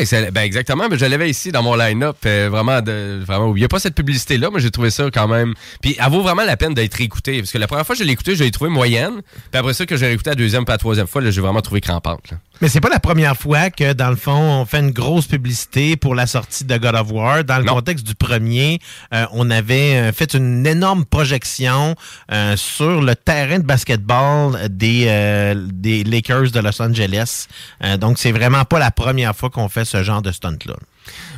C'est- 0.06 0.32
ben 0.32 0.42
exactement. 0.42 0.88
Mais 0.90 0.98
je 0.98 1.06
l'avais 1.06 1.30
ici 1.30 1.52
dans 1.52 1.64
mon 1.64 1.76
line-up. 1.76 2.18
euh, 2.26 2.50
vraiment, 2.52 2.82
de, 2.82 3.22
vraiment, 3.26 3.48
oubliez 3.48 3.68
pas 3.68 3.80
cette 3.80 3.96
publicité-là. 3.96 4.50
Moi, 4.50 4.60
j'ai 4.60 4.72
trouvé 4.72 4.90
ça 4.90 5.06
quand 5.12 5.28
même. 5.28 5.54
Puis, 5.82 5.96
elle 6.00 6.12
vaut 6.12 6.22
vraiment 6.22 6.44
la 6.44 6.58
peine 6.58 6.74
d'être 6.74 7.00
écoutée. 7.02 7.40
Parce 7.40 7.52
que 7.52 7.58
la 7.58 7.68
première 7.68 7.86
fois 7.86 7.96
que 7.96 8.00
je 8.02 8.06
l'ai 8.08 8.14
écouté, 8.14 8.36
je 8.36 8.44
l'ai 8.44 8.52
trouvé 8.52 8.70
moyenne. 8.70 9.22
Puis 9.52 9.60
après 9.60 9.74
ça, 9.74 9.86
que 9.86 9.96
j'ai 9.98 10.08
réécouté 10.08 10.32
la 10.32 10.36
deuxième 10.36 10.66
puis 10.66 10.72
la 10.74 10.78
troisième 10.78 11.08
fois, 11.08 11.22
j'ai 11.30 11.42
vraiment 11.42 11.62
trouvé 11.62 11.82
crampante. 11.82 12.32
Mais 12.62 12.70
c'est 12.70 12.80
pas 12.80 12.90
la 12.90 13.00
première 13.00 13.36
fois 13.36 13.70
que, 13.70 13.94
dans 13.94 14.10
le 14.10 14.16
fond, 14.16 14.32
on 14.62 14.66
fait 14.66 14.80
une 14.80 14.92
grosse 14.92 15.28
publicité 15.28 15.98
pour 15.98 16.16
la 16.16 16.26
sortie 16.26 16.64
de 16.64 16.78
God 16.78 16.96
of 16.96 17.12
War. 17.12 17.44
Dans 17.44 17.58
le 17.58 17.66
contexte 17.66 18.08
du 18.08 18.16
premier, 18.16 18.80
euh, 19.14 19.26
on 19.34 19.50
avait 19.50 19.96
euh, 19.98 20.12
fait 20.14 20.34
une 20.34 20.66
énorme 20.66 21.06
projection 21.06 21.96
euh, 22.32 22.56
sur 22.56 23.02
le 23.02 23.16
terrain 23.16 23.60
de 23.60 23.66
basketball 23.66 24.70
des, 24.70 25.06
euh, 25.08 25.68
des 25.74 26.04
Lakers 26.06 26.52
de 26.52 26.60
Los 26.60 26.82
Angeles. 26.82 27.48
Euh, 27.84 27.98
donc, 27.98 28.18
c'est 28.20 28.32
vraiment 28.32 28.64
pas 28.64 28.80
la 28.80 28.92
première 28.92 29.36
fois 29.36 29.50
qu'on 29.50 29.68
fait 29.68 29.86
ce 29.86 30.02
genre 30.02 30.22
de 30.22 30.32
stunt-là. 30.32 30.76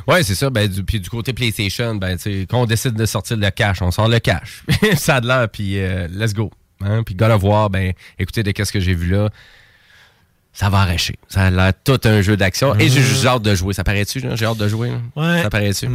Ouais, 0.06 0.22
c'est 0.22 0.34
ça. 0.34 0.50
Ben, 0.50 0.68
du, 0.68 0.84
puis 0.84 1.00
du 1.00 1.10
côté 1.10 1.32
PlayStation, 1.32 1.96
ben, 1.96 2.16
tu 2.16 2.22
sais, 2.22 2.46
quand 2.48 2.62
on 2.62 2.66
décide 2.66 2.94
de 2.94 3.06
sortir 3.06 3.36
le 3.36 3.50
cash, 3.50 3.82
on 3.82 3.90
sort 3.90 4.08
le 4.08 4.20
cash. 4.20 4.62
ça 4.96 5.16
a 5.16 5.20
de 5.20 5.26
l'air, 5.26 5.48
puis 5.48 5.78
euh, 5.78 6.08
let's 6.10 6.32
go. 6.32 6.50
Hein? 6.80 7.02
Puis 7.04 7.14
God 7.14 7.32
of 7.32 7.42
War, 7.42 7.70
ben, 7.70 7.92
écoutez, 8.18 8.42
de 8.42 8.52
qu'est-ce 8.52 8.72
que 8.72 8.80
j'ai 8.80 8.94
vu 8.94 9.10
là, 9.10 9.28
ça 10.58 10.68
va 10.70 10.78
arracher. 10.78 11.14
Ça 11.28 11.42
a 11.42 11.50
l'air 11.50 11.72
tout 11.84 12.00
un 12.02 12.20
jeu 12.20 12.36
d'action. 12.36 12.74
Et 12.80 12.88
j'ai 12.88 13.00
juste 13.00 13.24
hâte 13.24 13.42
de 13.42 13.54
jouer. 13.54 13.74
Ça 13.74 13.84
paraît-tu? 13.84 14.20
J'ai 14.34 14.44
hâte 14.44 14.56
de 14.56 14.66
jouer. 14.66 14.90
Ouais. 15.14 15.42
Ça 15.44 15.50
paraît-tu? 15.50 15.88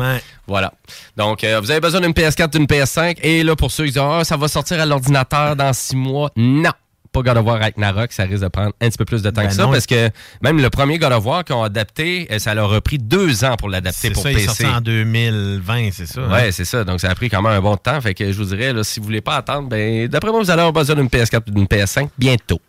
Voilà. 0.48 0.72
Donc, 1.18 1.44
euh, 1.44 1.60
vous 1.60 1.70
avez 1.70 1.82
besoin 1.82 2.00
d'une 2.00 2.14
PS4, 2.14 2.50
d'une 2.52 2.66
PS5. 2.66 3.18
Et 3.24 3.44
là, 3.44 3.58
pour 3.58 3.72
ceux 3.72 3.84
qui 3.84 3.92
disent, 3.92 4.02
ah, 4.02 4.24
ça 4.24 4.38
va 4.38 4.48
sortir 4.48 4.80
à 4.80 4.86
l'ordinateur 4.86 5.58
dans 5.58 5.74
six 5.74 5.98
mois. 5.98 6.32
Non! 6.38 6.72
Pas 7.12 7.22
God 7.22 7.38
of 7.38 7.46
War 7.46 7.60
Ragnarok, 7.60 8.14
ça 8.14 8.24
risque 8.24 8.42
de 8.42 8.48
prendre 8.48 8.72
un 8.80 8.88
petit 8.88 8.98
peu 8.98 9.04
plus 9.06 9.22
de 9.22 9.30
temps 9.30 9.42
Ben 9.42 9.50
que 9.50 9.54
ça 9.54 9.68
parce 9.68 9.86
que 9.86 10.10
même 10.42 10.60
le 10.60 10.70
premier 10.72 10.98
God 10.98 11.12
of 11.12 11.26
War 11.26 11.44
qu'ils 11.44 11.56
ont 11.56 11.62
adapté, 11.62 12.28
euh, 12.32 12.40
ça 12.40 12.56
leur 12.56 12.74
a 12.74 12.82
pris 12.82 12.98
deux 12.98 13.44
ans 13.44 13.56
pour 13.56 13.70
l'adapter 13.70 14.00
C'est 14.08 14.12
pour 14.12 14.24
ça, 14.24 14.30
PC. 14.30 14.46
sorti 14.46 14.66
en 14.66 14.82
2020, 14.82 15.90
c'est 15.92 16.08
ça? 16.08 16.22
Ouais, 16.22 16.48
hein? 16.48 16.52
c'est 16.52 16.66
ça. 16.66 16.86
Donc, 16.86 17.02
ça 17.02 17.10
a 17.10 17.16
pris 17.16 17.30
quand 17.30 17.42
même 17.42 17.52
un 17.52 17.62
bon 17.62 17.76
temps. 17.76 18.00
Fait 18.00 18.14
que 18.14 18.32
je 18.32 18.38
vous 18.38 18.46
dirais, 18.46 18.72
là, 18.72 18.84
si 18.86 19.00
vous 19.02 19.06
voulez 19.06 19.22
pas 19.22 19.36
attendre, 19.36 19.68
ben, 19.68 20.08
d'après 20.08 20.32
moi, 20.32 20.40
vous 20.40 20.50
allez 20.50 20.62
avoir 20.62 20.74
besoin 20.74 20.96
d'une 20.96 21.08
PS4 21.08 21.42
ou 21.50 21.52
d'une 21.52 21.66
PS5 21.66 22.08
bientôt. 22.18 22.62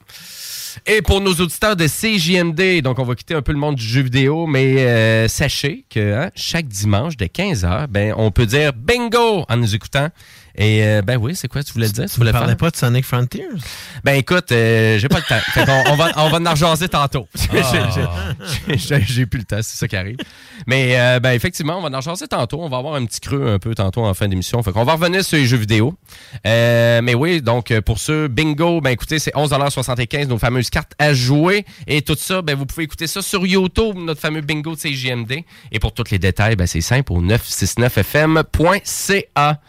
Et 0.87 1.03
pour 1.03 1.21
nos 1.21 1.33
auditeurs 1.33 1.77
de 1.77 1.87
CJMD, 1.87 2.83
donc 2.83 2.99
on 2.99 3.05
va 3.05 3.15
quitter 3.15 3.35
un 3.35 3.43
peu 3.43 3.53
le 3.53 3.59
monde 3.59 3.77
du 3.77 3.85
jeu 3.85 4.03
vidéo, 4.03 4.47
mais 4.47 4.79
euh, 4.79 5.29
sachez 5.29 5.85
que 5.89 6.15
hein, 6.15 6.31
chaque 6.35 6.67
dimanche 6.67 7.17
de 7.17 7.27
15h, 7.27 7.87
ben, 7.89 8.15
on 8.17 8.31
peut 8.31 8.47
dire 8.47 8.73
bingo 8.73 9.45
en 9.49 9.57
nous 9.57 9.75
écoutant. 9.75 10.09
Et 10.57 10.85
euh, 10.85 11.03
ben 11.03 11.17
oui, 11.17 11.35
c'est 11.35 11.49
quoi 11.49 11.63
tu 11.63 11.73
voulais 11.73 11.89
dire? 11.89 12.05
Tu 12.09 12.17
voulais 12.17 12.33
parlais 12.33 12.49
faire? 12.49 12.57
pas 12.57 12.71
de 12.71 12.77
Sonic 12.77 13.05
Frontiers? 13.05 13.47
Ben 14.05 14.15
écoute, 14.15 14.53
euh, 14.53 14.99
j'ai 14.99 15.09
pas 15.09 15.19
le 15.19 15.25
temps. 15.25 15.41
Fait 15.53 15.65
on, 15.91 15.97
va, 15.97 16.13
on 16.17 16.29
va 16.29 16.39
en 16.39 16.77
tantôt. 16.89 17.27
J'ai- 17.53 18.05
Ah. 18.95 18.99
j'ai- 19.07 19.27
plus 19.27 19.39
le 19.41 19.45
temps, 19.45 19.61
c'est 19.63 19.77
ça 19.77 19.89
qui 19.89 19.97
arrive. 19.97 20.17
Mais 20.67 20.99
euh, 20.99 21.19
ben 21.21 21.33
effectivement, 21.33 21.79
on 21.79 21.83
va 21.83 21.89
en 21.97 22.01
rejaser 22.01 22.27
tantôt. 22.29 22.61
On 22.63 22.69
va 22.69 22.77
avoir 22.79 22.95
un 22.95 23.05
petit 23.07 23.21
creux 23.21 23.47
un 23.49 23.59
peu 23.59 23.75
tantôt 23.75 24.05
en 24.05 24.15
fin 24.15 24.29
d'émission. 24.29 24.63
Fait 24.63 24.73
qu'on 24.73 24.85
va 24.85 24.93
revenir 24.95 25.25
sur 25.25 25.37
les 25.39 25.47
jeux 25.47 25.57
vidéo. 25.57 25.95
Euh, 26.47 27.01
mais 27.03 27.15
oui, 27.15 27.41
donc 27.43 27.71
euh, 27.71 27.81
pour 27.81 27.99
ceux 27.99 28.29
bingo, 28.29 28.81
ben 28.81 28.91
écoutez, 28.91 29.19
c'est 29.19 29.35
11,75 29.35 30.27
nos 30.29 30.39
fameuses 30.39 30.71
cartes 30.71 30.93
à 30.99 31.13
jouer. 31.15 31.65
Et 31.87 32.03
tout 32.03 32.17
ça, 32.19 32.43
ben 32.43 32.55
vous 32.57 32.67
pouvez 32.67 32.85
écouter 32.85 33.07
ça 33.07 33.23
sur 33.23 33.47
YouTube, 33.47 33.97
notre 33.97 34.21
fameux 34.21 34.41
bingo 34.43 34.75
de 34.75 34.81
CJMD. 34.81 35.45
Et 35.73 35.79
pour 35.81 35.93
tous 35.93 36.11
les 36.11 36.19
détails, 36.19 36.57
ben 36.57 36.67
c'est 36.67 36.81
simple 36.81 37.13
au 37.13 37.21
969fm.ca. 37.23 39.61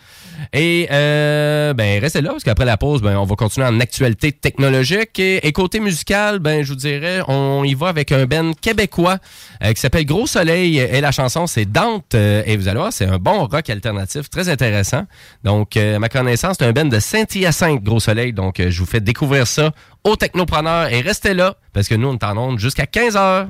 Et 0.54 0.88
euh, 0.92 1.74
ben 1.74 2.00
restez 2.02 2.22
là 2.22 2.32
parce 2.32 2.44
qu'après 2.44 2.66
la 2.66 2.78
pause, 2.78 3.02
ben 3.02 3.18
on 3.18 3.26
va 3.26 3.36
continuer 3.36 3.68
en 3.68 3.80
actualité 3.80 4.32
technologique. 4.32 5.20
Et, 5.20 5.46
et 5.48 5.52
côté 5.52 5.80
musical, 5.80 6.40
ben 6.40 6.64
je 6.64 6.70
vous 6.70 6.76
dirais, 6.76 7.22
on 7.28 7.64
y 7.64 7.74
va 7.74 7.88
avec 7.88 8.12
un 8.12 8.26
band 8.26 8.54
québécois 8.54 9.18
euh, 9.64 9.74
qui 9.74 9.82
s'appelle 9.82 10.06
Gros 10.06 10.28
Soleil. 10.28 10.80
Et 10.80 11.02
la 11.02 11.12
chanson 11.12 11.48
c'est 11.48 11.66
Dante. 11.66 12.16
Euh, 12.16 12.44
et 12.46 12.58
vous 12.58 12.68
allez 12.68 12.80
voir, 12.80 12.94
c'est 12.94 13.06
un 13.06 13.18
bon 13.18 13.46
rock 13.46 13.70
alternatif 13.70 14.30
très 14.30 14.50
intéressant. 14.50 15.04
Donc 15.44 15.78
euh, 15.78 16.00
ma 16.00 16.10
connaissance, 16.10 16.58
c'est 16.60 16.66
un 16.66 16.72
band 16.72 16.86
de 16.86 17.00
Saint-Hyacinthe 17.00 17.84
Gros 17.84 18.00
Soleil, 18.00 18.34
donc 18.34 18.60
euh, 18.60 18.70
je 18.70 18.80
vous 18.80 18.86
fais 18.86 19.00
découvrir 19.00 19.48
ça 19.48 19.72
aux 20.04 20.16
technopreneurs 20.16 20.92
et 20.92 21.02
restez 21.02 21.34
là 21.34 21.56
parce 21.74 21.88
que 21.88 21.96
nous 21.96 22.08
on 22.08 22.14
est 22.14 22.24
en 22.24 22.38
onde 22.38 22.60
jusqu'à 22.60 22.86
15 22.86 23.18
heures. 23.18 23.48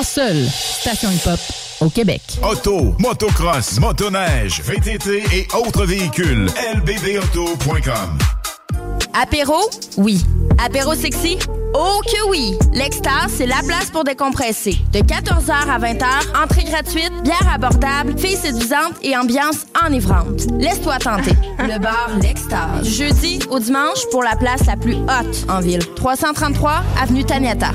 La 0.00 0.04
seule 0.04 0.46
station 0.48 1.10
hip-hop 1.10 1.38
au 1.80 1.90
Québec. 1.90 2.22
Auto, 2.42 2.94
motocross, 2.98 3.78
motoneige, 3.80 4.62
VTT 4.62 5.22
et 5.30 5.46
autres 5.54 5.84
véhicules. 5.84 6.46
lbbauto.com 6.74 8.18
Apéro? 9.12 9.58
Oui. 9.98 10.24
Apéro 10.64 10.94
sexy? 10.94 11.36
Oh 11.74 12.00
que 12.06 12.30
oui! 12.30 12.54
L'Extase, 12.72 13.32
c'est 13.36 13.46
la 13.46 13.60
place 13.66 13.90
pour 13.90 14.04
décompresser. 14.04 14.78
De 14.92 15.00
14h 15.00 15.50
à 15.50 15.78
20h, 15.78 16.42
entrée 16.42 16.64
gratuite, 16.64 17.12
bière 17.22 17.52
abordable, 17.52 18.18
filles 18.18 18.36
séduisantes 18.36 18.94
et 19.02 19.14
ambiance 19.18 19.66
enivrante. 19.84 20.46
Laisse-toi 20.58 20.96
tenter. 20.98 21.34
Le 21.58 21.78
bar 21.78 22.08
L'Extase. 22.22 22.84
Du 22.84 22.90
jeudi 22.90 23.38
au 23.50 23.58
dimanche 23.58 24.06
pour 24.10 24.22
la 24.22 24.36
place 24.36 24.64
la 24.64 24.76
plus 24.76 24.94
haute 24.94 25.44
en 25.50 25.60
ville. 25.60 25.84
333 25.94 26.82
Avenue 27.02 27.24
Taniata. 27.24 27.72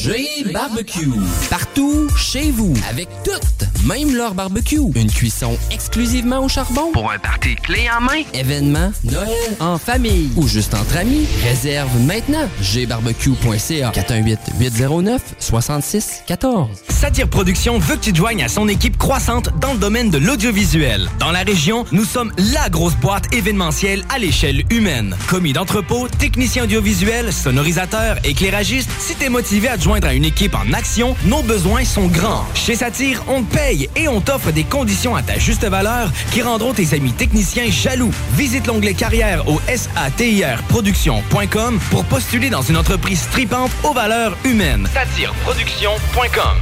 G 0.00 0.44
Barbecue. 0.52 1.10
Partout, 1.50 2.08
chez 2.16 2.52
vous, 2.52 2.72
avec 2.88 3.08
toutes, 3.24 3.67
même 3.84 4.14
leur 4.14 4.34
barbecue. 4.34 4.80
Une 4.94 5.10
cuisson 5.10 5.56
exclusivement 5.70 6.44
au 6.44 6.48
charbon. 6.48 6.90
Pour 6.92 7.10
un 7.10 7.18
party 7.18 7.56
clé 7.56 7.88
en 7.96 8.00
main. 8.00 8.22
Événement, 8.34 8.92
Noël, 9.04 9.28
en 9.60 9.78
famille 9.78 10.30
ou 10.36 10.46
juste 10.48 10.74
entre 10.74 10.96
amis. 10.96 11.26
Réserve 11.42 11.90
maintenant. 12.00 12.48
gbarbecue.ca 12.60 13.92
418-809-6614. 13.92 16.66
Satire 16.88 17.28
Productions 17.28 17.78
veut 17.78 17.96
que 17.96 18.00
tu 18.00 18.12
te 18.12 18.18
joignes 18.18 18.42
à 18.42 18.48
son 18.48 18.68
équipe 18.68 18.98
croissante 18.98 19.50
dans 19.60 19.72
le 19.72 19.78
domaine 19.78 20.10
de 20.10 20.18
l'audiovisuel. 20.18 21.08
Dans 21.18 21.30
la 21.30 21.42
région, 21.42 21.84
nous 21.92 22.04
sommes 22.04 22.32
la 22.52 22.68
grosse 22.68 22.96
boîte 22.96 23.32
événementielle 23.34 24.04
à 24.08 24.18
l'échelle 24.18 24.64
humaine. 24.70 25.16
Commis 25.28 25.52
d'entrepôt, 25.52 26.08
technicien 26.18 26.64
audiovisuel, 26.64 27.32
sonorisateur, 27.32 28.16
éclairagiste, 28.24 28.90
si 28.98 29.14
t'es 29.14 29.28
motivé 29.28 29.68
à 29.68 29.76
te 29.76 29.82
joindre 29.82 30.08
à 30.08 30.14
une 30.14 30.24
équipe 30.24 30.54
en 30.54 30.72
action, 30.72 31.14
nos 31.24 31.42
besoins 31.42 31.84
sont 31.84 32.06
grands. 32.08 32.44
Chez 32.54 32.74
Satire, 32.74 33.22
on 33.28 33.42
te 33.42 33.54
paye 33.54 33.77
et 33.94 34.08
on 34.08 34.20
t'offre 34.20 34.50
des 34.50 34.64
conditions 34.64 35.14
à 35.14 35.22
ta 35.22 35.38
juste 35.38 35.64
valeur 35.64 36.10
qui 36.32 36.42
rendront 36.42 36.72
tes 36.72 36.94
amis 36.94 37.12
techniciens 37.12 37.70
jaloux. 37.70 38.10
Visite 38.32 38.66
l'onglet 38.66 38.94
carrière 38.94 39.46
au 39.48 39.60
satirproduction.com 39.66 41.78
pour 41.90 42.04
postuler 42.04 42.50
dans 42.50 42.62
une 42.62 42.76
entreprise 42.76 43.20
stripante 43.20 43.70
aux 43.84 43.92
valeurs 43.92 44.36
humaines. 44.44 44.88
Satireproduction.com 44.92 46.56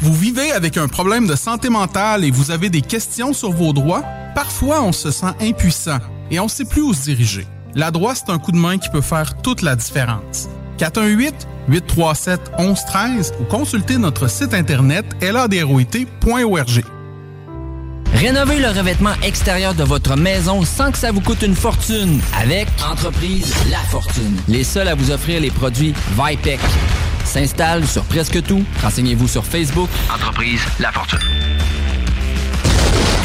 Vous 0.00 0.14
vivez 0.14 0.52
avec 0.52 0.76
un 0.76 0.88
problème 0.88 1.26
de 1.26 1.36
santé 1.36 1.68
mentale 1.68 2.24
et 2.24 2.30
vous 2.30 2.50
avez 2.50 2.70
des 2.70 2.82
questions 2.82 3.32
sur 3.32 3.52
vos 3.52 3.72
droits? 3.72 4.04
Parfois, 4.34 4.82
on 4.82 4.92
se 4.92 5.10
sent 5.10 5.34
impuissant 5.40 5.98
et 6.30 6.40
on 6.40 6.44
ne 6.44 6.50
sait 6.50 6.64
plus 6.64 6.82
où 6.82 6.94
se 6.94 7.04
diriger. 7.04 7.46
La 7.74 7.90
droite, 7.90 8.24
c'est 8.26 8.32
un 8.32 8.38
coup 8.38 8.52
de 8.52 8.56
main 8.56 8.78
qui 8.78 8.88
peut 8.90 9.00
faire 9.00 9.40
toute 9.42 9.62
la 9.62 9.76
différence. 9.76 10.48
418-837-1113 10.82 13.32
ou 13.40 13.44
consultez 13.44 13.98
notre 13.98 14.28
site 14.28 14.54
internet 14.54 15.04
ladroit.org. 15.20 16.84
Rénovez 18.14 18.58
le 18.58 18.68
revêtement 18.68 19.12
extérieur 19.22 19.74
de 19.74 19.84
votre 19.84 20.16
maison 20.16 20.64
sans 20.64 20.92
que 20.92 20.98
ça 20.98 21.12
vous 21.12 21.20
coûte 21.20 21.42
une 21.42 21.54
fortune 21.54 22.20
avec 22.40 22.68
Entreprise 22.88 23.54
La 23.70 23.78
Fortune. 23.78 24.36
Les 24.48 24.64
seuls 24.64 24.88
à 24.88 24.94
vous 24.94 25.10
offrir 25.10 25.40
les 25.40 25.50
produits 25.50 25.94
Vipec. 26.16 26.60
S'installe 27.24 27.86
sur 27.86 28.04
presque 28.04 28.42
tout. 28.42 28.64
Renseignez-vous 28.82 29.28
sur 29.28 29.44
Facebook. 29.44 29.88
Entreprise 30.12 30.60
La 30.78 30.92
Fortune. 30.92 31.18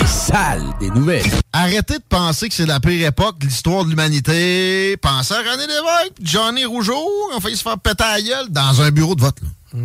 Salles 0.07 0.63
des 0.79 0.89
nouvelles. 0.89 1.29
Arrêtez 1.53 1.95
de 1.97 2.03
penser 2.07 2.47
que 2.49 2.55
c'est 2.55 2.65
la 2.65 2.79
pire 2.79 3.07
époque 3.07 3.39
de 3.39 3.45
l'histoire 3.45 3.83
de 3.83 3.89
l'humanité. 3.89 4.95
Pensez 4.97 5.33
à 5.33 5.37
René 5.39 5.67
Lévesque, 5.67 6.13
Johnny 6.21 6.65
Rougeau, 6.65 6.97
ont 7.35 7.39
failli 7.39 7.57
se 7.57 7.61
faire 7.63 7.77
péter 7.77 8.03
à 8.03 8.13
la 8.17 8.21
gueule 8.21 8.49
dans 8.49 8.81
un 8.81 8.91
bureau 8.91 9.15
de 9.15 9.21
vote. 9.21 9.37
là. 9.73 9.79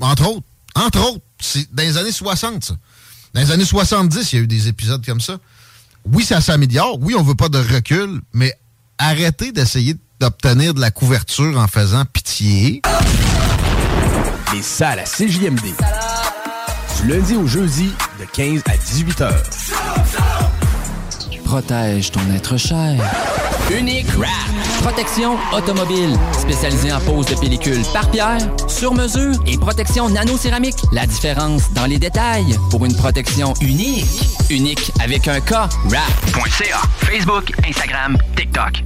Entre 0.00 0.26
autres. 0.28 0.42
Entre 0.74 1.00
autres. 1.00 1.20
C'est 1.40 1.72
dans 1.74 1.82
les 1.82 1.96
années 1.98 2.12
60, 2.12 2.64
ça. 2.64 2.74
Dans 3.34 3.40
les 3.40 3.50
années 3.50 3.64
70, 3.64 4.32
il 4.32 4.36
y 4.36 4.38
a 4.40 4.42
eu 4.42 4.46
des 4.46 4.68
épisodes 4.68 5.04
comme 5.04 5.20
ça. 5.20 5.36
Oui, 6.10 6.24
ça 6.24 6.40
s'améliore. 6.40 6.98
Oui, 7.00 7.14
on 7.16 7.22
veut 7.22 7.34
pas 7.34 7.48
de 7.48 7.58
recul, 7.58 8.20
mais 8.32 8.54
arrêtez 8.98 9.52
d'essayer 9.52 9.96
d'obtenir 10.20 10.72
de 10.72 10.80
la 10.80 10.90
couverture 10.90 11.58
en 11.58 11.66
faisant 11.68 12.04
pitié. 12.06 12.80
Les 14.54 14.62
salles 14.62 15.00
à 15.00 15.04
CJMD. 15.04 15.74
Du 17.02 17.08
lundi 17.08 17.36
au 17.36 17.46
jeudi, 17.46 17.92
de 18.18 18.24
15 18.24 18.62
à 18.66 18.76
18 18.76 19.20
heures. 19.20 19.42
Protège 21.44 22.10
ton 22.10 22.20
être 22.34 22.56
cher. 22.56 23.00
Unique 23.70 24.08
Wrap. 24.16 24.30
Protection 24.82 25.36
automobile. 25.52 26.16
Spécialisée 26.32 26.92
en 26.92 27.00
pose 27.00 27.26
de 27.26 27.34
pellicule 27.34 27.82
par 27.92 28.10
pierre, 28.10 28.38
sur 28.68 28.94
mesure 28.94 29.34
et 29.46 29.58
protection 29.58 30.08
nano-céramique. 30.08 30.76
La 30.92 31.06
différence 31.06 31.72
dans 31.72 31.86
les 31.86 31.98
détails 31.98 32.56
pour 32.70 32.84
une 32.84 32.94
protection 32.96 33.52
unique. 33.60 34.06
Unique 34.50 34.90
avec 35.00 35.28
un 35.28 35.40
K. 35.40 35.52
Wrap.ca. 35.86 36.80
Facebook, 37.00 37.52
Instagram, 37.68 38.16
TikTok. 38.36 38.85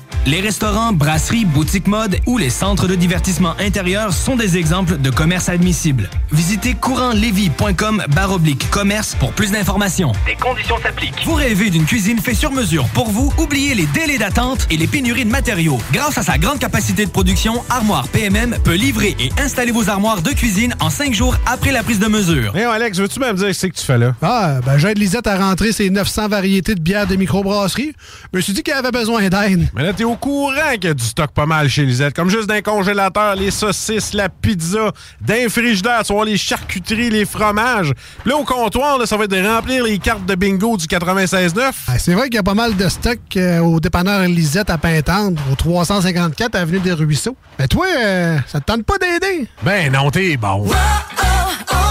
Les 0.27 0.39
restaurants, 0.39 0.93
brasseries, 0.93 1.45
boutiques 1.45 1.87
mode 1.87 2.17
ou 2.27 2.37
les 2.37 2.51
centres 2.51 2.85
de 2.87 2.93
divertissement 2.93 3.55
intérieur 3.59 4.13
sont 4.13 4.35
des 4.35 4.55
exemples 4.55 4.99
de 4.99 5.09
commerces 5.09 5.49
admissibles. 5.49 6.11
Visitez 6.31 6.75
courantlevis.com 6.75 8.03
baroblique 8.13 8.69
commerce 8.69 9.15
pour 9.15 9.33
plus 9.33 9.51
d'informations. 9.51 10.11
Des 10.27 10.35
conditions 10.35 10.75
s'appliquent. 10.83 11.25
Vous 11.25 11.33
rêvez 11.33 11.71
d'une 11.71 11.85
cuisine 11.85 12.19
faite 12.19 12.35
sur 12.35 12.51
mesure 12.51 12.85
pour 12.93 13.09
vous? 13.09 13.33
Oubliez 13.39 13.73
les 13.73 13.87
délais 13.87 14.19
d'attente 14.19 14.67
et 14.69 14.77
les 14.77 14.85
pénuries 14.85 15.25
de 15.25 15.31
matériaux. 15.31 15.79
Grâce 15.91 16.19
à 16.19 16.23
sa 16.23 16.37
grande 16.37 16.59
capacité 16.59 17.03
de 17.07 17.09
production, 17.09 17.63
Armoire 17.71 18.07
PMM 18.09 18.57
peut 18.63 18.75
livrer 18.75 19.15
et 19.19 19.31
installer 19.41 19.71
vos 19.71 19.89
armoires 19.89 20.21
de 20.21 20.29
cuisine 20.29 20.75
en 20.81 20.91
cinq 20.91 21.15
jours 21.15 21.35
après 21.47 21.71
la 21.71 21.81
prise 21.81 21.99
de 21.99 22.07
mesure. 22.07 22.55
Hey, 22.55 22.65
Alex, 22.65 22.99
veux-tu 22.99 23.19
même 23.19 23.37
dire 23.37 23.55
ce 23.55 23.65
que 23.65 23.73
tu 23.73 23.83
fais 23.83 23.97
là? 23.97 24.13
Ah, 24.21 24.59
ben 24.63 24.77
j'aide 24.77 24.99
Lisette 24.99 25.25
à 25.25 25.35
rentrer 25.35 25.71
ses 25.71 25.89
900 25.89 26.27
variétés 26.27 26.75
de 26.75 26.81
bières 26.81 27.07
de 27.07 27.15
microbrasserie. 27.15 27.93
Je 28.31 28.37
me 28.37 28.41
suis 28.41 28.53
dit 28.53 28.61
qu'elle 28.61 28.77
avait 28.77 28.91
besoin 28.91 29.27
d'aide. 29.27 29.67
Mais 29.73 29.81
là, 29.81 29.93
t'es 29.93 30.10
au 30.11 30.15
courant 30.15 30.73
qu'il 30.73 30.85
y 30.85 30.87
a 30.87 30.93
du 30.93 31.03
stock 31.03 31.31
pas 31.31 31.45
mal 31.45 31.69
chez 31.69 31.85
Lisette. 31.85 32.13
Comme 32.13 32.29
juste 32.29 32.47
d'un 32.47 32.61
congélateur, 32.61 33.35
les 33.35 33.49
saucisses, 33.51 34.13
la 34.13 34.27
pizza, 34.27 34.91
d'un 35.21 35.47
frigidaire, 35.47 36.03
tu 36.03 36.13
vois, 36.13 36.25
les 36.25 36.37
charcuteries, 36.37 37.09
les 37.09 37.25
fromages. 37.25 37.93
Puis 38.19 38.29
là, 38.29 38.37
au 38.37 38.43
comptoir, 38.43 38.97
là, 38.97 39.05
ça 39.05 39.15
va 39.15 39.23
être 39.23 39.31
de 39.31 39.41
remplir 39.41 39.83
les 39.85 39.97
cartes 39.99 40.25
de 40.25 40.35
bingo 40.35 40.75
du 40.75 40.85
96.9. 40.85 41.71
Ah, 41.87 41.97
c'est 41.97 42.13
vrai 42.13 42.25
qu'il 42.25 42.35
y 42.35 42.39
a 42.39 42.43
pas 42.43 42.53
mal 42.53 42.75
de 42.75 42.89
stock 42.89 43.19
euh, 43.37 43.59
au 43.59 43.79
dépanneur 43.79 44.21
Lisette 44.27 44.69
à 44.69 44.77
Pintendre, 44.77 45.41
au 45.51 45.55
354 45.55 46.55
Avenue 46.55 46.79
des 46.79 46.93
Ruisseaux. 46.93 47.37
Mais 47.57 47.67
toi, 47.67 47.85
euh, 47.97 48.37
ça 48.47 48.59
te 48.59 48.65
tente 48.65 48.83
pas 48.83 48.97
d'aider? 48.97 49.47
Ben 49.63 49.91
non, 49.91 50.11
t'es 50.11 50.35
bon. 50.35 50.65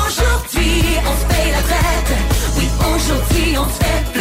Aujourd'hui, 0.07 0.83
on 1.07 1.21
se 1.21 1.35
paye 1.35 1.53
la 1.53 1.63
traite. 1.63 2.19
Oui, 2.59 2.69
aujourd'hui, 2.95 3.57
on 3.59 3.65
se 3.65 3.85
fait. 3.85 4.20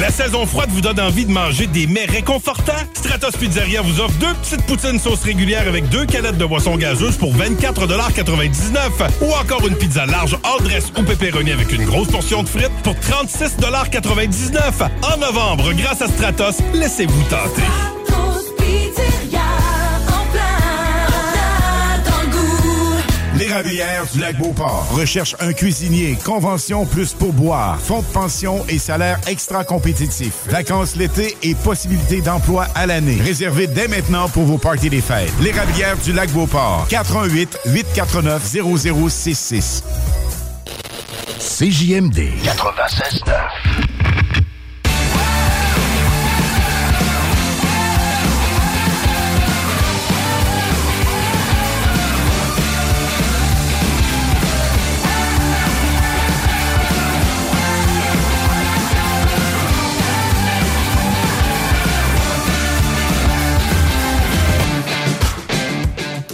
La 0.00 0.10
saison 0.10 0.46
froide 0.46 0.70
vous 0.70 0.80
donne 0.80 1.00
envie 1.00 1.26
de 1.26 1.32
manger 1.32 1.66
des 1.66 1.88
mets 1.88 2.04
réconfortants? 2.04 2.72
Stratos 2.94 3.36
Pizzeria 3.36 3.82
vous 3.82 4.00
offre 4.00 4.14
deux 4.18 4.32
petites 4.42 4.64
poutines 4.66 5.00
sauce 5.00 5.24
régulière 5.24 5.66
avec 5.66 5.88
deux 5.88 6.06
canettes 6.06 6.38
de 6.38 6.44
boisson 6.44 6.76
gazeuse 6.76 7.16
pour 7.16 7.34
24,99 7.34 8.78
ou 9.22 9.32
encore 9.32 9.66
une 9.66 9.74
pizza 9.74 10.06
large 10.06 10.36
hors 10.44 10.62
dress 10.62 10.92
ou 10.96 11.02
pepperoni 11.02 11.50
avec 11.50 11.72
une 11.72 11.84
grosse 11.84 12.08
portion 12.08 12.44
de 12.44 12.48
frites 12.48 12.70
pour 12.84 12.94
36,99 12.94 14.88
En 15.02 15.16
novembre, 15.16 15.72
grâce 15.72 16.00
à 16.00 16.06
Stratos, 16.06 16.58
laissez-vous 16.74 17.22
tenter. 17.24 17.97
L'érablière 23.38 24.04
du 24.12 24.18
lac 24.18 24.36
Beauport 24.36 24.88
recherche 24.90 25.36
un 25.38 25.52
cuisinier, 25.52 26.18
convention 26.24 26.84
plus 26.84 27.12
pourboire, 27.12 27.78
fonds 27.80 28.00
de 28.00 28.06
pension 28.06 28.64
et 28.68 28.78
salaire 28.78 29.20
extra 29.28 29.62
compétitif. 29.64 30.32
Vacances 30.48 30.96
l'été 30.96 31.36
et 31.44 31.54
possibilité 31.54 32.20
d'emploi 32.20 32.66
à 32.74 32.86
l'année. 32.86 33.18
Réservez 33.22 33.68
dès 33.68 33.86
maintenant 33.86 34.28
pour 34.28 34.42
vos 34.42 34.58
parties 34.58 34.90
des 34.90 35.00
fêtes. 35.00 35.32
L'érablière 35.40 35.96
du 35.98 36.12
lac 36.12 36.30
Beauport. 36.30 36.86
418 36.90 37.60
849 37.66 38.42
0066. 38.74 39.84
CJMD 41.38 42.18
96.9. 42.42 43.97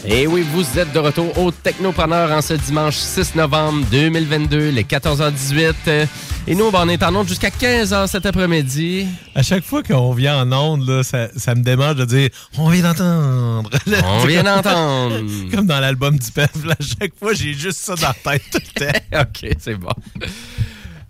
Et 0.07 0.27
oui, 0.27 0.45
vous 0.53 0.79
êtes 0.79 0.93
de 0.93 0.99
retour 0.99 1.37
au 1.39 1.51
Technopreneur 1.51 2.31
en 2.31 2.43
ce 2.43 2.55
dimanche 2.55 2.97
6 2.97 3.37
novembre 3.37 3.87
2022, 3.91 4.69
les 4.69 4.85
14h18. 4.85 5.73
Euh, 5.89 6.07
Et 6.47 6.55
nous, 6.55 6.71
on 6.73 6.89
est 6.91 7.03
en 7.03 7.15
onde 7.17 7.27
jusqu'à 7.27 7.49
15h 7.49 8.07
cet 8.09 8.27
après-midi. 8.27 9.07
À 9.35 9.43
chaque 9.43 9.65
fois 9.65 9.83
qu'on 9.83 10.13
vient 10.13 10.43
en 10.43 10.53
onde, 10.53 10.87
là, 10.87 11.03
ça, 11.03 11.29
ça 11.37 11.55
me 11.55 11.63
démange 11.63 11.97
de 11.97 12.05
dire 12.05 12.29
On 12.59 12.69
vient 12.69 12.83
d'entendre. 12.83 13.71
On 14.05 14.27
vient 14.27 14.43
d'entendre. 14.43 15.17
Comme 15.51 15.67
dans 15.67 15.81
l'album 15.81 16.19
du 16.19 16.31
peuple. 16.31 16.71
À 16.71 16.77
chaque 17.01 17.15
fois, 17.19 17.33
j'ai 17.33 17.55
juste 17.55 17.79
ça 17.79 17.95
dans 17.95 18.09
la 18.25 18.33
tête 18.39 18.43
tout 18.53 18.59
le 18.77 18.87
temps. 18.87 19.21
OK, 19.23 19.51
c'est 19.59 19.77
bon. 19.77 19.89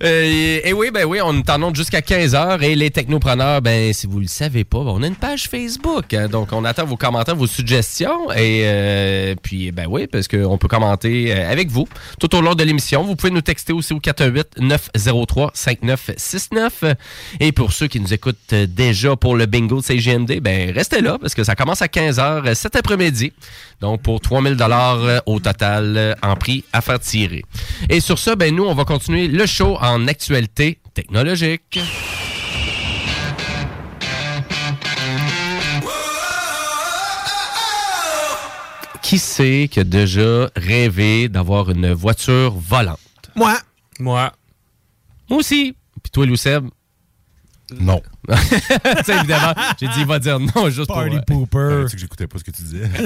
Euh, 0.03 0.61
et 0.65 0.73
oui, 0.73 0.91
ben 0.93 1.05
oui, 1.05 1.21
on 1.23 1.39
est 1.39 1.51
en 1.51 1.73
jusqu'à 1.73 2.01
15h 2.01 2.63
et 2.63 2.75
les 2.75 2.91
technopreneurs, 2.91 3.63
ben 3.63 3.93
si 3.93 4.07
vous 4.07 4.19
le 4.19 4.27
savez 4.27 4.65
pas, 4.65 4.79
ben, 4.81 4.91
on 4.91 5.03
a 5.03 5.07
une 5.07 5.15
page 5.15 5.49
Facebook. 5.49 6.13
hein. 6.15 6.29
donc 6.29 6.49
on 6.53 6.65
attend 6.65 6.85
vos 6.85 6.97
commentaires, 6.97 7.37
vos 7.37 7.47
suggestions 7.47 8.31
et 8.33 8.63
euh, 8.65 9.35
puis 9.41 9.71
ben 9.71 9.87
oui, 9.89 10.07
parce 10.09 10.27
qu'on 10.27 10.59
peut 10.59 10.67
commenter 10.69 11.33
euh, 11.33 11.51
avec 11.51 11.71
vous 11.71 11.87
tout 12.19 12.35
au 12.35 12.41
long 12.41 12.55
de 12.55 12.65
l'émission. 12.65 13.05
Vous 13.05 13.15
pouvez 13.15 13.33
nous 13.33 13.41
texter 13.41 13.73
aussi 13.73 13.93
au 13.93 14.01
418 14.01 14.59
903 14.59 15.53
5969 15.55 16.85
et 17.41 17.53
pour 17.53 17.73
ceux 17.73 17.87
qui 17.87 18.01
nous 18.01 18.13
écoutent 18.13 18.53
déjà 18.53 19.15
pour 19.15 19.37
le 19.37 19.47
bingo 19.47 19.77
de 19.79 19.85
CGMD, 19.85 20.41
ben 20.41 20.73
restez 20.73 21.03
là 21.03 21.19
parce 21.21 21.35
que 21.35 21.45
ça 21.45 21.55
commence 21.55 21.83
à 21.83 21.87
15h 21.87 22.55
cet 22.55 22.75
après-midi. 22.75 23.33
Donc 23.81 24.03
pour 24.03 24.21
3000 24.21 24.57
dollars 24.57 25.23
au 25.27 25.41
total 25.41 26.17
en 26.23 26.37
prix 26.37 26.65
à 26.73 26.81
faire 26.81 26.99
tirer. 26.99 27.45
Et 27.89 28.01
sur 28.01 28.19
ça, 28.19 28.35
ben 28.35 28.55
nous 28.55 28.65
on 28.65 28.75
va 28.75 28.85
continuer 28.85 29.29
le 29.29 29.47
show 29.47 29.79
en 29.85 30.09
actualité 30.09 30.79
technologique. 30.95 31.79
Qui 39.03 39.19
c'est 39.19 39.69
qui 39.71 39.81
a 39.81 39.85
déjà 39.85 40.51
rêvé 40.57 41.29
d'avoir 41.29 41.71
une 41.71 41.93
voiture 41.93 42.55
volante? 42.55 42.99
Moi. 43.37 43.59
Moi. 44.01 44.33
Moi 45.29 45.41
aussi. 45.41 45.77
Puis 46.03 46.11
toi, 46.11 46.25
Lou 46.25 46.37
Seb? 46.37 46.69
Non. 47.81 48.03
tu 48.29 48.35
sais, 49.05 49.17
évidemment, 49.17 49.55
j'ai 49.79 49.89
dit, 49.89 50.01
il 50.01 50.07
va 50.07 50.19
dire 50.19 50.39
non 50.41 50.71
juste 50.71 50.89
Party 50.89 51.17
pour... 51.27 51.49
pooper. 51.49 51.83
tu 51.83 51.89
sais 51.89 51.95
que 51.95 52.01
j'écoutais 52.01 52.27
pas 52.27 52.39
ce 52.39 52.45
que 52.45 52.51
tu 52.51 52.63
disais. 52.63 52.89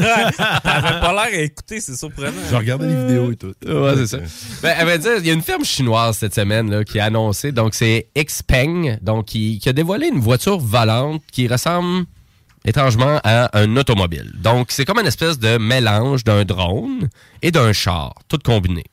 T'avais 0.62 1.00
pas 1.00 1.12
l'air 1.12 1.38
à 1.38 1.42
écouter, 1.42 1.80
c'est 1.80 1.96
surprenant. 1.96 2.32
Je 2.50 2.56
regardais 2.56 2.86
les 2.86 3.06
vidéos 3.06 3.32
et 3.32 3.36
tout. 3.36 3.54
Ouais, 3.66 3.94
c'est 3.96 4.06
ça. 4.06 4.18
Ben, 4.62 4.76
elle 4.78 4.86
va 4.86 4.98
dire, 4.98 5.16
il 5.18 5.26
y 5.26 5.30
a 5.30 5.32
une 5.32 5.42
firme 5.42 5.64
chinoise 5.64 6.18
cette 6.18 6.34
semaine 6.34 6.70
là, 6.70 6.84
qui 6.84 7.00
a 7.00 7.06
annoncé, 7.06 7.52
donc 7.52 7.74
c'est 7.74 8.08
Xpeng, 8.16 8.98
donc 9.02 9.26
qui, 9.26 9.58
qui 9.58 9.68
a 9.68 9.72
dévoilé 9.72 10.08
une 10.08 10.20
voiture 10.20 10.58
volante 10.58 11.22
qui 11.32 11.48
ressemble 11.48 12.06
étrangement 12.64 13.20
à 13.24 13.58
un 13.58 13.76
automobile. 13.76 14.32
Donc 14.36 14.68
c'est 14.70 14.84
comme 14.84 14.98
une 14.98 15.06
espèce 15.06 15.38
de 15.38 15.58
mélange 15.58 16.24
d'un 16.24 16.44
drone 16.44 17.08
et 17.42 17.50
d'un 17.50 17.72
char, 17.72 18.14
tout 18.28 18.38
combiné. 18.44 18.84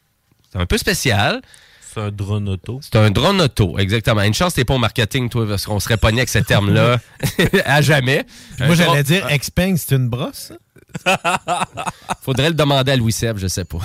C'est 0.52 0.60
un 0.60 0.66
peu 0.66 0.78
spécial. 0.78 1.42
C'est 1.96 2.02
un 2.02 2.12
drone 2.12 2.50
auto. 2.50 2.80
C'est 2.82 2.98
un 2.98 3.10
drone 3.10 3.40
auto, 3.40 3.80
exactement. 3.80 4.22
Une 4.22 4.34
chance, 4.34 4.54
t'es 4.54 4.66
pas 4.66 4.74
au 4.74 4.80
marketing, 4.80 5.30
toi, 5.30 5.48
parce 5.48 5.66
qu'on 5.66 5.80
serait 5.80 5.96
pogné 5.96 6.20
avec 6.20 6.30
ce 6.30 6.40
terme-là 6.40 7.00
à 7.66 7.82
jamais. 7.82 8.26
Moi, 8.60 8.76
j'allais 8.76 9.04
dire 9.04 9.26
Xpeng, 9.30 9.78
c'est 9.78 9.96
une 9.96 10.10
brosse. 10.10 10.50
ça? 10.50 10.56
Faudrait 12.22 12.50
le 12.50 12.56
demander 12.56 12.92
à 12.94 12.96
Louis 12.96 13.12
Seb, 13.12 13.38
je 13.38 13.48
sais 13.48 13.66
pas. 13.66 13.80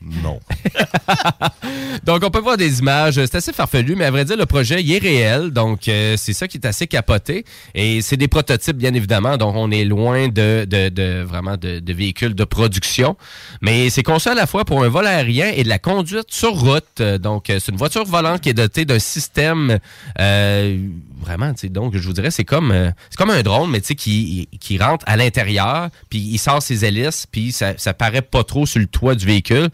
non. 0.00 0.40
Donc, 2.04 2.22
on 2.24 2.30
peut 2.30 2.40
voir 2.40 2.56
des 2.56 2.80
images. 2.80 3.14
C'est 3.14 3.34
assez 3.36 3.52
farfelu, 3.52 3.94
mais 3.94 4.04
à 4.06 4.10
vrai 4.10 4.24
dire, 4.24 4.36
le 4.36 4.46
projet, 4.46 4.82
il 4.82 4.92
est 4.92 4.98
réel. 4.98 5.50
Donc, 5.50 5.86
euh, 5.88 6.16
c'est 6.16 6.32
ça 6.32 6.48
qui 6.48 6.56
est 6.58 6.66
assez 6.66 6.86
capoté. 6.86 7.44
Et 7.74 8.02
c'est 8.02 8.16
des 8.16 8.28
prototypes, 8.28 8.76
bien 8.76 8.92
évidemment. 8.94 9.36
Donc, 9.36 9.54
on 9.56 9.70
est 9.70 9.84
loin 9.84 10.28
de, 10.28 10.66
de, 10.68 10.88
de- 10.88 11.22
vraiment 11.22 11.56
de, 11.56 11.78
de 11.78 11.92
véhicules 11.92 12.34
de 12.34 12.44
production. 12.44 13.16
Mais 13.60 13.90
c'est 13.90 14.02
conçu 14.02 14.28
à 14.28 14.34
la 14.34 14.46
fois 14.46 14.64
pour 14.64 14.82
un 14.82 14.88
vol 14.88 15.06
aérien 15.06 15.50
et 15.54 15.62
de 15.62 15.68
la 15.68 15.78
conduite 15.78 16.26
sur 16.30 16.52
route. 16.58 17.00
Donc, 17.20 17.50
euh, 17.50 17.58
c'est 17.60 17.70
une 17.72 17.78
voiture 17.78 18.04
volante 18.04 18.40
qui 18.40 18.48
est 18.48 18.54
dotée 18.54 18.84
d'un 18.84 18.98
système 18.98 19.78
euh, 20.18 20.78
vraiment, 21.20 21.52
tu 21.54 21.60
sais, 21.60 21.68
donc 21.68 21.96
je 21.96 22.04
vous 22.06 22.12
dirais, 22.12 22.30
c'est 22.32 22.44
comme 22.44 22.72
euh, 22.72 22.90
c'est 23.10 23.16
comme 23.16 23.30
un 23.30 23.42
drone, 23.42 23.70
mais 23.70 23.80
tu 23.80 23.88
sais, 23.88 23.94
qui, 23.94 24.48
qui 24.60 24.76
rentre 24.78 25.04
à 25.08 25.16
l'intérieur, 25.16 25.81
puis 26.10 26.18
il 26.18 26.38
sort 26.38 26.62
ses 26.62 26.84
hélices, 26.84 27.26
puis 27.30 27.52
ça, 27.52 27.74
ça 27.76 27.94
paraît 27.94 28.22
pas 28.22 28.44
trop 28.44 28.66
sur 28.66 28.80
le 28.80 28.86
toit 28.86 29.14
du 29.14 29.26
véhicule. 29.26 29.68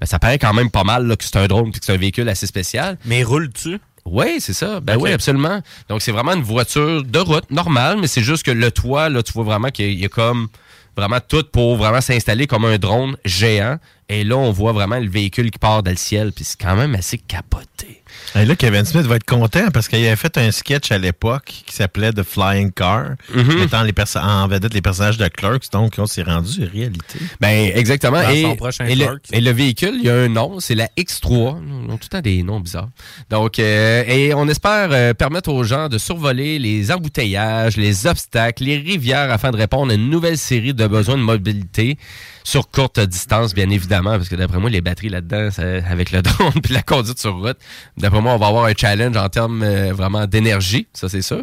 Mais 0.00 0.06
ça 0.06 0.18
paraît 0.18 0.38
quand 0.38 0.52
même 0.52 0.70
pas 0.70 0.84
mal 0.84 1.06
là, 1.06 1.16
que 1.16 1.24
c'est 1.24 1.36
un 1.36 1.46
drone 1.46 1.70
puis 1.70 1.80
que 1.80 1.86
c'est 1.86 1.92
un 1.92 1.96
véhicule 1.98 2.28
assez 2.28 2.46
spécial. 2.46 2.98
Mais 3.04 3.22
roule-tu? 3.22 3.78
Oui, 4.04 4.36
c'est 4.40 4.52
ça. 4.52 4.80
Ben 4.80 4.96
oui, 4.98 5.12
absolument. 5.12 5.60
Donc, 5.88 6.02
c'est 6.02 6.12
vraiment 6.12 6.32
une 6.34 6.42
voiture 6.42 7.02
de 7.04 7.18
route 7.20 7.50
normale, 7.50 7.98
mais 8.00 8.06
c'est 8.06 8.20
juste 8.22 8.42
que 8.42 8.50
le 8.50 8.70
toit, 8.70 9.08
là, 9.08 9.22
tu 9.22 9.32
vois 9.32 9.44
vraiment 9.44 9.68
qu'il 9.68 9.86
y 9.86 9.88
a- 9.88 9.92
il 9.92 10.00
y 10.00 10.04
a 10.04 10.08
comme 10.08 10.48
vraiment 10.96 11.20
tout 11.26 11.44
pour 11.50 11.76
vraiment 11.76 12.02
s'installer 12.02 12.46
comme 12.46 12.64
un 12.66 12.76
drone 12.76 13.16
géant. 13.24 13.78
Et 14.10 14.22
là, 14.24 14.36
on 14.36 14.50
voit 14.52 14.72
vraiment 14.72 14.98
le 14.98 15.08
véhicule 15.08 15.50
qui 15.50 15.58
part 15.58 15.82
dans 15.82 15.90
le 15.90 15.96
ciel, 15.96 16.32
puis 16.32 16.44
c'est 16.44 16.60
quand 16.60 16.76
même 16.76 16.94
assez 16.94 17.16
capoté. 17.16 18.02
Et 18.36 18.44
là, 18.44 18.56
Kevin 18.56 18.84
Smith 18.84 19.06
va 19.06 19.16
être 19.16 19.24
content 19.26 19.68
parce 19.72 19.86
qu'il 19.86 20.04
avait 20.04 20.16
fait 20.16 20.36
un 20.38 20.50
sketch 20.50 20.90
à 20.90 20.98
l'époque 20.98 21.44
qui 21.66 21.72
s'appelait 21.74 22.12
The 22.12 22.24
Flying 22.24 22.72
Car, 22.72 23.10
Mhm. 23.32 23.58
mettant 23.60 23.82
les 23.84 23.92
perso- 23.92 24.18
en 24.18 24.48
vedette 24.48 24.74
les 24.74 24.82
personnages 24.82 25.18
de 25.18 25.28
Clerks, 25.28 25.70
donc 25.72 25.94
on 25.98 26.06
s'est 26.06 26.22
rendu 26.24 26.64
réalité. 26.64 27.18
Ben, 27.40 27.70
exactement. 27.74 28.20
Dans 28.22 28.30
et, 28.30 28.42
son 28.42 28.56
prochain 28.56 28.86
et 28.86 28.96
le, 28.96 29.06
Clerks. 29.06 29.26
et 29.32 29.40
le 29.40 29.50
véhicule, 29.52 29.94
il 29.98 30.04
y 30.06 30.10
a 30.10 30.14
un 30.16 30.28
nom, 30.28 30.58
c'est 30.58 30.74
la 30.74 30.88
X3. 30.98 31.58
Ils 31.86 31.90
ont 31.92 31.96
tout 31.96 32.04
le 32.04 32.08
temps 32.08 32.20
des 32.20 32.42
noms 32.42 32.58
bizarres. 32.60 32.88
Donc, 33.30 33.58
euh, 33.60 34.02
et 34.08 34.34
on 34.34 34.48
espère 34.48 34.88
euh, 34.90 35.14
permettre 35.14 35.50
aux 35.50 35.62
gens 35.62 35.88
de 35.88 35.98
survoler 35.98 36.58
les 36.58 36.90
embouteillages, 36.90 37.76
les 37.76 38.06
obstacles, 38.06 38.64
les 38.64 38.78
rivières 38.78 39.30
afin 39.30 39.50
de 39.52 39.56
répondre 39.56 39.92
à 39.92 39.94
une 39.94 40.10
nouvelle 40.10 40.38
série 40.38 40.74
de 40.74 40.86
besoins 40.88 41.16
de 41.16 41.22
mobilité 41.22 41.98
sur 42.46 42.70
courte 42.70 43.00
distance, 43.00 43.54
bien 43.54 43.70
évidemment, 43.70 44.16
parce 44.18 44.28
que 44.28 44.34
d'après 44.36 44.58
moi, 44.58 44.68
les 44.68 44.82
batteries 44.82 45.08
là-dedans, 45.08 45.48
avec 45.88 46.12
le 46.12 46.20
drone 46.22 46.52
puis 46.62 46.74
la 46.74 46.82
conduite 46.82 47.18
sur 47.18 47.36
route, 47.38 47.56
d'après 48.04 48.20
moi, 48.20 48.34
on 48.34 48.36
va 48.36 48.48
avoir 48.48 48.64
un 48.66 48.74
challenge 48.76 49.16
en 49.16 49.30
termes 49.30 49.62
euh, 49.62 49.94
vraiment 49.94 50.26
d'énergie, 50.26 50.86
ça 50.92 51.08
c'est 51.08 51.22
sûr. 51.22 51.42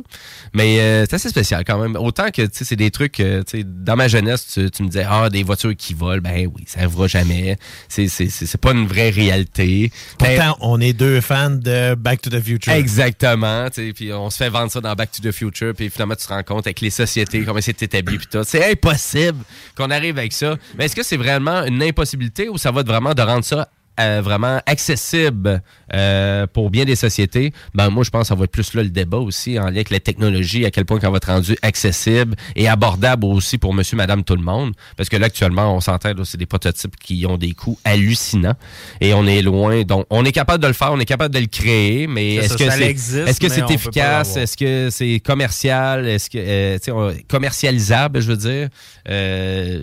Mais 0.53 0.79
euh, 0.79 1.05
c'est 1.09 1.15
assez 1.15 1.29
spécial 1.29 1.63
quand 1.65 1.79
même. 1.79 1.95
Autant 1.95 2.29
que 2.29 2.43
tu 2.43 2.49
sais, 2.53 2.65
c'est 2.65 2.75
des 2.75 2.91
trucs, 2.91 3.19
euh, 3.19 3.41
tu 3.41 3.57
sais, 3.57 3.63
dans 3.65 3.95
ma 3.95 4.07
jeunesse, 4.07 4.45
tu, 4.53 4.69
tu 4.69 4.83
me 4.83 4.89
disais, 4.89 5.07
ah, 5.09 5.31
des 5.31 5.41
voitures 5.41 5.75
qui 5.75 5.95
volent, 5.95 6.21
ben 6.21 6.47
oui, 6.55 6.63
ça 6.67 6.81
arrivera 6.81 7.07
jamais. 7.07 7.57
C'est, 7.89 8.57
pas 8.57 8.73
une 8.73 8.85
vraie 8.85 9.09
réalité. 9.09 9.91
Ben, 10.19 10.35
Pourtant, 10.35 10.57
on 10.61 10.79
est 10.79 10.93
deux 10.93 11.19
fans 11.19 11.49
de 11.49 11.95
Back 11.95 12.21
to 12.21 12.29
the 12.29 12.39
Future. 12.39 12.73
Exactement, 12.73 13.67
tu 13.71 13.87
sais, 13.87 13.93
puis 13.93 14.13
on 14.13 14.29
se 14.29 14.37
fait 14.37 14.49
vendre 14.49 14.71
ça 14.71 14.81
dans 14.81 14.93
Back 14.93 15.09
to 15.11 15.27
the 15.27 15.33
Future, 15.33 15.73
puis 15.75 15.89
finalement 15.89 16.15
tu 16.15 16.27
te 16.27 16.31
rends 16.31 16.43
compte 16.43 16.67
avec 16.67 16.79
les 16.81 16.91
sociétés 16.91 17.43
comment 17.43 17.59
c'est 17.59 17.81
établi 17.81 18.19
puis 18.19 18.27
tout. 18.31 18.43
C'est 18.45 18.71
impossible 18.71 19.39
qu'on 19.75 19.89
arrive 19.89 20.19
avec 20.19 20.33
ça. 20.33 20.57
Mais 20.77 20.85
est-ce 20.85 20.95
que 20.95 21.03
c'est 21.03 21.17
vraiment 21.17 21.65
une 21.65 21.81
impossibilité 21.81 22.49
ou 22.49 22.59
ça 22.59 22.69
va 22.69 22.81
être 22.81 22.87
vraiment 22.87 23.15
de 23.15 23.21
rendre 23.23 23.45
ça 23.45 23.67
euh, 24.01 24.21
vraiment 24.21 24.59
accessible 24.65 25.61
euh, 25.93 26.47
pour 26.47 26.69
bien 26.69 26.85
des 26.85 26.95
sociétés, 26.95 27.53
ben 27.73 27.89
moi 27.89 28.03
je 28.03 28.09
pense 28.09 28.23
que 28.23 28.27
ça 28.27 28.35
va 28.35 28.43
être 28.45 28.51
plus 28.51 28.73
là 28.73 28.83
le 28.83 28.89
débat 28.89 29.17
aussi 29.17 29.59
en 29.59 29.65
lien 29.65 29.71
avec 29.81 29.89
la 29.89 29.99
technologie, 29.99 30.65
à 30.65 30.71
quel 30.71 30.85
point 30.85 30.99
qu'on 30.99 31.11
va 31.11 31.17
être 31.17 31.31
rendu 31.31 31.55
accessible 31.61 32.35
et 32.55 32.67
abordable 32.67 33.25
aussi 33.25 33.57
pour 33.57 33.73
monsieur, 33.73 33.97
madame, 33.97 34.23
tout 34.23 34.35
le 34.35 34.41
monde. 34.43 34.73
Parce 34.97 35.09
que 35.09 35.17
là 35.17 35.27
actuellement, 35.27 35.75
on 35.75 35.81
s'entend, 35.81 36.11
c'est 36.23 36.37
des 36.37 36.45
prototypes 36.45 36.95
qui 36.97 37.25
ont 37.25 37.37
des 37.37 37.53
coûts 37.53 37.77
hallucinants 37.83 38.55
et 39.01 39.13
on 39.13 39.25
est 39.27 39.41
loin. 39.41 39.81
Donc 39.83 40.05
on 40.09 40.23
est 40.25 40.31
capable 40.31 40.61
de 40.63 40.67
le 40.67 40.73
faire, 40.73 40.91
on 40.91 40.99
est 40.99 41.05
capable 41.05 41.33
de 41.33 41.39
le 41.39 41.47
créer, 41.47 42.07
mais 42.07 42.35
est-ce 42.35 42.57
que 42.57 42.69
c'est 42.69 42.91
est-ce 43.29 43.39
que 43.39 43.49
c'est 43.49 43.69
efficace, 43.71 44.37
est-ce 44.37 44.57
que 44.57 44.89
c'est 44.89 45.19
commercial, 45.19 46.07
est-ce 46.07 46.29
que 46.29 46.37
euh, 46.37 46.77
on- 46.89 47.13
commercialisable, 47.27 48.21
je 48.21 48.27
veux 48.31 48.37
dire? 48.37 48.69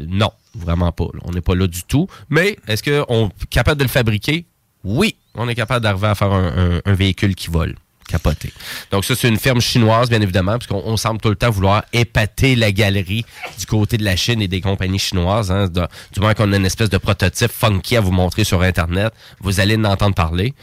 Non, 0.08 0.30
vraiment 0.58 0.92
pas. 0.92 1.06
On 1.24 1.32
n'est 1.32 1.40
pas 1.40 1.54
là 1.54 1.66
du 1.66 1.82
tout. 1.82 2.06
Mais 2.28 2.56
est-ce 2.66 2.82
qu'on 2.82 3.28
est 3.28 3.46
capable 3.50 3.78
de 3.78 3.84
le 3.84 3.90
fabriquer? 3.90 4.46
Oui, 4.84 5.16
on 5.34 5.48
est 5.48 5.54
capable 5.54 5.82
d'arriver 5.82 6.06
à 6.08 6.14
faire 6.14 6.32
un, 6.32 6.80
véhicule 6.94 7.34
qui 7.34 7.48
vole. 7.48 7.74
Capoté. 8.08 8.50
Donc 8.90 9.04
ça, 9.04 9.14
c'est 9.14 9.28
une 9.28 9.38
firme 9.38 9.60
chinoise, 9.60 10.08
bien 10.08 10.22
évidemment, 10.22 10.56
puisqu'on 10.56 10.82
on 10.82 10.96
semble 10.96 11.20
tout 11.20 11.28
le 11.28 11.36
temps 11.36 11.50
vouloir 11.50 11.84
épater 11.92 12.56
la 12.56 12.72
galerie 12.72 13.26
du 13.58 13.66
côté 13.66 13.98
de 13.98 14.04
la 14.04 14.16
Chine 14.16 14.40
et 14.40 14.48
des 14.48 14.62
compagnies 14.62 14.98
chinoises. 14.98 15.50
hein. 15.50 15.68
Du 15.68 16.20
moins 16.20 16.32
qu'on 16.32 16.50
a 16.54 16.56
une 16.56 16.64
espèce 16.64 16.88
de 16.88 16.96
prototype 16.96 17.50
funky 17.50 17.96
à 17.96 18.00
vous 18.00 18.10
montrer 18.10 18.44
sur 18.44 18.62
Internet, 18.62 19.12
vous 19.40 19.60
allez 19.60 19.76
en 19.76 19.84
entendre 19.84 20.14
parler. 20.14 20.54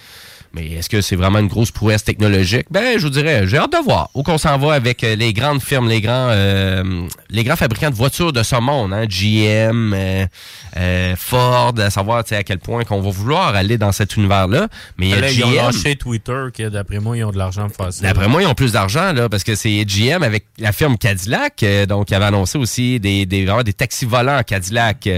Mais 0.56 0.72
est-ce 0.72 0.88
que 0.90 1.02
c'est 1.02 1.18
vraiment 1.18 1.40
une 1.40 1.48
grosse 1.49 1.72
prouesse 1.72 2.06
technologique? 2.06 2.68
Ben, 2.72 2.98
je 2.98 3.03
vous 3.03 3.10
dirais, 3.10 3.45
j'ai 3.45 3.57
hâte 3.57 3.73
de 3.73 3.84
voir. 3.84 4.10
Où 4.14 4.23
qu'on 4.23 4.38
s'en 4.38 4.57
va 4.57 4.72
avec 4.73 5.03
euh, 5.03 5.15
les 5.18 5.34
grandes 5.34 5.61
firmes, 5.61 5.90
les 5.90 5.99
grands, 5.99 6.30
euh, 6.30 7.06
les 7.30 7.44
grands 7.44 7.57
fabricants 7.57 7.90
de 7.90 7.95
voitures 7.95 8.32
de 8.32 8.41
ce 8.41 8.56
monde, 8.56 8.94
hein, 8.94 9.06
GM, 9.06 9.94
euh, 9.94 10.26
euh, 10.77 11.15
Ford, 11.18 11.73
à 11.77 11.90
savoir 11.90 12.19
à 12.32 12.44
quel 12.44 12.60
point 12.60 12.86
qu'on 12.86 13.02
va 13.02 13.10
vouloir 13.10 13.53
aller 13.53 13.77
dans 13.77 13.91
cet 13.91 14.15
univers-là. 14.15 14.69
Mais 14.98 15.07
il 15.07 15.10
y 15.10 15.14
a 15.14 15.19
Là, 15.19 15.32
ils 15.32 15.44
ont 15.44 15.52
GM. 15.52 15.56
lâché 15.57 15.95
Twitter, 15.98 16.45
que 16.57 16.69
d'après 16.69 16.99
moi, 16.99 17.18
ils 17.18 17.26
ont 17.26 17.32
de 17.32 17.38
l'argent 17.38 17.68
ça. 17.91 18.02
D'après 18.02 18.30
moi, 18.30 18.41
ils 18.41 18.48
ont 18.48 18.53
plus 18.53 18.72
d'argent, 18.72 19.11
là, 19.11 19.27
parce 19.27 19.44
que 19.44 19.56
c'est 19.56 19.84
GM 19.86 20.23
avec 20.23 20.45
la 20.57 20.72
firme 20.72 20.98
Cadillac, 20.98 21.64
euh, 21.64 21.86
donc, 21.86 22.07
qui 22.07 22.15
avait 22.15 22.26
annoncé 22.26 22.57
aussi 22.57 22.99
des, 23.02 23.26
des, 23.26 23.44
vraiment 23.45 23.64
des 23.64 23.73
taxis 23.73 24.06
volants 24.06 24.41
Cadillac. 24.45 25.10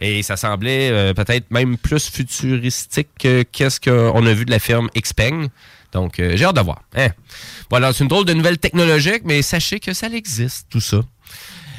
et 0.00 0.22
ça 0.22 0.36
semblait 0.36 0.90
euh, 0.90 1.14
peut-être 1.14 1.50
même 1.50 1.76
plus 1.76 2.08
futuristique 2.10 3.08
que 3.18 3.42
qu'est-ce 3.42 3.80
qu'on 3.80 4.24
a 4.26 4.32
vu 4.32 4.44
de 4.44 4.50
la 4.50 4.58
firme 4.58 4.83
Xpeng. 4.96 5.48
Donc, 5.92 6.18
euh, 6.18 6.36
j'ai 6.36 6.44
hâte 6.44 6.56
de 6.56 6.60
voir. 6.60 6.82
Hein. 6.96 7.08
Voilà, 7.70 7.92
c'est 7.92 8.02
une 8.04 8.08
drôle 8.08 8.24
de 8.24 8.34
nouvelle 8.34 8.58
technologique, 8.58 9.22
mais 9.24 9.42
sachez 9.42 9.78
que 9.80 9.92
ça 9.94 10.08
existe, 10.08 10.66
tout 10.70 10.80
ça. 10.80 11.00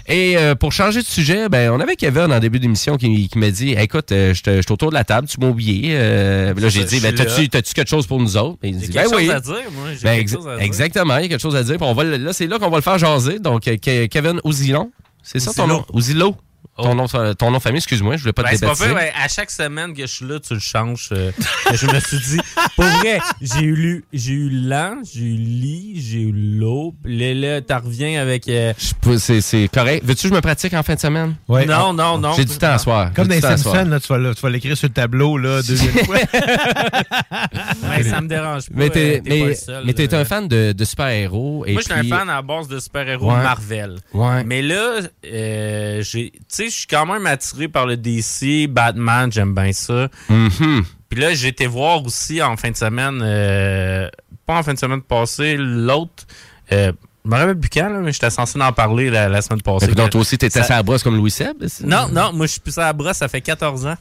Et 0.07 0.37
euh, 0.37 0.53
pour 0.53 0.71
changer 0.71 1.01
de 1.01 1.05
sujet, 1.07 1.49
ben, 1.49 1.71
on 1.71 1.79
avait 1.79 1.95
Kevin 1.95 2.31
en 2.31 2.39
début 2.39 2.59
d'émission 2.59 2.95
qui, 2.95 3.27
qui 3.27 3.39
m'a 3.39 3.49
dit 3.49 3.71
Écoute, 3.71 4.11
euh, 4.11 4.35
je 4.35 4.61
suis 4.61 4.71
autour 4.71 4.89
de 4.89 4.93
la 4.93 5.03
table, 5.03 5.27
tu 5.27 5.39
m'as 5.39 5.47
oublié. 5.47 5.93
Euh, 5.95 6.53
là, 6.53 6.69
j'ai 6.69 6.83
dit 6.83 6.99
ben, 6.99 7.13
T'as-tu 7.15 7.73
quelque 7.73 7.89
chose 7.89 8.05
pour 8.05 8.19
nous 8.19 8.37
autres? 8.37 8.59
Ben, 8.61 8.67
il 8.69 8.77
dit, 8.77 8.87
Ben 8.87 9.01
quelque 9.03 9.15
oui. 9.15 9.25
chose 9.25 9.33
à 9.33 9.39
dire, 9.39 9.71
moi. 9.73 9.87
J'ai 9.93 10.03
Ben, 10.03 10.17
quelque 10.19 10.29
chose 10.31 10.47
à 10.47 10.55
dire. 10.57 10.63
Exactement, 10.65 11.17
il 11.17 11.23
y 11.23 11.25
a 11.25 11.29
quelque 11.29 11.41
chose 11.41 11.55
à 11.55 11.63
dire. 11.63 11.77
On 11.81 11.93
va, 11.93 12.03
là, 12.03 12.33
c'est 12.33 12.45
là 12.45 12.59
qu'on 12.59 12.69
va 12.69 12.77
le 12.77 12.83
faire 12.83 12.99
jaser. 12.99 13.39
Donc, 13.39 13.63
Ke- 13.63 14.07
Kevin 14.07 14.39
Ouzilon, 14.43 14.91
c'est 15.23 15.39
ça 15.39 15.51
ton 15.53 15.65
nom? 15.65 15.83
Ouzilo. 15.91 16.35
Ton, 16.77 16.95
nom, 16.95 17.05
ton 17.07 17.51
nom 17.51 17.57
de 17.57 17.61
famille, 17.61 17.77
excuse-moi, 17.77 18.15
je 18.17 18.21
voulais 18.21 18.33
pas 18.33 18.43
Ben, 18.43 18.49
te 18.51 18.55
c'est 18.57 18.65
pas 18.65 18.75
fait, 18.75 18.91
ouais, 18.91 19.11
à 19.21 19.27
chaque 19.27 19.51
semaine 19.51 19.93
que 19.93 20.01
je 20.01 20.11
suis 20.11 20.25
là, 20.25 20.39
tu 20.39 20.53
le 20.53 20.59
changes. 20.59 21.09
euh, 21.11 21.31
je 21.73 21.87
me 21.87 21.99
suis 21.99 22.19
dit, 22.19 22.39
pour 22.75 22.85
vrai, 22.85 23.19
j'ai 23.41 23.61
eu 23.61 23.75
lu, 23.75 24.05
j'ai 24.13 24.33
eu 24.33 24.49
l'an, 24.49 24.97
j'ai 25.03 25.21
eu 25.21 25.35
li, 25.37 25.93
j'ai 26.01 26.19
eu 26.21 26.31
l'eau. 26.31 26.93
Là, 27.05 27.33
là 27.33 27.61
t'en 27.61 27.79
reviens 27.79 28.21
avec. 28.21 28.47
euh, 28.47 28.73
C'est 29.17 29.41
c'est 29.41 29.69
correct. 29.73 30.03
Veux-tu 30.05 30.23
que 30.23 30.29
je 30.29 30.33
me 30.33 30.41
pratique 30.41 30.73
en 30.73 30.83
fin 30.83 30.95
de 30.95 30.99
semaine? 30.99 31.35
Non, 31.49 31.93
non, 31.93 32.17
non. 32.17 32.33
J'ai 32.33 32.45
du 32.45 32.57
temps 32.57 32.71
à 32.73 32.77
soir. 32.77 33.11
Comme 33.13 33.27
dans 33.27 33.35
les. 33.35 33.41
Simpsons, 33.41 33.85
là, 33.85 33.99
tu 33.99 34.07
vas 34.07 34.17
le- 34.17 34.33
tu 34.35 34.41
vas 34.41 34.49
l'écrire 34.49 34.75
sur 34.77 34.87
le 34.87 34.93
tableau, 34.93 35.37
là, 35.37 35.61
deuxième 35.67 35.93
fois. 36.05 36.17
Ça 38.03 38.21
me 38.21 38.27
dérange 38.27 38.63
pas. 38.69 38.73
Mais 38.75 38.89
t'es 38.89 39.17
euh, 39.17 39.21
mais, 39.25 39.39
le 39.45 39.53
seul, 39.55 39.83
mais 39.85 39.93
t'es 39.93 40.13
euh. 40.13 40.21
un 40.21 40.25
fan 40.25 40.47
de, 40.47 40.71
de 40.73 40.85
super-héros. 40.85 41.65
et 41.65 41.73
Moi, 41.73 41.81
je 41.81 41.91
suis 41.93 41.99
un 42.11 42.17
fan 42.17 42.29
à 42.29 42.35
la 42.35 42.41
base 42.41 42.67
de 42.67 42.79
super-héros 42.79 43.25
Ouais. 43.31 43.41
Marvel. 43.43 43.97
Ouais. 44.13 44.43
Mais 44.43 44.61
là, 44.61 44.99
euh, 45.25 46.01
j'ai, 46.03 46.31
sais, 46.55 46.65
je 46.69 46.75
suis 46.75 46.87
quand 46.87 47.05
même 47.05 47.25
attiré 47.27 47.67
par 47.67 47.85
le 47.85 47.97
DC, 47.97 48.67
Batman, 48.69 49.31
j'aime 49.31 49.53
bien 49.53 49.71
ça. 49.73 50.09
Mhm. 50.29 50.83
Puis 51.09 51.19
là, 51.19 51.33
j'ai 51.33 51.49
été 51.49 51.67
voir 51.67 52.03
aussi 52.05 52.41
en 52.41 52.57
fin 52.57 52.71
de 52.71 52.75
semaine, 52.75 53.19
euh, 53.21 54.09
pas 54.45 54.57
en 54.59 54.63
fin 54.63 54.73
de 54.73 54.79
semaine 54.79 55.01
passée, 55.01 55.55
l'autre. 55.57 56.25
Euh, 56.71 56.91
je 57.23 57.29
me 57.29 57.35
rappelle 57.35 57.59
plus 57.59 57.69
quand, 57.69 57.89
là, 57.89 57.99
mais 57.99 58.11
j'étais 58.11 58.29
censé 58.29 58.59
en 58.61 58.71
parler 58.73 59.09
la, 59.09 59.29
la 59.29 59.41
semaine 59.41 59.61
passée. 59.61 59.87
Mais 59.87 59.95
donc, 59.95 60.11
toi 60.11 60.21
aussi, 60.21 60.37
t'étais 60.37 60.61
Ça- 60.63 60.73
à 60.75 60.77
la 60.77 60.83
brosse 60.83 61.03
comme 61.03 61.15
Louis 61.15 61.31
Seb? 61.31 61.63
non, 61.83 62.07
non, 62.09 62.31
moi 62.33 62.45
je 62.45 62.51
suis 62.53 62.61
plus 62.61 62.77
à 62.77 62.83
la 62.83 62.93
brosse, 62.93 63.17
ça 63.17 63.27
fait 63.27 63.41
14 63.41 63.85
ans. 63.87 63.95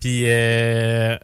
Puis 0.00 0.24
euh, 0.26 1.16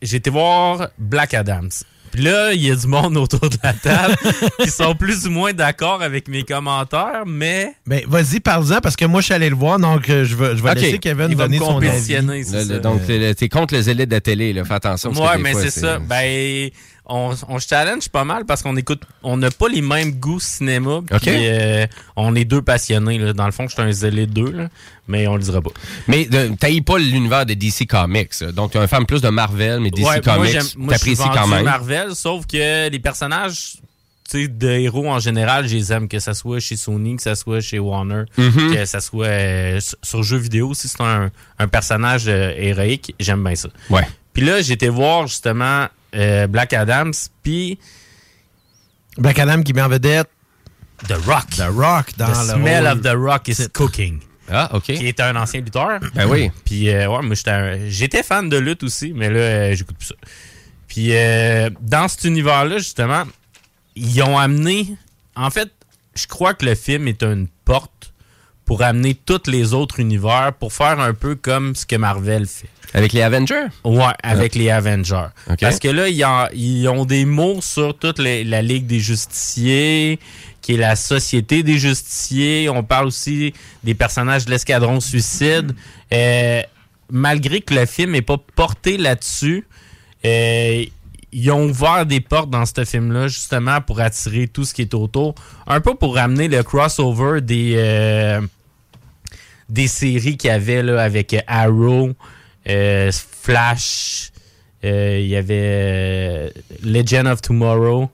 j'ai 0.00 0.16
été 0.16 0.30
voir 0.30 0.88
Black 0.98 1.34
Adams. 1.34 1.70
Puis 2.14 2.22
là, 2.22 2.52
il 2.52 2.62
y 2.64 2.70
a 2.70 2.76
du 2.76 2.86
monde 2.86 3.16
autour 3.16 3.40
de 3.40 3.56
la 3.62 3.72
table 3.72 4.14
qui 4.62 4.70
sont 4.70 4.94
plus 4.94 5.26
ou 5.26 5.30
moins 5.30 5.52
d'accord 5.52 6.00
avec 6.00 6.28
mes 6.28 6.44
commentaires, 6.44 7.24
mais 7.26 7.72
Ben, 7.88 8.02
vas-y, 8.06 8.38
parle-en, 8.38 8.80
parce 8.80 8.94
que 8.94 9.04
moi, 9.04 9.20
je 9.20 9.24
suis 9.26 9.34
allé 9.34 9.50
le 9.50 9.56
voir, 9.56 9.80
donc 9.80 10.08
euh, 10.08 10.24
je 10.24 10.36
vais, 10.36 10.56
je 10.56 10.62
vais 10.62 10.70
Ok. 10.70 10.76
laisser 10.80 10.98
Kevin 10.98 11.26
Il 11.30 11.36
va 11.36 11.44
donner 11.46 11.58
me 11.58 11.64
son 11.64 11.78
avis. 11.78 12.12
Le- 12.14 12.78
donc, 12.78 13.04
t'es 13.04 13.34
t'es 13.34 13.48
contre 13.48 13.74
les 13.74 13.90
élites 13.90 14.08
de 14.10 14.18
télé, 14.20 14.52
là. 14.52 14.64
Fais 14.64 14.74
attention. 14.74 15.10
Ouais, 15.10 15.38
mais 15.38 15.54
c'est 15.54 15.70
ça. 15.70 15.98
Ben, 15.98 16.70
on, 17.06 17.34
on 17.48 17.58
se 17.58 17.68
challenge 17.68 18.08
pas 18.08 18.24
mal 18.24 18.44
parce 18.46 18.62
qu'on 18.62 18.76
écoute, 18.76 19.02
on 19.22 19.36
n'a 19.36 19.50
pas 19.50 19.68
les 19.68 19.82
mêmes 19.82 20.12
goûts 20.12 20.40
cinéma. 20.40 21.00
Puis, 21.06 21.16
Ok. 21.16 21.28
euh, 21.28 21.86
on 22.16 22.34
est 22.34 22.44
deux 22.44 22.62
passionnés. 22.62 23.18
Là. 23.18 23.32
Dans 23.32 23.46
le 23.46 23.52
fond, 23.52 23.66
je 23.68 23.74
suis 23.74 23.82
un 23.82 23.92
zélé 23.92 24.26
deux, 24.26 24.50
là, 24.50 24.68
mais 25.06 25.26
on 25.26 25.36
le 25.36 25.42
dira 25.42 25.60
pas. 25.60 25.70
Mais 26.08 26.24
de- 26.24 26.54
t'haïs 26.58 26.80
pas 26.80 26.98
l'univers 26.98 27.44
de 27.46 27.54
DC 27.54 27.86
Comics. 27.86 28.40
là. 28.40 28.52
Donc, 28.52 28.72
t'es 28.72 28.78
un 28.78 28.86
fan 28.86 29.04
plus 29.04 29.20
de 29.20 29.28
Marvel, 29.28 29.80
mais 29.80 29.90
DC 29.90 30.06
Ouais, 30.06 30.20
Comics, 30.20 30.50
j'aime- 30.52 30.64
moi, 30.76 30.94
je 30.94 30.98
suis 31.02 31.14
t'apprécies 31.16 31.38
quand 31.38 31.46
même. 31.48 31.64
Marvel, 31.64 32.14
sauf 32.14 32.46
que 32.46 32.88
les 32.88 32.98
personnages 32.98 33.74
tu 34.30 34.40
sais, 34.44 34.48
de 34.48 34.68
héros 34.70 35.10
en 35.10 35.18
général, 35.18 35.68
je 35.68 35.74
les 35.76 35.92
aime, 35.92 36.08
que 36.08 36.18
ça 36.18 36.32
soit 36.32 36.58
chez 36.58 36.76
Sony, 36.78 37.16
que 37.16 37.22
ça 37.22 37.34
soit 37.34 37.60
chez 37.60 37.78
Warner, 37.78 38.22
Mhm. 38.38 38.72
que 38.74 38.84
ça 38.86 39.00
soit 39.02 39.26
euh, 39.26 39.80
sur- 39.80 39.98
sur 40.02 40.22
jeux 40.22 40.38
vidéo, 40.38 40.72
si 40.72 40.88
c'est 40.88 41.02
un, 41.02 41.30
un 41.58 41.68
personnage 41.68 42.24
euh, 42.26 42.54
héroïque, 42.56 43.14
j'aime 43.20 43.44
bien 43.44 43.54
ça. 43.54 43.68
Ouais. 43.90 44.08
Puis 44.32 44.42
là, 44.46 44.62
j'étais 44.62 44.88
voir 44.88 45.26
justement 45.26 45.88
euh, 46.14 46.46
Black 46.46 46.72
Adams, 46.72 47.12
puis 47.42 47.78
Black 49.18 49.38
Adam 49.38 49.62
qui 49.62 49.72
met 49.72 49.82
en 49.82 49.88
vedette 49.88 50.28
The 51.08 51.14
Rock. 51.26 51.50
The 51.56 51.68
Rock 51.70 52.06
dans 52.16 52.26
The 52.32 52.36
le 52.48 52.54
smell 52.60 52.86
rôle. 52.88 52.96
of 52.98 53.02
the 53.02 53.14
Rock 53.16 53.48
is 53.48 53.68
cooking. 53.72 54.20
Ah, 54.50 54.70
OK. 54.74 54.84
Qui 54.84 55.06
est 55.08 55.20
un 55.20 55.34
ancien 55.36 55.60
lutteur. 55.60 56.00
Ben 56.14 56.26
oui. 56.28 56.50
Puis, 56.64 56.88
euh, 56.90 57.08
ouais, 57.08 57.22
moi, 57.22 57.34
j'étais 57.34 57.50
un- 57.50 57.88
j'étais 57.88 58.22
fan 58.22 58.48
de 58.48 58.56
lutte 58.58 58.82
aussi, 58.82 59.12
mais 59.14 59.30
là, 59.30 59.38
euh, 59.38 59.74
j'écoute 59.74 59.96
plus 59.96 60.08
ça. 60.08 60.14
Puis, 60.86 61.08
euh, 61.16 61.70
dans 61.80 62.08
cet 62.08 62.24
univers-là, 62.24 62.78
justement, 62.78 63.24
ils 63.96 64.22
ont 64.22 64.38
amené. 64.38 64.96
En 65.34 65.50
fait, 65.50 65.70
je 66.14 66.26
crois 66.26 66.54
que 66.54 66.64
le 66.66 66.74
film 66.74 67.08
est 67.08 67.22
une 67.22 67.48
porte 67.64 68.12
pour 68.64 68.82
amener 68.82 69.14
tous 69.14 69.42
les 69.50 69.74
autres 69.74 70.00
univers 70.00 70.52
pour 70.58 70.72
faire 70.72 70.98
un 71.00 71.12
peu 71.14 71.34
comme 71.34 71.74
ce 71.74 71.84
que 71.86 71.96
Marvel 71.96 72.46
fait. 72.46 72.68
Avec 72.94 73.12
les 73.12 73.22
Avengers? 73.22 73.66
Ouais, 73.84 74.12
avec 74.22 74.54
les 74.54 74.70
Avengers. 74.70 75.26
OK. 75.50 75.58
Parce 75.60 75.78
que 75.78 75.88
là, 75.88 76.08
ils, 76.08 76.88
ont 76.88 77.04
des 77.04 77.24
mots 77.24 77.60
sur 77.60 77.98
toute 77.98 78.18
les- 78.20 78.44
la 78.44 78.62
Ligue 78.62 78.86
des 78.86 79.00
Justiciers, 79.00 80.18
qui 80.62 80.74
est 80.74 80.78
la 80.78 80.96
Société 80.96 81.62
des 81.62 81.76
Justiciers. 81.76 82.68
On 82.70 82.82
parle 82.84 83.06
aussi 83.08 83.52
des 83.82 83.94
personnages 83.94 84.44
de 84.46 84.50
l'Escadron 84.50 85.00
Suicide. 85.00 85.74
Euh, 86.12 86.62
malgré 87.10 87.60
que 87.60 87.74
le 87.74 87.84
film 87.84 88.12
n'est 88.12 88.22
pas 88.22 88.38
porté 88.54 88.96
là-dessus, 88.96 89.66
euh, 90.24 90.84
ils 91.32 91.50
ont 91.50 91.64
ouvert 91.64 92.06
des 92.06 92.20
portes 92.20 92.48
dans 92.48 92.64
ce 92.64 92.84
film-là, 92.84 93.26
justement, 93.26 93.80
pour 93.80 94.00
attirer 94.00 94.46
tout 94.46 94.64
ce 94.64 94.72
qui 94.72 94.82
est 94.82 94.94
autour. 94.94 95.34
Un 95.66 95.80
peu 95.80 95.94
pour 95.96 96.14
ramener 96.14 96.46
le 96.46 96.62
crossover 96.62 97.40
des... 97.40 97.74
euh, 97.76 98.40
des 99.68 99.88
séries 99.88 100.36
qu'il 100.36 100.48
y 100.48 100.52
avait 100.52 100.82
là, 100.82 101.02
avec 101.02 101.34
Arrow, 101.46 102.12
euh, 102.68 103.10
Flash, 103.42 104.30
euh, 104.84 105.18
il 105.20 105.26
y 105.28 105.36
avait 105.36 105.54
euh, 105.54 106.50
Legend 106.82 107.26
of 107.26 107.40
Tomorrow, 107.42 108.10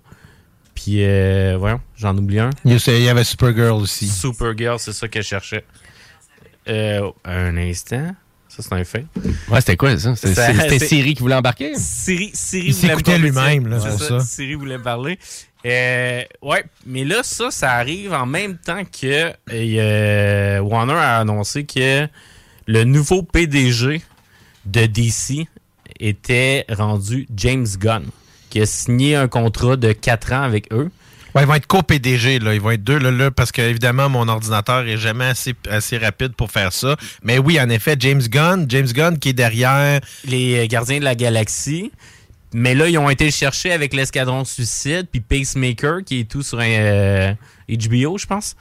puis 0.74 1.04
euh, 1.04 1.56
voyons, 1.58 1.80
j'en 1.96 2.16
oublie 2.16 2.38
un. 2.38 2.50
Il 2.64 2.76
y 2.78 3.08
avait 3.08 3.24
Supergirl 3.24 3.80
aussi. 3.82 4.08
Supergirl, 4.08 4.78
c'est 4.78 4.92
ça 4.92 5.08
que 5.08 5.20
je 5.20 5.26
cherchais. 5.26 5.64
Euh, 6.68 7.10
un 7.24 7.56
instant. 7.56 8.14
Ça, 8.48 8.62
c'est 8.62 8.72
un 8.72 8.84
fait. 8.84 9.06
Ouais, 9.48 9.60
c'était 9.60 9.76
quoi 9.76 9.96
ça? 9.96 10.16
C'était 10.16 10.78
Siri 10.80 11.14
qui 11.14 11.22
voulait 11.22 11.36
embarquer? 11.36 11.72
Siri, 11.76 12.30
Siri 12.34 12.66
Il 12.68 12.74
voulait 12.74 12.88
s'écoutait 12.88 13.18
lui-même, 13.18 13.68
là, 13.68 13.78
C'est 13.80 13.88
pour 13.90 14.00
ça. 14.00 14.20
Siri 14.20 14.54
voulait 14.54 14.78
parler. 14.78 15.18
Euh, 15.66 16.22
ouais, 16.42 16.64
mais 16.86 17.04
là, 17.04 17.22
ça, 17.22 17.50
ça 17.50 17.72
arrive 17.72 18.12
en 18.12 18.26
même 18.26 18.56
temps 18.56 18.82
que 18.84 19.32
euh, 19.52 20.58
Warner 20.60 20.94
a 20.94 21.18
annoncé 21.18 21.64
que 21.64 22.08
le 22.66 22.84
nouveau 22.84 23.22
PDG 23.22 24.02
de 24.64 24.86
DC 24.86 25.46
était 25.98 26.64
rendu 26.70 27.26
James 27.36 27.66
Gunn, 27.78 28.04
qui 28.48 28.60
a 28.60 28.66
signé 28.66 29.16
un 29.16 29.28
contrat 29.28 29.76
de 29.76 29.92
4 29.92 30.32
ans 30.32 30.42
avec 30.42 30.72
eux. 30.72 30.90
Ouais, 31.34 31.42
ils 31.42 31.46
vont 31.46 31.54
être 31.54 31.66
co-PDG, 31.66 32.40
là. 32.40 32.54
Ils 32.54 32.60
vont 32.60 32.72
être 32.72 32.82
deux, 32.82 32.98
là, 32.98 33.12
là, 33.12 33.30
parce 33.30 33.52
que, 33.52 33.62
évidemment, 33.62 34.08
mon 34.08 34.26
ordinateur 34.26 34.86
est 34.88 34.96
jamais 34.96 35.26
assez, 35.26 35.54
assez 35.68 35.96
rapide 35.96 36.32
pour 36.32 36.50
faire 36.50 36.72
ça. 36.72 36.96
Mais 37.22 37.38
oui, 37.38 37.60
en 37.60 37.68
effet, 37.68 37.94
James 38.00 38.22
Gunn, 38.22 38.66
James 38.68 38.88
Gunn 38.88 39.18
qui 39.18 39.28
est 39.28 39.34
derrière. 39.34 40.00
Les 40.24 40.64
euh, 40.64 40.66
Gardiens 40.66 40.98
de 40.98 41.04
la 41.04 41.14
Galaxie. 41.14 41.92
Mais 42.52 42.74
là, 42.74 42.88
ils 42.88 42.98
ont 42.98 43.08
été 43.10 43.26
le 43.26 43.30
chercher 43.30 43.72
avec 43.72 43.94
l'Escadron 43.94 44.44
Suicide, 44.44 45.06
puis 45.10 45.20
Pacemaker, 45.20 46.04
qui 46.04 46.20
est 46.20 46.30
tout 46.30 46.42
sur 46.42 46.58
un 46.58 46.68
euh, 46.68 47.34
HBO, 47.68 48.18
je 48.18 48.26
pense. 48.26 48.56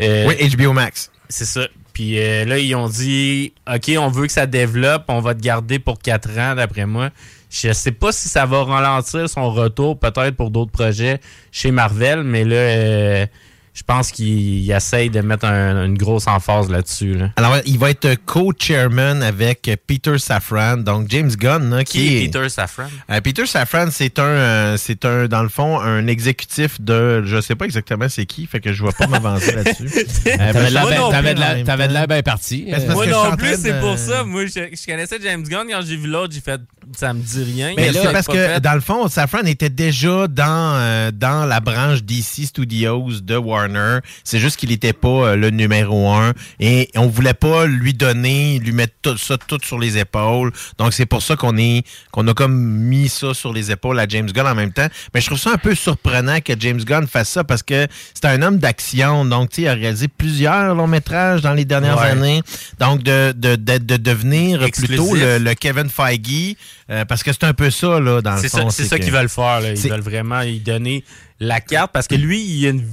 Euh, 0.00 0.26
Oui, 0.28 0.48
HBO 0.56 0.72
Max. 0.72 1.10
C'est 1.28 1.44
ça. 1.44 1.66
Puis 1.92 2.18
euh, 2.18 2.44
là, 2.44 2.58
ils 2.58 2.74
ont 2.74 2.88
dit 2.88 3.52
OK, 3.72 3.90
on 3.98 4.08
veut 4.08 4.26
que 4.26 4.32
ça 4.32 4.46
développe, 4.46 5.04
on 5.08 5.20
va 5.20 5.34
te 5.34 5.40
garder 5.40 5.78
pour 5.78 5.98
4 5.98 6.38
ans, 6.38 6.54
d'après 6.54 6.86
moi. 6.86 7.10
Je 7.50 7.72
sais 7.72 7.90
pas 7.90 8.12
si 8.12 8.28
ça 8.28 8.46
va 8.46 8.62
ralentir 8.62 9.28
son 9.28 9.50
retour, 9.50 9.98
peut-être 9.98 10.36
pour 10.36 10.50
d'autres 10.50 10.70
projets 10.70 11.20
chez 11.50 11.72
Marvel, 11.72 12.22
mais 12.22 12.44
là, 12.44 12.56
euh, 12.56 13.26
je 13.72 13.82
pense 13.82 14.10
qu'il 14.10 14.26
il 14.64 14.70
essaye 14.72 15.10
de 15.10 15.20
mettre 15.20 15.44
un- 15.46 15.84
une 15.86 15.96
grosse 15.96 16.26
emphase 16.26 16.68
là-dessus. 16.70 17.14
Là. 17.14 17.30
Alors, 17.36 17.56
il 17.66 17.78
va 17.78 17.90
être 17.90 18.14
co-chairman 18.26 19.22
avec 19.22 19.70
Peter 19.86 20.18
Safran, 20.18 20.78
donc 20.78 21.06
James 21.10 21.30
Gunn, 21.30 21.70
là, 21.70 21.84
qui, 21.84 21.98
Qui 21.98 22.16
est 22.16 22.24
est... 22.24 22.26
Peter 22.26 22.48
Safran? 22.48 22.84
Euh, 23.10 23.20
Peter 23.20 23.46
Safran, 23.46 23.88
c'est 23.90 24.18
un, 24.18 24.22
euh, 24.24 24.76
c'est 24.76 25.04
un, 25.04 25.26
dans 25.28 25.42
le 25.42 25.48
fond, 25.48 25.78
un 25.80 26.06
exécutif 26.06 26.80
de, 26.80 27.22
je 27.24 27.40
sais 27.40 27.54
pas 27.54 27.64
exactement 27.64 28.08
c'est 28.08 28.26
qui, 28.26 28.46
fait 28.46 28.60
que 28.60 28.72
je 28.72 28.82
vais 28.84 28.92
pas 28.92 29.06
m'avancer 29.06 29.52
là-dessus. 29.52 29.88
Euh, 30.26 30.52
T'avais 31.64 31.88
de 31.88 31.92
l'air 31.92 32.06
bien 32.08 32.22
parti. 32.22 32.66
Ben, 32.70 32.92
Moi 32.92 33.06
non 33.06 33.18
en 33.18 33.36
plus, 33.36 33.56
c'est 33.60 33.74
de- 33.74 33.80
pour 33.80 33.98
ça. 33.98 34.24
Moi, 34.24 34.46
je, 34.46 34.52
je 34.72 34.86
connaissais 34.86 35.18
James 35.22 35.42
Gunn. 35.42 35.66
Quand 35.70 35.80
j'ai 35.86 35.96
vu 35.96 36.08
l'autre, 36.08 36.32
j'ai 36.34 36.40
fait 36.40 36.60
ça 36.96 37.12
me 37.12 37.20
dit 37.20 37.42
rien. 37.44 37.74
Mais 37.76 37.88
a 37.88 37.92
c'est 37.92 38.12
parce 38.12 38.26
que, 38.26 38.32
fait. 38.32 38.60
dans 38.60 38.74
le 38.74 38.80
fond, 38.80 39.08
Safran 39.08 39.44
était 39.44 39.68
déjà 39.70 40.26
dans, 40.28 40.74
euh, 40.76 41.10
dans 41.12 41.46
la 41.46 41.60
branche 41.60 42.02
DC 42.02 42.46
Studios 42.46 43.08
de 43.22 43.36
Warner. 43.36 43.59
C'est 44.24 44.38
juste 44.38 44.56
qu'il 44.56 44.70
n'était 44.70 44.92
pas 44.92 45.08
euh, 45.08 45.36
le 45.36 45.50
numéro 45.50 46.10
un. 46.10 46.32
Et 46.58 46.88
on 46.96 47.06
voulait 47.08 47.34
pas 47.34 47.66
lui 47.66 47.94
donner, 47.94 48.58
lui 48.58 48.72
mettre 48.72 48.94
tout 49.02 49.16
ça 49.18 49.36
tout 49.38 49.58
sur 49.62 49.78
les 49.78 49.98
épaules. 49.98 50.52
Donc, 50.78 50.92
c'est 50.92 51.06
pour 51.06 51.22
ça 51.22 51.36
qu'on 51.36 51.56
est 51.56 51.82
qu'on 52.10 52.26
a 52.28 52.34
comme 52.34 52.54
mis 52.54 53.08
ça 53.08 53.34
sur 53.34 53.52
les 53.52 53.70
épaules 53.70 53.98
à 53.98 54.06
James 54.08 54.30
Gunn 54.30 54.46
en 54.46 54.54
même 54.54 54.72
temps. 54.72 54.88
Mais 55.14 55.20
je 55.20 55.26
trouve 55.26 55.38
ça 55.38 55.52
un 55.52 55.58
peu 55.58 55.74
surprenant 55.74 56.40
que 56.40 56.52
James 56.58 56.82
Gunn 56.82 57.06
fasse 57.06 57.28
ça 57.30 57.44
parce 57.44 57.62
que 57.62 57.86
c'est 58.14 58.26
un 58.26 58.40
homme 58.42 58.58
d'action. 58.58 59.24
Donc, 59.24 59.56
il 59.58 59.66
a 59.68 59.74
réalisé 59.74 60.08
plusieurs 60.08 60.74
longs 60.74 60.86
métrages 60.86 61.40
dans 61.42 61.54
les 61.54 61.64
dernières 61.64 61.98
Ouais. 61.98 62.06
années. 62.10 62.42
Donc, 62.78 63.02
de, 63.02 63.32
de, 63.36 63.56
de, 63.56 63.78
de 63.78 63.96
devenir 63.96 64.62
Exclusif. 64.62 64.96
plutôt 64.96 65.14
le, 65.14 65.38
le 65.38 65.54
Kevin 65.54 65.88
Feige, 65.88 66.56
euh, 66.90 67.04
parce 67.04 67.22
que 67.22 67.32
c'est 67.32 67.44
un 67.44 67.52
peu 67.54 67.70
ça, 67.70 67.98
là, 68.00 68.20
dans 68.22 68.36
le 68.36 68.48
fond. 68.48 68.70
c'est 68.70 68.84
ça 68.84 68.98
qu'ils 68.98 69.12
veulent 69.12 69.28
faire. 69.28 69.60
là. 69.60 69.72
Ils 69.72 69.90
veulent 69.90 70.00
vraiment 70.00 70.40
y 70.42 70.60
donner 70.60 71.04
la 71.40 71.60
carte 71.60 71.90
parce 71.92 72.06
que 72.06 72.14
lui, 72.14 72.40
il 72.42 72.66
a 72.66 72.70
une, 72.70 72.86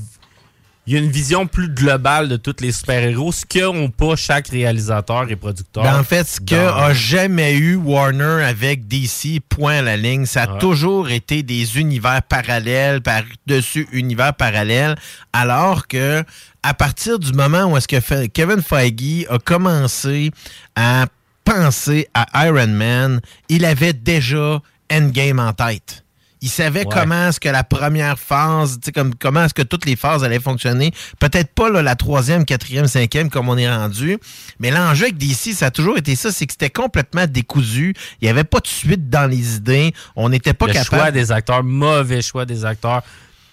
il 0.87 0.95
a 0.95 0.99
une 0.99 1.11
vision 1.11 1.45
plus 1.47 1.67
globale 1.69 2.29
de 2.29 2.37
tous 2.37 2.55
les 2.61 2.71
super-héros, 2.71 3.31
ce 3.33 3.45
qu'ont 3.45 3.89
pas 3.89 4.15
chaque 4.15 4.47
réalisateur 4.47 5.29
et 5.29 5.35
producteur. 5.35 5.83
Ben, 5.83 5.99
en 5.99 6.03
fait, 6.03 6.25
ce 6.25 6.39
que 6.39 6.55
dans- 6.55 6.75
a 6.75 6.93
jamais 6.93 7.55
eu 7.57 7.75
Warner 7.75 8.43
avec 8.45 8.87
DC, 8.87 9.41
point 9.49 9.79
à 9.79 9.81
la 9.81 9.97
ligne, 9.97 10.25
ça 10.25 10.43
a 10.43 10.53
Ouais. 10.53 10.59
toujours 10.59 11.09
été 11.09 11.43
des 11.43 11.77
univers 11.77 12.23
parallèles, 12.23 13.01
par-dessus 13.01 13.87
univers 13.91 14.33
parallèles, 14.33 14.95
alors 15.33 15.87
que 15.87 16.23
à 16.63 16.73
partir 16.73 17.19
du 17.19 17.33
moment 17.33 17.65
où 17.65 17.77
est-ce 17.77 17.87
que 17.87 18.25
Kevin 18.27 18.61
Feige 18.61 19.25
a 19.29 19.39
commencé 19.39 20.31
à 20.75 21.05
penser 21.43 22.07
à 22.13 22.45
Iron 22.47 22.67
Man, 22.67 23.21
il 23.49 23.63
avait 23.65 23.93
déjà 23.93 24.61
Endgame 24.91 25.39
en 25.39 25.51
tête. 25.53 26.03
Il 26.41 26.49
savait 26.49 26.81
Ouais. 26.81 26.85
comment 26.91 27.29
est-ce 27.29 27.39
que 27.39 27.49
la 27.49 27.63
première 27.63 28.19
phase, 28.19 28.73
tu 28.79 28.85
sais, 28.85 28.91
comme, 28.91 29.15
comment 29.15 29.43
est-ce 29.45 29.53
que 29.53 29.63
toutes 29.63 29.85
les 29.85 29.95
phases 29.95 30.23
allaient 30.23 30.39
fonctionner. 30.39 30.91
Peut-être 31.19 31.51
pas 31.53 31.69
là, 31.69 31.81
la 31.81 31.95
troisième, 31.95 32.45
quatrième, 32.45 32.87
cinquième 32.87 33.29
comme 33.29 33.49
on 33.49 33.57
est 33.57 33.69
rendu, 33.69 34.17
mais 34.59 34.69
l'enjeu 34.69 35.05
avec 35.05 35.17
DC, 35.17 35.53
ça 35.53 35.67
a 35.67 35.71
toujours 35.71 35.97
été 35.97 36.15
ça, 36.15 36.31
c'est 36.31 36.45
que 36.45 36.53
c'était 36.53 36.69
complètement 36.69 37.25
décousu. 37.27 37.93
Il 38.21 38.25
n'y 38.25 38.29
avait 38.29 38.43
pas 38.43 38.59
de 38.59 38.67
suite 38.67 39.09
dans 39.09 39.25
les 39.29 39.55
idées. 39.55 39.93
On 40.15 40.29
n'était 40.29 40.53
pas 40.53 40.67
le 40.67 40.73
capable. 40.73 41.01
choix 41.01 41.11
des 41.11 41.31
acteurs, 41.31 41.63
mauvais 41.63 42.21
choix 42.21 42.45
des 42.45 42.65
acteurs. 42.65 43.01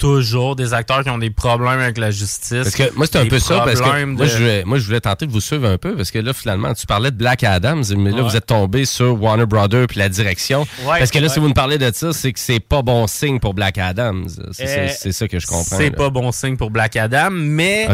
Toujours 0.05 0.55
des 0.55 0.75
acteurs 0.75 1.03
qui 1.03 1.09
ont 1.11 1.17
des 1.19 1.31
problèmes 1.31 1.81
avec 1.81 1.97
la 1.99 2.11
justice. 2.11 2.63
Parce 2.63 2.77
que 2.77 2.95
moi, 2.95 3.07
c'est 3.11 3.19
un 3.19 3.27
peu 3.27 3.39
ça, 3.39 3.61
parce 3.61 3.81
que 3.81 4.05
moi, 4.05 4.25
de- 4.27 4.31
je 4.31 4.37
voulais, 4.37 4.65
moi, 4.65 4.79
je 4.79 4.85
voulais 4.85 5.01
tenter 5.01 5.27
de 5.27 5.33
vous 5.33 5.41
suivre 5.41 5.67
un 5.67 5.79
peu, 5.79 5.97
parce 5.97 6.11
que 6.11 6.19
là, 6.19 6.33
finalement, 6.35 6.75
tu 6.75 6.85
parlais 6.87 7.11
de 7.11 7.17
Black 7.17 7.43
Adams, 7.43 7.83
mais 7.97 8.11
là, 8.11 8.17
Ouais. 8.19 8.23
vous 8.23 8.37
êtes 8.37 8.47
tombé 8.47 8.85
sur 8.85 9.21
Warner 9.23 9.47
Brothers 9.47 9.87
puis 9.87 9.99
la 9.99 10.09
direction. 10.11 10.61
Ouais, 10.85 10.99
parce 10.99 11.11
que 11.11 11.19
là, 11.19 11.29
si 11.31 11.41
vous 11.41 11.49
me 11.49 11.55
parlez 11.55 11.79
de 11.79 11.91
ça, 11.95 12.13
c'est 12.13 12.33
que 12.33 12.39
c'est 12.41 12.61
pas 12.61 12.83
bon 12.83 13.07
signe 13.07 13.41
pour 13.41 13.55
Black 13.55 13.79
Adams. 13.79 14.29
C'est 14.53 14.65
Euh, 14.69 14.89
ça- 14.89 14.95
c'est 14.95 15.13
ça 15.13 15.27
que 15.27 15.39
je 15.39 15.47
comprends. 15.47 15.77
C'est 15.79 15.91
pas 15.91 16.11
bon 16.11 16.31
signe 16.33 16.57
pour 16.59 16.71
Black 16.71 16.97
Adam, 16.97 17.31
mais. 17.31 17.87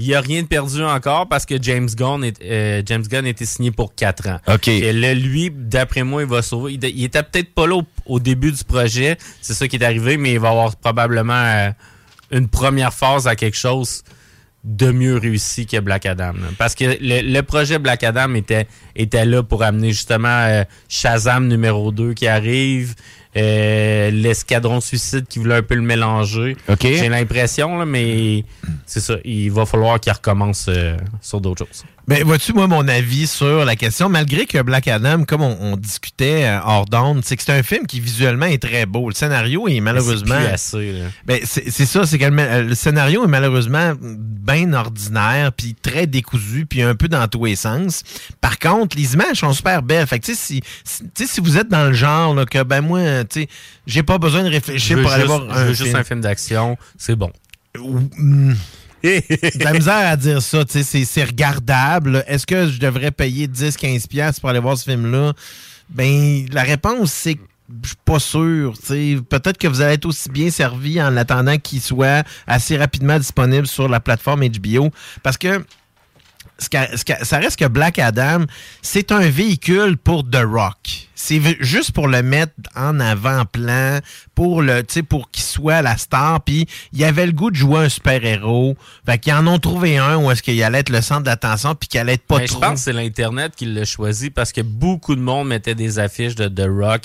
Il 0.00 0.06
n'y 0.06 0.14
a 0.14 0.20
rien 0.22 0.40
de 0.40 0.46
perdu 0.46 0.82
encore 0.82 1.28
parce 1.28 1.44
que 1.44 1.60
James 1.60 1.88
Gunn, 1.94 2.24
est, 2.24 2.40
euh, 2.42 2.82
James 2.86 3.02
Gunn 3.02 3.26
était 3.26 3.44
signé 3.44 3.70
pour 3.70 3.94
4 3.94 4.28
ans. 4.28 4.38
OK. 4.48 4.66
Et 4.68 4.94
là, 4.94 5.12
lui, 5.12 5.50
d'après 5.54 6.04
moi, 6.04 6.22
il 6.22 6.28
va 6.28 6.40
sauver. 6.40 6.72
Il, 6.72 6.84
il 6.84 7.04
était 7.04 7.22
peut-être 7.22 7.52
pas 7.52 7.66
là 7.66 7.76
au, 7.76 7.84
au 8.06 8.18
début 8.18 8.50
du 8.50 8.64
projet, 8.64 9.18
c'est 9.42 9.52
ça 9.52 9.68
qui 9.68 9.76
est 9.76 9.84
arrivé, 9.84 10.16
mais 10.16 10.32
il 10.32 10.40
va 10.40 10.50
avoir 10.50 10.74
probablement 10.76 11.34
euh, 11.34 11.70
une 12.30 12.48
première 12.48 12.94
phase 12.94 13.26
à 13.26 13.36
quelque 13.36 13.58
chose 13.58 14.02
de 14.64 14.90
mieux 14.90 15.18
réussi 15.18 15.66
que 15.66 15.78
Black 15.80 16.06
Adam. 16.06 16.32
là. 16.32 16.48
Parce 16.56 16.74
que 16.74 16.84
le, 16.84 17.20
le 17.20 17.42
projet 17.42 17.78
Black 17.78 18.02
Adam 18.02 18.34
était, 18.34 18.66
était 18.96 19.26
là 19.26 19.42
pour 19.42 19.62
amener 19.62 19.90
justement 19.90 20.28
euh, 20.28 20.64
Shazam 20.88 21.46
numéro 21.46 21.92
2 21.92 22.14
qui 22.14 22.26
arrive, 22.26 22.94
euh, 23.36 24.10
l'escadron 24.10 24.80
suicide 24.80 25.26
qui 25.28 25.38
voulait 25.38 25.56
un 25.56 25.62
peu 25.62 25.76
le 25.76 25.82
mélanger. 25.82 26.56
OK. 26.68 26.82
J'ai 26.82 27.08
l'impression, 27.08 27.86
mais 27.86 28.44
c'est 28.86 29.00
ça. 29.00 29.16
Il 29.24 29.50
va 29.52 29.66
falloir 29.66 30.00
qu'il 30.00 30.12
recommence 30.12 30.66
euh, 30.68 30.96
sur 31.20 31.40
d'autres 31.40 31.66
choses. 31.66 31.84
Ben, 32.10 32.24
vois-tu, 32.24 32.52
moi, 32.52 32.66
mon 32.66 32.88
avis 32.88 33.28
sur 33.28 33.64
la 33.64 33.76
question, 33.76 34.08
malgré 34.08 34.44
que 34.44 34.60
Black 34.62 34.88
Adam, 34.88 35.22
comme 35.22 35.42
on, 35.42 35.56
on 35.60 35.76
discutait 35.76 36.42
euh, 36.44 36.58
hors 36.64 36.86
d'onde, 36.86 37.22
c'est 37.24 37.36
que 37.36 37.42
c'est 37.44 37.52
un 37.56 37.62
film 37.62 37.86
qui 37.86 38.00
visuellement 38.00 38.46
est 38.46 38.60
très 38.60 38.84
beau. 38.84 39.08
Le 39.08 39.14
scénario 39.14 39.68
est 39.68 39.78
malheureusement. 39.78 40.34
C'est 40.40 40.52
assez, 40.52 40.92
là. 40.92 41.04
Ben, 41.24 41.38
c'est 41.44 41.70
c'est 41.70 41.86
ça, 41.86 42.04
c'est 42.06 42.18
que 42.18 42.24
le, 42.24 42.32
ma- 42.32 42.62
le 42.62 42.74
scénario 42.74 43.22
est 43.24 43.28
malheureusement 43.28 43.92
bien 44.00 44.72
ordinaire, 44.72 45.52
puis 45.52 45.76
très 45.80 46.08
décousu, 46.08 46.66
puis 46.66 46.82
un 46.82 46.96
peu 46.96 47.06
dans 47.06 47.28
tous 47.28 47.44
les 47.44 47.54
sens. 47.54 48.02
Par 48.40 48.58
contre, 48.58 48.96
les 48.96 49.14
images 49.14 49.36
sont 49.38 49.52
super 49.52 49.80
belles. 49.82 50.08
Fait 50.08 50.18
que, 50.18 50.24
tu 50.26 50.34
sais, 50.34 50.60
si, 50.84 51.26
si, 51.28 51.40
vous 51.40 51.58
êtes 51.58 51.68
dans 51.68 51.84
le 51.86 51.92
genre, 51.92 52.34
là, 52.34 52.44
que, 52.44 52.64
ben, 52.64 52.80
moi, 52.80 53.22
tu 53.22 53.42
sais, 53.42 53.48
j'ai 53.86 54.02
pas 54.02 54.18
besoin 54.18 54.42
de 54.42 54.48
Je 54.48 54.54
réfléchir 54.54 55.00
pour 55.00 55.12
aller 55.12 55.26
voir 55.26 55.44
je 55.48 55.54
un 55.60 55.64
veux 55.64 55.74
film. 55.74 55.86
juste 55.86 55.96
un 55.96 56.02
film 56.02 56.20
d'action, 56.22 56.76
c'est 56.98 57.14
bon. 57.14 57.30
Mm. 57.78 58.54
De 59.02 59.64
la 59.64 59.72
misère 59.72 60.08
à 60.08 60.16
dire 60.16 60.42
ça, 60.42 60.64
c'est- 60.68 61.24
regardable. 61.24 62.24
Est-ce 62.26 62.46
que 62.46 62.68
je 62.68 62.78
devrais 62.78 63.10
payer 63.10 63.46
10-15$ 63.46 64.06
piastres 64.08 64.40
pour 64.40 64.50
aller 64.50 64.58
voir 64.58 64.76
ce 64.76 64.84
film-là? 64.84 65.32
Ben, 65.88 66.46
la 66.52 66.62
réponse, 66.62 67.12
c'est 67.12 67.34
que 67.34 67.40
je 67.82 67.88
suis 67.88 67.96
pas 68.04 68.18
sûr. 68.18 68.74
Peut-être 69.28 69.58
que 69.58 69.68
vous 69.68 69.80
allez 69.80 69.94
être 69.94 70.06
aussi 70.06 70.28
bien 70.28 70.50
servi 70.50 71.00
en 71.00 71.16
attendant 71.16 71.56
qu'il 71.58 71.80
soit 71.80 72.26
assez 72.46 72.76
rapidement 72.76 73.18
disponible 73.18 73.66
sur 73.66 73.88
la 73.88 74.00
plateforme 74.00 74.42
HBO. 74.48 74.90
Parce 75.22 75.38
que 75.38 75.48
ce 75.48 75.58
qu'a- 75.58 75.58
ce 75.58 75.58
qu'a- 75.58 75.64
ça 76.60 77.38
reste 77.38 77.58
que 77.58 77.66
Black 77.66 77.98
Adam, 77.98 78.44
c'est 78.82 79.12
un 79.12 79.28
véhicule 79.28 79.96
pour 79.96 80.28
The 80.28 80.42
Rock. 80.44 81.08
C'est 81.14 81.40
juste 81.60 81.92
pour 81.92 82.08
le 82.08 82.22
mettre 82.22 82.52
en 82.74 82.98
avant-plan, 82.98 83.98
pour 84.34 84.62
le, 84.62 84.82
tu 84.82 84.94
sais, 84.94 85.02
pour 85.02 85.30
qu'il 85.30 85.42
soit 85.42 85.82
la 85.82 85.96
star. 85.98 86.42
Puis 86.42 86.66
il 86.92 87.04
avait 87.04 87.26
le 87.26 87.32
goût 87.32 87.50
de 87.50 87.56
jouer 87.56 87.80
un 87.80 87.88
super-héros. 87.88 88.76
Fait 89.04 89.18
qu'ils 89.18 89.34
en 89.34 89.46
ont 89.46 89.58
trouvé 89.58 89.98
un 89.98 90.16
où 90.16 90.30
est-ce 90.30 90.42
qu'il 90.42 90.62
allait 90.62 90.78
être 90.78 90.90
le 90.90 91.02
centre 91.02 91.22
d'attention 91.22 91.74
puis 91.74 91.88
qu'il 91.88 92.00
allait 92.00 92.14
être 92.14 92.26
pas 92.26 92.38
Mais 92.38 92.46
je 92.46 92.54
pense 92.54 92.72
que 92.72 92.80
c'est 92.80 92.92
l'Internet 92.92 93.52
qui 93.54 93.66
l'a 93.66 93.84
choisi 93.84 94.30
parce 94.30 94.52
que 94.52 94.62
beaucoup 94.62 95.14
de 95.14 95.20
monde 95.20 95.48
mettait 95.48 95.74
des 95.74 95.98
affiches 95.98 96.34
de 96.36 96.48
The 96.48 96.68
Rock 96.68 97.02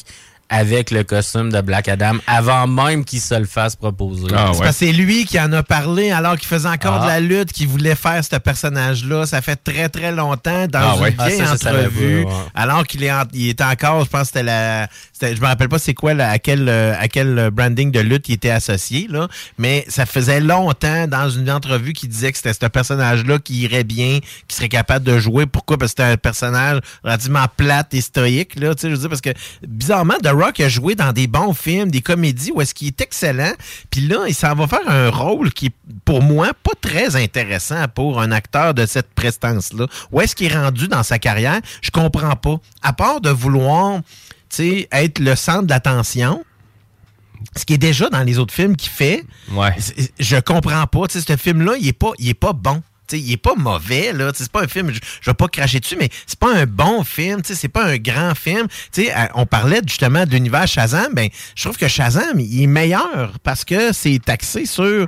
avec 0.50 0.92
le 0.92 1.04
costume 1.04 1.52
de 1.52 1.60
Black 1.62 1.88
Adam 1.90 2.18
avant 2.28 2.68
même 2.68 3.04
qu'il 3.04 3.20
se 3.20 3.34
le 3.36 3.46
fasse 3.46 3.76
proposer. 3.76 4.28
C'est 4.30 4.36
parce 4.36 4.60
que 4.60 4.72
c'est 4.72 4.92
lui 4.92 5.26
qui 5.26 5.40
en 5.40 5.52
a 5.54 5.64
parlé 5.64 6.12
alors 6.12 6.38
qu'il 6.38 6.48
faisait 6.48 6.70
encore 6.70 7.00
Ah. 7.02 7.04
de 7.06 7.08
la 7.08 7.20
lutte, 7.20 7.52
qu'il 7.52 7.68
voulait 7.68 7.96
faire 7.96 8.24
ce 8.24 8.36
personnage-là. 8.38 9.26
Ça 9.26 9.42
fait 9.42 9.56
très 9.56 9.90
très 9.90 10.12
longtemps 10.12 10.68
dans 10.68 10.80
Ah 10.80 10.94
une 10.98 11.02
ouais. 11.04 11.16
Ah, 11.18 11.28
vieille 11.28 11.40
ça, 11.40 11.58
savais 11.58 11.80
entrevue. 11.88 12.24
ouais. 12.26 12.32
Alors 12.54 12.86
qu'il 12.86 13.04
est, 13.04 13.12
en- 13.12 13.24
il 13.34 13.50
était 13.50 13.64
encore, 13.64 14.06
je 14.06 14.10
pense 14.10 14.22
que 14.22 14.28
c'était 14.28 14.44
la. 14.44 14.88
c'était- 15.14 15.36
Je 15.36 15.42
me 15.42 15.48
rappelle 15.48 15.70
pas 15.70 15.80
c'est 15.80 15.94
quoi, 15.96 16.14
là, 16.14 16.30
à, 16.30 16.38
quel, 16.40 16.70
euh, 16.70 16.94
à 17.00 17.08
quel 17.08 17.38
euh, 17.40 17.50
branding 17.52 17.92
de 17.92 18.00
lutte 18.00 18.30
il 18.30 18.34
était 18.34 18.50
associé, 18.52 19.08
là. 19.10 19.28
Mais 19.58 19.84
ça 19.88 20.06
faisait 20.06 20.40
longtemps 20.40 21.08
dans 21.08 21.30
une 21.30 21.50
entrevue 21.50 21.94
qu'il 21.94 22.10
disait 22.10 22.32
que 22.32 22.38
c'était 22.38 22.54
ce 22.54 22.68
personnage-là 22.70 23.40
qui 23.40 23.62
irait 23.62 23.84
bien, 23.84 24.20
qui 24.48 24.56
serait 24.56 24.70
capable 24.70 25.06
de 25.06 25.18
jouer. 25.18 25.46
Pourquoi? 25.48 25.78
Parce 25.78 25.94
que 25.94 26.04
c'était 26.04 26.12
un 26.14 26.18
personnage 26.18 26.80
relativement 27.04 27.46
plate 27.58 27.94
et 27.94 28.02
stoïque, 28.02 28.60
là. 28.60 28.76
Tu 28.76 28.82
sais, 28.82 28.90
je 28.90 28.94
veux 28.94 29.00
dire, 29.00 29.10
parce 29.10 29.22
que 29.22 29.32
bizarrement, 29.68 30.14
The 30.24 30.28
Rock 30.36 30.60
a 30.60 30.70
joué 30.70 30.95
dans 30.95 31.12
des 31.14 31.28
bons 31.28 31.53
films, 31.53 31.90
des 31.90 32.02
comédies 32.02 32.52
où 32.53 32.62
est-ce 32.62 32.74
qu'il 32.74 32.88
est 32.88 33.02
excellent. 33.02 33.53
Puis 33.90 34.02
là, 34.02 34.26
il 34.28 34.36
s'en 34.36 34.53
va 34.56 34.68
faire 34.68 34.88
un 34.88 35.10
rôle 35.10 35.52
qui 35.53 35.68
est, 35.68 35.74
pour 36.06 36.22
moi, 36.22 36.52
pas 36.64 36.72
très 36.80 37.16
intéressant 37.16 37.86
pour 37.94 38.22
un 38.22 38.32
acteur 38.32 38.74
de 38.74 38.86
cette 38.86 39.14
prestance-là. 39.14 39.88
Où 40.12 40.22
est-ce 40.22 40.36
qu'il 40.36 40.52
est 40.52 40.56
rendu 40.56 40.88
dans 40.88 41.03
sa 41.03 41.18
carrière? 41.20 41.60
Je 41.82 41.91
comprends 41.91 42.36
pas. 42.36 42.57
À 42.84 42.94
part 42.94 43.22
de 43.22 43.30
vouloir, 43.30 43.99
tu 44.49 44.57
sais, 44.57 44.88
être 44.91 45.20
le 45.20 45.36
centre 45.36 45.64
de 45.64 45.70
l'attention, 45.70 46.44
ce 47.56 47.66
qui 47.66 47.74
est 47.74 47.78
déjà 47.78 48.10
dans 48.10 48.24
les 48.24 48.38
autres 48.40 48.53
films 48.53 48.76
qu'il 48.76 48.90
fait, 48.91 49.24
c'est- 49.78 50.12
je 50.20 50.38
comprends 50.38 50.86
pas. 50.88 51.07
Tu 51.07 51.20
sais, 51.20 51.26
ce 51.28 51.38
film-là, 51.38 51.74
il 51.80 51.88
est 51.88 51.94
pas, 51.94 52.12
il 52.20 52.30
est 52.30 52.34
pas 52.34 52.53
bon. 52.53 52.82
Il 53.11 53.32
est 53.32 53.38
pas 53.38 53.56
mauvais, 53.56 54.14
là. 54.14 54.32
C'est 54.34 54.52
pas 54.52 54.64
un 54.64 54.68
film, 54.68 54.91
je, 54.91 54.99
je 55.22 55.30
vais 55.30 55.34
pas 55.34 55.48
cracher 55.48 55.80
dessus, 55.80 55.95
mais 55.99 56.10
c'est 56.26 56.40
pas 56.40 56.53
un 56.56 56.65
bon 56.65 57.03
film. 57.03 57.41
C'est 57.44 57.68
pas 57.68 57.86
un 57.86 57.98
grand 57.98 58.36
film. 58.36 58.68
Tu 58.91 59.03
sais, 59.06 59.15
euh, 59.15 59.26
on 59.36 59.45
parlait 59.45 59.82
justement 59.88 60.26
de 60.26 60.32
l'univers 60.32 60.68
Shazam. 60.68 61.14
Ben, 61.14 61.30
je 61.56 61.64
trouve 61.64 61.77
que 61.77 61.88
Shazam, 61.88 62.40
il 62.40 62.64
est 62.64 62.68
meilleur 62.68 63.34
parce 63.44 63.64
que 63.65 63.94
c'est 63.94 64.27
axé 64.30 64.65
sur 64.65 65.07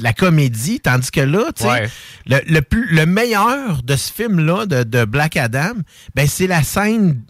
la 0.00 0.12
comédie, 0.12 0.80
tandis 0.80 1.10
que 1.10 1.20
là, 1.20 1.44
Ouais. 1.64 1.88
le, 2.26 2.40
le 2.46 2.60
plus, 2.60 2.86
le 2.94 3.06
meilleur 3.06 3.82
de 3.82 3.96
ce 3.96 4.12
film-là, 4.12 4.66
de, 4.66 4.82
de 4.82 5.04
Black 5.06 5.36
Adam, 5.38 5.72
ben, 6.14 6.26
c'est 6.28 6.46
la 6.46 6.62
scène 6.62 7.22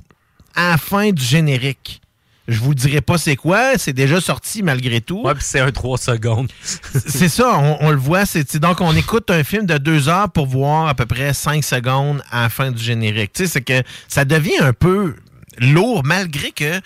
à 0.56 0.70
la 0.70 0.76
fin 0.78 1.10
du 1.12 1.22
générique. 1.24 2.00
Je 2.48 2.58
vous 2.60 2.74
dirai 2.74 3.02
pas 3.02 3.18
c'est 3.18 3.36
quoi. 3.36 3.76
C'est 3.76 3.92
déjà 3.92 4.20
sorti 4.20 4.62
malgré 4.62 5.00
tout. 5.02 5.20
Ouais, 5.22 5.34
puis 5.34 5.44
c'est 5.46 5.60
un 5.60 5.70
3 5.70 5.98
secondes. 5.98 6.50
c'est 6.62 7.28
ça, 7.28 7.58
on, 7.58 7.76
on 7.80 7.90
le 7.90 7.98
voit. 7.98 8.24
C'est 8.24 8.56
donc 8.56 8.80
on 8.80 8.96
écoute 8.96 9.30
un 9.30 9.44
film 9.44 9.66
de 9.66 9.76
deux 9.78 10.08
heures 10.08 10.30
pour 10.30 10.46
voir 10.46 10.88
à 10.88 10.94
peu 10.94 11.04
près 11.06 11.34
cinq 11.34 11.62
secondes 11.62 12.22
à 12.30 12.42
la 12.44 12.48
fin 12.48 12.70
du 12.72 12.82
générique. 12.82 13.32
Tu 13.34 13.44
sais, 13.44 13.52
c'est 13.52 13.60
que 13.62 13.82
ça 14.08 14.24
devient 14.24 14.58
un 14.60 14.72
peu 14.72 15.14
lourd 15.58 16.02
malgré 16.04 16.50
que, 16.52 16.78
tu 16.78 16.82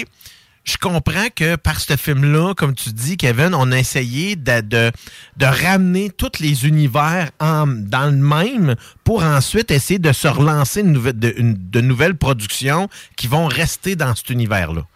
sais, 0.00 0.04
je 0.64 0.78
comprends 0.78 1.26
que 1.36 1.56
par 1.56 1.78
ce 1.78 1.94
film-là, 1.94 2.54
comme 2.54 2.74
tu 2.74 2.88
dis, 2.90 3.18
Kevin, 3.18 3.54
on 3.54 3.70
a 3.70 3.78
essayé 3.78 4.34
de, 4.34 4.62
de, 4.62 4.90
de 5.36 5.44
ramener 5.46 6.08
tous 6.10 6.40
les 6.40 6.66
univers 6.66 7.30
en- 7.38 7.66
dans 7.66 8.06
le 8.06 8.16
même 8.16 8.74
pour 9.04 9.22
ensuite 9.22 9.70
essayer 9.70 9.98
de 9.98 10.12
se 10.12 10.26
relancer 10.26 10.80
une 10.80 10.94
de, 10.94 11.34
une- 11.36 11.56
de 11.58 11.80
nouvelles 11.82 12.16
productions 12.16 12.88
qui 13.16 13.26
vont 13.28 13.46
rester 13.46 13.94
dans 13.94 14.14
cet 14.16 14.30
univers-là. 14.30 14.86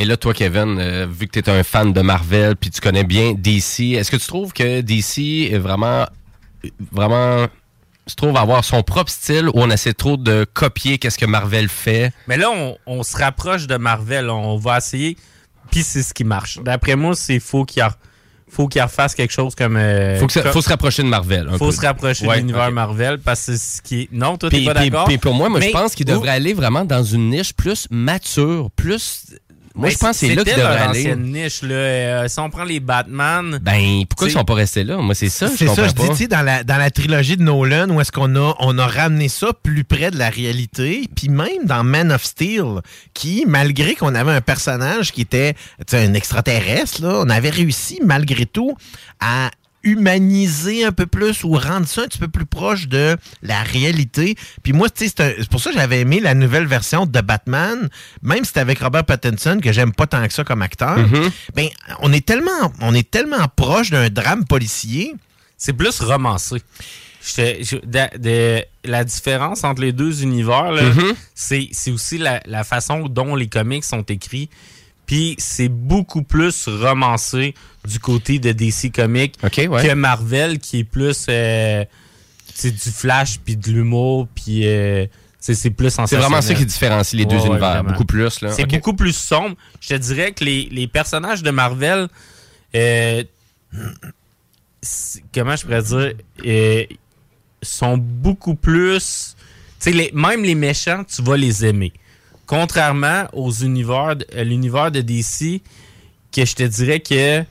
Et 0.00 0.04
là, 0.04 0.16
toi, 0.16 0.32
Kevin, 0.32 0.78
euh, 0.78 1.06
vu 1.10 1.26
que 1.26 1.40
tu 1.40 1.40
es 1.40 1.50
un 1.50 1.64
fan 1.64 1.92
de 1.92 2.00
Marvel 2.02 2.54
puis 2.54 2.70
tu 2.70 2.80
connais 2.80 3.02
bien 3.02 3.32
DC, 3.32 3.94
est-ce 3.94 4.12
que 4.12 4.16
tu 4.16 4.28
trouves 4.28 4.52
que 4.52 4.80
DC 4.80 5.52
est 5.52 5.58
vraiment, 5.58 6.06
vraiment, 6.92 7.48
se 8.06 8.14
trouve 8.14 8.36
avoir 8.36 8.64
son 8.64 8.84
propre 8.84 9.10
style 9.10 9.48
ou 9.48 9.54
on 9.56 9.70
essaie 9.70 9.94
trop 9.94 10.16
de 10.16 10.46
copier 10.54 10.98
qu'est-ce 10.98 11.18
que 11.18 11.26
Marvel 11.26 11.68
fait? 11.68 12.12
Mais 12.28 12.36
là, 12.36 12.48
on, 12.86 13.02
se 13.02 13.16
rapproche 13.16 13.66
de 13.66 13.76
Marvel. 13.76 14.30
On 14.30 14.56
va 14.56 14.78
essayer. 14.78 15.16
Puis 15.72 15.82
c'est 15.82 16.04
ce 16.04 16.14
qui 16.14 16.22
marche. 16.22 16.58
D'après 16.62 16.94
moi, 16.94 17.16
c'est 17.16 17.40
faut 17.40 17.64
qu'il 17.64 17.82
re- 17.82 17.92
faut 18.50 18.66
qu'il 18.68 18.82
refasse 18.82 19.14
quelque 19.14 19.32
chose 19.32 19.54
comme. 19.54 19.76
euh, 19.76 20.18
Faut, 20.18 20.26
que 20.26 20.32
ça- 20.32 20.42
comme- 20.42 20.52
faut 20.52 20.62
se 20.62 20.68
rapprocher 20.68 21.02
de 21.02 21.08
Marvel. 21.08 21.48
un 21.48 21.58
faut 21.58 21.66
peu. 21.66 21.72
se 21.72 21.80
rapprocher 21.80 22.26
Ouais, 22.26 22.36
de 22.36 22.40
l'univers. 22.40 22.70
Marvel 22.72 23.18
parce 23.18 23.46
que 23.46 23.52
c'est 23.56 23.76
ce 23.76 23.82
qui 23.82 24.00
est. 24.02 24.08
Non, 24.12 24.36
toi, 24.36 24.50
t'es 24.50 24.64
pas 24.64 24.74
d'accord? 24.74 25.08
pour 25.20 25.34
moi, 25.34 25.48
moi 25.48 25.60
je 25.60 25.70
pense 25.70 25.94
qu'il 25.94 26.06
devrait 26.06 26.30
aller 26.30 26.54
vraiment 26.54 26.84
dans 26.84 27.02
une 27.04 27.30
niche 27.30 27.52
plus 27.52 27.86
mature, 27.90 28.70
plus. 28.76 29.22
Moi, 29.78 29.86
Mais 29.86 29.92
je 29.94 29.98
pense 29.98 30.10
que 30.10 30.16
c'est 30.26 30.34
là 30.34 30.42
qu'il 30.42 30.52
c'était 30.52 30.60
devrait 30.60 30.74
leur 30.76 30.88
aller. 30.90 31.00
ancienne 31.00 31.22
niche, 31.22 31.62
là. 31.62 31.74
Euh, 31.74 32.28
si 32.28 32.40
on 32.40 32.50
prend 32.50 32.64
les 32.64 32.80
Batman. 32.80 33.58
Ben, 33.62 34.04
pourquoi 34.08 34.26
ils 34.28 34.32
sont 34.32 34.44
pas 34.44 34.54
restés 34.54 34.82
là? 34.82 34.96
Moi, 34.96 35.14
c'est 35.14 35.28
ça. 35.28 35.46
C'est 35.48 35.66
je 35.68 35.72
ça, 35.72 35.86
je 35.86 35.92
dis, 35.92 36.08
tu 36.08 36.16
sais, 36.16 36.26
dans 36.26 36.42
la, 36.42 36.64
dans 36.64 36.76
la 36.78 36.90
trilogie 36.90 37.36
de 37.36 37.42
Nolan, 37.44 37.88
où 37.90 38.00
est-ce 38.00 38.10
qu'on 38.10 38.34
a, 38.34 38.54
on 38.58 38.76
a 38.76 38.86
ramené 38.88 39.28
ça 39.28 39.52
plus 39.62 39.84
près 39.84 40.10
de 40.10 40.18
la 40.18 40.30
réalité, 40.30 41.08
puis 41.14 41.28
même 41.28 41.64
dans 41.64 41.84
Man 41.84 42.10
of 42.10 42.24
Steel, 42.24 42.80
qui, 43.14 43.44
malgré 43.46 43.94
qu'on 43.94 44.14
avait 44.16 44.32
un 44.32 44.40
personnage 44.40 45.12
qui 45.12 45.20
était 45.20 45.54
tu 45.54 45.60
sais, 45.96 46.04
un 46.04 46.14
extraterrestre, 46.14 47.00
là, 47.02 47.22
on 47.24 47.30
avait 47.30 47.50
réussi, 47.50 48.00
malgré 48.04 48.46
tout, 48.46 48.76
à 49.20 49.50
humaniser 49.88 50.84
un 50.84 50.92
peu 50.92 51.06
plus 51.06 51.44
ou 51.44 51.52
rendre 51.52 51.86
ça 51.86 52.02
un 52.02 52.06
petit 52.06 52.18
peu 52.18 52.28
plus 52.28 52.46
proche 52.46 52.88
de 52.88 53.16
la 53.42 53.62
réalité. 53.62 54.36
Puis 54.62 54.72
moi, 54.72 54.88
c'est 54.94 55.46
pour 55.50 55.60
ça 55.60 55.70
que 55.70 55.76
j'avais 55.76 56.00
aimé 56.00 56.20
la 56.20 56.34
nouvelle 56.34 56.66
version 56.66 57.06
de 57.06 57.20
Batman, 57.20 57.88
même 58.22 58.40
si 58.40 58.46
c'était 58.48 58.60
avec 58.60 58.78
Robert 58.80 59.04
Pattinson, 59.04 59.58
que 59.62 59.72
j'aime 59.72 59.92
pas 59.92 60.06
tant 60.06 60.26
que 60.26 60.32
ça 60.32 60.44
comme 60.44 60.62
acteur. 60.62 60.98
Mhm. 60.98 61.30
Ben, 61.54 61.68
on 62.00 62.12
est 62.12 62.24
tellement, 62.24 62.72
on 62.80 62.94
est 62.94 63.10
tellement 63.10 63.46
proche 63.56 63.90
d'un 63.90 64.08
drame 64.10 64.44
policier. 64.44 65.14
C'est 65.56 65.72
plus 65.72 66.00
romancé. 66.00 66.62
J'étais- 67.20 67.64
je- 67.64 67.76
de- 67.76 68.18
de- 68.18 68.64
la 68.84 69.04
différence 69.04 69.64
entre 69.64 69.82
les 69.82 69.92
deux 69.92 70.22
univers, 70.22 70.72
Mhm. 70.72 71.14
c'est 71.34 71.68
c'est 71.72 71.90
aussi 71.90 72.16
la, 72.16 72.40
la 72.46 72.62
façon 72.64 73.08
dont 73.08 73.34
les 73.34 73.48
comics 73.48 73.84
sont 73.84 74.02
écrits. 74.02 74.48
Puis 75.08 75.34
c'est 75.38 75.68
beaucoup 75.70 76.22
plus 76.22 76.68
romancé 76.68 77.54
du 77.84 77.98
côté 77.98 78.38
de 78.38 78.52
DC 78.52 78.92
Comics 78.94 79.34
ouais. 79.66 79.88
que 79.88 79.94
Marvel, 79.94 80.58
qui 80.60 80.80
est 80.80 80.84
plus 80.84 81.26
euh, 81.28 81.84
c'est 82.54 82.70
du 82.70 82.90
flash 82.90 83.38
puis 83.44 83.56
de 83.56 83.70
l'humour 83.70 84.28
puis 84.34 84.68
euh, 84.68 85.06
c'est 85.40 85.70
plus 85.70 85.90
C'est 85.90 86.16
vraiment 86.16 86.42
ça 86.42 86.52
qui 86.54 86.66
différencie 86.66 87.14
les 87.18 87.24
deux 87.24 87.38
univers, 87.46 87.82
beaucoup 87.84 88.04
plus. 88.04 88.44
C'est 88.50 88.66
beaucoup 88.66 88.92
plus 88.94 89.16
sombre. 89.16 89.56
Je 89.80 89.88
te 89.88 89.94
dirais 89.94 90.32
que 90.32 90.44
les, 90.44 90.68
les 90.70 90.86
personnages 90.86 91.42
de 91.42 91.50
Marvel, 91.50 92.08
euh, 92.74 93.24
comment 95.34 95.56
je 95.56 95.62
pourrais 95.62 95.82
dire, 95.82 96.12
euh, 96.44 96.84
sont 97.62 97.96
beaucoup 97.96 98.54
plus. 98.56 99.36
Les- 99.86 100.10
même 100.12 100.42
les 100.42 100.54
méchants, 100.54 101.04
tu 101.04 101.22
vas 101.22 101.36
les 101.36 101.64
aimer. 101.64 101.92
Contrairement 102.48 103.28
aux 103.32 103.52
univers, 103.52 104.16
à 104.36 104.42
l'univers 104.42 104.90
de 104.90 105.00
DC, 105.00 105.62
que 106.32 106.44
je 106.44 106.54
te 106.54 106.62
dirais 106.64 106.98
que 106.98 107.44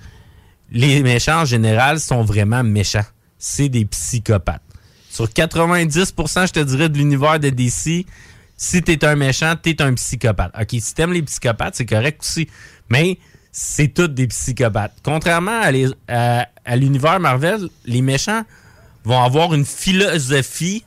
les 0.72 1.04
méchants 1.04 1.42
en 1.42 1.46
général 1.46 2.00
sont 2.00 2.24
vraiment 2.24 2.64
méchants. 2.64 3.06
C'est 3.38 3.70
des 3.70 3.86
psychopathes. 3.86 4.62
Sur 5.10 5.28
90%, 5.28 6.48
je 6.48 6.52
te 6.52 6.60
dirais, 6.60 6.90
de 6.90 6.98
l'univers 6.98 7.40
de 7.40 7.50
DC, 7.50 8.06
si 8.58 8.82
t'es 8.82 9.06
un 9.06 9.16
méchant, 9.16 9.56
t'es 9.56 9.82
un 9.82 9.94
psychopathe. 9.94 10.52
OK, 10.60 10.70
si 10.80 10.94
t'aimes 10.96 11.14
les 11.14 11.22
psychopathes, 11.22 11.76
c'est 11.76 11.86
correct 11.86 12.22
aussi. 12.22 12.50
Mais 12.90 13.20
c'est 13.52 13.90
tous 13.90 14.08
des 14.08 14.28
psychopathes. 14.28 14.96
Contrairement 15.04 15.62
à 16.08 16.76
l'univers 16.76 17.20
Marvel, 17.20 17.70
les 17.86 18.02
méchants 18.02 18.44
vont 19.04 19.22
avoir 19.22 19.54
une 19.54 19.66
philosophie 19.66 20.84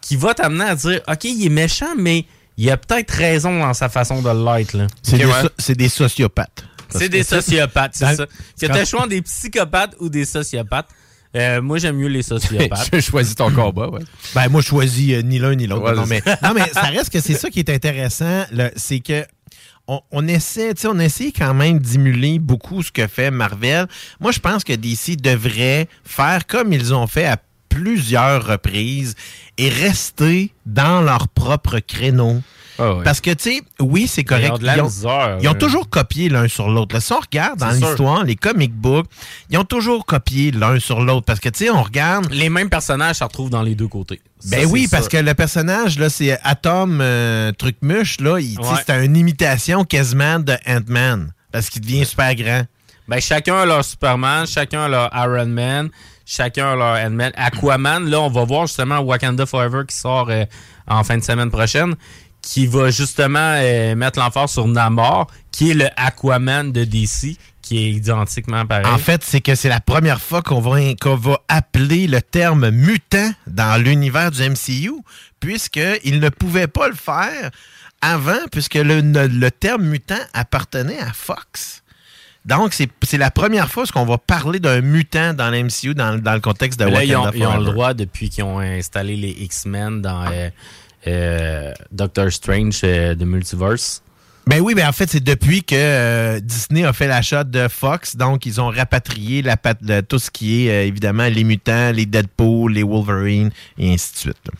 qui 0.00 0.14
va 0.14 0.34
t'amener 0.34 0.64
à 0.64 0.74
dire 0.76 1.00
OK, 1.08 1.24
il 1.24 1.44
est 1.44 1.50
méchant, 1.50 1.94
mais 1.98 2.26
il 2.56 2.70
a 2.70 2.76
peut-être 2.76 3.10
raison 3.12 3.58
dans 3.60 3.74
sa 3.74 3.88
façon 3.88 4.22
de 4.22 4.28
l'être. 4.30 4.74
là. 4.74 4.86
C'est 5.02 5.18
des, 5.18 5.24
ouais. 5.24 5.42
so- 5.42 5.48
c'est 5.58 5.76
des 5.76 5.88
sociopathes. 5.88 6.64
C'est 6.90 7.08
des 7.08 7.22
sociopathes, 7.22 7.92
c'est 7.94 8.14
ça. 8.16 8.26
Que 8.26 8.32
tu 8.60 8.68
quand- 8.68 8.84
choix 8.84 9.06
des 9.06 9.22
psychopathes 9.22 9.94
ou 10.00 10.08
des 10.08 10.24
sociopathes. 10.24 10.88
Euh, 11.36 11.62
moi, 11.62 11.78
j'aime 11.78 11.96
mieux 11.96 12.08
les 12.08 12.22
sociopathes. 12.24 12.90
Je 12.92 13.00
choisis 13.00 13.36
ton 13.36 13.52
combat, 13.52 13.88
ouais. 13.88 14.00
Ben, 14.34 14.48
moi, 14.48 14.60
je 14.60 14.66
choisis 14.66 15.14
euh, 15.14 15.22
ni 15.22 15.38
l'un 15.38 15.54
ni 15.54 15.68
l'autre. 15.68 15.84
Ouais, 15.84 15.94
non, 15.94 16.04
mais, 16.06 16.20
non, 16.42 16.52
mais 16.54 16.68
ça 16.72 16.82
reste 16.82 17.10
que 17.12 17.20
c'est 17.20 17.34
ça 17.34 17.48
qui 17.50 17.60
est 17.60 17.70
intéressant. 17.70 18.44
là, 18.50 18.70
C'est 18.74 18.98
que 18.98 19.24
on, 19.86 20.00
on 20.10 20.26
essaie, 20.26 20.74
tu 20.74 20.82
sais, 20.82 20.88
on 20.88 20.98
essaie 20.98 21.30
quand 21.32 21.54
même 21.54 21.78
d'émuler 21.78 22.38
beaucoup 22.40 22.82
ce 22.82 22.90
que 22.90 23.06
fait 23.06 23.30
Marvel. 23.30 23.86
Moi, 24.18 24.32
je 24.32 24.40
pense 24.40 24.64
que 24.64 24.72
DC 24.72 25.16
devrait 25.20 25.86
faire 26.04 26.46
comme 26.48 26.72
ils 26.72 26.92
ont 26.92 27.06
fait 27.06 27.26
à 27.26 27.36
plusieurs 27.70 28.44
reprises 28.46 29.14
et 29.56 29.70
rester 29.70 30.52
dans 30.66 31.00
leur 31.00 31.28
propre 31.28 31.78
créneau. 31.78 32.42
ouais. 32.78 33.02
Parce 33.04 33.20
que, 33.20 33.30
tu 33.30 33.42
sais, 33.56 33.62
oui, 33.80 34.06
c'est 34.06 34.24
correct. 34.24 34.46
Ils 34.48 34.52
ont 34.52 34.58
de 34.58 34.64
la 34.66 34.82
misère, 34.82 35.38
ils 35.40 35.48
ont 35.48 35.52
là. 35.52 35.58
toujours 35.58 35.88
copié 35.88 36.28
l'un 36.28 36.48
sur 36.48 36.68
l'autre. 36.70 37.00
Si 37.00 37.12
on 37.12 37.20
regarde 37.20 37.58
dans 37.58 37.70
l'histoire, 37.70 38.24
les 38.24 38.36
comic 38.36 38.72
books, 38.74 39.06
ils 39.50 39.58
ont 39.58 39.64
toujours 39.64 40.04
copié 40.06 40.50
l'un 40.50 40.78
sur 40.78 41.00
l'autre. 41.00 41.24
Parce 41.26 41.40
que, 41.40 41.48
tu 41.48 41.64
sais, 41.64 41.70
on 41.70 41.82
regarde. 41.82 42.30
Les 42.32 42.48
mêmes 42.50 42.70
personnages 42.70 43.16
se 43.16 43.24
retrouvent 43.24 43.50
dans 43.50 43.62
les 43.62 43.74
deux 43.74 43.88
côtés. 43.88 44.20
Ben 44.46 44.62
Ça, 44.62 44.66
oui, 44.68 44.88
parce 44.90 45.04
sûr. 45.04 45.10
que 45.12 45.16
le 45.18 45.34
personnage, 45.34 45.98
là, 45.98 46.08
c'est 46.08 46.38
Atom 46.42 47.00
euh, 47.02 47.52
Trucmuche, 47.52 48.20
là, 48.20 48.34
Ouais. 48.34 48.54
c'est 48.86 49.04
une 49.04 49.16
imitation 49.16 49.84
quasiment 49.84 50.38
de 50.38 50.54
Ant-Man. 50.66 51.32
Parce 51.52 51.68
qu'il 51.68 51.82
devient 51.82 52.04
super 52.06 52.34
grand. 52.34 52.62
Ben, 53.08 53.20
chacun 53.20 53.56
a 53.56 53.66
leur 53.66 53.84
Superman, 53.84 54.46
chacun 54.46 54.82
a 54.84 54.88
leur 54.88 55.10
Iron 55.12 55.46
Man, 55.46 55.90
chacun 56.30 56.76
leur 56.76 56.96
Ant-Man. 57.04 57.32
Aquaman, 57.34 58.08
là, 58.08 58.20
on 58.20 58.30
va 58.30 58.44
voir 58.44 58.66
justement 58.66 59.00
Wakanda 59.00 59.46
Forever 59.46 59.82
qui 59.86 59.96
sort 59.96 60.30
euh, 60.30 60.44
en 60.86 61.02
fin 61.02 61.18
de 61.18 61.24
semaine 61.24 61.50
prochaine, 61.50 61.96
qui 62.40 62.66
va 62.66 62.90
justement 62.90 63.54
euh, 63.56 63.94
mettre 63.96 64.20
l'emphase 64.20 64.52
sur 64.52 64.68
Namor, 64.68 65.26
qui 65.50 65.72
est 65.72 65.74
le 65.74 65.88
Aquaman 65.96 66.70
de 66.70 66.84
DC, 66.84 67.36
qui 67.60 67.78
est 67.78 67.90
identiquement 67.90 68.64
pareil. 68.64 68.86
En 68.86 68.98
fait, 68.98 69.22
c'est 69.24 69.40
que 69.40 69.56
c'est 69.56 69.68
la 69.68 69.80
première 69.80 70.20
fois 70.20 70.40
qu'on 70.40 70.60
va, 70.60 71.42
appeler 71.48 72.06
le 72.06 72.22
terme 72.22 72.70
mutant 72.70 73.32
dans 73.48 73.82
l'univers 73.82 74.30
du 74.30 74.42
MCU, 74.42 74.92
puisqu'il 75.40 76.20
ne 76.20 76.28
pouvait 76.28 76.68
pas 76.68 76.88
le 76.88 76.94
faire 76.94 77.50
avant, 78.00 78.38
puisque 78.52 78.76
le 78.76 79.48
terme 79.48 79.82
mutant 79.82 80.14
appartenait 80.32 81.00
à 81.00 81.12
Fox. 81.12 81.79
Donc, 82.46 82.74
c'est 82.74 83.18
la 83.18 83.30
première 83.30 83.70
fois 83.70 83.84
qu'on 83.86 84.06
va 84.06 84.16
parler 84.18 84.60
d'un 84.60 84.80
mutant 84.80 85.34
dans 85.34 85.50
l'MCU 85.50 85.94
dans, 85.94 86.18
dans 86.20 86.32
le 86.34 86.40
contexte 86.40 86.80
de 86.80 86.86
Mais 86.86 86.90
là, 86.90 87.04
ils 87.04 87.14
Wakanda 87.14 87.30
ont, 87.30 87.40
ils 87.40 87.46
ont 87.46 87.58
le 87.58 87.64
droit 87.72 87.94
depuis 87.94 88.30
qu'ils 88.30 88.44
ont 88.44 88.58
installé 88.60 89.16
les 89.16 89.30
X-Men 89.30 90.00
dans 90.00 90.24
euh, 90.30 90.48
euh, 91.06 91.72
Doctor 91.92 92.32
Strange 92.32 92.80
euh, 92.84 93.14
de 93.14 93.24
Multiverse. 93.24 94.02
Ben 94.46 94.60
oui, 94.60 94.74
ben 94.74 94.88
en 94.88 94.92
fait, 94.92 95.08
c'est 95.10 95.22
depuis 95.22 95.62
que 95.62 95.74
euh, 95.76 96.40
Disney 96.40 96.84
a 96.84 96.92
fait 96.92 97.06
l'achat 97.06 97.44
de 97.44 97.68
Fox, 97.68 98.16
donc 98.16 98.46
ils 98.46 98.60
ont 98.60 98.70
rapatrié 98.70 99.42
la 99.42 99.56
tout 100.02 100.18
ce 100.18 100.30
qui 100.30 100.66
est 100.66 100.70
euh, 100.70 100.86
évidemment 100.86 101.28
les 101.28 101.44
mutants, 101.44 101.92
les 101.92 102.06
Deadpool, 102.06 102.72
les 102.72 102.82
Wolverine 102.82 103.50
et 103.78 103.92
ainsi 103.92 104.12
de 104.14 104.18
suite. 104.18 104.38
là. 104.46 104.52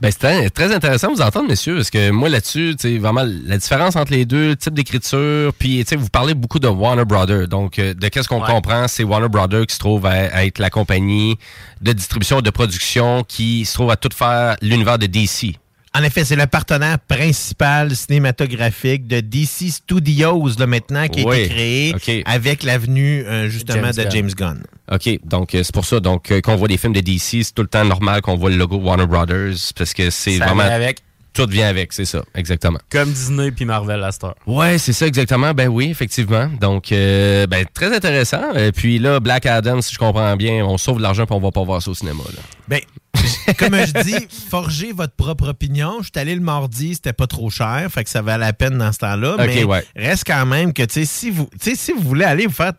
Ben, 0.00 0.10
c'était 0.10 0.50
très 0.50 0.74
intéressant 0.74 1.08
de 1.10 1.14
vous 1.16 1.22
entendre, 1.22 1.48
messieurs, 1.48 1.76
parce 1.76 1.90
que 1.90 2.10
moi, 2.10 2.28
là-dessus, 2.28 2.74
tu 2.78 2.88
sais, 2.88 2.98
vraiment, 2.98 3.22
la 3.46 3.58
différence 3.58 3.96
entre 3.96 4.12
les 4.12 4.24
deux 4.24 4.56
types 4.56 4.74
d'écriture, 4.74 5.52
puis, 5.58 5.78
tu 5.84 5.90
sais, 5.90 5.96
vous 5.96 6.08
parlez 6.08 6.34
beaucoup 6.34 6.58
de 6.58 6.68
Warner 6.68 7.04
Brothers. 7.04 7.48
Donc, 7.48 7.78
euh, 7.78 7.94
de 7.94 8.08
qu'est-ce 8.08 8.28
qu'on 8.28 8.42
Ouais. 8.42 8.50
comprend, 8.50 8.88
c'est 8.88 9.04
Warner 9.04 9.28
Brothers 9.28 9.66
qui 9.66 9.74
se 9.74 9.78
trouve 9.80 10.06
à, 10.06 10.10
à 10.10 10.44
être 10.44 10.58
la 10.58 10.70
compagnie 10.70 11.38
de 11.80 11.92
distribution 11.92 12.40
et 12.40 12.42
de 12.42 12.50
production 12.50 13.24
qui 13.26 13.64
se 13.64 13.74
trouve 13.74 13.90
à 13.90 13.96
tout 13.96 14.08
faire 14.14 14.56
l'univers 14.62 14.98
de 14.98 15.06
DC. 15.06 15.56
En 15.96 16.02
effet, 16.02 16.24
c'est 16.24 16.34
le 16.34 16.48
partenaire 16.48 16.98
principal 16.98 17.94
cinématographique 17.94 19.06
de 19.06 19.20
DC 19.20 19.70
Studios 19.70 20.48
là, 20.58 20.66
maintenant 20.66 21.06
qui 21.06 21.24
a 21.24 21.36
été 21.36 21.48
créé 21.48 22.22
avec 22.26 22.64
l'avenue 22.64 23.24
euh, 23.24 23.48
justement 23.48 23.92
James 23.92 23.92
de 23.92 24.02
Gunn. 24.02 24.12
James 24.12 24.30
Gunn. 24.36 24.62
OK, 24.90 25.20
donc 25.24 25.54
euh, 25.54 25.62
c'est 25.62 25.72
pour 25.72 25.84
ça. 25.84 26.00
Donc 26.00 26.32
euh, 26.32 26.40
qu'on 26.40 26.56
voit 26.56 26.66
des 26.66 26.78
films 26.78 26.94
de 26.94 27.00
DC, 27.00 27.44
c'est 27.44 27.54
tout 27.54 27.62
le 27.62 27.68
temps 27.68 27.84
normal 27.84 28.22
qu'on 28.22 28.34
voit 28.34 28.50
le 28.50 28.56
logo 28.56 28.76
Warner 28.76 29.06
Brothers 29.06 29.54
parce 29.76 29.94
que 29.94 30.10
c'est 30.10 30.38
vraiment 30.38 30.64
avec 30.64 31.03
tout 31.34 31.46
vient 31.48 31.68
avec, 31.68 31.92
c'est 31.92 32.04
ça, 32.04 32.24
exactement. 32.34 32.78
Comme 32.90 33.10
Disney 33.10 33.50
puis 33.50 33.64
Marvel 33.64 34.02
à 34.02 34.12
cette 34.12 34.24
heure. 34.24 34.36
Ouais, 34.46 34.78
c'est 34.78 34.92
ça 34.92 35.06
exactement. 35.06 35.52
Ben 35.52 35.68
oui, 35.68 35.90
effectivement. 35.90 36.48
Donc, 36.60 36.92
euh, 36.92 37.46
ben, 37.48 37.66
très 37.74 37.94
intéressant. 37.94 38.52
Et 38.54 38.70
puis 38.70 39.00
là, 39.00 39.18
Black 39.18 39.44
Adam, 39.44 39.82
si 39.82 39.92
je 39.92 39.98
comprends 39.98 40.36
bien, 40.36 40.64
on 40.64 40.78
sauve 40.78 40.98
de 40.98 41.02
l'argent 41.02 41.26
puis 41.26 41.34
on 41.34 41.40
va 41.40 41.50
pas 41.50 41.64
voir 41.64 41.82
ça 41.82 41.90
au 41.90 41.94
cinéma. 41.94 42.22
Là. 42.34 42.42
Ben, 42.68 42.80
comme 43.58 43.74
je 43.74 44.02
dis, 44.02 44.26
forgez 44.48 44.92
votre 44.92 45.14
propre 45.14 45.48
opinion. 45.48 45.98
Je 45.98 46.04
suis 46.04 46.12
allé 46.16 46.36
le 46.36 46.40
mardi, 46.40 46.94
c'était 46.94 47.12
pas 47.12 47.26
trop 47.26 47.50
cher, 47.50 47.88
fait 47.90 48.04
que 48.04 48.10
ça 48.10 48.22
valait 48.22 48.46
la 48.46 48.52
peine 48.52 48.78
dans 48.78 48.92
ce 48.92 48.98
temps-là. 48.98 49.36
Mais 49.38 49.64
ouais. 49.64 49.84
reste 49.96 50.24
quand 50.26 50.46
même 50.46 50.72
que, 50.72 50.84
tu 50.84 50.94
sais, 50.94 51.04
si 51.04 51.30
vous, 51.30 51.48
tu 51.60 51.70
sais, 51.70 51.76
si 51.76 51.92
vous 51.92 52.00
voulez 52.00 52.24
aller 52.24 52.46
vous 52.46 52.52
faire 52.52 52.72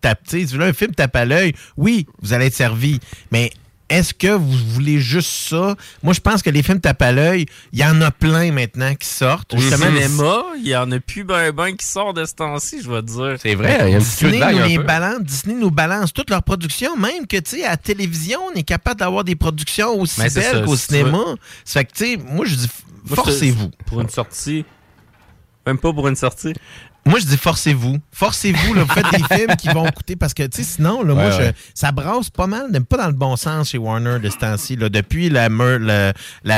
taper, 0.00 0.40
si 0.40 0.44
vous 0.44 0.52
voulez 0.52 0.66
un 0.66 0.72
film 0.72 0.94
tape 0.94 1.16
à 1.16 1.24
l'œil, 1.24 1.54
oui, 1.76 2.06
vous 2.22 2.32
allez 2.32 2.46
être 2.46 2.54
servi. 2.54 3.00
Mais 3.32 3.50
est-ce 3.88 4.12
que 4.12 4.28
vous 4.28 4.56
voulez 4.72 4.98
juste 4.98 5.48
ça? 5.48 5.76
Moi, 6.02 6.12
je 6.12 6.20
pense 6.20 6.42
que 6.42 6.50
les 6.50 6.62
films 6.62 6.80
tape 6.80 7.02
à 7.02 7.12
l'œil, 7.12 7.46
il 7.72 7.78
y 7.78 7.84
en 7.84 8.00
a 8.02 8.10
plein 8.10 8.50
maintenant 8.50 8.94
qui 8.94 9.08
sortent. 9.08 9.54
Au 9.54 9.58
cinéma, 9.58 10.44
il 10.58 10.68
y 10.68 10.76
en 10.76 10.90
a 10.90 10.98
plus 10.98 11.24
ben 11.24 11.52
ben 11.52 11.76
qui 11.76 11.86
sort 11.86 12.12
de 12.12 12.24
ce 12.24 12.34
temps-ci, 12.34 12.82
je 12.82 12.90
vais 12.90 13.02
te 13.02 13.06
dire. 13.06 13.36
C'est 13.40 13.56
Disney 14.26 14.52
nous, 14.52 14.66
les 14.66 14.78
balance, 14.78 15.20
Disney 15.20 15.54
nous 15.54 15.70
balance 15.70 16.12
toute 16.12 16.30
leur 16.30 16.42
production, 16.42 16.96
même 16.96 17.26
que, 17.26 17.36
tu 17.36 17.56
sais, 17.56 17.64
à 17.64 17.70
la 17.70 17.76
télévision, 17.76 18.40
on 18.52 18.54
est 18.54 18.62
capable 18.62 19.00
d'avoir 19.00 19.24
des 19.24 19.36
productions 19.36 19.98
aussi 20.00 20.20
belles 20.20 20.64
qu'au 20.64 20.76
cinéma. 20.76 21.22
Ça 21.64 21.80
fait 21.80 21.84
que, 21.86 21.92
tu 21.92 22.04
sais, 22.04 22.16
moi, 22.16 22.44
je 22.44 22.56
dis, 22.56 22.68
forcez-vous. 23.14 23.70
Pour 23.86 24.00
une 24.00 24.08
sortie. 24.08 24.64
Même 25.66 25.78
pas 25.78 25.92
pour 25.92 26.08
une 26.08 26.16
sortie. 26.16 26.54
Moi, 27.06 27.20
je 27.20 27.24
dis 27.26 27.36
forcez-vous. 27.36 27.98
Forcez-vous, 28.12 28.74
là, 28.74 28.82
vous 28.84 28.92
faites 28.92 29.10
des 29.12 29.22
films 29.36 29.56
qui 29.56 29.68
vont 29.68 29.86
coûter 29.86 30.16
parce 30.16 30.34
que, 30.34 30.42
tu 30.42 30.58
sais, 30.58 30.62
sinon, 30.74 31.02
là, 31.02 31.14
moi, 31.14 31.24
Ouais, 31.28 31.46
je- 31.46 31.52
ça 31.74 31.92
brasse 31.92 32.30
pas 32.30 32.46
mal, 32.46 32.70
même 32.70 32.84
pas 32.84 32.96
dans 32.96 33.06
le 33.06 33.12
bon 33.12 33.36
sens 33.36 33.70
chez 33.70 33.78
Warner 33.78 34.18
de 34.18 34.28
ce 34.28 34.36
temps-ci. 34.36 34.76
là. 34.76 34.88
Depuis 34.88 35.28
la 35.30 35.48
la- 35.48 36.12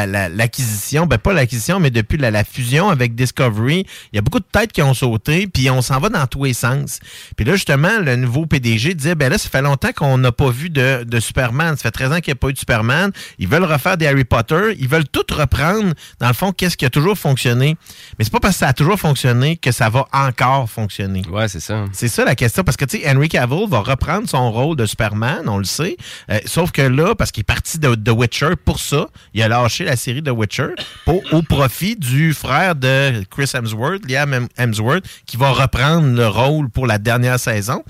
la- 0.07 0.29
l'acquisition, 0.29 1.07
ben 1.07 1.19
pas 1.19 1.33
l'acquisition, 1.33 1.81
mais 1.81 1.91
depuis 1.91 2.17
la, 2.19 2.31
la 2.31 2.45
fusion 2.45 2.89
avec 2.89 3.15
Discovery, 3.15 3.87
il 4.13 4.17
y 4.17 4.19
a 4.19 4.23
beaucoup 4.23 4.41
de 4.41 4.47
têtes 4.51 4.73
qui 4.73 4.83
ont 4.83 4.95
sauté, 4.95 5.47
puis 5.47 5.69
on 5.71 5.83
s'en 5.83 6.01
va 6.01 6.09
dans 6.09 6.27
tous 6.27 6.45
les 6.45 6.55
sens. 6.55 7.01
Puis 7.37 7.45
là, 7.45 7.53
justement, 7.55 7.99
le 8.03 8.17
nouveau 8.17 8.47
PDG 8.47 8.95
disait, 8.95 9.15
ben 9.15 9.31
là, 9.31 9.37
ça 9.39 9.49
fait 9.49 9.63
longtemps 9.63 9.93
qu'on 9.95 10.17
n'a 10.19 10.33
pas 10.33 10.51
vu 10.51 10.71
de, 10.71 11.05
de 11.05 11.21
Superman. 11.21 11.77
Ça 11.77 11.83
fait 11.83 11.91
13 11.91 12.13
ans 12.13 12.21
qu'il 12.21 12.33
n'y 12.33 12.39
a 12.39 12.41
pas 12.41 12.49
eu 12.49 12.53
de 12.55 12.59
Superman. 12.59 13.11
Ils 13.39 13.49
veulent 13.49 13.65
refaire 13.65 13.97
des 13.99 14.07
Harry 14.07 14.25
Potter. 14.25 14.75
Ils 14.79 14.89
veulent 14.89 15.09
tout 15.09 15.25
reprendre, 15.31 15.93
dans 16.21 16.29
le 16.29 16.35
fond, 16.35 16.53
qu'est-ce 16.53 16.77
qui 16.77 16.87
a 16.87 16.91
toujours 16.91 17.19
fonctionné? 17.19 17.77
Mais 18.19 18.25
c'est 18.25 18.33
pas 18.33 18.41
parce 18.41 18.55
que 18.55 18.61
ça 18.61 18.69
a 18.69 18.73
toujours 18.73 18.99
fonctionné 18.99 19.57
que 19.57 19.73
ça 19.73 19.89
va 19.91 20.07
encore 20.13 20.38
fonctionner. 20.67 21.23
Ouais, 21.31 21.49
c'est 21.49 21.61
ça. 21.61 21.85
C'est 21.93 22.09
ça 22.09 22.25
la 22.25 22.35
question, 22.35 22.65
parce 22.65 22.77
que, 22.77 22.85
tu 22.85 22.99
sais, 23.01 23.11
Henry 23.11 23.29
Cavill 23.29 23.69
va 23.69 23.81
reprendre 23.81 24.29
son 24.29 24.51
rôle 24.51 24.77
de 24.77 24.87
Superman, 24.87 25.43
on 25.47 25.59
le 25.59 25.65
sait. 25.65 25.97
Euh, 26.31 26.39
sauf 26.47 26.71
que 26.71 26.83
là, 26.83 27.15
parce 27.15 27.31
qu'il 27.33 27.41
est 27.43 27.45
parti 27.45 27.79
de 27.79 27.95
The 27.95 28.11
Witcher 28.11 28.51
pour 28.65 28.81
ça, 28.81 29.09
il 29.35 29.43
a 29.43 29.49
lâché 29.49 29.85
la 29.85 29.97
série 29.97 30.23
The 30.23 30.31
Witcher 30.31 30.69
pour, 31.05 31.23
au 31.33 31.43
profit 31.43 31.97
du 31.97 32.33
frère 32.33 32.75
de 32.75 33.25
Chris 33.31 33.51
Hemsworth, 33.55 34.09
Liam 34.09 34.33
Hem- 34.35 34.49
Hemsworth, 34.57 35.05
qui 35.27 35.37
va 35.37 35.51
reprendre 35.51 36.07
le 36.17 36.27
rôle 36.29 36.69
pour 36.71 36.87
la 36.87 36.99
dernière 36.99 37.39
saison. 37.39 37.83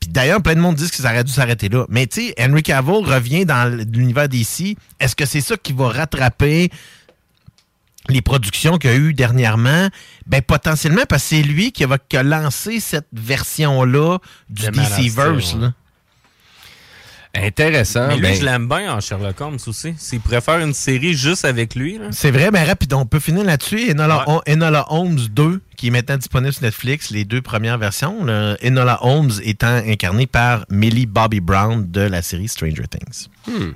Puis 0.00 0.08
d'ailleurs, 0.08 0.40
plein 0.40 0.54
de 0.54 0.60
monde 0.60 0.76
disent 0.76 0.90
que 0.90 0.96
ça 0.96 1.10
aurait 1.10 1.24
dû 1.24 1.30
s'arrêter 1.32 1.68
là. 1.68 1.84
Mais 1.90 2.06
tu 2.06 2.28
sais, 2.28 2.34
Henry 2.40 2.62
Cavill 2.62 3.04
revient 3.04 3.44
dans 3.44 3.70
l'univers 3.92 4.30
d'ici. 4.30 4.78
Est-ce 4.98 5.14
que 5.14 5.26
c'est 5.26 5.42
ça 5.42 5.56
qui 5.62 5.74
va 5.74 5.88
rattraper 5.90 6.70
les 8.10 8.22
productions 8.22 8.78
qu'il 8.78 8.90
y 8.90 8.92
a 8.92 8.96
eu 8.96 9.14
dernièrement? 9.14 9.88
Ben 10.26 10.42
potentiellement, 10.42 11.02
parce 11.08 11.22
que 11.22 11.28
c'est 11.30 11.42
lui 11.42 11.72
qui, 11.72 11.84
va, 11.84 11.98
qui 11.98 12.16
a 12.16 12.22
lancé 12.22 12.80
cette 12.80 13.08
version-là 13.12 14.18
du 14.48 14.66
De 14.66 14.76
Man 14.76 14.86
of 14.86 14.98
DC-Verse. 14.98 15.56
Là. 15.56 15.72
Intéressant. 17.34 18.08
Mais 18.08 18.16
lui, 18.16 18.22
ben- 18.22 18.34
je 18.34 18.44
l'aime 18.44 18.68
bien 18.68 18.92
en 18.92 19.00
Sherlock 19.00 19.40
Holmes 19.40 19.58
aussi. 19.68 19.94
S'il 19.96 20.20
pourrait 20.20 20.40
faire 20.40 20.58
une 20.58 20.74
série 20.74 21.14
juste 21.14 21.44
avec 21.44 21.76
lui, 21.76 21.96
là. 21.98 22.06
C'est 22.10 22.32
vrai, 22.32 22.50
mais 22.50 22.64
rapide, 22.64 22.92
on 22.92 23.06
peut 23.06 23.20
finir 23.20 23.44
là-dessus. 23.44 23.88
Enola, 23.90 24.24
Enola 24.48 24.86
Holmes 24.88 25.20
2, 25.30 25.60
qui 25.76 25.88
est 25.88 25.90
maintenant 25.90 26.16
disponible 26.16 26.52
sur 26.52 26.64
Netflix, 26.64 27.10
les 27.10 27.24
deux 27.24 27.40
premières 27.40 27.78
versions. 27.78 28.26
Enola 28.64 28.98
Holmes 29.02 29.30
étant 29.44 29.76
incarné 29.86 30.26
par 30.26 30.64
Millie 30.70 31.06
Bobby 31.06 31.38
Brown 31.38 31.88
de 31.88 32.00
la 32.00 32.20
série 32.20 32.48
Stranger 32.48 32.84
Things. 32.90 33.28
Hmm. 33.46 33.70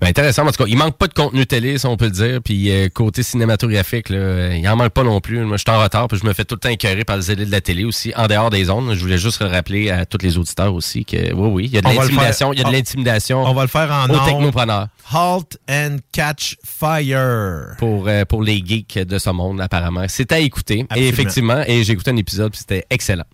Ben, 0.00 0.08
intéressant. 0.08 0.46
En 0.46 0.50
tout 0.52 0.62
cas, 0.64 0.68
il 0.68 0.76
manque 0.76 0.96
pas 0.96 1.06
de 1.06 1.14
contenu 1.14 1.46
télé, 1.46 1.78
si 1.78 1.86
on 1.86 1.96
peut 1.96 2.06
le 2.06 2.10
dire. 2.10 2.40
Puis 2.44 2.70
euh, 2.70 2.88
côté 2.88 3.22
cinématographique, 3.22 4.08
là, 4.10 4.54
il 4.54 4.66
en 4.68 4.76
manque 4.76 4.92
pas 4.92 5.02
non 5.04 5.20
plus. 5.20 5.38
Moi, 5.44 5.56
je 5.56 5.62
suis 5.66 5.76
en 5.76 5.82
retard, 5.82 6.08
puis 6.08 6.18
je 6.18 6.26
me 6.26 6.32
fais 6.32 6.44
tout 6.44 6.54
le 6.56 6.60
temps 6.60 6.68
écœurer 6.68 7.04
par 7.04 7.16
le 7.16 7.22
zélé 7.22 7.46
de 7.46 7.50
la 7.50 7.60
télé 7.60 7.84
aussi, 7.84 8.12
en 8.16 8.26
dehors 8.26 8.50
des 8.50 8.64
zones. 8.64 8.94
Je 8.94 9.00
voulais 9.00 9.18
juste 9.18 9.42
rappeler 9.42 9.90
à 9.90 10.06
tous 10.06 10.18
les 10.22 10.38
auditeurs 10.38 10.74
aussi 10.74 11.04
que 11.04 11.32
oui, 11.34 11.48
oui, 11.52 11.64
il 11.66 11.74
y 11.74 11.78
a 11.78 11.80
de 11.80 11.86
On 11.86 11.90
va 11.90 11.94
le 11.96 12.00
l'intimidation. 12.02 12.48
faire- 12.48 12.54
Il 12.54 12.58
y 12.58 12.60
a 12.60 12.64
de 12.64 12.68
on- 12.68 12.72
l'intimidation. 12.72 13.44
On 13.44 13.54
va 13.54 13.62
le 13.62 13.68
faire 13.68 13.90
en 13.90 14.24
technopreneurs. 14.26 14.88
Halt 15.12 15.58
and 15.70 15.96
Catch 16.12 16.56
Fire. 16.64 17.76
Pour, 17.78 18.08
euh, 18.08 18.24
pour 18.24 18.42
les 18.42 18.62
geeks 18.64 18.98
de 18.98 19.18
ce 19.18 19.30
monde, 19.30 19.60
apparemment. 19.60 20.04
C'était 20.08 20.36
à 20.36 20.38
écouter. 20.40 20.86
Et 20.96 21.08
effectivement, 21.08 21.62
et 21.66 21.84
j'ai 21.84 21.92
écouté 21.92 22.10
un 22.10 22.16
épisode, 22.16 22.50
puis 22.52 22.60
c'était 22.60 22.84
excellent. 22.90 23.24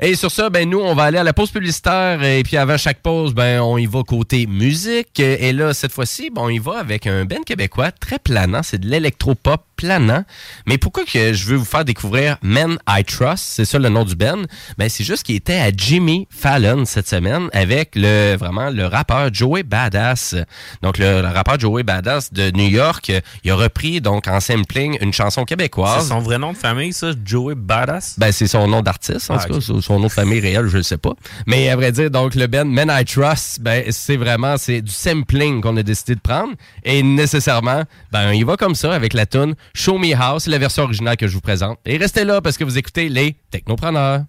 Et 0.00 0.14
sur 0.14 0.30
ça, 0.30 0.50
ben 0.50 0.68
nous, 0.68 0.80
on 0.80 0.94
va 0.94 1.04
aller 1.04 1.18
à 1.18 1.24
la 1.24 1.32
pause 1.32 1.50
publicitaire. 1.50 2.22
Et 2.22 2.42
puis 2.42 2.56
avant 2.56 2.76
chaque 2.76 3.00
pause, 3.00 3.34
ben 3.34 3.60
on 3.60 3.78
y 3.78 3.86
va 3.86 4.02
côté 4.02 4.46
musique. 4.46 5.18
Et 5.20 5.52
là, 5.52 5.74
cette 5.74 5.92
fois-ci, 5.92 6.30
ben, 6.30 6.42
on 6.42 6.48
y 6.48 6.58
va 6.58 6.78
avec 6.78 7.06
un 7.06 7.24
band 7.24 7.42
québécois 7.44 7.92
très 7.92 8.18
planant. 8.18 8.62
C'est 8.62 8.78
de 8.78 8.86
l'électropop 8.86 9.62
planant. 9.86 10.24
Mais 10.66 10.78
pourquoi 10.78 11.04
que 11.04 11.32
je 11.32 11.44
veux 11.46 11.56
vous 11.56 11.64
faire 11.64 11.84
découvrir 11.84 12.36
Men 12.42 12.78
I 12.88 13.04
Trust, 13.04 13.44
c'est 13.44 13.64
ça 13.64 13.78
le 13.78 13.88
nom 13.88 14.04
du 14.04 14.14
band, 14.14 14.42
ben 14.78 14.88
c'est 14.88 15.02
juste 15.04 15.24
qu'il 15.24 15.34
était 15.36 15.58
à 15.58 15.70
Jimmy 15.76 16.28
Fallon 16.30 16.84
cette 16.84 17.08
semaine 17.08 17.48
avec 17.52 17.90
le 17.96 18.36
vraiment 18.36 18.70
le 18.70 18.86
rappeur 18.86 19.32
Joey 19.34 19.64
Badass. 19.64 20.36
Donc 20.82 20.98
le, 20.98 21.20
le 21.20 21.28
rappeur 21.28 21.58
Joey 21.58 21.82
Badass 21.82 22.32
de 22.32 22.50
New 22.52 22.68
York, 22.68 23.10
il 23.44 23.50
a 23.50 23.54
repris 23.56 24.00
donc 24.00 24.28
en 24.28 24.38
sampling 24.40 24.96
une 25.00 25.12
chanson 25.12 25.44
québécoise. 25.44 26.02
C'est 26.04 26.08
son 26.10 26.20
vrai 26.20 26.38
nom 26.38 26.52
de 26.52 26.56
famille, 26.56 26.92
ça, 26.92 27.08
Joey 27.24 27.54
Badass? 27.56 28.14
Ben, 28.18 28.30
c'est 28.30 28.46
son 28.46 28.68
nom 28.68 28.82
d'artiste, 28.82 29.30
en 29.30 29.34
Ah, 29.36 29.44
tout 29.44 29.54
ok. 29.54 29.58
cas. 29.60 29.66
Son- 29.66 29.80
Son 29.80 29.98
nom 29.98 30.06
de 30.06 30.12
famille 30.12 30.38
réel, 30.40 30.68
je 30.68 30.76
ne 30.78 30.82
sais 30.82 30.96
pas. 30.98 31.12
Mais 31.46 31.68
à 31.68 31.74
vrai 31.76 31.90
dire, 31.90 32.10
donc, 32.10 32.34
le 32.36 32.46
band 32.46 32.64
Men 32.66 32.88
I 32.90 33.04
Trust, 33.04 33.60
ben, 33.60 33.84
c'est 33.90 34.16
vraiment, 34.16 34.56
c'est 34.56 34.80
du 34.80 34.92
sampling 34.92 35.60
qu'on 35.60 35.76
a 35.76 35.82
décidé 35.82 36.14
de 36.14 36.20
prendre. 36.20 36.52
Et 36.84 37.02
nécessairement, 37.02 37.82
ben, 38.12 38.32
il 38.32 38.44
va 38.44 38.56
comme 38.56 38.74
ça 38.76 38.92
avec 38.94 39.12
la 39.12 39.26
tune 39.26 39.54
Show 39.74 39.98
Me 39.98 40.14
c'est 40.38 40.50
la 40.50 40.58
version 40.58 40.82
originale 40.82 41.16
que 41.16 41.26
je 41.26 41.34
vous 41.34 41.40
présente. 41.40 41.78
Et 41.86 41.96
restez 41.96 42.24
là 42.24 42.40
parce 42.40 42.58
que 42.58 42.64
vous 42.64 42.78
écoutez 42.78 43.08
les 43.08 43.36
Technopreneurs. 43.50 44.24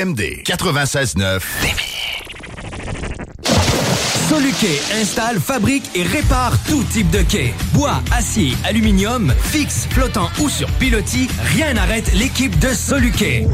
CJMD 0.00 0.42
96.9. 0.44 1.40
Soluquet 4.28 4.80
installe, 5.00 5.38
fabrique 5.40 5.90
et 5.94 6.02
répare 6.02 6.52
tout 6.66 6.82
type 6.84 7.10
de 7.10 7.22
quai. 7.22 7.52
Bois, 7.74 8.02
acier, 8.12 8.54
aluminium, 8.64 9.32
fixe, 9.42 9.86
flottant 9.90 10.30
ou 10.40 10.48
sur 10.48 10.68
pilotis, 10.72 11.28
rien 11.54 11.74
n'arrête 11.74 12.12
l'équipe 12.14 12.58
de 12.58 12.68
Soluquet. 12.68 13.46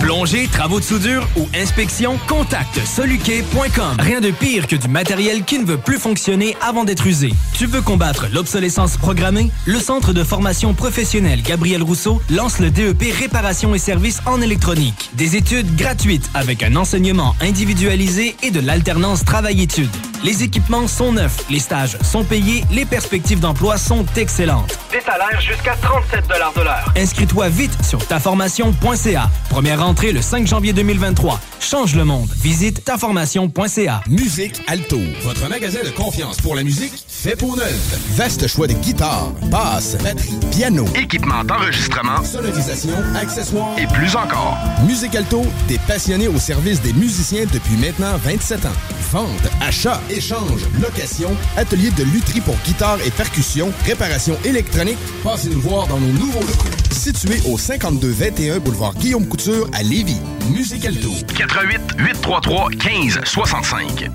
Plongée, 0.00 0.48
travaux 0.48 0.80
de 0.80 0.84
soudure 0.84 1.26
ou 1.36 1.48
inspection, 1.54 2.18
contacte 2.26 2.80
soluquet.com. 2.84 3.96
Rien 3.98 4.20
de 4.20 4.30
pire 4.30 4.66
que 4.66 4.76
du 4.76 4.88
matériel 4.88 5.44
qui 5.44 5.58
ne 5.58 5.64
veut 5.64 5.76
plus 5.76 5.98
fonctionner 5.98 6.56
avant 6.60 6.84
d'être 6.84 7.06
usé. 7.06 7.32
Tu 7.52 7.66
veux 7.66 7.82
combattre 7.82 8.26
l'obsolescence 8.32 8.96
programmée? 8.96 9.50
Le 9.66 9.78
Centre 9.78 10.12
de 10.12 10.24
formation 10.24 10.74
professionnelle 10.74 11.42
Gabriel 11.42 11.82
Rousseau 11.82 12.20
lance 12.30 12.58
le 12.58 12.70
DEP 12.70 13.12
Réparation 13.18 13.74
et 13.74 13.78
services 13.78 14.20
en 14.26 14.40
électronique. 14.40 15.10
Des 15.14 15.36
études 15.36 15.76
gratuites 15.76 16.28
avec 16.34 16.62
un 16.62 16.76
enseignement 16.76 17.36
individualisé 17.40 18.36
et 18.42 18.50
de 18.50 18.60
l'alternance 18.60 19.24
travail-études. 19.24 19.90
Les 20.22 20.42
équipements 20.42 20.86
sont 20.86 21.12
neufs, 21.12 21.44
les 21.48 21.60
stages 21.60 21.96
sont 22.02 22.24
payés, 22.24 22.64
les 22.70 22.84
perspectives 22.84 23.40
d'emploi 23.40 23.78
sont 23.78 24.04
excellentes. 24.16 24.78
Des 24.90 25.00
salaires 25.00 25.40
jusqu'à 25.40 25.74
37 25.80 26.28
de 26.28 26.62
l'heure. 26.62 26.92
Inscris-toi 26.96 27.48
vite 27.48 27.72
sur 27.82 28.06
taformation.ca. 28.06 29.30
Première 29.50 29.84
rentrée 29.84 30.12
le 30.12 30.22
5 30.22 30.46
janvier 30.46 30.72
2023. 30.72 31.40
Change 31.58 31.96
le 31.96 32.04
monde. 32.04 32.28
Visite 32.36 32.84
taformation.ca. 32.84 34.00
Musique 34.08 34.62
Alto, 34.68 35.00
votre 35.24 35.48
magasin 35.48 35.80
de 35.84 35.90
confiance 35.90 36.40
pour 36.40 36.54
la 36.54 36.62
musique 36.62 37.04
fait 37.08 37.34
pour 37.34 37.56
neuf. 37.56 37.98
Vaste 38.16 38.46
choix 38.46 38.68
de 38.68 38.74
guitares, 38.74 39.32
basses, 39.50 39.96
batterie, 40.04 40.38
piano, 40.52 40.84
Équipement 40.94 41.42
d'enregistrement 41.42 42.22
sonorisation, 42.22 42.94
accessoires 43.20 43.76
et 43.76 43.88
plus 43.88 44.14
encore. 44.14 44.56
Musique 44.86 45.16
Alto, 45.16 45.42
des 45.66 45.78
passionnés 45.78 46.28
au 46.28 46.38
service 46.38 46.80
des 46.80 46.92
musiciens 46.92 47.44
depuis 47.52 47.76
maintenant 47.76 48.16
27 48.22 48.66
ans. 48.66 48.78
Vente, 49.10 49.50
achat, 49.60 50.00
échange, 50.10 50.62
location, 50.80 51.30
atelier 51.56 51.90
de 51.90 52.04
lutherie 52.04 52.40
pour 52.40 52.56
guitare 52.64 52.98
et 53.04 53.10
percussion, 53.10 53.72
réparation 53.84 54.38
électronique. 54.44 54.98
Passez 55.24 55.50
nous 55.50 55.60
voir 55.60 55.88
dans 55.88 55.98
nos 55.98 56.12
nouveaux 56.12 56.40
locaux. 56.40 56.69
Situé 57.00 57.40
au 57.50 57.56
5221 57.56 58.58
boulevard 58.58 58.92
Guillaume 58.92 59.26
Couture 59.26 59.70
à 59.72 59.82
Lévis. 59.82 60.20
Musique 60.54 60.84
Alto. 60.84 61.08
88 61.34 61.80
833 61.96 62.68
15 62.78 63.20
65. 63.24 64.10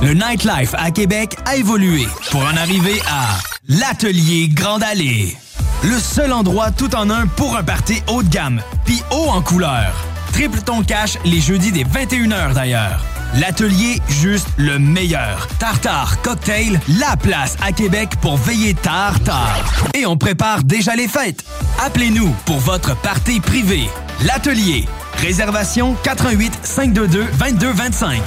Le 0.00 0.14
nightlife 0.14 0.72
à 0.78 0.92
Québec 0.92 1.36
a 1.46 1.56
évolué 1.56 2.06
pour 2.30 2.42
en 2.42 2.56
arriver 2.56 3.02
à 3.10 3.40
l'Atelier 3.66 4.46
Grande 4.50 4.84
Allée. 4.84 5.36
Le 5.82 5.98
seul 5.98 6.32
endroit 6.32 6.70
tout 6.70 6.94
en 6.94 7.10
un 7.10 7.26
pour 7.26 7.56
un 7.56 7.64
party 7.64 8.00
haut 8.06 8.22
de 8.22 8.28
gamme, 8.28 8.62
puis 8.84 9.02
haut 9.10 9.28
en 9.28 9.42
couleur. 9.42 9.92
Triple 10.32 10.60
ton 10.60 10.84
cash 10.84 11.18
les 11.24 11.40
jeudis 11.40 11.72
des 11.72 11.82
21h 11.82 12.54
d'ailleurs. 12.54 13.04
L'atelier, 13.34 14.00
juste 14.08 14.48
le 14.56 14.78
meilleur. 14.78 15.46
Tartare, 15.58 16.20
cocktail, 16.22 16.80
la 16.98 17.16
place 17.16 17.56
à 17.62 17.70
Québec 17.70 18.10
pour 18.20 18.36
veiller 18.36 18.74
tard, 18.74 19.20
tard. 19.20 19.62
Et 19.94 20.04
on 20.04 20.16
prépare 20.16 20.64
déjà 20.64 20.96
les 20.96 21.06
fêtes. 21.06 21.44
Appelez-nous 21.82 22.28
pour 22.44 22.58
votre 22.58 22.94
party 22.94 23.40
privé. 23.40 23.88
L'atelier. 24.26 24.84
Réservation 25.14 25.96
88 26.02 26.52
522 26.62 27.24
2225. 27.38 28.20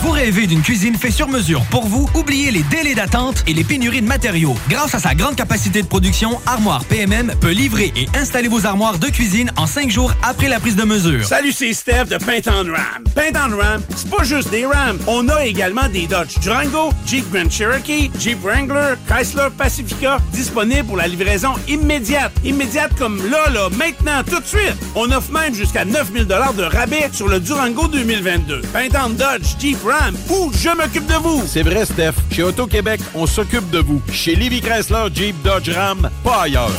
Vous 0.00 0.10
rêvez 0.10 0.46
d'une 0.46 0.62
cuisine 0.62 0.94
faite 0.94 1.12
sur 1.12 1.28
mesure 1.28 1.62
pour 1.70 1.86
vous? 1.86 2.08
Oubliez 2.14 2.50
les 2.50 2.62
délais 2.64 2.94
d'attente 2.94 3.42
et 3.46 3.54
les 3.54 3.64
pénuries 3.64 4.02
de 4.02 4.06
matériaux. 4.06 4.54
Grâce 4.68 4.94
à 4.94 4.98
sa 4.98 5.14
grande 5.14 5.36
capacité 5.36 5.82
de 5.82 5.86
production, 5.86 6.38
Armoire 6.46 6.84
PMM 6.84 7.32
peut 7.40 7.50
livrer 7.50 7.92
et 7.96 8.06
installer 8.16 8.48
vos 8.48 8.66
armoires 8.66 8.98
de 8.98 9.06
cuisine 9.06 9.50
en 9.56 9.66
cinq 9.66 9.90
jours 9.90 10.12
après 10.22 10.48
la 10.48 10.60
prise 10.60 10.76
de 10.76 10.84
mesure. 10.84 11.24
Salut, 11.24 11.52
c'est 11.52 11.72
Steph 11.72 12.04
de 12.04 12.18
Paint 12.18 12.42
on 12.48 12.70
Ram. 12.70 13.04
Paint 13.14 13.32
on 13.34 13.56
Ram, 13.56 13.82
c'est 13.96 14.10
pas 14.10 14.22
juste 14.22 14.50
des 14.50 14.66
Rams. 14.66 14.98
On 15.06 15.28
a 15.28 15.44
également 15.46 15.88
des 15.88 16.06
Dodge 16.06 16.38
Durango, 16.40 16.90
Jeep 17.06 17.30
Grand 17.32 17.50
Cherokee, 17.50 18.10
Jeep 18.18 18.42
Wrangler, 18.42 18.94
Chrysler 19.08 19.48
Pacifica, 19.56 20.18
disponibles 20.32 20.84
pour 20.84 20.98
la 20.98 21.08
livraison 21.08 21.54
immédiate. 21.68 22.32
Immédiate 22.44 22.92
comme 22.98 23.18
là, 23.30 23.48
là, 23.50 23.68
maintenant, 23.70 24.22
tout 24.28 24.40
de 24.40 24.46
suite. 24.46 24.76
On 24.94 25.10
offre 25.10 25.32
même 25.32 25.54
jusqu'à 25.54 25.84
9000 25.84 26.26
de 26.26 26.34
rabais 26.62 27.08
sur 27.12 27.28
le 27.28 27.40
Durango 27.40 27.88
2022. 27.88 28.60
Paint 28.72 28.88
on 29.04 29.10
Dodge, 29.10 29.56
Jeep 29.58 29.78
Ram, 29.86 30.16
ou 30.30 30.50
je 30.52 30.68
m'occupe 30.76 31.06
de 31.06 31.14
vous. 31.14 31.42
C'est 31.46 31.62
vrai, 31.62 31.84
Steph. 31.84 32.14
Chez 32.30 32.42
Auto-Québec, 32.42 33.00
on 33.14 33.26
s'occupe 33.26 33.70
de 33.70 33.78
vous. 33.78 34.02
Chez 34.12 34.34
Livy 34.34 34.60
Chrysler, 34.60 35.06
Jeep, 35.14 35.40
Dodge, 35.42 35.70
Ram, 35.70 36.10
pas 36.24 36.42
ailleurs. 36.42 36.72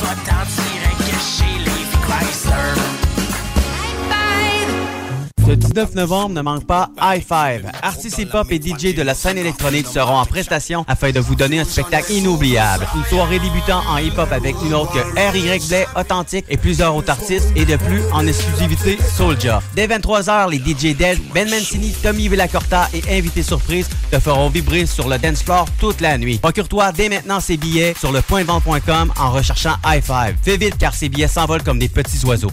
Ce 5.48 5.54
19 5.54 5.94
novembre, 5.94 6.34
ne 6.34 6.42
manque 6.42 6.66
pas 6.66 6.90
High 7.00 7.24
Five. 7.26 7.72
Artistes 7.80 8.18
hip-hop 8.18 8.48
et 8.50 8.60
DJ 8.60 8.94
de 8.94 9.00
la 9.00 9.14
scène 9.14 9.38
électronique 9.38 9.86
seront 9.86 10.18
en 10.18 10.26
prestation 10.26 10.84
afin 10.86 11.10
de 11.10 11.20
vous 11.20 11.36
donner 11.36 11.58
un 11.60 11.64
spectacle 11.64 12.12
inoubliable. 12.12 12.86
Une 12.94 13.04
soirée 13.04 13.38
débutant 13.38 13.80
en 13.88 13.96
hip-hop 13.96 14.30
avec 14.30 14.56
une 14.62 14.74
autre 14.74 14.92
que 14.92 14.98
R.Y. 14.98 15.66
Blay, 15.68 15.86
Authentique 15.96 16.44
et 16.50 16.58
plusieurs 16.58 16.94
autres 16.94 17.08
artistes 17.08 17.48
et 17.56 17.64
de 17.64 17.76
plus 17.76 18.02
en 18.12 18.26
exclusivité 18.26 18.98
Soulja. 19.16 19.62
Dès 19.74 19.86
23h, 19.86 20.50
les 20.50 20.58
DJ 20.58 20.94
Dead, 20.94 21.18
Ben 21.32 21.48
Mancini, 21.48 21.92
Tommy 21.92 22.28
Villacorta 22.28 22.90
et 22.92 23.18
invités 23.18 23.42
surprises 23.42 23.88
te 24.10 24.20
feront 24.20 24.50
vibrer 24.50 24.84
sur 24.84 25.08
le 25.08 25.16
dance 25.16 25.42
floor 25.42 25.64
toute 25.80 26.02
la 26.02 26.18
nuit. 26.18 26.36
Procure-toi 26.36 26.92
dès 26.92 27.08
maintenant 27.08 27.40
ces 27.40 27.56
billets 27.56 27.94
sur 27.98 28.12
le 28.12 28.20
en 28.20 29.30
recherchant 29.30 29.76
High 29.86 30.04
Five. 30.04 30.36
Fais 30.42 30.58
vite 30.58 30.76
car 30.78 30.92
ces 30.92 31.08
billets 31.08 31.26
s'envolent 31.26 31.62
comme 31.62 31.78
des 31.78 31.88
petits 31.88 32.22
oiseaux. 32.26 32.52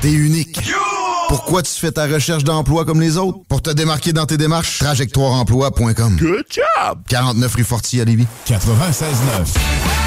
T'es 0.00 0.12
unique. 0.12 0.58
Pourquoi 1.28 1.62
tu 1.62 1.72
fais 1.72 1.90
ta 1.90 2.06
recherche 2.06 2.44
d'emploi 2.44 2.84
comme 2.84 3.00
les 3.00 3.16
autres? 3.16 3.38
Pour 3.48 3.62
te 3.62 3.70
démarquer 3.70 4.12
dans 4.12 4.26
tes 4.26 4.36
démarches, 4.36 4.78
trajectoireemploi.com. 4.78 6.16
Good 6.16 6.44
job! 6.50 6.98
49 7.08 7.54
rue 7.54 7.64
Forti 7.64 8.00
à 8.00 8.04
Lévis. 8.04 8.26
96.9. 8.46 10.03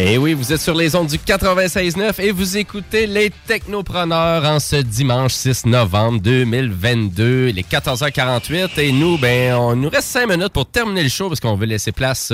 Et 0.00 0.16
oui, 0.16 0.32
vous 0.32 0.52
êtes 0.52 0.60
sur 0.60 0.76
les 0.76 0.94
ondes 0.94 1.08
du 1.08 1.16
96.9 1.16 2.22
et 2.22 2.30
vous 2.30 2.56
écoutez 2.56 3.08
les 3.08 3.30
Technopreneurs 3.48 4.44
en 4.44 4.60
ce 4.60 4.76
dimanche 4.76 5.32
6 5.32 5.66
novembre 5.66 6.20
2022. 6.20 7.48
Il 7.48 7.58
est 7.58 7.68
14h48 7.68 8.78
et 8.78 8.92
nous, 8.92 9.18
ben, 9.18 9.54
on 9.54 9.74
nous 9.74 9.88
reste 9.88 10.06
5 10.06 10.28
minutes 10.28 10.52
pour 10.52 10.66
terminer 10.66 11.02
le 11.02 11.08
show 11.08 11.26
parce 11.26 11.40
qu'on 11.40 11.56
veut 11.56 11.66
laisser 11.66 11.90
place 11.90 12.32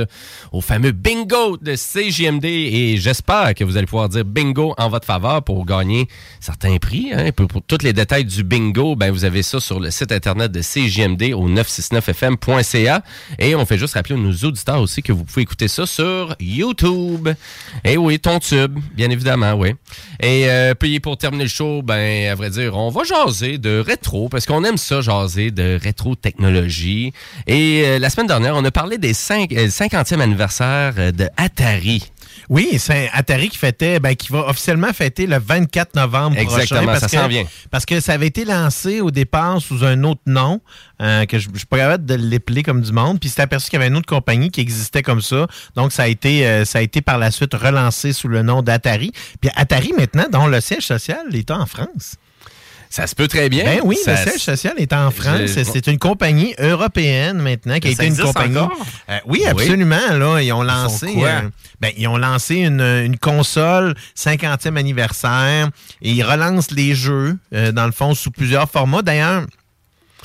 au 0.52 0.60
fameux 0.60 0.92
bingo 0.92 1.56
de 1.56 1.74
CJMD 1.74 2.44
et 2.44 2.98
j'espère 2.98 3.54
que 3.54 3.64
vous 3.64 3.78
allez 3.78 3.86
pouvoir 3.86 4.10
dire 4.10 4.26
bingo 4.26 4.74
en 4.76 4.90
votre 4.90 5.06
faveur 5.06 5.42
pour 5.42 5.64
gagner 5.64 6.06
certains 6.40 6.76
prix. 6.76 7.12
Hein. 7.14 7.32
Pour, 7.32 7.46
pour 7.46 7.62
tous 7.62 7.82
les 7.82 7.94
détails 7.94 8.26
du 8.26 8.44
bingo, 8.44 8.94
ben, 8.94 9.10
vous 9.10 9.24
avez 9.24 9.42
ça 9.42 9.58
sur 9.58 9.80
le 9.80 9.90
site 9.90 10.12
internet 10.12 10.52
de 10.52 10.60
CJMD 10.60 11.32
au 11.32 11.48
969fm.ca 11.48 13.02
et 13.38 13.54
on 13.54 13.64
fait 13.64 13.78
juste 13.78 13.94
rappeler 13.94 14.16
à 14.16 14.18
nos 14.18 14.34
auditeurs 14.34 14.82
aussi 14.82 15.02
que 15.02 15.12
vous 15.12 15.24
pouvez 15.24 15.42
écouter 15.42 15.68
ça 15.68 15.86
sur 15.86 16.36
YouTube. 16.38 17.30
Eh 17.84 17.96
oui, 17.96 18.18
ton 18.18 18.38
tube, 18.38 18.78
bien 18.94 19.10
évidemment, 19.10 19.52
oui. 19.54 19.74
Et 20.20 20.48
euh, 20.48 20.74
puis 20.74 21.00
pour 21.00 21.16
terminer 21.18 21.44
le 21.44 21.50
show, 21.50 21.82
ben 21.82 22.28
à 22.30 22.34
vrai 22.34 22.50
dire, 22.50 22.76
on 22.76 22.88
va 22.90 23.02
jaser 23.04 23.58
de 23.58 23.78
rétro 23.78 24.28
parce 24.28 24.46
qu'on 24.46 24.64
aime 24.64 24.76
ça 24.78 25.00
jaser 25.00 25.50
de 25.50 25.78
rétro 25.82 26.14
technologie. 26.14 27.12
Et 27.46 27.82
euh, 27.84 27.98
la 27.98 28.10
semaine 28.10 28.26
dernière, 28.28 28.56
on 28.56 28.64
a 28.64 28.70
parlé 28.70 28.98
des 28.98 29.12
cinq- 29.14 29.52
euh, 29.52 29.68
50e 29.68 30.20
anniversaire 30.20 30.94
euh, 30.98 31.12
de 31.12 31.28
Atari. 31.36 32.10
Oui, 32.48 32.76
c'est 32.78 33.08
Atari 33.12 33.48
qui 33.48 33.58
fêtait, 33.58 34.00
ben, 34.00 34.14
qui 34.14 34.30
va 34.32 34.46
officiellement 34.48 34.92
fêter 34.92 35.26
le 35.26 35.38
24 35.38 35.94
novembre 35.96 36.36
Exactement, 36.38 36.82
prochain. 36.82 36.98
ça 37.00 37.06
que- 37.06 37.12
s'en 37.22 37.28
vient. 37.28 37.44
Parce 37.70 37.86
que 37.86 38.00
ça 38.00 38.12
avait 38.12 38.26
été 38.26 38.44
lancé 38.44 39.00
au 39.00 39.10
départ 39.10 39.60
sous 39.60 39.84
un 39.84 40.04
autre 40.04 40.20
nom, 40.26 40.60
euh, 41.00 41.24
que 41.26 41.38
je 41.38 41.48
ne 41.48 41.56
suis 41.56 41.66
pas 41.66 41.78
capable 41.78 42.04
de 42.06 42.14
l'épeler 42.14 42.62
comme 42.62 42.80
du 42.82 42.92
monde. 42.92 43.18
Puis 43.20 43.28
c'est 43.30 43.42
aperçu 43.42 43.70
qu'il 43.70 43.78
y 43.78 43.82
avait 43.82 43.88
une 43.88 43.96
autre 43.96 44.06
compagnie 44.06 44.50
qui 44.50 44.60
existait 44.60 45.02
comme 45.02 45.20
ça. 45.22 45.46
Donc 45.74 45.92
ça 45.92 46.04
a 46.04 46.06
été, 46.08 46.46
euh, 46.46 46.64
ça 46.64 46.78
a 46.78 46.82
été 46.82 47.00
par 47.02 47.18
la 47.18 47.30
suite 47.30 47.54
relancé 47.54 48.12
sous 48.12 48.28
le 48.28 48.42
nom 48.42 48.62
d'Atari. 48.62 49.12
Puis 49.40 49.50
Atari 49.56 49.92
maintenant, 49.96 50.26
dont 50.30 50.46
le 50.46 50.60
siège 50.60 50.84
social 50.86 51.24
est 51.32 51.50
en 51.50 51.66
France. 51.66 52.16
Ça 52.94 53.08
se 53.08 53.14
peut 53.16 53.26
très 53.26 53.48
bien. 53.48 53.64
Ben 53.64 53.80
oui, 53.82 53.96
Ça- 54.04 54.12
le 54.12 54.30
siège 54.30 54.40
social 54.40 54.74
est 54.76 54.92
en 54.92 55.10
France. 55.10 55.40
C'est 55.64 55.88
une 55.88 55.98
compagnie 55.98 56.54
européenne 56.60 57.38
maintenant 57.38 57.80
qui 57.80 57.88
a 57.88 57.90
été 57.90 58.06
une 58.06 58.14
compagnie. 58.26 58.54
Euh, 59.10 59.18
oui, 59.26 59.44
absolument. 59.46 59.98
Là, 60.12 60.40
ils 60.40 60.52
ont 60.52 60.62
lancé. 60.62 61.06
euh, 61.44 61.48
ben, 61.80 61.90
ils 61.96 62.06
ont 62.06 62.16
lancé 62.18 62.54
une, 62.58 62.80
une 62.80 63.18
console 63.18 63.96
50e 64.16 64.76
anniversaire 64.76 65.70
et 66.02 66.12
ils 66.12 66.22
relancent 66.22 66.70
les 66.70 66.94
jeux 66.94 67.36
euh, 67.52 67.72
dans 67.72 67.86
le 67.86 67.92
fond 67.92 68.14
sous 68.14 68.30
plusieurs 68.30 68.70
formats. 68.70 69.02
D'ailleurs. 69.02 69.42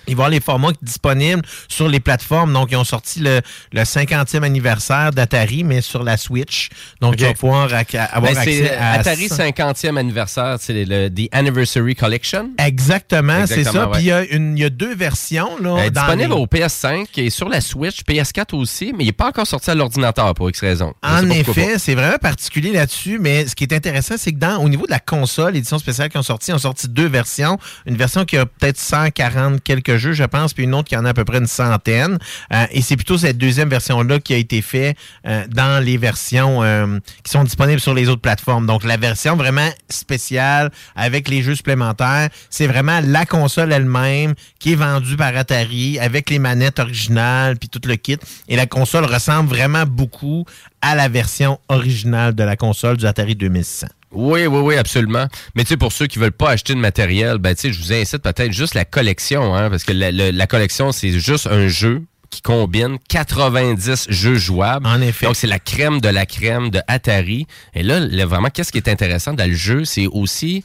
Ils 0.10 0.16
vont 0.16 0.24
avoir 0.24 0.30
les 0.30 0.40
formats 0.42 0.72
disponibles 0.82 1.42
sur 1.68 1.88
les 1.88 2.00
plateformes. 2.00 2.52
Donc, 2.54 2.70
ils 2.72 2.76
ont 2.76 2.84
sorti 2.84 3.20
le, 3.20 3.42
le 3.72 3.82
50e 3.82 4.44
anniversaire 4.44 5.12
d'Atari, 5.12 5.64
mais 5.64 5.82
sur 5.82 6.04
la 6.04 6.18
Switch. 6.18 6.70
Donc, 7.02 7.16
tu 7.16 7.24
vas 7.24 7.34
pouvoir 7.34 7.64
avoir 7.66 8.22
Ben, 8.22 8.38
accès 8.38 8.64
c'est 8.64 8.76
à 8.76 8.92
Atari 8.94 9.28
ça. 9.30 9.48
50e 9.50 9.98
anniversaire, 9.98 10.58
c'est 10.60 10.86
le 10.86 11.10
The 11.10 11.30
Anniversary 11.32 11.96
Collection. 11.96 12.50
Exactement, 12.58 13.46
c'est 13.48 13.64
ça. 13.64 13.88
ouais. 13.88 13.92
Puis 13.94 14.02
il 14.04 14.08
y, 14.08 14.12
a 14.12 14.24
il 14.24 14.60
y 14.60 14.70
deux 14.72 14.96
versions. 14.96 15.58
Là, 15.62 15.86
est 15.86 15.92
dans 15.92 16.02
disponible 16.02 16.34
les- 16.34 16.40
au 16.42 16.48
PS5 16.48 17.08
et 17.18 17.30
sur 17.30 17.50
la 17.50 17.62
Switch, 17.62 18.02
PS4 18.04 18.56
aussi, 18.56 18.94
mais 18.96 19.04
il 19.04 19.08
n'est 19.08 19.12
pas 19.14 19.28
encore 19.28 19.48
sorti 19.48 19.70
à 19.72 19.76
l'ordinateur 19.76 20.34
pour 20.34 20.50
X 20.50 20.60
raison. 20.62 20.94
Je 21.04 21.10
En 21.10 21.30
effet, 21.30 21.78
c'est 21.80 21.96
vraiment 21.96 22.18
particulier 22.18 22.72
là-dessus, 22.72 23.20
mais 23.20 23.46
ce 23.48 23.56
qui 23.56 23.64
est 23.64 23.74
intéressant, 23.74 24.16
c'est 24.18 24.32
que 24.34 24.38
dans, 24.38 24.58
au 24.58 24.70
niveau 24.70 24.86
de 24.86 24.92
la 24.92 25.00
console, 25.00 25.56
édition 25.56 25.78
spéciale 25.80 26.10
qui 26.10 26.18
ont 26.18 26.24
sorti, 26.24 26.52
ils 26.52 26.54
ont 26.56 26.58
sorti 26.60 26.88
deux 26.88 27.08
versions. 27.08 27.58
Une 27.86 27.96
version 27.98 28.26
qui 28.26 28.38
a 28.38 28.46
peut-être 28.46 28.78
140 28.80 29.62
quelques 29.64 29.98
je 30.00 30.24
pense, 30.24 30.54
puis 30.54 30.64
une 30.64 30.74
autre 30.74 30.90
qui 30.90 30.98
en 30.98 31.06
a 31.06 31.10
à 31.10 31.14
peu 31.14 31.26
près 31.26 31.38
une 31.38 31.48
centaine. 31.48 32.18
Euh, 32.54 32.66
et 32.72 32.82
c'est 32.82 32.96
plutôt 32.96 33.18
cette 33.18 33.38
deuxième 33.38 33.70
version-là 33.70 34.20
qui 34.20 34.34
a 34.34 34.38
été 34.38 34.62
faite 34.62 34.98
euh, 35.28 35.46
dans 35.50 35.84
les 35.84 35.98
versions 35.98 36.64
euh, 36.64 37.00
qui 37.24 37.32
sont 37.32 37.44
disponibles 37.44 37.80
sur 37.80 37.94
les 37.94 38.10
autres 38.10 38.22
plateformes. 38.22 38.66
Donc, 38.66 38.84
la 38.84 38.98
version 38.98 39.36
vraiment 39.36 39.70
spéciale 39.90 40.72
avec 40.96 41.28
les 41.28 41.42
jeux 41.42 41.56
supplémentaires, 41.56 42.30
c'est 42.50 42.68
vraiment 42.68 43.00
la 43.04 43.26
console 43.26 43.72
elle-même 43.72 44.34
qui 44.60 44.74
est 44.74 44.76
vendue 44.76 45.16
par 45.16 45.36
Atari 45.36 46.00
avec 46.00 46.30
les 46.30 46.40
manettes 46.40 46.80
originales 46.80 47.58
puis 47.58 47.70
tout 47.70 47.82
le 47.86 47.96
kit. 47.96 48.18
Et 48.48 48.56
la 48.56 48.66
console 48.66 49.06
ressemble 49.06 49.50
vraiment 49.50 49.86
beaucoup 49.86 50.46
à 50.82 50.96
la 50.96 51.10
version 51.10 51.60
originale 51.68 52.34
de 52.34 52.44
la 52.44 52.56
console 52.56 52.98
du 52.98 53.06
Atari 53.06 53.36
2600. 53.36 53.88
Oui, 54.12 54.48
oui, 54.48 54.60
oui, 54.62 54.76
absolument. 54.76 55.28
Mais 55.56 55.64
tu 55.64 55.70
sais, 55.70 55.78
pour 55.78 55.92
ceux 55.92 56.08
qui 56.08 56.18
veulent 56.20 56.32
pas 56.32 56.50
acheter 56.52 56.74
de 56.74 56.80
matériel, 56.80 57.38
ben 57.38 57.54
tu 57.54 57.62
sais, 57.62 57.74
je 57.74 57.80
vous 57.80 57.94
incite 57.94 58.20
peut-être 58.24 58.52
juste 58.52 58.74
la 58.74 58.86
collection, 58.86 59.56
hein, 59.56 59.70
parce 59.70 59.84
que 59.84 59.94
la, 59.94 60.12
la- 60.12 60.32
la 60.32 60.48
collection, 60.48 60.92
c'est 60.92 61.12
juste 61.20 61.48
un 61.48 61.68
jeu 61.68 62.02
qui 62.32 62.42
combine 62.42 62.98
90 63.10 64.08
jeux 64.10 64.36
jouables. 64.36 64.86
En 64.88 65.02
effet. 65.02 65.26
Donc, 65.26 65.36
c'est 65.36 65.48
la 65.48 65.60
crème 65.60 66.00
de 66.02 66.10
la 66.10 66.26
crème 66.26 66.70
de 66.70 66.80
Atari. 66.88 67.48
Et 67.74 67.82
là, 67.84 68.00
vraiment, 68.26 68.50
qu'est-ce 68.50 68.72
qui 68.72 68.78
est 68.78 68.88
intéressant 68.88 69.34
dans 69.34 69.48
le 69.50 69.56
jeu, 69.56 69.84
c'est 69.86 70.06
aussi 70.08 70.64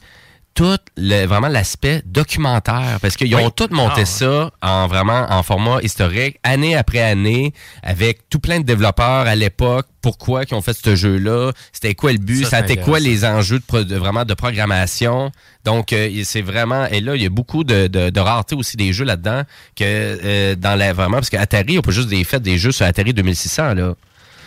tout 0.55 0.77
le, 0.95 1.25
vraiment 1.25 1.49
l'aspect 1.49 2.01
documentaire 2.05 2.97
parce 3.01 3.17
qu'ils 3.17 3.35
Oui. 3.35 3.43
ont 3.43 3.49
tout 3.49 3.67
monté 3.71 4.01
Ah. 4.03 4.05
ça 4.05 4.51
en 4.61 4.87
vraiment 4.87 5.27
en 5.29 5.43
format 5.43 5.81
historique 5.83 6.39
année 6.43 6.75
après 6.77 7.01
année 7.01 7.53
avec 7.83 8.29
tout 8.29 8.39
plein 8.39 8.59
de 8.61 8.65
développeurs 8.65 9.27
à 9.27 9.35
l'époque 9.35 9.85
pourquoi 10.01 10.43
ils 10.49 10.53
ont 10.55 10.61
fait 10.61 10.71
ce 10.73 10.95
jeu 10.95 11.17
là 11.17 11.51
c'était 11.73 11.93
quoi 11.93 12.13
le 12.13 12.19
but 12.19 12.45
Ça, 12.45 12.49
ça, 12.51 12.57
c'est 12.65 12.73
était 12.73 12.81
quoi 12.81 12.99
les 12.99 13.25
enjeux 13.25 13.59
de, 13.59 13.95
vraiment 13.95 14.23
de 14.23 14.33
programmation 14.33 15.29
donc 15.65 15.91
euh, 15.91 16.21
c'est 16.23 16.41
vraiment 16.41 16.85
et 16.87 17.01
là 17.01 17.15
il 17.15 17.21
y 17.23 17.25
a 17.25 17.29
beaucoup 17.29 17.63
de, 17.65 17.87
de, 17.87 18.09
de 18.09 18.19
rareté 18.19 18.55
aussi 18.55 18.77
des 18.77 18.93
jeux 18.93 19.05
là-dedans 19.05 19.41
que 19.75 19.83
euh, 19.83 20.55
dans 20.55 20.75
la 20.75 20.93
vraiment 20.93 21.17
parce 21.17 21.29
que 21.29 21.37
Atari 21.37 21.77
on 21.77 21.81
pas 21.81 21.91
juste 21.91 22.07
des 22.09 22.23
fait 22.23 22.39
des 22.39 22.57
jeux 22.57 22.71
sur 22.71 22.85
Atari 22.85 23.13
2600 23.13 23.73
là 23.73 23.93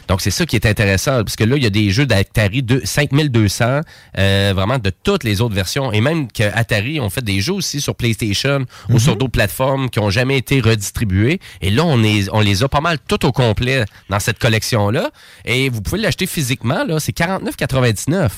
donc, 0.08 0.20
c'est 0.22 0.30
ça 0.30 0.46
qui 0.46 0.56
est 0.56 0.66
intéressant, 0.66 1.22
parce 1.22 1.36
que 1.36 1.44
là, 1.44 1.56
il 1.56 1.62
y 1.62 1.66
a 1.66 1.70
des 1.70 1.90
jeux 1.90 2.06
d'Atari 2.06 2.62
de 2.62 2.80
5200, 2.84 3.80
euh, 4.18 4.52
vraiment 4.56 4.78
de 4.78 4.90
toutes 4.90 5.22
les 5.24 5.40
autres 5.40 5.54
versions. 5.54 5.92
Et 5.92 6.00
même 6.00 6.32
que 6.32 6.44
Atari 6.54 6.98
ont 6.98 7.10
fait 7.10 7.22
des 7.24 7.40
jeux 7.40 7.52
aussi 7.52 7.80
sur 7.80 7.94
PlayStation 7.94 8.64
ou 8.88 8.94
Mhm. 8.94 8.98
sur 8.98 9.16
d'autres 9.16 9.32
plateformes 9.32 9.90
qui 9.90 9.98
ont 9.98 10.10
jamais 10.10 10.38
été 10.38 10.60
redistribués. 10.60 11.40
Et 11.60 11.70
là, 11.70 11.84
on, 11.84 12.02
est, 12.02 12.28
on 12.32 12.40
les 12.40 12.62
a 12.62 12.68
pas 12.68 12.80
mal 12.80 12.98
tout 13.06 13.24
au 13.26 13.32
complet 13.32 13.84
dans 14.08 14.18
cette 14.20 14.38
collection-là. 14.38 15.10
Et 15.44 15.68
vous 15.68 15.82
pouvez 15.82 15.98
l'acheter 16.00 16.26
physiquement, 16.26 16.84
là, 16.84 16.98
c'est 17.00 17.12
49,99. 17.12 18.30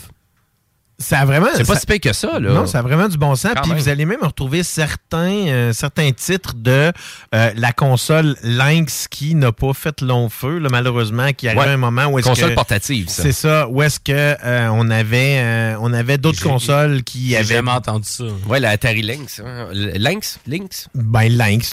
Ça 1.02 1.20
a 1.20 1.24
vraiment. 1.24 1.46
C'est 1.56 1.66
pas 1.66 1.74
ça- 1.74 1.80
si 1.80 1.86
pire 1.86 1.98
que 2.00 2.12
ça, 2.12 2.38
là. 2.38 2.50
Non, 2.52 2.66
ça 2.66 2.80
a 2.80 2.82
vraiment 2.82 3.08
du 3.08 3.16
bon 3.16 3.34
sens. 3.34 3.52
Puis 3.62 3.72
vous 3.72 3.88
allez 3.88 4.04
même 4.04 4.22
retrouver 4.22 4.62
certains, 4.62 5.46
euh, 5.48 5.72
certains 5.72 6.12
titres 6.12 6.52
de 6.54 6.92
euh, 7.34 7.50
la 7.56 7.72
console 7.72 8.36
Lynx 8.42 9.08
qui 9.08 9.34
n'a 9.34 9.50
pas 9.50 9.72
fait 9.72 10.02
long 10.02 10.28
feu, 10.28 10.58
là, 10.58 10.68
malheureusement, 10.70 11.32
qui 11.32 11.48
arrive 11.48 11.60
Ouais. 11.60 11.68
un 11.68 11.76
moment 11.78 12.04
où 12.08 12.18
est-ce 12.18 12.28
Console 12.28 12.50
que- 12.50 12.54
portative, 12.54 13.08
ça. 13.08 13.22
C'est 13.22 13.32
ça. 13.32 13.66
Où 13.68 13.80
est-ce 13.82 13.98
que 13.98 14.12
euh, 14.12 14.68
on 14.72 14.90
avait, 14.90 15.38
euh, 15.38 15.76
on 15.80 15.92
avait 15.94 16.18
d'autres 16.18 16.42
consoles 16.42 17.02
qui 17.02 17.30
J'ai 17.30 17.36
avaient. 17.38 17.54
jamais 17.54 17.70
entendu 17.72 18.06
ça. 18.06 18.24
Ouais, 18.46 18.60
la 18.60 18.68
Atari 18.70 19.00
Lynx. 19.00 19.40
hein. 19.42 19.68
Lynx? 19.72 20.38
Lynx? 20.46 20.88
Ben 20.94 21.28
Lynx. 21.34 21.72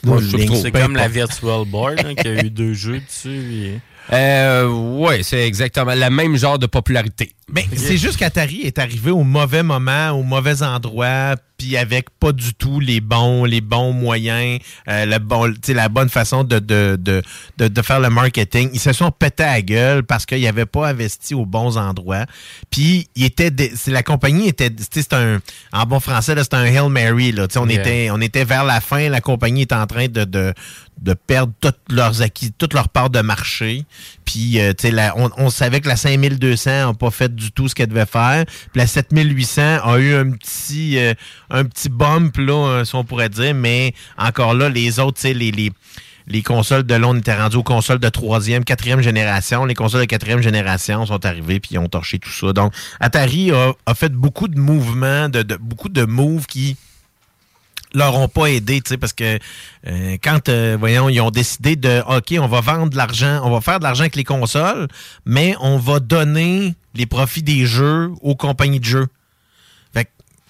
C'est 0.61 0.71
comme 0.71 0.95
la. 0.95 1.07
Virtual 1.09 1.65
Board 1.65 1.99
hein, 2.05 2.13
qui 2.15 2.27
a 2.27 2.43
eu 2.43 2.49
deux 2.49 2.73
jeux 2.73 2.99
dessus. 2.99 3.29
et- 3.29 3.79
Euh, 4.13 4.67
ouais, 4.69 5.21
c'est 5.23 5.45
exactement 5.45 5.93
le 5.93 6.09
même 6.09 6.37
genre 6.37 6.59
de 6.59 6.65
popularité. 6.65 7.33
Ben, 7.49 7.63
c'est 7.75 7.97
juste 7.97 8.17
qu'Atari 8.17 8.61
est 8.63 8.77
arrivé 8.77 9.09
au 9.09 9.23
mauvais 9.23 9.63
moment, 9.63 10.11
au 10.11 10.23
mauvais 10.23 10.63
endroit, 10.63 11.35
puis 11.57 11.77
avec 11.77 12.09
pas 12.19 12.33
du 12.33 12.53
tout 12.53 12.81
les 12.81 12.99
bons, 12.99 13.45
les 13.45 13.61
bons 13.61 13.93
moyens, 13.93 14.59
euh, 14.89 15.05
le 15.05 15.17
bon, 15.19 15.53
tu 15.53 15.59
sais, 15.63 15.73
la 15.73 15.87
bonne 15.87 16.09
façon 16.09 16.43
de, 16.43 16.59
de, 16.59 16.97
de, 16.99 17.21
de, 17.57 17.67
de 17.69 17.81
faire 17.81 18.01
le 18.01 18.09
marketing. 18.09 18.69
Ils 18.73 18.81
se 18.81 18.91
sont 18.91 19.11
pétés 19.11 19.43
à 19.43 19.53
la 19.53 19.61
gueule 19.61 20.03
parce 20.03 20.25
qu'ils 20.25 20.41
n'avaient 20.43 20.65
pas 20.65 20.89
investi 20.89 21.35
aux 21.35 21.45
bons 21.45 21.77
endroits. 21.77 22.25
Puis, 22.69 23.07
il 23.15 23.23
était, 23.23 23.51
c'est 23.75 23.91
la 23.91 24.03
compagnie 24.03 24.49
était, 24.49 24.69
tu 24.69 24.83
sais, 24.83 25.01
c'est 25.01 25.13
un, 25.13 25.39
en 25.71 25.85
bon 25.85 26.01
français, 26.01 26.35
là, 26.35 26.43
c'est 26.43 26.53
un 26.53 26.65
Hail 26.65 26.89
Mary, 26.89 27.31
là. 27.31 27.47
Tu 27.47 27.53
sais, 27.53 27.59
on 27.59 27.67
Yeah. 27.67 27.81
était, 27.81 28.09
on 28.11 28.19
était 28.19 28.43
vers 28.45 28.65
la 28.65 28.81
fin, 28.81 29.07
la 29.09 29.21
compagnie 29.21 29.61
est 29.61 29.73
en 29.73 29.85
train 29.87 30.07
de, 30.07 30.25
de, 30.25 30.53
de 31.01 31.13
perdre 31.13 31.53
toutes 31.61 31.79
leurs 31.89 32.21
acquis, 32.21 32.51
toute 32.51 32.73
leur 32.73 32.89
part 32.89 33.09
de 33.09 33.21
marché. 33.21 33.85
Puis, 34.25 34.59
euh, 34.59 34.73
tu 34.77 34.89
sais, 34.89 35.09
on, 35.15 35.49
savait 35.49 35.79
que 35.79 35.87
la 35.87 35.95
5200 35.95 36.69
n'a 36.87 36.93
pas 36.93 37.11
fait 37.11 37.33
du 37.33 37.51
tout 37.51 37.67
ce 37.67 37.75
qu'elle 37.75 37.87
devait 37.89 38.05
faire. 38.05 38.45
Puis 38.45 38.79
la 38.81 38.87
7800 38.87 39.61
a 39.83 39.97
eu 39.99 40.15
un 40.15 40.31
petit, 40.31 40.97
euh, 40.99 41.13
un 41.49 41.65
petit 41.65 41.89
bump, 41.89 42.37
là, 42.37 42.53
euh, 42.67 42.85
si 42.85 42.95
on 42.95 43.03
pourrait 43.03 43.29
dire. 43.29 43.53
Mais 43.53 43.93
encore 44.17 44.53
là, 44.53 44.69
les 44.69 44.99
autres, 44.99 45.17
tu 45.17 45.21
sais, 45.27 45.33
les, 45.33 45.51
les, 45.51 45.71
les 46.27 46.43
consoles 46.43 46.83
de 46.83 46.93
là, 46.95 47.07
on 47.07 47.15
était 47.15 47.35
rendu 47.35 47.55
aux 47.57 47.63
consoles 47.63 47.99
de 47.99 48.09
troisième, 48.09 48.65
quatrième 48.65 49.01
génération. 49.01 49.63
Les 49.65 49.75
consoles 49.75 50.01
de 50.01 50.05
quatrième 50.05 50.41
génération 50.41 51.05
sont 51.05 51.25
arrivées 51.25 51.59
puis 51.59 51.77
ont 51.77 51.87
torché 51.87 52.19
tout 52.19 52.31
ça. 52.31 52.51
Donc, 52.51 52.73
Atari 52.99 53.51
a, 53.51 53.71
a 53.85 53.95
fait 53.95 54.11
beaucoup 54.11 54.47
de 54.49 54.59
mouvements, 54.59 55.29
de, 55.29 55.43
de- 55.43 55.55
beaucoup 55.57 55.89
de 55.89 56.03
moves 56.03 56.45
qui 56.47 56.75
leur 57.97 58.15
ont 58.15 58.27
pas 58.27 58.47
aidé, 58.47 58.81
tu 58.81 58.89
sais, 58.89 58.97
parce 58.97 59.13
que 59.13 59.39
euh, 59.87 60.17
quand, 60.23 60.49
euh, 60.49 60.77
voyons, 60.79 61.09
ils 61.09 61.19
ont 61.21 61.31
décidé 61.31 61.75
de, 61.75 62.01
OK, 62.07 62.33
on 62.39 62.47
va 62.47 62.61
vendre 62.61 62.89
de 62.89 62.97
l'argent, 62.97 63.41
on 63.43 63.51
va 63.51 63.61
faire 63.61 63.79
de 63.79 63.83
l'argent 63.83 64.01
avec 64.01 64.15
les 64.15 64.23
consoles, 64.23 64.87
mais 65.25 65.55
on 65.59 65.77
va 65.77 65.99
donner 65.99 66.75
les 66.95 67.05
profits 67.05 67.43
des 67.43 67.65
jeux 67.65 68.11
aux 68.21 68.35
compagnies 68.35 68.79
de 68.79 68.85
jeux. 68.85 69.07
Fait 69.93 70.09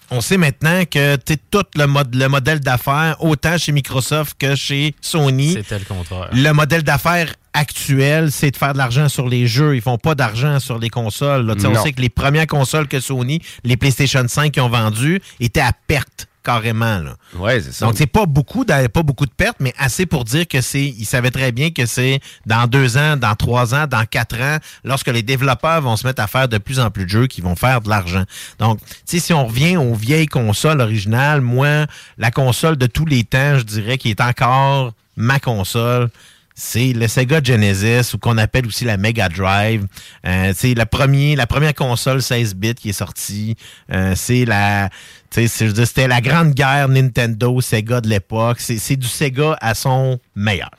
on 0.10 0.22
sait 0.22 0.38
maintenant 0.38 0.84
que 0.86 1.16
tu 1.18 1.34
sais, 1.34 1.40
tout 1.52 1.64
le, 1.76 1.86
mode, 1.86 2.16
le 2.16 2.28
modèle 2.30 2.60
d'affaires, 2.60 3.18
autant 3.20 3.58
chez 3.58 3.72
Microsoft 3.72 4.38
que 4.40 4.56
chez 4.56 4.96
Sony, 5.02 5.54
C'était 5.54 5.80
le 5.80 5.86
contraire. 5.86 6.30
le 6.32 6.52
modèle 6.54 6.84
d'affaires 6.84 7.34
actuel, 7.54 8.32
c'est 8.32 8.52
de 8.52 8.58
faire 8.58 8.74
de 8.74 8.78
l'argent 8.78 9.10
sur 9.10 9.28
les 9.28 9.48
jeux. 9.48 9.76
Ils 9.76 9.82
font 9.82 9.98
pas 9.98 10.16
d'argent 10.16 10.60
sur 10.60 10.78
les 10.78 10.90
consoles. 10.90 11.46
là. 11.46 11.56
On 11.66 11.84
sait 11.84 11.92
que 11.92 12.02
les 12.02 12.10
premières 12.10 12.48
consoles 12.48 12.88
que 12.88 13.00
Sony, 13.00 13.42
les 13.64 13.78
PlayStation 13.78 14.24
5 14.28 14.52
qui 14.52 14.62
ont 14.62 14.70
vendues, 14.70 15.22
étaient 15.40 15.62
à 15.62 15.74
perte 15.88 16.27
carrément. 16.48 17.00
Là. 17.00 17.16
Ouais, 17.36 17.60
c'est 17.60 17.74
ça. 17.74 17.86
Donc, 17.86 17.96
c'est 17.98 18.08
pas 18.08 18.26
beaucoup, 18.26 18.64
pas 18.64 19.04
beaucoup 19.04 19.26
de 19.26 19.32
pertes, 19.32 19.58
mais 19.60 19.74
assez 19.78 20.06
pour 20.06 20.24
dire 20.24 20.48
que 20.48 20.62
c'est. 20.62 20.86
Ils 20.86 21.06
savaient 21.06 21.32
très 21.32 21.52
bien 21.52 21.72
que 21.72 21.86
c'est 21.86 22.22
dans 22.46 22.68
deux 22.68 22.98
ans, 22.98 23.18
dans 23.18 23.36
trois 23.36 23.76
ans, 23.76 23.86
dans 23.86 24.06
quatre 24.06 24.40
ans, 24.40 24.58
lorsque 24.86 25.10
les 25.10 25.24
développeurs 25.24 25.82
vont 25.82 25.98
se 25.98 26.08
mettre 26.08 26.24
à 26.24 26.28
faire 26.28 26.48
de 26.48 26.58
plus 26.58 26.80
en 26.80 26.90
plus 26.90 27.04
de 27.04 27.10
jeux, 27.10 27.28
qu'ils 27.28 27.44
vont 27.44 27.58
faire 27.58 27.82
de 27.82 27.90
l'argent. 27.90 28.24
Donc, 28.60 28.80
tu 28.80 28.86
sais, 29.06 29.20
si 29.20 29.34
on 29.34 29.46
revient 29.46 29.76
aux 29.76 29.94
vieilles 29.94 30.28
consoles 30.28 30.80
originales, 30.80 31.42
moi, 31.42 31.86
la 32.18 32.32
console 32.32 32.78
de 32.78 32.86
tous 32.86 33.06
les 33.06 33.26
temps, 33.26 33.60
je 33.60 33.64
dirais, 33.64 33.98
qui 33.98 34.10
est 34.10 34.22
encore 34.22 34.94
ma 35.18 35.40
console, 35.40 36.10
c'est 36.56 36.94
le 36.94 37.08
Sega 37.08 37.40
Genesis, 37.44 38.16
ou 38.16 38.18
qu'on 38.18 38.38
appelle 38.38 38.66
aussi 38.66 38.84
la 38.84 38.98
Mega 38.98 39.30
Drive. 39.30 39.86
Euh, 40.26 40.54
c'est 40.56 40.74
la, 40.74 40.88
premier, 40.88 41.36
la 41.36 41.46
première 41.46 41.76
console 41.76 42.22
16 42.22 42.56
bits 42.56 42.74
qui 42.74 42.90
est 42.90 42.94
sortie. 42.94 43.56
Euh, 43.92 44.14
c'est 44.16 44.44
la, 44.44 44.90
Dire, 45.32 45.50
C'était 45.50 46.08
la 46.08 46.22
grande 46.22 46.54
guerre 46.54 46.90
Nintendo, 46.90 47.62
Sega 47.62 48.02
de 48.02 48.10
l'époque. 48.10 48.58
C'est 48.60 48.78
c'est 48.78 48.96
du 48.96 49.08
Sega 49.08 49.58
à 49.62 49.76
son 49.76 50.20
meilleur. 50.36 50.72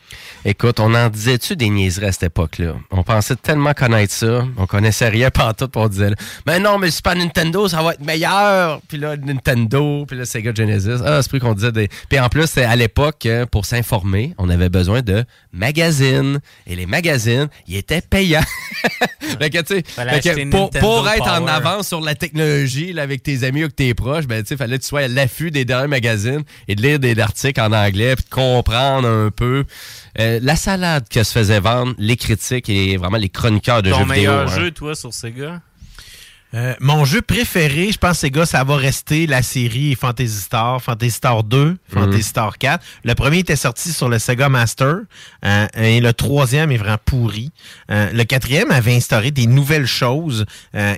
Écoute, 0.44 0.80
on 0.80 0.94
en 0.94 1.08
disait-tu 1.08 1.56
des 1.56 1.68
niaiseries 1.68 2.06
à 2.06 2.12
cette 2.12 2.24
époque-là? 2.24 2.74
On 2.90 3.02
pensait 3.02 3.36
tellement 3.36 3.74
connaître 3.74 4.12
ça. 4.12 4.44
On 4.56 4.66
connaissait 4.66 5.08
rien 5.08 5.30
puis 5.30 5.42
on 5.76 5.88
disait, 5.88 6.12
mais 6.46 6.58
non, 6.58 6.78
mais 6.78 6.90
Super 6.90 7.16
Nintendo, 7.16 7.68
ça 7.68 7.82
va 7.82 7.92
être 7.92 8.04
meilleur. 8.04 8.80
Puis 8.88 8.98
là, 8.98 9.16
Nintendo, 9.16 10.04
puis 10.06 10.16
là, 10.16 10.24
Sega 10.24 10.52
Genesis. 10.54 11.02
Ah, 11.04 11.20
c'est 11.22 11.30
plus 11.30 11.40
qu'on 11.40 11.54
disait 11.54 11.72
des... 11.72 11.88
Puis 12.08 12.18
en 12.18 12.28
plus, 12.28 12.46
c'est 12.46 12.64
à 12.64 12.76
l'époque, 12.76 13.26
euh, 13.26 13.46
pour 13.46 13.64
s'informer, 13.64 14.34
on 14.38 14.48
avait 14.48 14.68
besoin 14.68 15.02
de 15.02 15.24
magazines. 15.52 16.40
Et 16.66 16.76
les 16.76 16.86
magazines, 16.86 17.48
ils 17.66 17.76
étaient 17.76 18.00
payants. 18.00 18.40
Fait 19.38 19.50
que, 19.50 19.58
tu 19.58 19.82
sais, 20.22 20.46
pour, 20.46 20.70
pour 20.70 21.08
être 21.08 21.28
en 21.28 21.46
avance 21.46 21.88
sur 21.88 22.00
la 22.00 22.14
technologie, 22.14 22.92
là, 22.92 23.02
avec 23.02 23.22
tes 23.22 23.44
amis 23.44 23.64
ou 23.64 23.68
que 23.68 23.74
tes 23.74 23.94
proches, 23.94 24.26
ben, 24.26 24.37
tu 24.42 24.48
sais, 24.48 24.56
fallait 24.56 24.78
que 24.78 24.82
tu 24.82 24.88
sois 24.88 25.00
à 25.00 25.08
l'affût 25.08 25.50
des 25.50 25.64
derniers 25.64 25.88
magazines 25.88 26.42
et 26.68 26.74
de 26.74 26.82
lire 26.82 26.98
des 26.98 27.18
articles 27.18 27.60
en 27.60 27.72
anglais, 27.72 28.16
puis 28.16 28.24
de 28.24 28.30
comprendre 28.30 29.08
un 29.08 29.30
peu 29.30 29.64
euh, 30.18 30.38
la 30.42 30.56
salade 30.56 31.08
que 31.08 31.22
se 31.22 31.32
faisait 31.32 31.60
vendre, 31.60 31.94
les 31.98 32.16
critiques 32.16 32.68
et 32.68 32.96
vraiment 32.96 33.18
les 33.18 33.28
chroniqueurs 33.28 33.82
de 33.82 33.90
Ton 33.90 33.98
jeux 33.98 34.04
vidéo. 34.04 34.16
meilleur 34.16 34.48
hein. 34.50 34.58
jeu, 34.58 34.70
toi, 34.70 34.94
sur 34.94 35.12
Sega? 35.12 35.60
Euh, 36.54 36.74
mon 36.80 37.04
jeu 37.04 37.20
préféré, 37.20 37.92
je 37.92 37.98
pense, 37.98 38.20
Sega, 38.20 38.46
ça 38.46 38.64
va 38.64 38.76
rester 38.76 39.26
la 39.26 39.42
série 39.42 39.94
Fantasy 39.94 40.40
Star, 40.40 40.80
Fantasy 40.82 41.10
Star 41.10 41.44
2, 41.44 41.76
Fantasy 41.92 42.22
Star 42.22 42.56
4. 42.56 42.82
Le 43.04 43.14
premier 43.14 43.40
était 43.40 43.54
sorti 43.56 43.92
sur 43.92 44.08
le 44.08 44.18
Sega 44.18 44.48
Master 44.48 44.96
euh, 45.44 45.66
et 45.76 46.00
le 46.00 46.12
troisième 46.14 46.72
est 46.72 46.78
vraiment 46.78 46.96
pourri. 47.04 47.50
Euh, 47.90 48.10
le 48.12 48.24
quatrième 48.24 48.70
avait 48.70 48.94
instauré 48.96 49.30
des 49.30 49.46
nouvelles 49.46 49.86
choses 49.86 50.46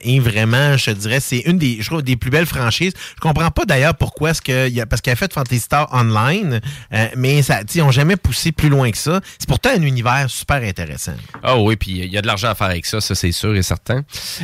et 0.02 0.20
vraiment, 0.20 0.77
je 0.77 0.86
te 0.86 0.90
dirais, 0.93 1.18
c'est 1.20 1.40
une 1.40 1.59
des, 1.59 1.78
je 1.81 1.86
trouve, 1.86 2.02
des 2.02 2.16
plus 2.16 2.31
belles 2.31 2.47
franchises. 2.47 2.93
Je 3.16 3.20
comprends 3.20 3.51
pas 3.51 3.64
d'ailleurs 3.64 3.97
pourquoi 3.97 4.31
est-ce 4.31 4.43
que, 4.43 4.68
y 4.68 4.81
a- 4.81 4.86
parce 4.86 5.02
qu'il 5.02 5.12
a 5.12 5.16
fait 5.16 5.32
Fantasy 5.32 5.60
Star 5.60 5.89
Online, 5.93 6.60
mais 7.16 7.43
ça, 7.43 7.60
ils 7.74 7.82
ont 7.82 7.90
jamais 7.90 8.16
poussé 8.16 8.52
plus 8.52 8.68
loin 8.68 8.90
que 8.90 8.98
ça. 8.98 9.20
C'est 9.39 9.48
pourtant 9.48 9.70
un 9.77 9.82
univers 9.82 10.27
super 10.28 10.62
intéressant. 10.62 11.14
Ah 11.43 11.59
oui, 11.59 11.77
puis 11.77 11.90
il 11.93 12.12
y 12.12 12.18
a 12.18 12.22
de 12.22 12.27
l'argent 12.27 12.48
à 12.48 12.55
faire 12.55 12.68
avec 12.68 12.86
ça, 12.86 13.01
ça 13.01 13.14
c'est 13.14 13.32
sûr 13.32 13.55
et 13.56 13.62
certain. 13.62 14.02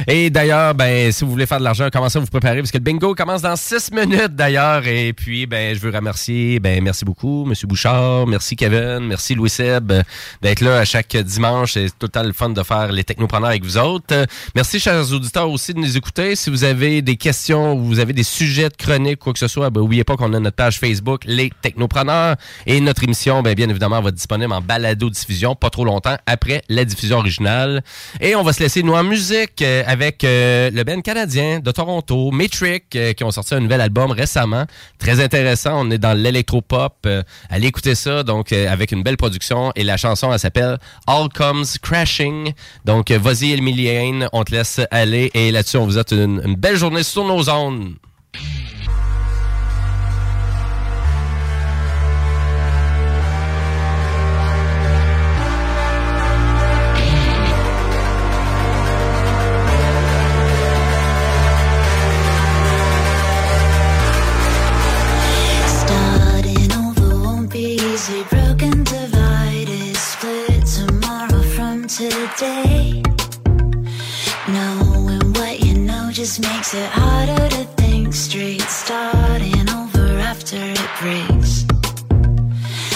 Et 0.08 0.30
d'ailleurs, 0.30 0.74
ben 0.74 0.95
si 1.10 1.24
vous 1.24 1.30
voulez 1.30 1.46
faire 1.46 1.58
de 1.58 1.64
l'argent, 1.64 1.88
commencez 1.92 2.18
à 2.18 2.20
vous 2.20 2.26
préparer 2.26 2.58
parce 2.58 2.70
que 2.70 2.78
le 2.78 2.82
bingo 2.82 3.14
commence 3.14 3.42
dans 3.42 3.56
six 3.56 3.90
minutes 3.92 4.34
d'ailleurs. 4.34 4.86
Et 4.86 5.12
puis, 5.12 5.46
ben 5.46 5.74
je 5.74 5.80
veux 5.80 5.90
remercier, 5.90 6.60
ben 6.60 6.82
merci 6.82 7.04
beaucoup, 7.04 7.44
Monsieur 7.44 7.66
Bouchard, 7.66 8.26
merci 8.26 8.56
Kevin, 8.56 9.00
merci 9.00 9.34
Louis 9.34 9.50
Seb 9.50 9.92
euh, 9.92 10.02
d'être 10.42 10.60
là 10.60 10.78
à 10.78 10.84
chaque 10.84 11.16
dimanche. 11.16 11.74
C'est 11.74 11.88
tout 11.98 12.10
le 12.14 12.32
fun 12.32 12.50
de 12.50 12.62
faire 12.62 12.92
les 12.92 13.04
technopreneurs 13.04 13.50
avec 13.50 13.64
vous 13.64 13.78
autres. 13.78 14.06
Euh, 14.12 14.26
Merci 14.54 14.80
chers 14.80 15.12
auditeurs 15.12 15.50
aussi 15.50 15.74
de 15.74 15.78
nous 15.78 15.96
écouter. 15.96 16.34
Si 16.34 16.50
vous 16.50 16.64
avez 16.64 17.02
des 17.02 17.16
questions, 17.16 17.74
ou 17.74 17.84
vous 17.84 17.98
avez 17.98 18.12
des 18.12 18.22
sujets 18.22 18.68
de 18.68 18.76
chronique, 18.76 19.18
quoi 19.18 19.32
que 19.32 19.38
ce 19.38 19.48
soit, 19.48 19.70
ben 19.70 19.80
n'oubliez 19.80 20.04
pas 20.04 20.16
qu'on 20.16 20.32
a 20.32 20.40
notre 20.40 20.56
page 20.56 20.78
Facebook, 20.78 21.22
les 21.26 21.50
technopreneurs, 21.62 22.36
et 22.66 22.80
notre 22.80 23.04
émission, 23.04 23.42
ben 23.42 23.54
bien 23.54 23.68
évidemment, 23.68 24.00
va 24.00 24.08
être 24.08 24.14
disponible 24.14 24.52
en 24.52 24.60
balado 24.60 25.10
diffusion, 25.10 25.54
pas 25.54 25.70
trop 25.70 25.84
longtemps 25.84 26.16
après 26.26 26.62
la 26.68 26.84
diffusion 26.84 27.18
originale. 27.18 27.82
Et 28.20 28.34
on 28.34 28.42
va 28.42 28.52
se 28.52 28.60
laisser 28.60 28.82
nous 28.82 28.94
en 28.94 29.04
musique 29.04 29.60
euh, 29.62 29.82
avec 29.86 30.24
euh, 30.24 30.70
le 30.70 30.84
band 30.86 31.00
canadien 31.00 31.58
de 31.58 31.72
Toronto, 31.72 32.30
Metric, 32.30 32.94
euh, 32.94 33.12
qui 33.12 33.24
ont 33.24 33.32
sorti 33.32 33.54
un 33.54 33.60
nouvel 33.60 33.80
album 33.80 34.12
récemment. 34.12 34.66
Très 34.98 35.20
intéressant. 35.20 35.84
On 35.84 35.90
est 35.90 35.98
dans 35.98 36.16
l'électropop. 36.16 36.94
Euh, 37.06 37.24
allez 37.50 37.66
écouter 37.66 37.96
ça, 37.96 38.22
donc 38.22 38.52
euh, 38.52 38.70
avec 38.70 38.92
une 38.92 39.02
belle 39.02 39.16
production. 39.16 39.72
Et 39.74 39.82
la 39.82 39.96
chanson, 39.96 40.32
elle 40.32 40.38
s'appelle 40.38 40.78
All 41.08 41.28
Comes 41.28 41.66
Crashing. 41.82 42.52
Donc, 42.84 43.10
vas-y, 43.10 43.54
Emilienne, 43.54 44.28
on 44.32 44.44
te 44.44 44.52
laisse 44.52 44.80
aller. 44.92 45.32
Et 45.34 45.50
là-dessus, 45.50 45.76
on 45.76 45.86
vous 45.86 45.92
souhaite 45.92 46.12
une, 46.12 46.40
une 46.44 46.54
belle 46.54 46.76
journée 46.76 47.02
sur 47.02 47.24
nos 47.24 47.50
ondes. 47.50 47.96
Just 76.26 76.40
makes 76.40 76.74
it 76.74 76.90
harder 76.90 77.48
to 77.48 77.64
think 77.80 78.12
straight. 78.12 78.60
Starting 78.62 79.68
over 79.70 80.08
after 80.18 80.56
it 80.56 80.90
breaks. 81.00 81.64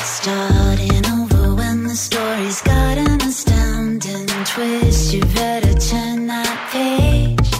Starting 0.03 1.05
over 1.15 1.55
when 1.55 1.85
the 1.85 1.95
story's 1.95 2.61
got 2.63 2.99
an 2.99 3.21
astounding 3.21 4.27
twist. 4.53 5.15
You 5.15 5.21
better 5.43 5.75
turn 5.75 6.27
that 6.27 6.59
page. 6.73 7.51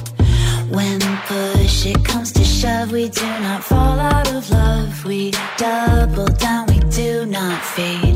When 0.75 0.99
push 1.29 1.87
it 1.87 2.05
comes 2.05 2.33
to 2.33 2.43
shove, 2.43 2.91
we 2.91 3.09
do 3.09 3.31
not 3.47 3.63
fall 3.63 4.01
out 4.01 4.29
of 4.35 4.51
love. 4.51 5.05
We 5.05 5.31
double 5.57 6.31
down, 6.47 6.67
we 6.67 6.81
do 6.91 7.27
not 7.27 7.63
fade. 7.63 8.10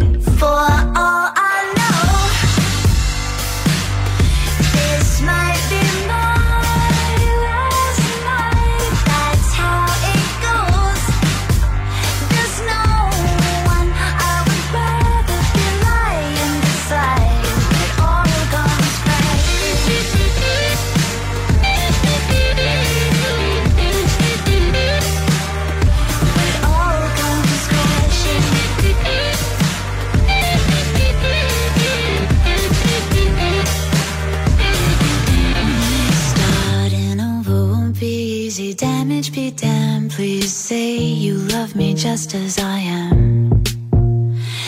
Please 40.14 40.54
say 40.54 40.96
you 40.96 41.34
love 41.34 41.74
me 41.74 41.92
just 41.92 42.36
as 42.36 42.60
I 42.60 42.78
am. 42.78 43.64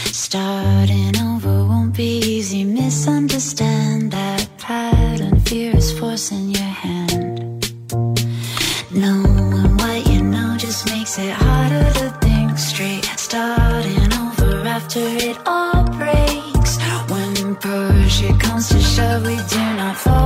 Starting 0.06 1.16
over 1.18 1.64
won't 1.64 1.97
be 1.97 2.18
easy. 2.18 2.64
Misunderstand 2.64 4.10
that 4.10 4.48
pattern. 4.59 5.39
Fear 5.43 5.77
is 5.77 5.97
forcing 5.97 6.51
your 6.51 6.73
hand. 6.85 7.73
Knowing 8.90 9.77
what 9.77 10.09
you 10.09 10.23
know 10.23 10.56
just 10.59 10.86
makes 10.86 11.16
it 11.16 11.31
harder 11.31 11.93
to 12.01 12.10
think 12.23 12.59
straight. 12.59 13.05
Starting 13.16 14.12
over 14.14 14.66
after 14.66 14.98
it 14.98 15.39
all 15.47 15.85
breaks. 15.85 16.77
When 17.09 17.55
push 17.55 18.20
it 18.20 18.40
comes 18.40 18.68
to 18.70 18.81
shove, 18.81 19.23
we 19.24 19.36
do 19.36 19.64
not 19.77 19.97
fall 19.97 20.26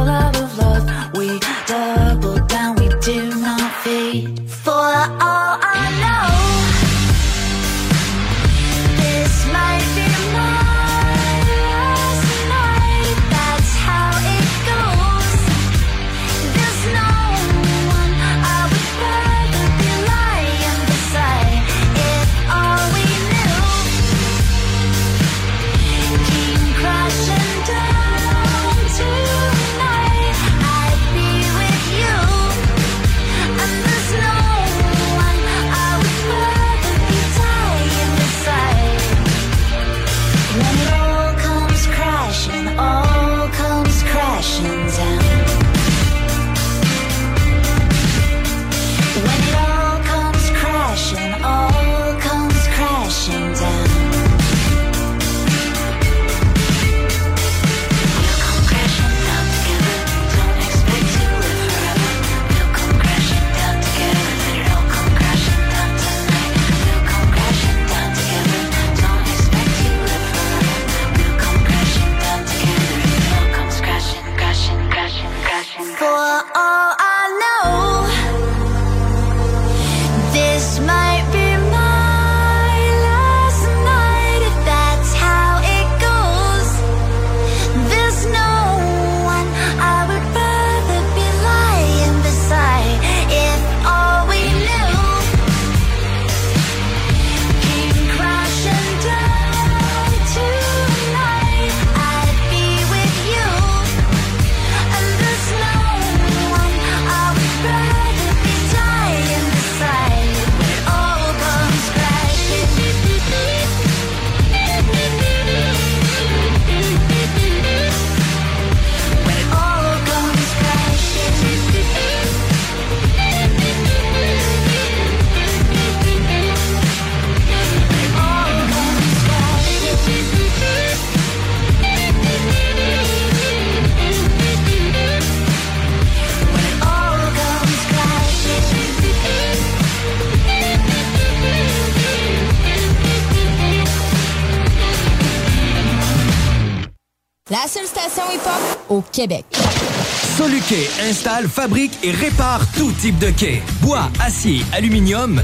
Installe, 150.73 151.49
fabrique 151.49 151.99
et 152.05 152.13
répare 152.13 152.61
tout 152.77 152.93
type 152.93 153.19
de 153.19 153.31
quai. 153.31 153.63
Bois, 153.83 154.09
acier, 154.21 154.63
aluminium. 154.73 155.41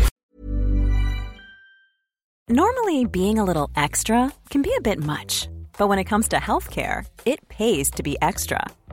Normally, 2.49 3.05
being 3.07 3.41
a 3.41 3.45
little 3.45 3.69
extra 3.77 4.31
can 4.51 4.63
be 4.63 4.71
a 4.79 4.81
bit 4.81 5.01
much, 5.01 5.49
but 5.79 5.89
when 5.89 5.99
it 5.99 6.05
comes 6.05 6.29
to 6.29 6.37
healthcare, 6.37 7.05
it 7.25 7.41
pays 7.49 7.91
to 7.91 8.05
be 8.05 8.17
extra. 8.23 8.61